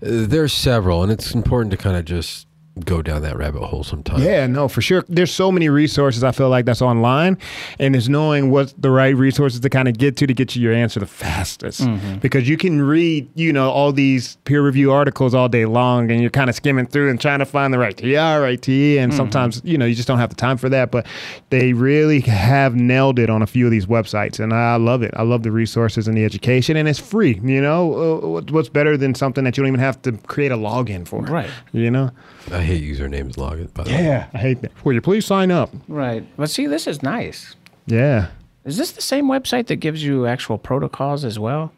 there's 0.00 0.52
several, 0.52 1.02
and 1.02 1.12
it's 1.12 1.34
important 1.34 1.70
to 1.72 1.76
kind 1.76 1.96
of 1.96 2.06
just 2.06 2.46
go 2.84 3.02
down 3.02 3.22
that 3.22 3.36
rabbit 3.36 3.62
hole 3.62 3.84
sometimes. 3.84 4.22
Yeah, 4.22 4.46
no, 4.46 4.66
for 4.66 4.80
sure. 4.80 5.04
There's 5.08 5.30
so 5.32 5.52
many 5.52 5.68
resources 5.68 6.24
I 6.24 6.32
feel 6.32 6.48
like 6.48 6.64
that's 6.64 6.80
online, 6.82 7.36
and 7.78 7.94
it's 7.94 8.08
knowing 8.08 8.50
what 8.50 8.72
the 8.80 8.90
right 8.90 9.14
resources 9.14 9.60
to 9.60 9.68
kind 9.68 9.88
of 9.88 9.98
get 9.98 10.16
to 10.18 10.26
to 10.26 10.32
get 10.34 10.56
you 10.56 10.62
your 10.62 10.72
answer 10.72 10.98
the 11.00 11.06
fastest. 11.06 11.86
Because 12.20 12.48
you 12.48 12.56
can 12.56 12.80
read, 12.80 13.28
you 13.34 13.52
know, 13.52 13.70
all 13.70 13.92
these 13.92 14.36
peer 14.44 14.62
review 14.64 14.90
articles 14.92 15.34
all 15.34 15.48
day 15.48 15.66
long, 15.66 16.10
and 16.10 16.20
you're 16.20 16.30
kind 16.30 16.48
of 16.48 16.56
skimming 16.56 16.86
through 16.86 17.10
and 17.10 17.20
trying 17.20 17.40
to 17.40 17.44
find 17.44 17.74
the 17.74 17.78
right 17.78 17.96
TR, 17.96 18.40
right 18.42 18.60
TE, 18.60 18.98
and 18.98 19.12
sometimes 19.12 19.60
you 19.64 19.76
know 19.76 19.84
you 19.84 19.94
just 19.94 20.08
don't 20.08 20.18
have 20.18 20.30
the 20.30 20.36
time 20.36 20.56
for 20.56 20.68
that. 20.70 20.90
But 20.90 21.06
they 21.50 21.72
really 21.74 22.20
have 22.20 22.74
nailed 22.74 23.18
it 23.18 23.28
on 23.28 23.42
a 23.42 23.46
few 23.46 23.66
of 23.66 23.70
these 23.70 23.86
websites, 23.86 24.40
and 24.40 24.52
I 24.54 24.76
love 24.76 25.02
it. 25.02 25.12
I 25.16 25.22
love 25.22 25.42
the 25.42 25.50
resources 25.52 26.08
and 26.08 26.16
the 26.16 26.24
education, 26.24 26.76
and 26.76 26.88
it's 26.88 26.98
free. 26.98 27.38
You 27.42 27.60
know, 27.60 27.92
Uh, 27.92 28.40
what's 28.50 28.68
better 28.70 28.96
than 28.96 29.14
something 29.14 29.44
that 29.44 29.56
you 29.56 29.62
don't 29.62 29.68
even 29.68 29.80
have 29.80 30.00
to 30.02 30.12
create 30.12 30.52
a 30.52 30.56
login 30.56 31.06
for? 31.06 31.20
Right. 31.22 31.50
You 31.72 31.90
know. 31.90 32.10
I 32.50 32.61
hate 32.62 32.82
usernames 32.82 33.36
login. 33.36 33.72
By 33.74 33.84
the 33.84 33.90
way. 33.90 34.04
Yeah, 34.04 34.28
I 34.32 34.38
hate 34.38 34.62
that. 34.62 34.84
Will 34.84 34.94
you 34.94 35.00
please 35.00 35.26
sign 35.26 35.50
up? 35.50 35.70
Right. 35.88 36.24
But 36.36 36.50
see, 36.50 36.66
this 36.66 36.86
is 36.86 37.02
nice. 37.02 37.54
Yeah. 37.86 38.28
Is 38.64 38.76
this 38.76 38.92
the 38.92 39.02
same 39.02 39.26
website 39.26 39.66
that 39.66 39.76
gives 39.76 40.04
you 40.04 40.26
actual 40.26 40.58
protocols 40.58 41.24
as 41.24 41.38
well? 41.38 41.72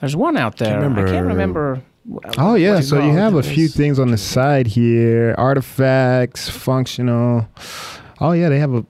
There's 0.00 0.16
one 0.16 0.36
out 0.36 0.56
there. 0.58 0.78
I 0.78 0.82
can't 0.82 0.96
remember. 0.96 1.22
remember. 1.22 1.82
Oh 2.38 2.54
yeah, 2.54 2.80
so 2.80 2.98
you 2.98 3.12
have 3.12 3.34
a 3.34 3.42
few 3.42 3.68
things 3.68 3.98
on 3.98 4.10
the 4.10 4.18
side 4.18 4.66
here: 4.66 5.34
artifacts, 5.36 6.48
functional. 6.48 7.46
Oh 8.20 8.32
yeah, 8.32 8.48
they 8.48 8.58
have 8.58 8.74
a. 8.74 8.84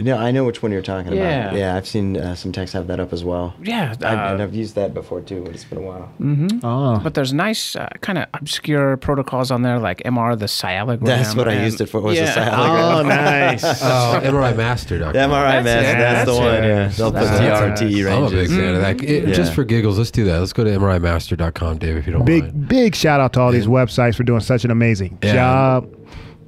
Yeah, 0.00 0.14
I 0.16 0.30
know 0.30 0.44
which 0.44 0.62
one 0.62 0.70
you're 0.70 0.80
talking 0.80 1.12
Yeah. 1.12 1.46
about. 1.48 1.58
Yeah, 1.58 1.74
I've 1.74 1.86
seen 1.88 2.16
uh, 2.16 2.36
some 2.36 2.52
techs 2.52 2.70
have 2.72 2.86
that 2.86 3.00
up 3.00 3.12
as 3.12 3.24
well. 3.24 3.54
Yeah. 3.60 3.96
I, 4.00 4.06
uh, 4.06 4.32
and 4.34 4.40
I've 4.42 4.54
used 4.54 4.76
that 4.76 4.94
before 4.94 5.20
too, 5.20 5.42
but 5.42 5.54
it's 5.56 5.64
been 5.64 5.78
a 5.78 5.82
while. 5.82 6.12
Mm-hmm. 6.20 6.64
Oh, 6.64 7.00
But 7.02 7.14
there's 7.14 7.32
nice, 7.32 7.74
uh, 7.74 7.88
kind 8.00 8.16
of 8.18 8.26
obscure 8.34 8.96
protocols 8.96 9.50
on 9.50 9.62
there, 9.62 9.80
like 9.80 9.98
MR 10.04 10.38
the 10.38 10.46
sialogram. 10.46 11.04
That's 11.04 11.34
what 11.34 11.48
I 11.48 11.64
used 11.64 11.80
it 11.80 11.86
for. 11.86 12.00
Was 12.00 12.16
yeah. 12.16 12.32
the 12.32 12.40
sialogram. 12.40 12.94
oh 12.94 13.02
nice. 13.02 13.64
Oh, 13.82 14.20
MRImaster.com. 14.22 15.12
The 15.14 15.18
MRI 15.18 15.62
That's 15.62 15.64
man, 15.64 15.84
it. 15.96 15.98
that's, 15.98 16.26
the 16.30 16.32
That's 16.32 16.38
one. 16.38 16.62
Yeah, 16.62 16.88
they'll 16.88 17.12
put 17.12 17.20
That's 17.20 17.78
TR, 17.80 17.84
it. 17.84 17.90
TE 17.90 18.06
I'm 18.08 18.22
a 18.24 18.30
big 18.30 18.48
fan 18.50 18.74
of 18.76 18.80
that. 18.82 19.02
It- 19.02 19.34
Just 19.34 19.52
for 19.52 19.64
giggles, 19.64 19.98
let's 19.98 20.12
do 20.12 20.24
that. 20.26 20.38
Let's 20.38 20.52
go 20.52 20.62
to 20.62 20.70
MRImaster.com, 20.70 21.78
Dave, 21.78 21.96
if 21.96 22.06
you 22.06 22.12
don't 22.12 22.24
big 22.24 22.44
mind. 22.44 22.68
big 22.68 22.94
shout 22.94 23.20
out 23.20 23.32
to 23.32 23.40
all 23.40 23.50
these 23.50 23.66
websites 23.66 24.14
for 24.14 24.22
doing 24.22 24.40
such 24.40 24.64
an 24.64 24.70
amazing 24.70 25.18
Yeah. 25.24 25.34
job, 25.34 25.92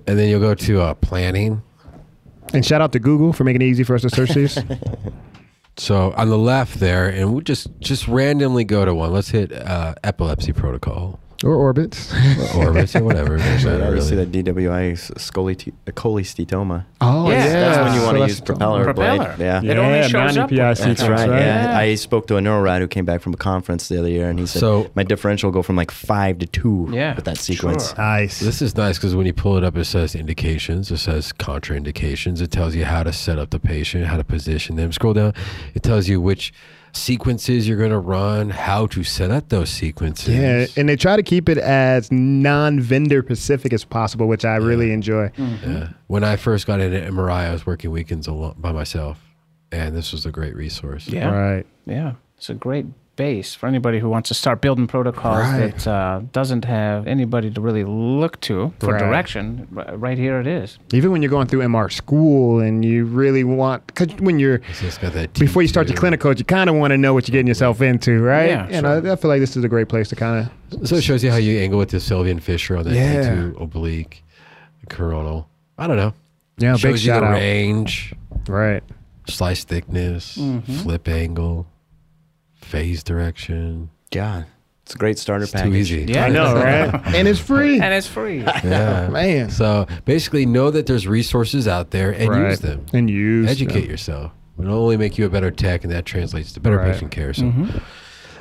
And 0.06 0.16
then 0.18 0.28
you'll 0.28 0.38
go 0.40 0.54
to 0.54 0.80
uh, 0.82 0.94
planning. 0.94 1.62
And 2.52 2.64
shout 2.64 2.80
out 2.80 2.92
to 2.92 2.98
Google 2.98 3.32
for 3.32 3.44
making 3.44 3.62
it 3.62 3.66
easy 3.66 3.84
for 3.84 3.94
us 3.94 4.02
to 4.02 4.10
search 4.10 4.30
these. 4.30 4.58
So 5.76 6.12
on 6.14 6.28
the 6.28 6.36
left 6.36 6.78
there, 6.78 7.08
and 7.08 7.32
we'll 7.32 7.40
just 7.40 7.68
just 7.80 8.06
randomly 8.06 8.64
go 8.64 8.84
to 8.84 8.94
one. 8.94 9.14
Let's 9.14 9.30
hit 9.30 9.50
uh, 9.50 9.94
epilepsy 10.04 10.52
protocol 10.52 11.18
or 11.44 11.54
orbits. 11.54 12.12
or 12.54 12.66
orbits 12.66 12.94
or 12.96 13.02
whatever. 13.02 13.36
It 13.36 13.38
doesn't 13.38 13.70
Yeah, 13.72 13.78
matter 13.78 13.96
you 13.96 14.02
see 14.02 14.14
that 14.16 14.30
DWI 14.32 14.92
s- 14.92 15.10
cholesteatoma. 15.20 16.84
Oh 17.00 17.30
Yeah, 17.30 17.44
yeah, 17.44 17.52
That's 17.52 17.84
when 17.90 17.94
you 17.94 18.02
want 18.06 18.16
to 18.16 18.20
So 18.22 18.26
use 18.26 18.40
propeller, 18.40 18.84
Propeller. 18.84 19.34
blade. 19.36 19.38
Yeah. 19.46 19.62
It 19.72 19.78
only 19.78 19.98
Yeah, 19.98 20.08
shows 20.08 20.36
up. 20.36 20.50
non-EPI 20.50 20.68
with- 20.68 20.78
sequence, 20.78 20.98
That's 21.00 21.10
right. 21.10 21.28
right? 21.30 21.40
Yeah. 21.40 21.70
Yeah. 21.72 21.78
I 21.78 21.94
spoke 21.94 22.26
to 22.28 22.36
a 22.36 22.40
neurorad 22.40 22.80
who 22.80 22.88
came 22.88 23.04
back 23.04 23.20
from 23.22 23.32
a 23.34 23.36
conference 23.38 23.88
the 23.88 23.98
other 23.98 24.08
year, 24.08 24.28
and 24.28 24.38
he 24.38 24.46
said, 24.46 24.60
So- 24.60 24.90
"My 24.94 25.02
differential 25.02 25.48
will 25.48 25.54
go 25.54 25.62
from 25.62 25.76
like 25.76 25.90
five 25.90 26.38
to 26.38 26.46
two 26.46 26.88
Yeah, 26.92 27.14
with 27.14 27.24
that 27.24 27.38
sequence." 27.38 27.88
sure. 27.88 27.98
Nice. 27.98 28.40
This 28.40 28.60
is 28.62 28.76
nice 28.76 28.98
because 28.98 29.14
when 29.14 29.26
you 29.26 29.32
pull 29.32 29.56
it 29.56 29.64
up, 29.64 29.76
it 29.76 29.84
says 29.86 30.14
indications, 30.14 30.90
it 30.90 30.98
says 30.98 31.32
contraindications. 31.32 32.40
It 32.40 32.50
tells 32.50 32.74
you 32.74 32.84
how 32.84 33.02
to 33.02 33.12
set 33.12 33.38
up 33.38 33.50
the 33.50 33.58
patient, 33.60 34.06
how 34.06 34.16
to 34.16 34.24
position 34.24 34.76
them. 34.76 34.92
Scroll 34.92 35.14
down, 35.14 35.32
it 35.74 35.82
tells 35.82 36.08
you 36.08 36.20
which 36.20 36.52
sequences 36.92 37.68
you're 37.68 37.78
going 37.78 37.90
to 37.90 37.98
run, 37.98 38.50
how 38.50 38.86
to 38.88 39.04
set 39.04 39.30
up 39.30 39.48
those 39.48 39.70
sequences. 39.70 40.34
Yeah, 40.34 40.66
and 40.76 40.88
they 40.88 40.96
try 40.96 41.16
to 41.16 41.22
keep 41.22 41.48
it 41.48 41.58
as 41.58 42.10
non-vendor 42.10 43.22
specific 43.22 43.72
as 43.72 43.84
possible, 43.84 44.28
which 44.28 44.44
I 44.44 44.56
really 44.56 44.92
enjoy. 44.92 45.28
Mm-hmm. 45.28 45.72
Yeah. 45.72 45.88
When 46.06 46.24
I 46.24 46.36
first 46.36 46.66
got 46.66 46.80
into 46.80 46.98
MRI, 46.98 47.48
I 47.48 47.52
was 47.52 47.66
working 47.66 47.90
weekends 47.90 48.26
alone 48.26 48.56
by 48.58 48.72
myself, 48.72 49.18
and 49.72 49.96
this 49.96 50.12
was 50.12 50.26
a 50.26 50.30
great 50.30 50.54
resource. 50.56 51.08
Yeah. 51.08 51.30
Right. 51.30 51.66
Yeah. 51.86 52.14
It's 52.36 52.50
a 52.50 52.54
great 52.54 52.86
base 53.20 53.54
for 53.54 53.66
anybody 53.66 53.98
who 53.98 54.08
wants 54.08 54.28
to 54.28 54.34
start 54.34 54.60
building 54.62 54.86
protocols 54.86 55.36
Right. 55.38 55.76
that 55.76 55.86
uh, 55.86 56.20
doesn't 56.32 56.64
have 56.64 57.06
anybody 57.06 57.50
to 57.50 57.60
really 57.60 57.84
look 57.84 58.40
to 58.48 58.72
for 58.80 58.92
Right. 58.94 58.98
direction. 59.04 59.66
Right 60.06 60.16
here 60.16 60.40
it 60.40 60.46
is. 60.46 60.78
Even 60.98 61.12
when 61.12 61.20
you're 61.22 61.30
going 61.38 61.46
through 61.46 61.60
MR 61.62 61.90
school 61.90 62.60
and 62.60 62.82
you 62.82 63.04
really 63.04 63.44
want, 63.44 63.86
because 63.88 64.08
when 64.26 64.38
you're 64.38 64.60
So 64.72 64.86
it's 64.86 64.96
got 64.96 65.12
that 65.12 65.34
before 65.34 65.60
you 65.62 65.68
start 65.68 65.88
your 65.88 65.96
T2. 65.98 66.02
clinicals, 66.04 66.38
you 66.38 66.46
kind 66.46 66.70
of 66.70 66.76
want 66.76 66.92
to 66.92 66.98
know 66.98 67.12
what 67.12 67.28
you're 67.28 67.34
getting 67.36 67.46
yourself 67.54 67.82
into, 67.82 68.22
right? 68.22 68.48
Yeah, 68.48 68.66
and 68.70 68.86
I, 68.86 69.12
I 69.12 69.16
feel 69.16 69.28
like 69.34 69.40
this 69.40 69.54
is 69.54 69.64
a 69.64 69.68
great 69.68 69.88
place 69.90 70.08
to 70.08 70.16
kind 70.16 70.48
of. 70.72 70.88
So 70.88 70.96
it 70.96 71.02
shows 71.04 71.22
you 71.22 71.30
how 71.30 71.36
you 71.36 71.58
angle 71.60 71.78
with 71.78 71.90
the 71.90 71.98
Sylvian 71.98 72.40
fissure 72.40 72.76
on 72.78 72.84
that 72.84 72.94
Yeah. 72.94 73.22
T2 73.34 73.60
oblique 73.60 74.24
coronal. 74.88 75.46
I 75.76 75.86
don't 75.86 75.96
know. 75.98 76.14
Yeah, 76.58 76.72
big 76.72 76.80
shows 76.80 77.04
you 77.04 77.10
shout 77.12 77.20
the 77.22 77.28
out. 77.28 77.32
range, 77.34 78.14
Right. 78.48 78.82
slice 79.28 79.64
thickness, 79.64 80.36
Mm-hmm. 80.38 80.72
flip 80.82 81.06
angle, 81.08 81.66
phase 82.62 83.02
direction. 83.02 83.90
Yeah, 84.12 84.44
it's 84.82 84.94
a 84.94 84.98
great 84.98 85.18
starter 85.18 85.44
It's 85.44 85.52
package. 85.52 85.70
too 85.70 85.76
easy. 85.76 86.12
Yeah. 86.12 86.24
I 86.24 86.28
know, 86.30 86.54
right? 86.62 87.14
and 87.14 87.28
it's 87.28 87.38
free. 87.38 87.80
And 87.80 87.94
it's 87.94 88.06
free. 88.06 88.38
Yeah. 88.64 89.08
Man. 89.12 89.50
So 89.50 89.86
basically, 90.04 90.46
know 90.46 90.70
that 90.70 90.86
there's 90.86 91.06
resources 91.06 91.68
out 91.68 91.90
there 91.90 92.10
and 92.12 92.28
right. 92.28 92.50
use 92.50 92.60
them. 92.60 92.86
And 92.92 93.08
use 93.08 93.48
Educate 93.48 93.82
them. 93.82 93.90
yourself. 93.90 94.32
It'll 94.58 94.74
only 94.82 94.96
make 94.98 95.16
you 95.16 95.24
a 95.24 95.30
better 95.30 95.50
tech, 95.50 95.84
and 95.84 95.92
that 95.92 96.04
translates 96.04 96.52
to 96.52 96.60
better 96.60 96.76
Right. 96.76 96.92
patient 96.92 97.10
care. 97.12 97.32
So 97.32 97.44
mm-hmm. 97.44 97.78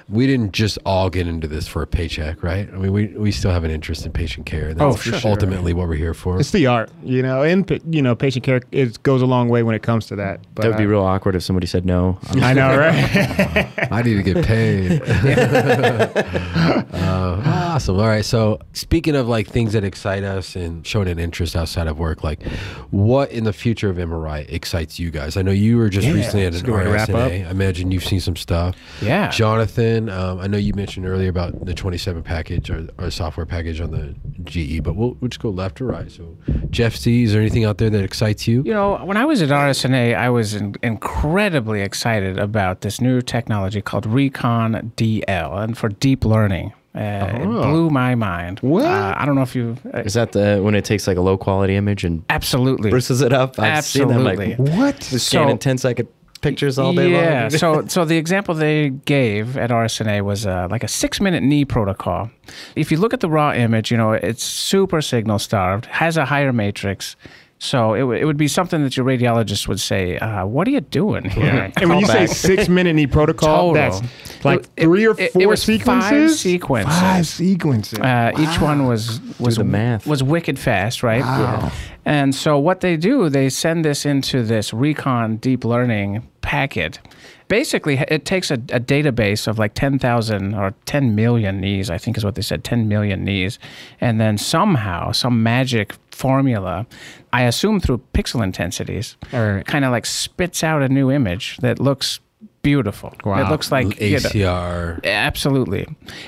We 0.09 0.25
didn't 0.25 0.53
just 0.53 0.79
all 0.85 1.09
get 1.09 1.27
into 1.27 1.47
this 1.47 1.67
for 1.67 1.81
a 1.83 1.87
paycheck, 1.87 2.41
right? 2.41 2.67
I 2.73 2.77
mean, 2.77 2.91
we, 2.91 3.07
we 3.07 3.31
still 3.31 3.51
have 3.51 3.63
an 3.63 3.69
interest 3.71 4.05
in 4.05 4.11
patient 4.11 4.45
care. 4.47 4.69
And 4.69 4.81
Oh, 4.81 4.91
that's 4.91 5.03
for 5.03 5.17
sure. 5.17 5.31
ultimately 5.31 5.71
what 5.73 5.87
we're 5.87 5.95
here 5.95 6.13
for. 6.15 6.39
It's 6.39 6.51
the 6.51 6.65
art, 6.67 6.89
you 7.03 7.21
know, 7.21 7.43
and 7.43 7.69
you 7.89 8.01
know, 8.01 8.15
patient 8.15 8.43
care 8.43 8.61
it 8.71 9.01
goes 9.03 9.21
a 9.21 9.25
long 9.27 9.49
way 9.49 9.61
when 9.63 9.75
it 9.75 9.83
comes 9.83 10.07
to 10.07 10.15
that. 10.15 10.39
But 10.55 10.63
That 10.63 10.67
would 10.69 10.77
be 10.77 10.85
uh, 10.85 10.89
real 10.89 11.03
awkward 11.03 11.35
if 11.35 11.43
somebody 11.43 11.67
said 11.67 11.85
no. 11.85 12.17
I 12.29 12.53
know, 12.53 12.75
right? 12.77 13.69
I 13.91 14.01
need 14.01 14.15
to 14.15 14.23
get 14.23 14.43
paid. 14.45 15.01
uh, 16.93 17.68
awesome. 17.79 17.97
All 17.97 18.07
right. 18.07 18.25
So, 18.25 18.59
speaking 18.73 19.15
of 19.15 19.29
like 19.29 19.47
things 19.47 19.71
that 19.71 19.85
excite 19.85 20.25
us 20.25 20.57
and 20.57 20.85
showing 20.85 21.07
an 21.07 21.17
interest 21.17 21.55
outside 21.55 21.87
of 21.87 21.97
work, 21.97 22.25
like 22.25 22.43
what 22.91 23.31
in 23.31 23.45
the 23.45 23.53
future 23.53 23.89
of 23.89 23.95
MRI 23.95 24.51
excites 24.51 24.99
you 24.99 25.11
guys? 25.11 25.37
I 25.37 25.43
know 25.43 25.51
you 25.51 25.77
were 25.77 25.87
just 25.87 26.05
Yeah, 26.05 26.13
recently 26.13 26.45
at 26.45 26.53
an 26.53 26.59
a 26.59 26.63
good 26.63 26.75
way 26.75 26.83
to 26.83 26.89
wrap 26.89 27.07
RSNA. 27.07 27.47
I 27.47 27.49
imagine 27.49 27.91
you've 27.91 28.03
seen 28.03 28.19
some 28.19 28.35
stuff. 28.35 28.75
Yeah. 29.01 29.29
Jonathan, 29.29 30.09
um, 30.09 30.41
I 30.41 30.47
know 30.47 30.57
you 30.57 30.73
mentioned 30.73 31.05
earlier 31.07 31.29
about 31.29 31.65
the 31.65 31.73
27 31.73 32.21
package 32.21 32.69
or, 32.69 32.89
or 32.97 33.09
software 33.11 33.45
package 33.45 33.79
on 33.79 33.91
the 33.91 34.13
GE, 34.43 34.83
but 34.83 34.97
we'll, 34.97 35.15
we'll 35.21 35.29
just 35.29 35.41
go 35.41 35.49
left 35.49 35.79
or 35.79 35.85
right. 35.85 36.11
So, 36.11 36.37
Jesse, 36.69 37.23
is 37.23 37.31
there 37.31 37.39
anything 37.39 37.63
out 37.63 37.77
there 37.77 37.89
that 37.89 38.03
excites 38.03 38.45
you? 38.45 38.61
You 38.63 38.73
know, 38.73 38.97
when 39.05 39.15
I 39.15 39.23
was 39.23 39.41
at 39.41 39.49
RSNA, 39.49 40.17
I 40.17 40.29
was 40.29 40.53
in, 40.53 40.75
incredibly 40.83 41.79
excited 41.79 42.37
about 42.39 42.81
this 42.81 42.99
new 42.99 43.21
technology 43.21 43.81
called 43.81 44.05
Recon 44.05 44.91
DL, 44.97 45.63
and 45.63 45.77
for 45.77 45.87
deep 45.87 46.25
learning. 46.25 46.73
Uh, 46.95 46.99
It 46.99 47.45
Oh. 47.45 47.63
blew 47.69 47.89
my 47.89 48.15
mind. 48.15 48.59
What? 48.61 48.85
Uh, 48.85 49.13
I 49.15 49.25
don't 49.25 49.35
know 49.35 49.43
if 49.43 49.55
you. 49.55 49.77
Uh, 49.93 49.99
Is 50.01 50.15
that 50.15 50.31
the 50.31 50.59
when 50.63 50.73
it 50.75 50.85
takes 50.85 51.07
like 51.07 51.17
a 51.17 51.21
low 51.21 51.37
quality 51.37 51.75
image 51.75 52.03
and 52.03 52.23
absolutely. 52.29 52.89
bruises 52.89 53.21
it 53.21 53.31
up? 53.31 53.59
I've 53.59 53.83
seen 53.85 54.07
them 54.07 54.25
Absolutely. 54.25 54.55
like 54.55 54.77
What? 54.77 55.03
scanning 55.03 55.59
10 55.59 55.77
second 55.77 56.07
pictures 56.41 56.79
all 56.79 56.93
day 56.93 57.11
yeah. 57.11 57.41
long. 57.41 57.49
so, 57.51 57.85
so 57.87 58.05
the 58.05 58.15
example 58.17 58.55
they 58.55 58.89
gave 59.05 59.57
at 59.57 59.69
RSNA 59.71 60.21
was 60.23 60.47
uh, 60.47 60.67
like 60.71 60.83
a 60.83 60.87
six-minute 60.87 61.43
knee 61.43 61.65
protocol. 61.65 62.31
If 62.77 62.91
you 62.91 62.97
look 62.97 63.13
at 63.13 63.19
the 63.19 63.29
raw 63.29 63.53
image, 63.53 63.91
you 63.91 63.97
know 63.97 64.13
it's 64.13 64.43
super 64.43 65.01
signal 65.01 65.37
starved, 65.39 65.85
has 65.87 66.17
a 66.17 66.25
higher 66.25 66.53
matrix. 66.53 67.15
So 67.61 67.93
it, 67.93 67.99
w- 67.99 68.19
it 68.21 68.23
would 68.23 68.37
be 68.37 68.47
something 68.47 68.83
that 68.83 68.95
your 68.95 69.05
radiologist 69.05 69.67
would 69.67 69.81
say, 69.81 70.17
uh, 70.17 70.45
"What 70.45 70.65
are 70.67 70.71
you 70.71 70.79
doing 70.79 71.29
here?" 71.29 71.69
And 71.77 71.89
when 71.89 71.99
you 71.99 72.05
say 72.05 72.25
six 72.25 72.69
minute 72.69 72.93
knee 72.95 73.05
protocol, 73.07 73.73
Total. 73.73 73.99
that's 73.99 74.45
like 74.45 74.61
It- 74.77 74.83
three 74.83 75.05
or 75.05 75.15
it- 75.19 75.33
four 75.33 75.41
it 75.41 75.45
was 75.45 75.59
five 75.65 75.79
sequences. 75.81 76.39
sequences. 76.39 76.99
Five 76.99 77.27
sequences. 77.27 77.99
Uh, 77.99 78.31
Each 78.39 78.61
one 78.61 78.85
was 78.87 79.19
was 79.39 79.57
the 79.57 79.65
math. 79.65 80.07
was 80.07 80.23
wicked 80.23 80.57
fast, 80.57 81.03
right? 81.03 81.19
Yeah. 81.19 81.69
And 82.05 82.33
so 82.33 82.57
what 82.57 82.79
they 82.79 82.95
do, 82.95 83.29
they 83.29 83.49
send 83.49 83.83
this 83.83 84.05
into 84.05 84.41
this 84.41 84.73
Recon 84.73 85.35
deep 85.37 85.65
learning 85.65 86.27
packet. 86.41 86.99
Basically, 87.49 87.97
it 88.07 88.25
takes 88.25 88.51
a, 88.51 88.55
a 88.71 88.79
database 88.79 89.47
of 89.47 89.57
like 89.59 89.73
10,000 89.73 90.53
or 90.53 90.73
10 90.85 91.15
million 91.15 91.59
knees, 91.59 91.89
I 91.89 91.97
think 91.97 92.15
is 92.15 92.23
what 92.23 92.35
they 92.35 92.43
said, 92.43 92.63
10 92.63 92.87
million 92.87 93.23
knees. 93.25 93.57
And 93.99 94.19
then 94.21 94.37
somehow, 94.37 95.11
some 95.11 95.41
magic 95.41 95.95
formula, 96.11 96.85
I 97.31 97.43
assume 97.43 97.79
through 97.79 98.01
pixel 98.13 98.43
intensities, 98.43 99.17
Alright. 99.33 99.65
kind 99.65 99.85
of 99.85 99.91
like 99.91 100.05
spits 100.05 100.63
out 100.63 100.81
a 100.81 100.89
new 100.89 101.11
image 101.11 101.57
that 101.57 101.79
looks 101.79 102.19
beautiful. 102.61 103.13
Wow. 103.25 103.45
It 103.45 103.49
looks 103.49 103.71
like 103.71 103.99
you 103.99 104.11
know, 104.11 104.17
ACR. 104.17 105.03
Absolutely. 105.05 105.87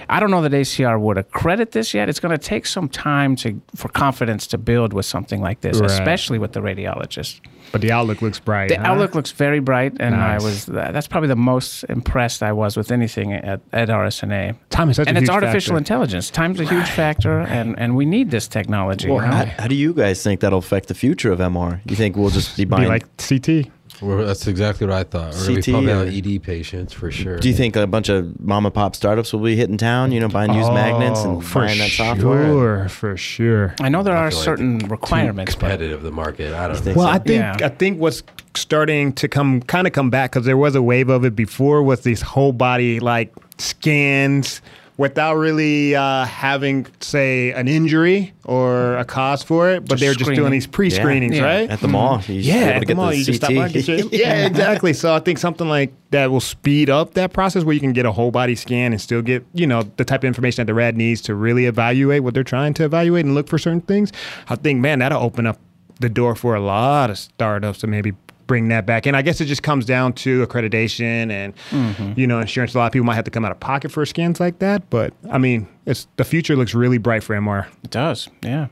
I 0.09 0.19
don't 0.19 0.32
know 0.32 0.41
that 0.41 0.51
ACR 0.51 0.99
would 0.99 1.17
accredit 1.17 1.71
this 1.71 1.93
yet. 1.93 2.09
It's 2.09 2.19
going 2.19 2.32
to 2.32 2.38
take 2.38 2.65
some 2.65 2.88
time 2.89 3.36
to 3.38 3.61
for 3.75 3.89
confidence 3.89 4.47
to 4.47 4.57
build 4.57 4.93
with 4.93 5.05
something 5.05 5.41
like 5.41 5.61
this, 5.61 5.79
Right. 5.79 5.89
especially 5.91 6.39
with 6.39 6.53
the 6.53 6.61
radiologist. 6.61 7.41
but 7.71 7.79
the 7.82 7.91
outlook 7.91 8.21
looks 8.21 8.39
bright. 8.39 8.69
The 8.69 8.77
huh? 8.77 8.88
outlook 8.88 9.15
looks 9.15 9.32
very 9.32 9.59
bright, 9.59 9.93
and 9.99 10.15
Nice. 10.15 10.41
I 10.41 10.45
was 10.45 10.65
that's 10.65 11.07
probably 11.07 11.29
the 11.29 11.36
most 11.36 11.84
impressed 11.86 12.43
I 12.43 12.51
was 12.51 12.75
with 12.75 12.91
anything 12.91 13.34
at, 13.34 13.61
at 13.71 13.89
RSNA. 13.89 14.55
Time 14.69 14.89
is 14.89 14.97
such 14.97 15.07
and 15.07 15.17
a 15.17 15.21
it's 15.21 15.29
huge 15.29 15.36
artificial 15.36 15.71
factor. 15.71 15.77
intelligence. 15.77 16.29
Time's 16.29 16.59
a 16.59 16.65
huge 16.65 16.89
factor, 16.89 17.39
and, 17.39 17.77
and 17.79 17.95
we 17.95 18.05
need 18.05 18.29
this 18.32 18.47
technology. 18.47 19.09
Well, 19.09 19.25
you 19.25 19.32
how, 19.32 19.45
how 19.45 19.67
do 19.67 19.75
you 19.75 19.93
guys 19.93 20.21
think 20.23 20.41
that'll 20.41 20.59
affect 20.59 20.88
the 20.88 20.93
future 20.93 21.32
of 21.32 21.39
MR? 21.39 21.79
You 21.89 21.95
think 21.95 22.15
we'll 22.17 22.29
just 22.29 22.57
be 22.57 22.65
Be 22.65 22.69
buying? 22.69 22.88
like 22.89 23.05
CT. 23.17 23.67
Well, 24.02 24.26
that's 24.26 24.47
exactly 24.47 24.88
what 24.88 24.95
I 24.95 25.04
thought. 25.04 25.34
We're 25.36 25.45
going 25.47 25.62
to 25.62 25.62
CT 25.62 25.66
be 25.66 25.72
pumping 25.74 26.30
or- 26.30 26.36
ED 26.36 26.43
patients 26.43 26.93
for 26.93 27.12
sure. 27.12 27.38
do 27.38 27.47
you 27.47 27.54
think 27.56 27.76
a 27.76 27.86
bunch 27.88 28.10
of 28.10 28.39
mom 28.39 28.66
and 28.66 28.74
pop 28.74 28.95
startups 28.95 29.32
will 29.32 29.41
be 29.41 29.56
hitting 29.56 29.78
town? 29.78 30.12
You 30.12 30.20
know, 30.20 30.28
buying 30.28 30.54
used 30.54 30.72
magnets 30.74 31.20
Oh, 31.24 31.36
and 31.36 31.45
for 31.45 31.60
buying 31.60 31.78
that 31.80 31.91
software? 31.91 32.45
Sure, 32.45 32.89
for 32.89 33.18
sure. 33.18 33.76
I 33.80 33.89
know 33.89 34.02
there 34.04 34.16
I 34.18 34.26
are 34.28 34.32
feel 34.32 34.39
like 34.39 34.45
certain 34.45 34.80
Too 34.80 34.88
requirements, 34.88 35.54
but 35.56 35.70
competitive, 35.70 36.02
the 36.04 36.12
market. 36.12 36.54
I 36.54 36.68
don't 36.68 36.78
think. 36.78 36.97
Well, 36.97 37.08
so? 37.08 37.12
I 37.12 37.20
think 37.20 37.39
Yeah. 37.41 37.58
I 37.66 37.70
think 37.70 37.99
what's 37.99 38.24
starting 38.56 39.14
to 39.14 39.28
come 39.28 39.62
kind 39.62 39.88
of 39.88 39.93
come 39.93 40.10
back 40.10 40.32
because 40.32 40.45
there 40.45 40.58
was 40.58 40.76
a 40.76 40.82
wave 40.82 41.10
of 41.10 41.24
it 41.24 41.36
before 41.36 41.84
was 41.84 42.02
these 42.02 42.22
whole 42.22 42.52
body 42.52 42.99
like 42.99 43.34
scans 43.58 44.62
without 45.02 45.34
really 45.36 45.95
uh, 45.95 46.24
having 46.26 46.86
say 46.99 47.52
an 47.54 47.68
injury 47.68 48.32
or 48.45 48.95
a 48.97 49.04
cause 49.04 49.41
for 49.41 49.72
it, 49.72 49.84
but 49.88 49.99
they're 49.99 50.14
just 50.14 50.32
doing 50.36 50.52
these 50.52 50.68
pre-screenings, 50.68 51.36
Yeah. 51.38 51.43
right? 51.43 51.70
At 51.72 51.80
the 51.80 51.88
mall, 51.88 52.22
you 52.28 52.36
used 52.36 52.47
to 52.49 52.54
be 52.54 52.60
yeah, 52.60 52.66
at 52.70 52.86
the 52.88 52.93
mall, 52.95 53.12
you 53.12 53.24
just 53.26 53.38
stop 53.39 53.49
by 53.56 53.66
and 53.66 53.74
get 53.74 53.88
your- 53.88 53.97
yeah, 54.12 54.45
exactly. 54.45 54.93
So 54.93 55.14
I 55.16 55.20
think 55.20 55.39
something 55.39 55.68
like 55.68 55.91
that 56.12 56.30
will 56.30 56.39
speed 56.39 56.89
up 56.91 57.16
that 57.16 57.34
process 57.34 57.64
where 57.64 57.74
you 57.74 57.80
can 57.80 57.93
get 57.93 58.06
a 58.06 58.12
whole 58.12 58.30
body 58.30 58.56
scan 58.56 58.91
and 58.93 59.02
still 59.02 59.24
get, 59.24 59.43
you 59.54 59.66
know, 59.66 59.82
the 59.97 60.06
type 60.06 60.22
of 60.22 60.26
information 60.28 60.62
that 60.62 60.68
the 60.68 60.76
rad 60.76 60.95
needs 60.95 61.20
to 61.22 61.34
really 61.34 61.66
evaluate 61.66 62.22
what 62.24 62.36
they're 62.36 62.43
trying 62.43 62.74
to 62.76 62.84
evaluate 62.86 63.26
and 63.26 63.34
look 63.34 63.47
for 63.47 63.58
certain 63.58 63.82
things. 63.82 64.12
I 64.49 64.56
think, 64.56 64.80
man, 64.82 64.99
that'll 64.99 65.22
open 65.24 65.47
up 65.47 65.58
the 65.99 66.10
door 66.10 66.36
for 66.36 66.54
a 66.56 66.62
lot 66.62 67.10
of 67.10 67.18
startups 67.18 67.80
to 67.80 67.88
maybe 67.88 68.14
bring 68.48 68.68
that 68.70 68.86
back. 68.86 69.06
And 69.06 69.16
I 69.16 69.22
guess 69.22 69.42
it 69.42 69.46
just 69.46 69.64
comes 69.64 69.86
down 69.86 70.14
to 70.14 70.46
accreditation 70.46 71.32
and, 71.32 72.18
you 72.18 72.28
know, 72.28 72.39
insurance. 72.39 72.74
A 72.76 72.78
lot 72.78 72.88
of 72.88 72.92
people 72.94 73.06
might 73.06 73.16
have 73.16 73.26
to 73.26 73.32
come 73.32 73.46
out 73.46 73.52
of 73.52 73.60
pocket 73.60 73.92
for 73.92 74.06
scans 74.06 74.39
like 74.39 74.60
that. 74.60 74.89
But 74.89 75.14
I 75.32 75.38
mean, 75.38 75.68
it's 75.86 76.08
the 76.18 76.24
future 76.24 76.56
looks 76.56 76.74
really 76.74 76.98
bright 76.98 77.24
for 77.24 77.36
MR. 77.36 77.68
it 77.84 77.89
does. 77.92 78.30
Yeah. 78.42 78.68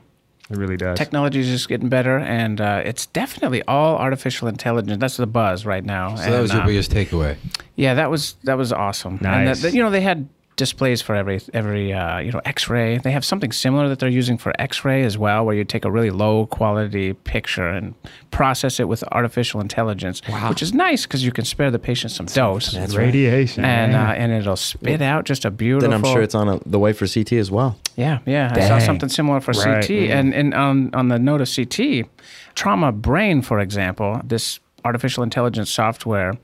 It 0.50 0.56
really 0.56 0.76
does. 0.76 0.98
Technology 0.98 1.38
is 1.38 1.46
just 1.46 1.68
getting 1.68 1.88
better, 1.88 2.18
and 2.18 2.60
uh, 2.60 2.82
it's 2.84 3.06
definitely 3.06 3.62
all 3.68 3.96
artificial 3.98 4.48
intelligence. 4.48 4.98
That's 4.98 5.16
the 5.16 5.28
buzz 5.28 5.64
right 5.64 5.84
now. 5.84 6.16
So 6.16 6.28
that 6.28 6.40
was 6.40 6.52
your 6.52 6.62
uh, 6.62 6.66
biggest 6.66 6.90
takeaway. 6.90 7.36
Yeah, 7.76 7.94
that 7.94 8.10
was 8.10 8.34
that 8.42 8.58
was 8.58 8.72
awesome. 8.72 9.12
And 9.22 9.44
Nice. 9.44 9.62
the, 9.62 9.70
the- 9.70 9.76
you 9.76 9.80
know, 9.82 9.90
they 9.90 10.00
had 10.00 10.28
displays 10.64 11.00
for 11.02 11.14
every 11.22 11.38
every 11.60 11.86
uh, 11.92 12.18
you 12.24 12.30
know 12.32 12.40
X-ray. 12.44 12.98
They 12.98 13.10
have 13.18 13.24
something 13.24 13.52
similar 13.52 13.88
that 13.88 13.98
they're 14.00 14.18
using 14.22 14.38
for 14.38 14.52
X-ray 14.68 15.02
as 15.10 15.16
well, 15.24 15.44
where 15.44 15.56
you 15.58 15.64
take 15.64 15.84
a 15.84 15.90
really 15.90 16.10
low 16.24 16.46
quality 16.58 17.14
picture 17.34 17.66
and 17.76 17.94
process 18.30 18.78
it 18.82 18.86
with 18.92 19.02
artificial 19.18 19.60
intelligence, 19.60 20.20
which 20.48 20.62
is 20.62 20.72
nice 20.72 21.02
because 21.06 21.24
you 21.24 21.32
can 21.32 21.44
spare 21.44 21.70
the 21.70 21.78
patient 21.78 22.10
some 22.12 22.26
dose. 22.26 22.72
That's 22.72 22.94
right. 22.96 23.06
Radiation. 23.06 23.64
and 23.64 23.92
man. 23.92 24.06
uh, 24.08 24.12
and 24.20 24.32
it'll 24.32 24.56
spit 24.56 25.02
out 25.02 25.24
just 25.24 25.44
a 25.44 25.50
beautiful. 25.50 25.88
Then 25.90 25.94
I'm 25.98 26.04
sure 26.12 26.22
it's 26.22 26.34
on 26.34 26.48
a, 26.48 26.60
the 26.66 26.78
way 26.78 26.92
for 26.92 27.06
CT 27.08 27.32
as 27.44 27.50
well. 27.50 27.76
Yeah, 27.96 28.18
yeah. 28.26 28.52
I 28.54 28.60
saw 28.68 28.78
something 28.78 29.08
similar 29.08 29.40
for 29.40 29.52
Right. 29.52 29.80
CT. 29.86 29.90
And, 30.16 30.34
and 30.34 30.54
on, 30.54 30.94
on 30.94 31.08
the 31.08 31.18
note 31.18 31.40
of 31.40 31.48
CT, 31.54 32.06
Trauma 32.54 32.92
Brain, 32.92 33.42
for 33.42 33.58
example, 33.60 34.20
this 34.24 34.60
artificial 34.84 35.22
intelligence 35.22 35.70
software 35.70 36.34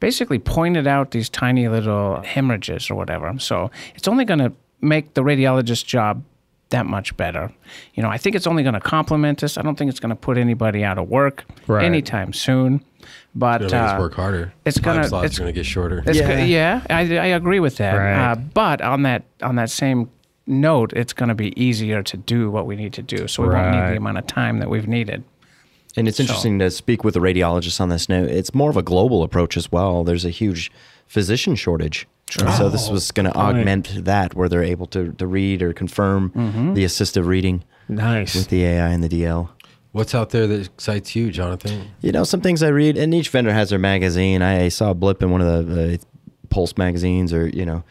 basically 0.00 0.38
pointed 0.38 0.86
out 0.86 1.10
these 1.10 1.28
tiny 1.28 1.68
little 1.68 2.20
hemorrhages 2.22 2.90
or 2.90 2.94
whatever. 2.94 3.38
So 3.38 3.70
it's 3.94 4.08
only 4.08 4.24
going 4.24 4.40
to 4.40 4.52
make 4.80 5.14
the 5.14 5.22
radiologist's 5.22 5.82
job 5.82 6.22
that 6.70 6.84
much 6.86 7.16
better. 7.16 7.52
You 7.94 8.02
know, 8.02 8.08
I 8.08 8.18
think 8.18 8.34
it's 8.34 8.46
only 8.46 8.62
going 8.64 8.74
to 8.74 8.80
complement 8.80 9.42
us. 9.44 9.56
I 9.56 9.62
don't 9.62 9.76
think 9.78 9.88
it's 9.88 10.00
going 10.00 10.10
to 10.10 10.16
put 10.16 10.36
anybody 10.36 10.82
out 10.84 10.98
of 10.98 11.08
work 11.08 11.44
Right. 11.68 11.84
anytime 11.84 12.32
soon. 12.32 12.82
But 13.36 13.62
It'll 13.62 13.80
make 13.80 13.94
uh, 13.94 14.00
work 14.00 14.14
harder. 14.14 14.52
it's 14.64 14.78
gonna- 14.80 15.00
it's- 15.06 15.38
going 15.38 15.46
to 15.48 15.52
get 15.52 15.64
shorter. 15.66 16.02
it's 16.06 16.18
Yeah. 16.18 16.38
yeah, 16.44 16.44
yeah 16.44 16.96
I, 16.96 17.00
I 17.18 17.26
agree 17.26 17.60
with 17.60 17.76
that. 17.76 17.94
Right. 17.94 18.32
Uh, 18.32 18.34
but 18.34 18.80
on 18.82 19.02
that 19.02 19.22
on 19.42 19.54
that 19.56 19.70
same 19.70 20.10
note, 20.48 20.92
it's 20.94 21.12
going 21.12 21.28
to 21.28 21.34
be 21.36 21.52
easier 21.60 22.02
to 22.02 22.16
do 22.16 22.50
what 22.50 22.66
we 22.66 22.74
need 22.76 22.92
to 22.94 23.02
do, 23.02 23.28
so 23.28 23.42
we 23.42 23.48
won't 23.50 23.70
need 23.72 23.90
the 23.92 23.96
amount 23.96 24.18
of 24.18 24.26
time 24.26 24.58
that 24.58 24.68
we've 24.70 24.88
needed. 24.88 25.22
And 25.96 26.06
it's 26.06 26.20
interesting 26.20 26.58
to 26.58 26.70
speak 26.70 27.04
with 27.04 27.16
a 27.16 27.20
radiologist 27.20 27.80
on 27.80 27.88
this 27.88 28.08
note. 28.08 28.28
It's 28.28 28.54
more 28.54 28.68
of 28.68 28.76
a 28.76 28.82
global 28.82 29.22
approach 29.22 29.56
as 29.56 29.72
well. 29.72 30.04
There's 30.04 30.24
a 30.24 30.30
huge 30.30 30.70
physician 31.06 31.54
shortage. 31.56 32.06
And 32.38 32.52
So 32.54 32.68
this 32.68 32.90
was 32.90 33.12
going 33.12 33.30
to 33.30 33.36
augment 33.36 34.04
that 34.04 34.34
where 34.34 34.48
they're 34.48 34.62
able 34.62 34.86
to, 34.88 35.12
to 35.12 35.26
read 35.26 35.62
or 35.62 35.72
confirm 35.72 36.32
the 36.74 36.84
assistive 36.84 37.26
reading 37.26 37.64
nice. 37.88 38.34
with 38.34 38.48
the 38.48 38.64
AI 38.64 38.88
and 38.88 39.02
the 39.02 39.08
DL. 39.08 39.48
What's 39.92 40.14
out 40.14 40.30
there 40.30 40.46
that 40.46 40.66
excites 40.66 41.16
you, 41.16 41.30
Jonathan? 41.30 41.92
You 42.02 42.12
know, 42.12 42.24
some 42.24 42.42
things 42.42 42.62
I 42.62 42.68
read, 42.68 42.98
and 42.98 43.14
each 43.14 43.30
vendor 43.30 43.52
has 43.52 43.70
their 43.70 43.78
magazine. 43.78 44.42
I, 44.42 44.64
I 44.64 44.68
saw 44.68 44.90
a 44.90 44.94
blip 44.94 45.22
in 45.22 45.30
one 45.30 45.40
of 45.40 45.68
the 45.68 45.94
uh, 45.94 45.96
Pulse 46.50 46.76
magazines, 46.76 47.32
or 47.32 47.48
you 47.48 47.64
know, 47.64 47.82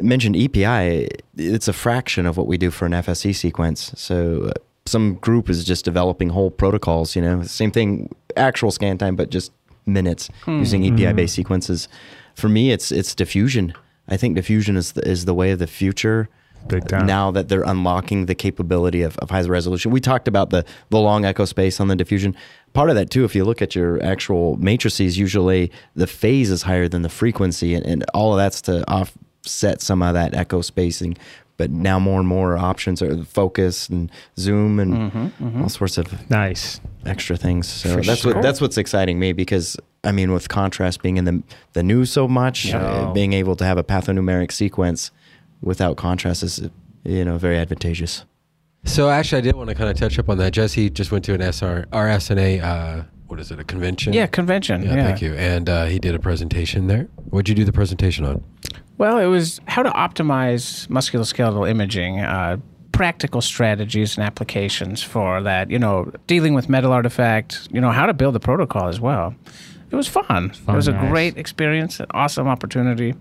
mentioned 0.00 0.36
EPI. 0.36 1.08
It's 1.36 1.68
a 1.68 1.74
fraction 1.74 2.24
of 2.24 2.38
what 2.38 2.46
we 2.46 2.56
do 2.56 2.70
for 2.70 2.86
an 2.86 2.92
FSE 2.92 3.34
sequence. 3.34 3.92
So 3.94 4.44
uh, 4.44 4.52
some 4.86 5.14
group 5.14 5.48
is 5.48 5.64
just 5.64 5.84
developing 5.84 6.30
whole 6.30 6.50
protocols. 6.50 7.16
You 7.16 7.22
know, 7.22 7.42
same 7.42 7.70
thing, 7.70 8.14
actual 8.36 8.70
scan 8.70 8.98
time, 8.98 9.16
but 9.16 9.30
just 9.30 9.52
minutes 9.86 10.30
hmm. 10.44 10.58
using 10.58 10.84
EPI-based 10.84 11.16
mm-hmm. 11.16 11.26
sequences. 11.26 11.88
For 12.34 12.48
me, 12.48 12.70
it's 12.70 12.92
it's 12.92 13.14
diffusion. 13.14 13.74
I 14.08 14.16
think 14.16 14.36
diffusion 14.36 14.76
is 14.76 14.92
the, 14.92 15.08
is 15.08 15.24
the 15.24 15.34
way 15.34 15.50
of 15.50 15.58
the 15.58 15.66
future. 15.66 16.28
Big 16.66 16.88
time. 16.88 17.06
Now 17.06 17.30
that 17.30 17.48
they're 17.48 17.62
unlocking 17.62 18.24
the 18.24 18.34
capability 18.34 19.02
of, 19.02 19.18
of 19.18 19.30
high 19.30 19.42
resolution, 19.42 19.90
we 19.90 20.00
talked 20.00 20.28
about 20.28 20.50
the 20.50 20.64
the 20.88 20.98
long 20.98 21.24
echo 21.24 21.44
space 21.44 21.78
on 21.78 21.88
the 21.88 21.96
diffusion. 21.96 22.34
Part 22.72 22.90
of 22.90 22.96
that 22.96 23.10
too, 23.10 23.24
if 23.24 23.34
you 23.34 23.44
look 23.44 23.62
at 23.62 23.74
your 23.74 24.02
actual 24.02 24.56
matrices, 24.56 25.18
usually 25.18 25.70
the 25.94 26.06
phase 26.06 26.50
is 26.50 26.62
higher 26.62 26.88
than 26.88 27.02
the 27.02 27.08
frequency, 27.08 27.74
and, 27.74 27.84
and 27.86 28.04
all 28.14 28.32
of 28.32 28.38
that's 28.38 28.62
to 28.62 28.82
offset 28.90 29.82
some 29.82 30.02
of 30.02 30.14
that 30.14 30.34
echo 30.34 30.62
spacing. 30.62 31.16
But 31.56 31.70
now 31.70 32.00
more 32.00 32.18
and 32.18 32.28
more 32.28 32.56
options 32.56 33.00
are 33.00 33.14
the 33.14 33.24
focus 33.24 33.88
and 33.88 34.10
zoom 34.36 34.80
and 34.80 35.32
all 35.62 35.68
sorts 35.68 35.98
of 35.98 36.28
nice. 36.28 36.80
extra 37.06 37.36
things. 37.36 37.68
So 37.68 37.94
For 37.96 38.02
that's 38.02 38.20
sure. 38.22 38.34
what 38.34 38.42
that's 38.42 38.60
what's 38.60 38.76
exciting 38.76 39.18
me 39.20 39.32
because 39.32 39.76
I 40.02 40.10
mean, 40.12 40.32
with 40.32 40.48
contrast 40.48 41.00
being 41.02 41.16
in 41.16 41.24
the 41.26 41.42
the 41.74 41.82
news 41.82 42.10
so 42.10 42.26
much, 42.26 42.64
Yeah. 42.66 42.82
uh, 42.84 43.12
being 43.12 43.32
able 43.32 43.54
to 43.56 43.64
have 43.64 43.78
a 43.78 43.84
pathonomeric 43.84 44.50
sequence 44.50 45.12
without 45.62 45.96
contrast 45.96 46.42
is 46.42 46.68
you 47.04 47.24
know 47.24 47.38
very 47.38 47.56
advantageous. 47.58 48.24
So 48.84 49.08
actually, 49.08 49.38
I 49.38 49.42
did 49.42 49.54
want 49.56 49.68
to 49.70 49.74
kind 49.76 49.88
of 49.88 49.96
touch 49.96 50.18
up 50.18 50.28
on 50.28 50.38
that. 50.38 50.52
Jesse 50.52 50.90
just 50.90 51.10
went 51.12 51.24
to 51.26 51.34
an 51.34 51.40
SR, 51.40 51.86
RSNA, 51.92 52.62
uh, 52.62 53.02
what 53.28 53.40
is 53.40 53.50
it, 53.50 53.58
a 53.58 53.64
convention? 53.64 54.12
Yeah, 54.12 54.26
convention. 54.26 54.82
Yeah, 54.82 54.94
Yeah, 54.96 55.04
thank 55.06 55.22
you. 55.22 55.32
And 55.34 55.68
uh, 55.70 55.84
he 55.86 55.98
did 55.98 56.14
a 56.14 56.18
presentation 56.18 56.86
there. 56.88 57.08
What'd 57.30 57.48
you 57.48 57.54
do 57.54 57.64
the 57.64 57.72
presentation 57.72 58.26
on? 58.26 58.44
Well, 58.98 59.18
it 59.18 59.26
was 59.26 59.60
how 59.66 59.82
to 59.82 59.90
optimize 59.90 60.86
musculoskeletal 60.88 61.68
imaging. 61.68 62.20
Uh, 62.20 62.58
practical 62.92 63.40
strategies 63.40 64.16
and 64.16 64.24
applications 64.24 65.02
for 65.02 65.42
that. 65.42 65.70
You 65.70 65.78
know, 65.78 66.12
dealing 66.26 66.54
with 66.54 66.68
metal 66.68 66.92
artifact. 66.92 67.68
You 67.72 67.80
know, 67.80 67.90
how 67.90 68.06
to 68.06 68.14
build 68.14 68.36
a 68.36 68.40
protocol 68.40 68.88
as 68.88 69.00
well. 69.00 69.34
It 69.90 69.96
was 69.96 70.08
fun. 70.08 70.52
it 70.68 70.72
was 70.72 70.88
a 70.88 70.92
nice. 70.92 71.10
great 71.10 71.36
experience, 71.36 72.00
an 72.00 72.06
awesome 72.12 72.48
opportunity. 72.48 73.14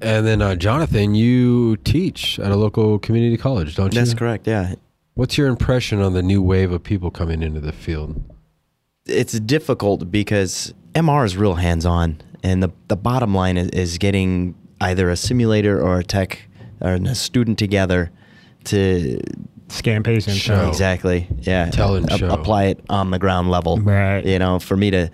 And 0.00 0.26
then, 0.26 0.40
uh, 0.40 0.54
Jonathan, 0.54 1.14
you 1.14 1.76
teach 1.78 2.38
at 2.38 2.50
a 2.50 2.56
local 2.56 2.98
community 2.98 3.36
college, 3.36 3.74
don't 3.74 3.92
you? 3.92 4.00
That's 4.00 4.14
correct. 4.14 4.46
Yeah. 4.46 4.74
What's 5.14 5.36
your 5.36 5.48
impression 5.48 6.00
on 6.00 6.14
the 6.14 6.22
new 6.22 6.40
wave 6.40 6.72
of 6.72 6.82
people 6.82 7.10
coming 7.10 7.42
into 7.42 7.60
the 7.60 7.72
field? 7.72 8.22
it's 9.10 9.38
difficult 9.40 10.10
because 10.10 10.72
MR 10.94 11.24
is 11.24 11.36
real 11.36 11.54
hands 11.54 11.84
on, 11.84 12.20
and 12.42 12.62
the 12.62 12.70
the 12.88 12.96
bottom 12.96 13.34
line 13.34 13.56
is, 13.56 13.68
is 13.70 13.98
getting 13.98 14.54
either 14.80 15.10
a 15.10 15.16
simulator 15.16 15.80
or 15.80 15.98
a 15.98 16.04
tech 16.04 16.48
or 16.80 16.92
a 16.94 17.14
student 17.14 17.58
together 17.58 18.10
to 18.64 19.20
Scan 19.68 20.02
patients. 20.02 20.38
Show. 20.38 20.68
exactly 20.68 21.28
yeah 21.42 21.70
Tell 21.70 21.94
and 21.96 22.10
a- 22.10 22.18
show. 22.18 22.28
apply 22.30 22.64
it 22.64 22.80
on 22.90 23.10
the 23.10 23.18
ground 23.18 23.50
level. 23.50 23.78
Right. 23.78 24.24
You 24.24 24.38
know, 24.38 24.58
for 24.58 24.76
me 24.76 24.90
to 24.90 25.10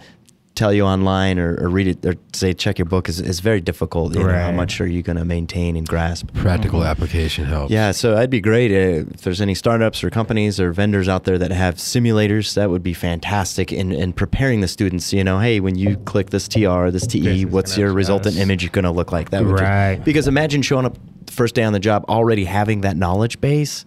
tell 0.56 0.72
you 0.72 0.82
online 0.82 1.38
or, 1.38 1.54
or 1.62 1.68
read 1.68 1.86
it 1.86 2.04
or 2.04 2.14
say 2.32 2.52
check 2.52 2.78
your 2.78 2.86
book 2.86 3.08
is, 3.08 3.20
is 3.20 3.38
very 3.40 3.60
difficult. 3.60 4.14
You 4.14 4.24
know, 4.24 4.32
how 4.32 4.50
much 4.50 4.80
are 4.80 4.86
you 4.86 5.02
going 5.02 5.16
to 5.18 5.24
maintain 5.24 5.76
and 5.76 5.86
grasp? 5.86 6.32
Practical 6.34 6.82
application 6.82 7.44
helps. 7.44 7.70
Yeah, 7.70 7.92
so 7.92 8.16
I'd 8.16 8.30
be 8.30 8.40
great 8.40 8.70
if 8.72 9.20
there's 9.22 9.40
any 9.40 9.54
startups 9.54 10.02
or 10.02 10.10
companies 10.10 10.58
or 10.58 10.72
vendors 10.72 11.08
out 11.08 11.24
there 11.24 11.38
that 11.38 11.52
have 11.52 11.76
simulators. 11.76 12.54
That 12.54 12.70
would 12.70 12.82
be 12.82 12.94
fantastic 12.94 13.72
in, 13.72 13.92
in 13.92 14.12
preparing 14.12 14.62
the 14.62 14.68
students. 14.68 15.12
You 15.12 15.22
know, 15.22 15.38
hey, 15.38 15.60
when 15.60 15.76
you 15.76 15.96
click 15.98 16.30
this 16.30 16.48
TR, 16.48 16.88
this 16.90 17.06
TE, 17.06 17.44
This 17.44 17.52
what's 17.52 17.76
your 17.78 17.92
resultant 17.92 18.36
us. 18.36 18.42
image 18.42 18.72
going 18.72 18.84
to 18.84 18.90
look 18.90 19.12
like? 19.12 19.30
That 19.30 19.44
would 19.44 19.52
just- 19.52 19.62
Right. 19.62 20.00
because 20.04 20.26
imagine 20.26 20.62
showing 20.62 20.86
up 20.86 20.96
first 21.30 21.54
day 21.54 21.62
on 21.64 21.72
the 21.72 21.80
job 21.80 22.04
already 22.08 22.44
having 22.46 22.80
that 22.80 22.96
knowledge 22.96 23.40
base. 23.40 23.84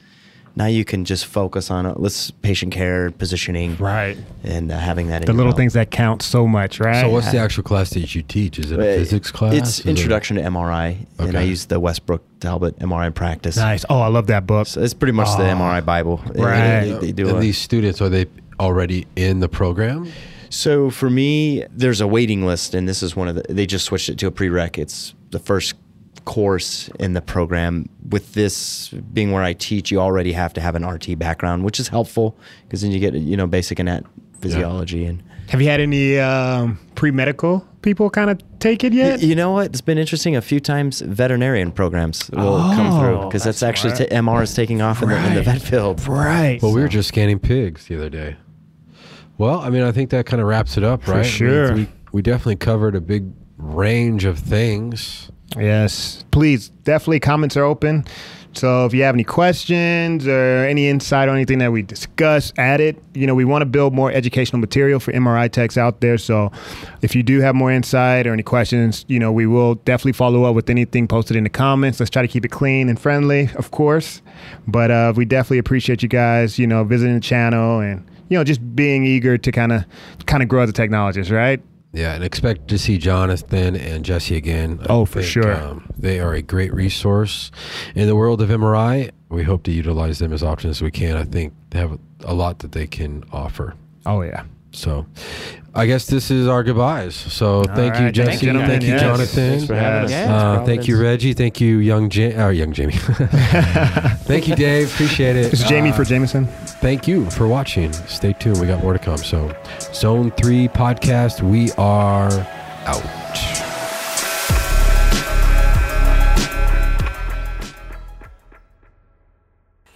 Now 0.60 0.66
you 0.66 0.84
can 0.84 1.06
just 1.06 1.26
focus 1.26 1.72
on 1.72 1.86
uh, 1.86 1.94
let's 1.96 2.32
patient 2.32 2.74
care, 2.74 3.12
positioning, 3.12 3.78
Right. 3.78 4.18
and 4.44 4.70
uh, 4.70 4.78
having 4.78 5.08
that. 5.08 5.22
In 5.22 5.26
The 5.26 5.32
your 5.32 5.38
little 5.38 5.52
belt. 5.54 5.58
things 5.58 5.74
that 5.74 5.90
count 5.90 6.22
so 6.22 6.46
much, 6.46 6.82
right? 6.82 7.00
So, 7.02 7.10
what's 7.10 7.32
the 7.32 7.38
actual 7.38 7.64
class 7.64 7.92
that 7.92 8.14
you 8.14 8.22
teach? 8.24 8.60
Is 8.60 8.72
it 8.74 8.78
a 8.80 8.82
Uh, 8.82 8.98
physics 8.98 9.32
class? 9.32 9.54
It's 9.54 9.80
Is 9.80 9.86
it- 9.86 9.90
introduction 9.92 10.36
to 10.36 10.42
MRI, 10.44 10.98
and 11.18 11.38
I 11.38 11.44
use 11.44 11.66
the 11.68 11.80
Westbrook 11.80 12.22
Talbot 12.42 12.78
MRI 12.80 13.10
practice. 13.10 13.56
nice? 13.56 13.86
Oh, 13.90 14.00
I 14.02 14.08
love 14.08 14.28
that 14.28 14.46
book. 14.46 14.68
So 14.68 14.82
it's 14.82 14.94
pretty 14.94 15.14
much 15.14 15.30
the 15.38 15.44
Oh. 15.44 15.56
MRI 15.56 15.80
Bible. 15.80 16.20
They- 16.34 16.44
Right. 16.44 16.82
They, 16.84 16.92
they 17.08 17.12
do 17.14 17.30
and 17.30 17.38
a- 17.38 17.40
these 17.40 17.58
students 17.58 18.02
are 18.02 18.10
they 18.10 18.26
already 18.60 19.08
in 19.16 19.40
the 19.40 19.48
program? 19.48 20.12
So 20.50 20.90
for 20.90 21.10
me, 21.10 21.64
there's 21.74 22.02
a 22.02 22.08
waiting 22.08 22.46
list, 22.46 22.74
and 22.74 22.86
this 22.86 23.02
is 23.02 23.16
one 23.16 23.30
of 23.30 23.36
the. 23.36 23.44
They 23.48 23.66
just 23.66 23.86
switched 23.86 24.10
it 24.10 24.18
to 24.18 24.28
a 24.28 24.32
prereq. 24.32 24.78
It's 24.78 25.14
the 25.32 25.40
first 25.40 25.76
course 26.34 26.90
in 27.00 27.14
the 27.14 27.22
program. 27.22 27.90
With 28.10 28.34
this 28.34 28.90
being 29.14 29.32
where 29.32 29.44
I 29.44 29.54
teach, 29.54 29.92
you 29.92 30.00
already 30.00 30.32
have 30.34 30.54
to 30.54 30.62
have 30.62 30.76
an 30.76 30.86
RT 30.86 31.18
background, 31.18 31.64
which 31.66 31.80
is 31.80 31.88
helpful 31.90 32.38
because 32.64 32.82
then 32.82 32.92
you 32.92 33.00
get 33.00 33.14
you 33.16 33.36
know 33.38 33.48
basic 33.48 33.80
anat 33.80 34.06
physiology 34.40 35.06
and. 35.06 35.24
Have 35.50 35.62
you 35.64 35.68
had 35.68 35.80
any 35.82 36.20
um, 36.20 36.78
pre 36.94 37.10
medical 37.10 37.66
people 37.82 38.12
kind 38.12 38.30
of 38.30 38.40
take 38.60 38.84
it 38.84 38.94
yet? 38.94 39.22
You 39.24 39.34
know 39.34 39.50
what? 39.54 39.66
It's 39.72 39.82
been 39.82 39.98
interesting. 39.98 40.36
A 40.36 40.42
few 40.44 40.60
times 40.60 41.02
veterinarian 41.02 41.72
programs 41.72 42.30
will 42.30 42.60
come 42.60 42.88
Oh, 42.94 43.00
through 43.00 43.18
because 43.28 43.44
that's, 43.46 43.62
that's 43.62 43.64
actually 43.64 43.96
smart. 43.96 44.12
ta- 44.12 44.16
MR 44.18 44.44
is 44.44 44.54
taking 44.54 44.84
off 44.84 45.02
in, 45.02 45.10
the, 45.10 45.18
in 45.28 45.34
the 45.34 45.42
vet 45.42 45.60
field. 45.60 46.08
right. 46.08 46.62
Well, 46.62 46.72
we 46.72 46.82
were 46.82 46.88
just 46.88 47.08
scanning 47.08 47.40
pigs 47.40 47.88
the 47.88 47.96
other 47.96 48.12
day. 48.12 48.36
Well, 49.40 49.60
I 49.60 49.72
mean, 49.72 49.82
I 49.82 49.92
think 49.92 50.12
that 50.12 50.28
kind 50.28 50.40
of 50.40 50.48
wraps 50.48 50.78
it 50.78 50.84
up, 50.84 51.02
For 51.02 51.12
right? 51.14 51.20
I 51.22 51.24
mean, 51.24 51.32
sure. 51.32 51.74
we, 51.74 51.88
we 52.12 52.22
definitely 52.22 52.58
covered 52.58 52.94
a 52.96 53.02
big 53.02 53.26
range 53.58 54.26
of 54.26 54.38
things. 54.38 55.32
Yes. 55.58 56.24
Please, 56.32 56.70
definitely 56.84 57.20
comments 57.20 57.58
are 57.58 57.64
open. 57.64 58.06
So 58.54 58.86
if 58.86 58.94
you 58.94 59.04
have 59.04 59.16
any 59.16 59.24
questions 59.24 60.28
or 60.28 60.66
any 60.66 60.88
insight 60.88 61.30
on 61.30 61.36
anything 61.36 61.60
that 61.60 61.72
we 61.72 61.84
discuss, 61.84 62.52
add 62.58 62.82
it. 62.82 63.02
You 63.14 63.28
know, 63.28 63.36
we 63.36 63.46
want 63.46 63.62
to 63.62 63.66
build 63.66 63.94
more 63.94 64.12
educational 64.12 64.60
material 64.60 65.00
for 65.00 65.12
MRI 65.12 65.52
techs 65.52 65.78
out 65.78 66.02
there. 66.02 66.18
So 66.18 66.52
if 67.02 67.16
you 67.16 67.22
do 67.22 67.42
have 67.42 67.54
more 67.54 67.72
insight 67.72 68.26
or 68.26 68.34
any 68.34 68.44
questions, 68.44 69.06
you 69.08 69.20
know, 69.20 69.32
we 69.32 69.46
will 69.46 69.76
definitely 69.76 70.14
follow 70.14 70.46
up 70.46 70.56
with 70.56 70.70
anything 70.70 71.08
posted 71.08 71.38
in 71.38 71.44
the 71.44 71.50
comments. 71.50 72.00
Let's 72.00 72.10
try 72.10 72.24
to 72.24 72.28
keep 72.28 72.44
it 72.44 72.50
clean 72.50 72.90
and 72.90 73.00
friendly, 73.00 73.50
of 73.56 73.72
course. 73.72 74.22
But 74.68 74.90
uh, 74.90 75.14
we 75.16 75.26
definitely 75.26 75.60
appreciate 75.60 76.02
you 76.02 76.10
guys, 76.10 76.58
you 76.58 76.66
know, 76.66 76.84
visiting 76.84 77.16
the 77.16 77.22
channel 77.22 77.80
and, 77.80 78.04
you 78.30 78.38
know, 78.38 78.44
just 78.44 78.76
being 78.76 79.04
eager 79.04 79.38
to 79.38 79.52
kind 79.52 79.72
of 79.72 79.86
kind 80.26 80.42
of 80.42 80.50
grow 80.50 80.64
as 80.64 80.70
a 80.70 80.74
technologist, 80.74 81.32
right? 81.32 81.62
Yeah, 81.92 82.14
and 82.14 82.24
expect 82.24 82.68
to 82.68 82.78
see 82.78 82.98
Jonathan 82.98 83.76
and 83.76 84.06
Jesse 84.06 84.36
again. 84.36 84.80
I 84.84 84.86
Oh, 84.90 85.06
for 85.06 85.24
sure. 85.24 85.56
Um, 85.56 85.92
they 85.98 86.20
are 86.20 86.34
a 86.34 86.42
great 86.42 86.74
resource 86.74 87.52
in 87.96 88.08
the 88.08 88.16
world 88.16 88.42
of 88.42 88.50
MRI. 88.50 89.10
We 89.30 89.44
hope 89.44 89.64
to 89.64 89.72
utilize 89.72 90.20
them 90.20 90.32
as 90.32 90.44
often 90.44 90.70
as 90.70 90.82
we 90.82 90.92
can. 90.92 91.18
I 91.18 91.24
think 91.24 91.54
they 91.72 91.80
have 91.80 92.00
a 92.24 92.34
lot 92.34 92.60
that 92.60 92.74
they 92.74 92.86
can 92.86 93.24
offer. 93.32 93.74
Oh, 94.06 94.22
yeah. 94.22 94.44
So, 94.72 95.06
I 95.74 95.86
guess 95.86 96.06
this 96.08 96.30
is 96.32 96.48
our 96.48 96.64
goodbyes. 96.64 97.16
So, 97.16 97.64
thank 97.64 97.78
you, 97.78 97.84
right. 97.86 97.96
Thank 98.00 98.16
Jesse. 98.16 98.32
you, 98.46 98.52
gentlemen. 98.52 98.70
Thank 98.70 98.84
you, 98.84 98.90
Yes. 98.90 99.02
Jonathan. 99.02 99.50
Thanks 99.50 99.66
for 99.66 99.76
having 99.76 100.06
us. 100.06 100.12
Yeah, 100.12 100.36
Uh, 100.36 100.66
thank 100.66 100.88
you, 100.88 101.02
Reggie. 101.02 101.34
Thank 101.34 101.60
you, 101.62 101.78
young 101.80 102.10
ja- 102.12 102.46
uh, 102.46 102.50
young 102.50 102.72
Jamie. 102.74 102.94
thank 104.26 104.48
you, 104.48 104.56
Dave. 104.56 104.92
Appreciate 104.94 105.36
it. 105.36 105.52
This 105.52 105.62
is 105.62 105.68
Jamie 105.68 105.90
Uh, 105.90 105.94
for 105.94 106.04
Jameson. 106.04 106.46
thank 106.82 107.08
you 107.08 107.30
for 107.32 107.48
watching. 107.48 107.92
Stay 107.94 108.34
tuned. 108.34 108.60
We 108.60 108.68
got 108.68 108.82
more 108.84 108.94
to 108.94 109.00
come. 109.00 109.18
So, 109.18 109.52
Zone 109.94 110.32
3 110.32 110.68
podcast, 110.70 111.42
we 111.42 111.72
are 111.74 112.32
out. 112.86 113.69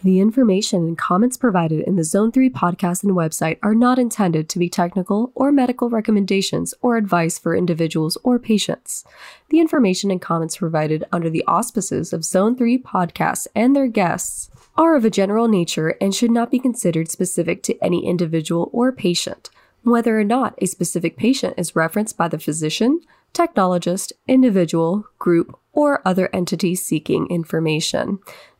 The 0.04 0.20
information 0.20 0.86
and 0.86 0.97
comments 0.97 1.38
provided 1.38 1.80
in 1.88 1.95
the 1.95 2.04
Zone 2.04 2.30
3 2.30 2.49
podcast 2.49 3.04
and 3.04 3.14
website 3.14 3.58
are 3.64 3.74
not 3.74 3.97
intended 3.97 4.49
to 4.49 4.60
be 4.60 4.68
technical 4.68 5.32
or 5.34 5.49
medical 5.49 5.89
recommendations 5.89 6.74
or 6.82 6.97
advice 6.97 7.39
for 7.39 7.56
individuals 7.56 8.18
or 8.22 8.38
patients. 8.38 9.06
The 9.47 9.62
information 9.62 10.12
and 10.12 10.22
comments 10.22 10.58
provided 10.58 11.06
under 11.14 11.30
the 11.30 11.45
auspices 11.47 12.12
of 12.12 12.26
Zone 12.26 12.58
3 12.58 12.80
podcasts 12.80 13.47
and 13.56 13.74
their 13.74 13.88
guests 13.88 14.51
are 14.76 14.97
of 14.97 15.06
a 15.06 15.10
general 15.10 15.47
nature 15.47 15.95
and 16.01 16.14
should 16.14 16.32
not 16.32 16.51
be 16.51 16.60
considered 16.60 17.10
specific 17.10 17.64
to 17.64 17.82
any 17.82 18.06
individual 18.06 18.70
or 18.74 18.91
patient, 18.91 19.49
whether 19.84 20.20
or 20.20 20.26
not 20.26 20.54
a 20.58 20.66
specific 20.66 21.16
patient 21.16 21.54
is 21.58 21.78
referenced 21.78 22.18
by 22.18 22.28
the 22.28 22.39
physician, 22.39 22.99
technologist, 23.34 24.12
individual, 24.28 25.08
group, 25.18 25.58
or 25.72 26.06
other 26.06 26.30
entity 26.34 26.76
seeking 26.76 27.26
information. 27.28 28.20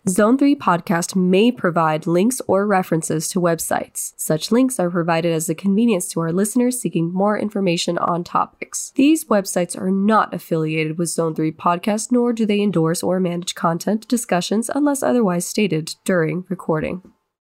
Zone 0.10 0.38
3 0.38 0.58
podcast 0.58 1.16
may 1.16 1.50
provide 1.50 2.06
links 2.06 2.42
or 2.46 2.68
references 2.68 3.30
to 3.30 3.40
websites. 3.40 4.12
Such 4.18 4.52
links 4.52 4.78
are 4.78 4.90
provided 4.90 5.32
as 5.32 5.48
a 5.48 5.56
convenience 5.56 6.10
to 6.10 6.20
our 6.20 6.34
listeners 6.34 6.78
seeking 6.78 7.14
more 7.14 7.40
information 7.40 7.98
on 7.98 8.26
topics. 8.26 8.92
These 8.96 9.24
websites 9.24 9.80
are 9.80 9.92
not 9.92 10.34
affiliated 10.34 10.98
with 10.98 11.08
Zone 11.08 11.34
3 11.34 11.54
podcast, 11.54 12.12
nor 12.12 12.34
do 12.34 12.46
they 12.46 12.60
endorse 12.60 13.02
or 13.02 13.22
manage 13.22 13.56
content 13.56 14.06
discussions 14.10 14.70
unless 14.76 15.04
otherwise 15.04 15.48
stated 15.48 15.96
during 16.04 16.44
recording. 16.50 17.13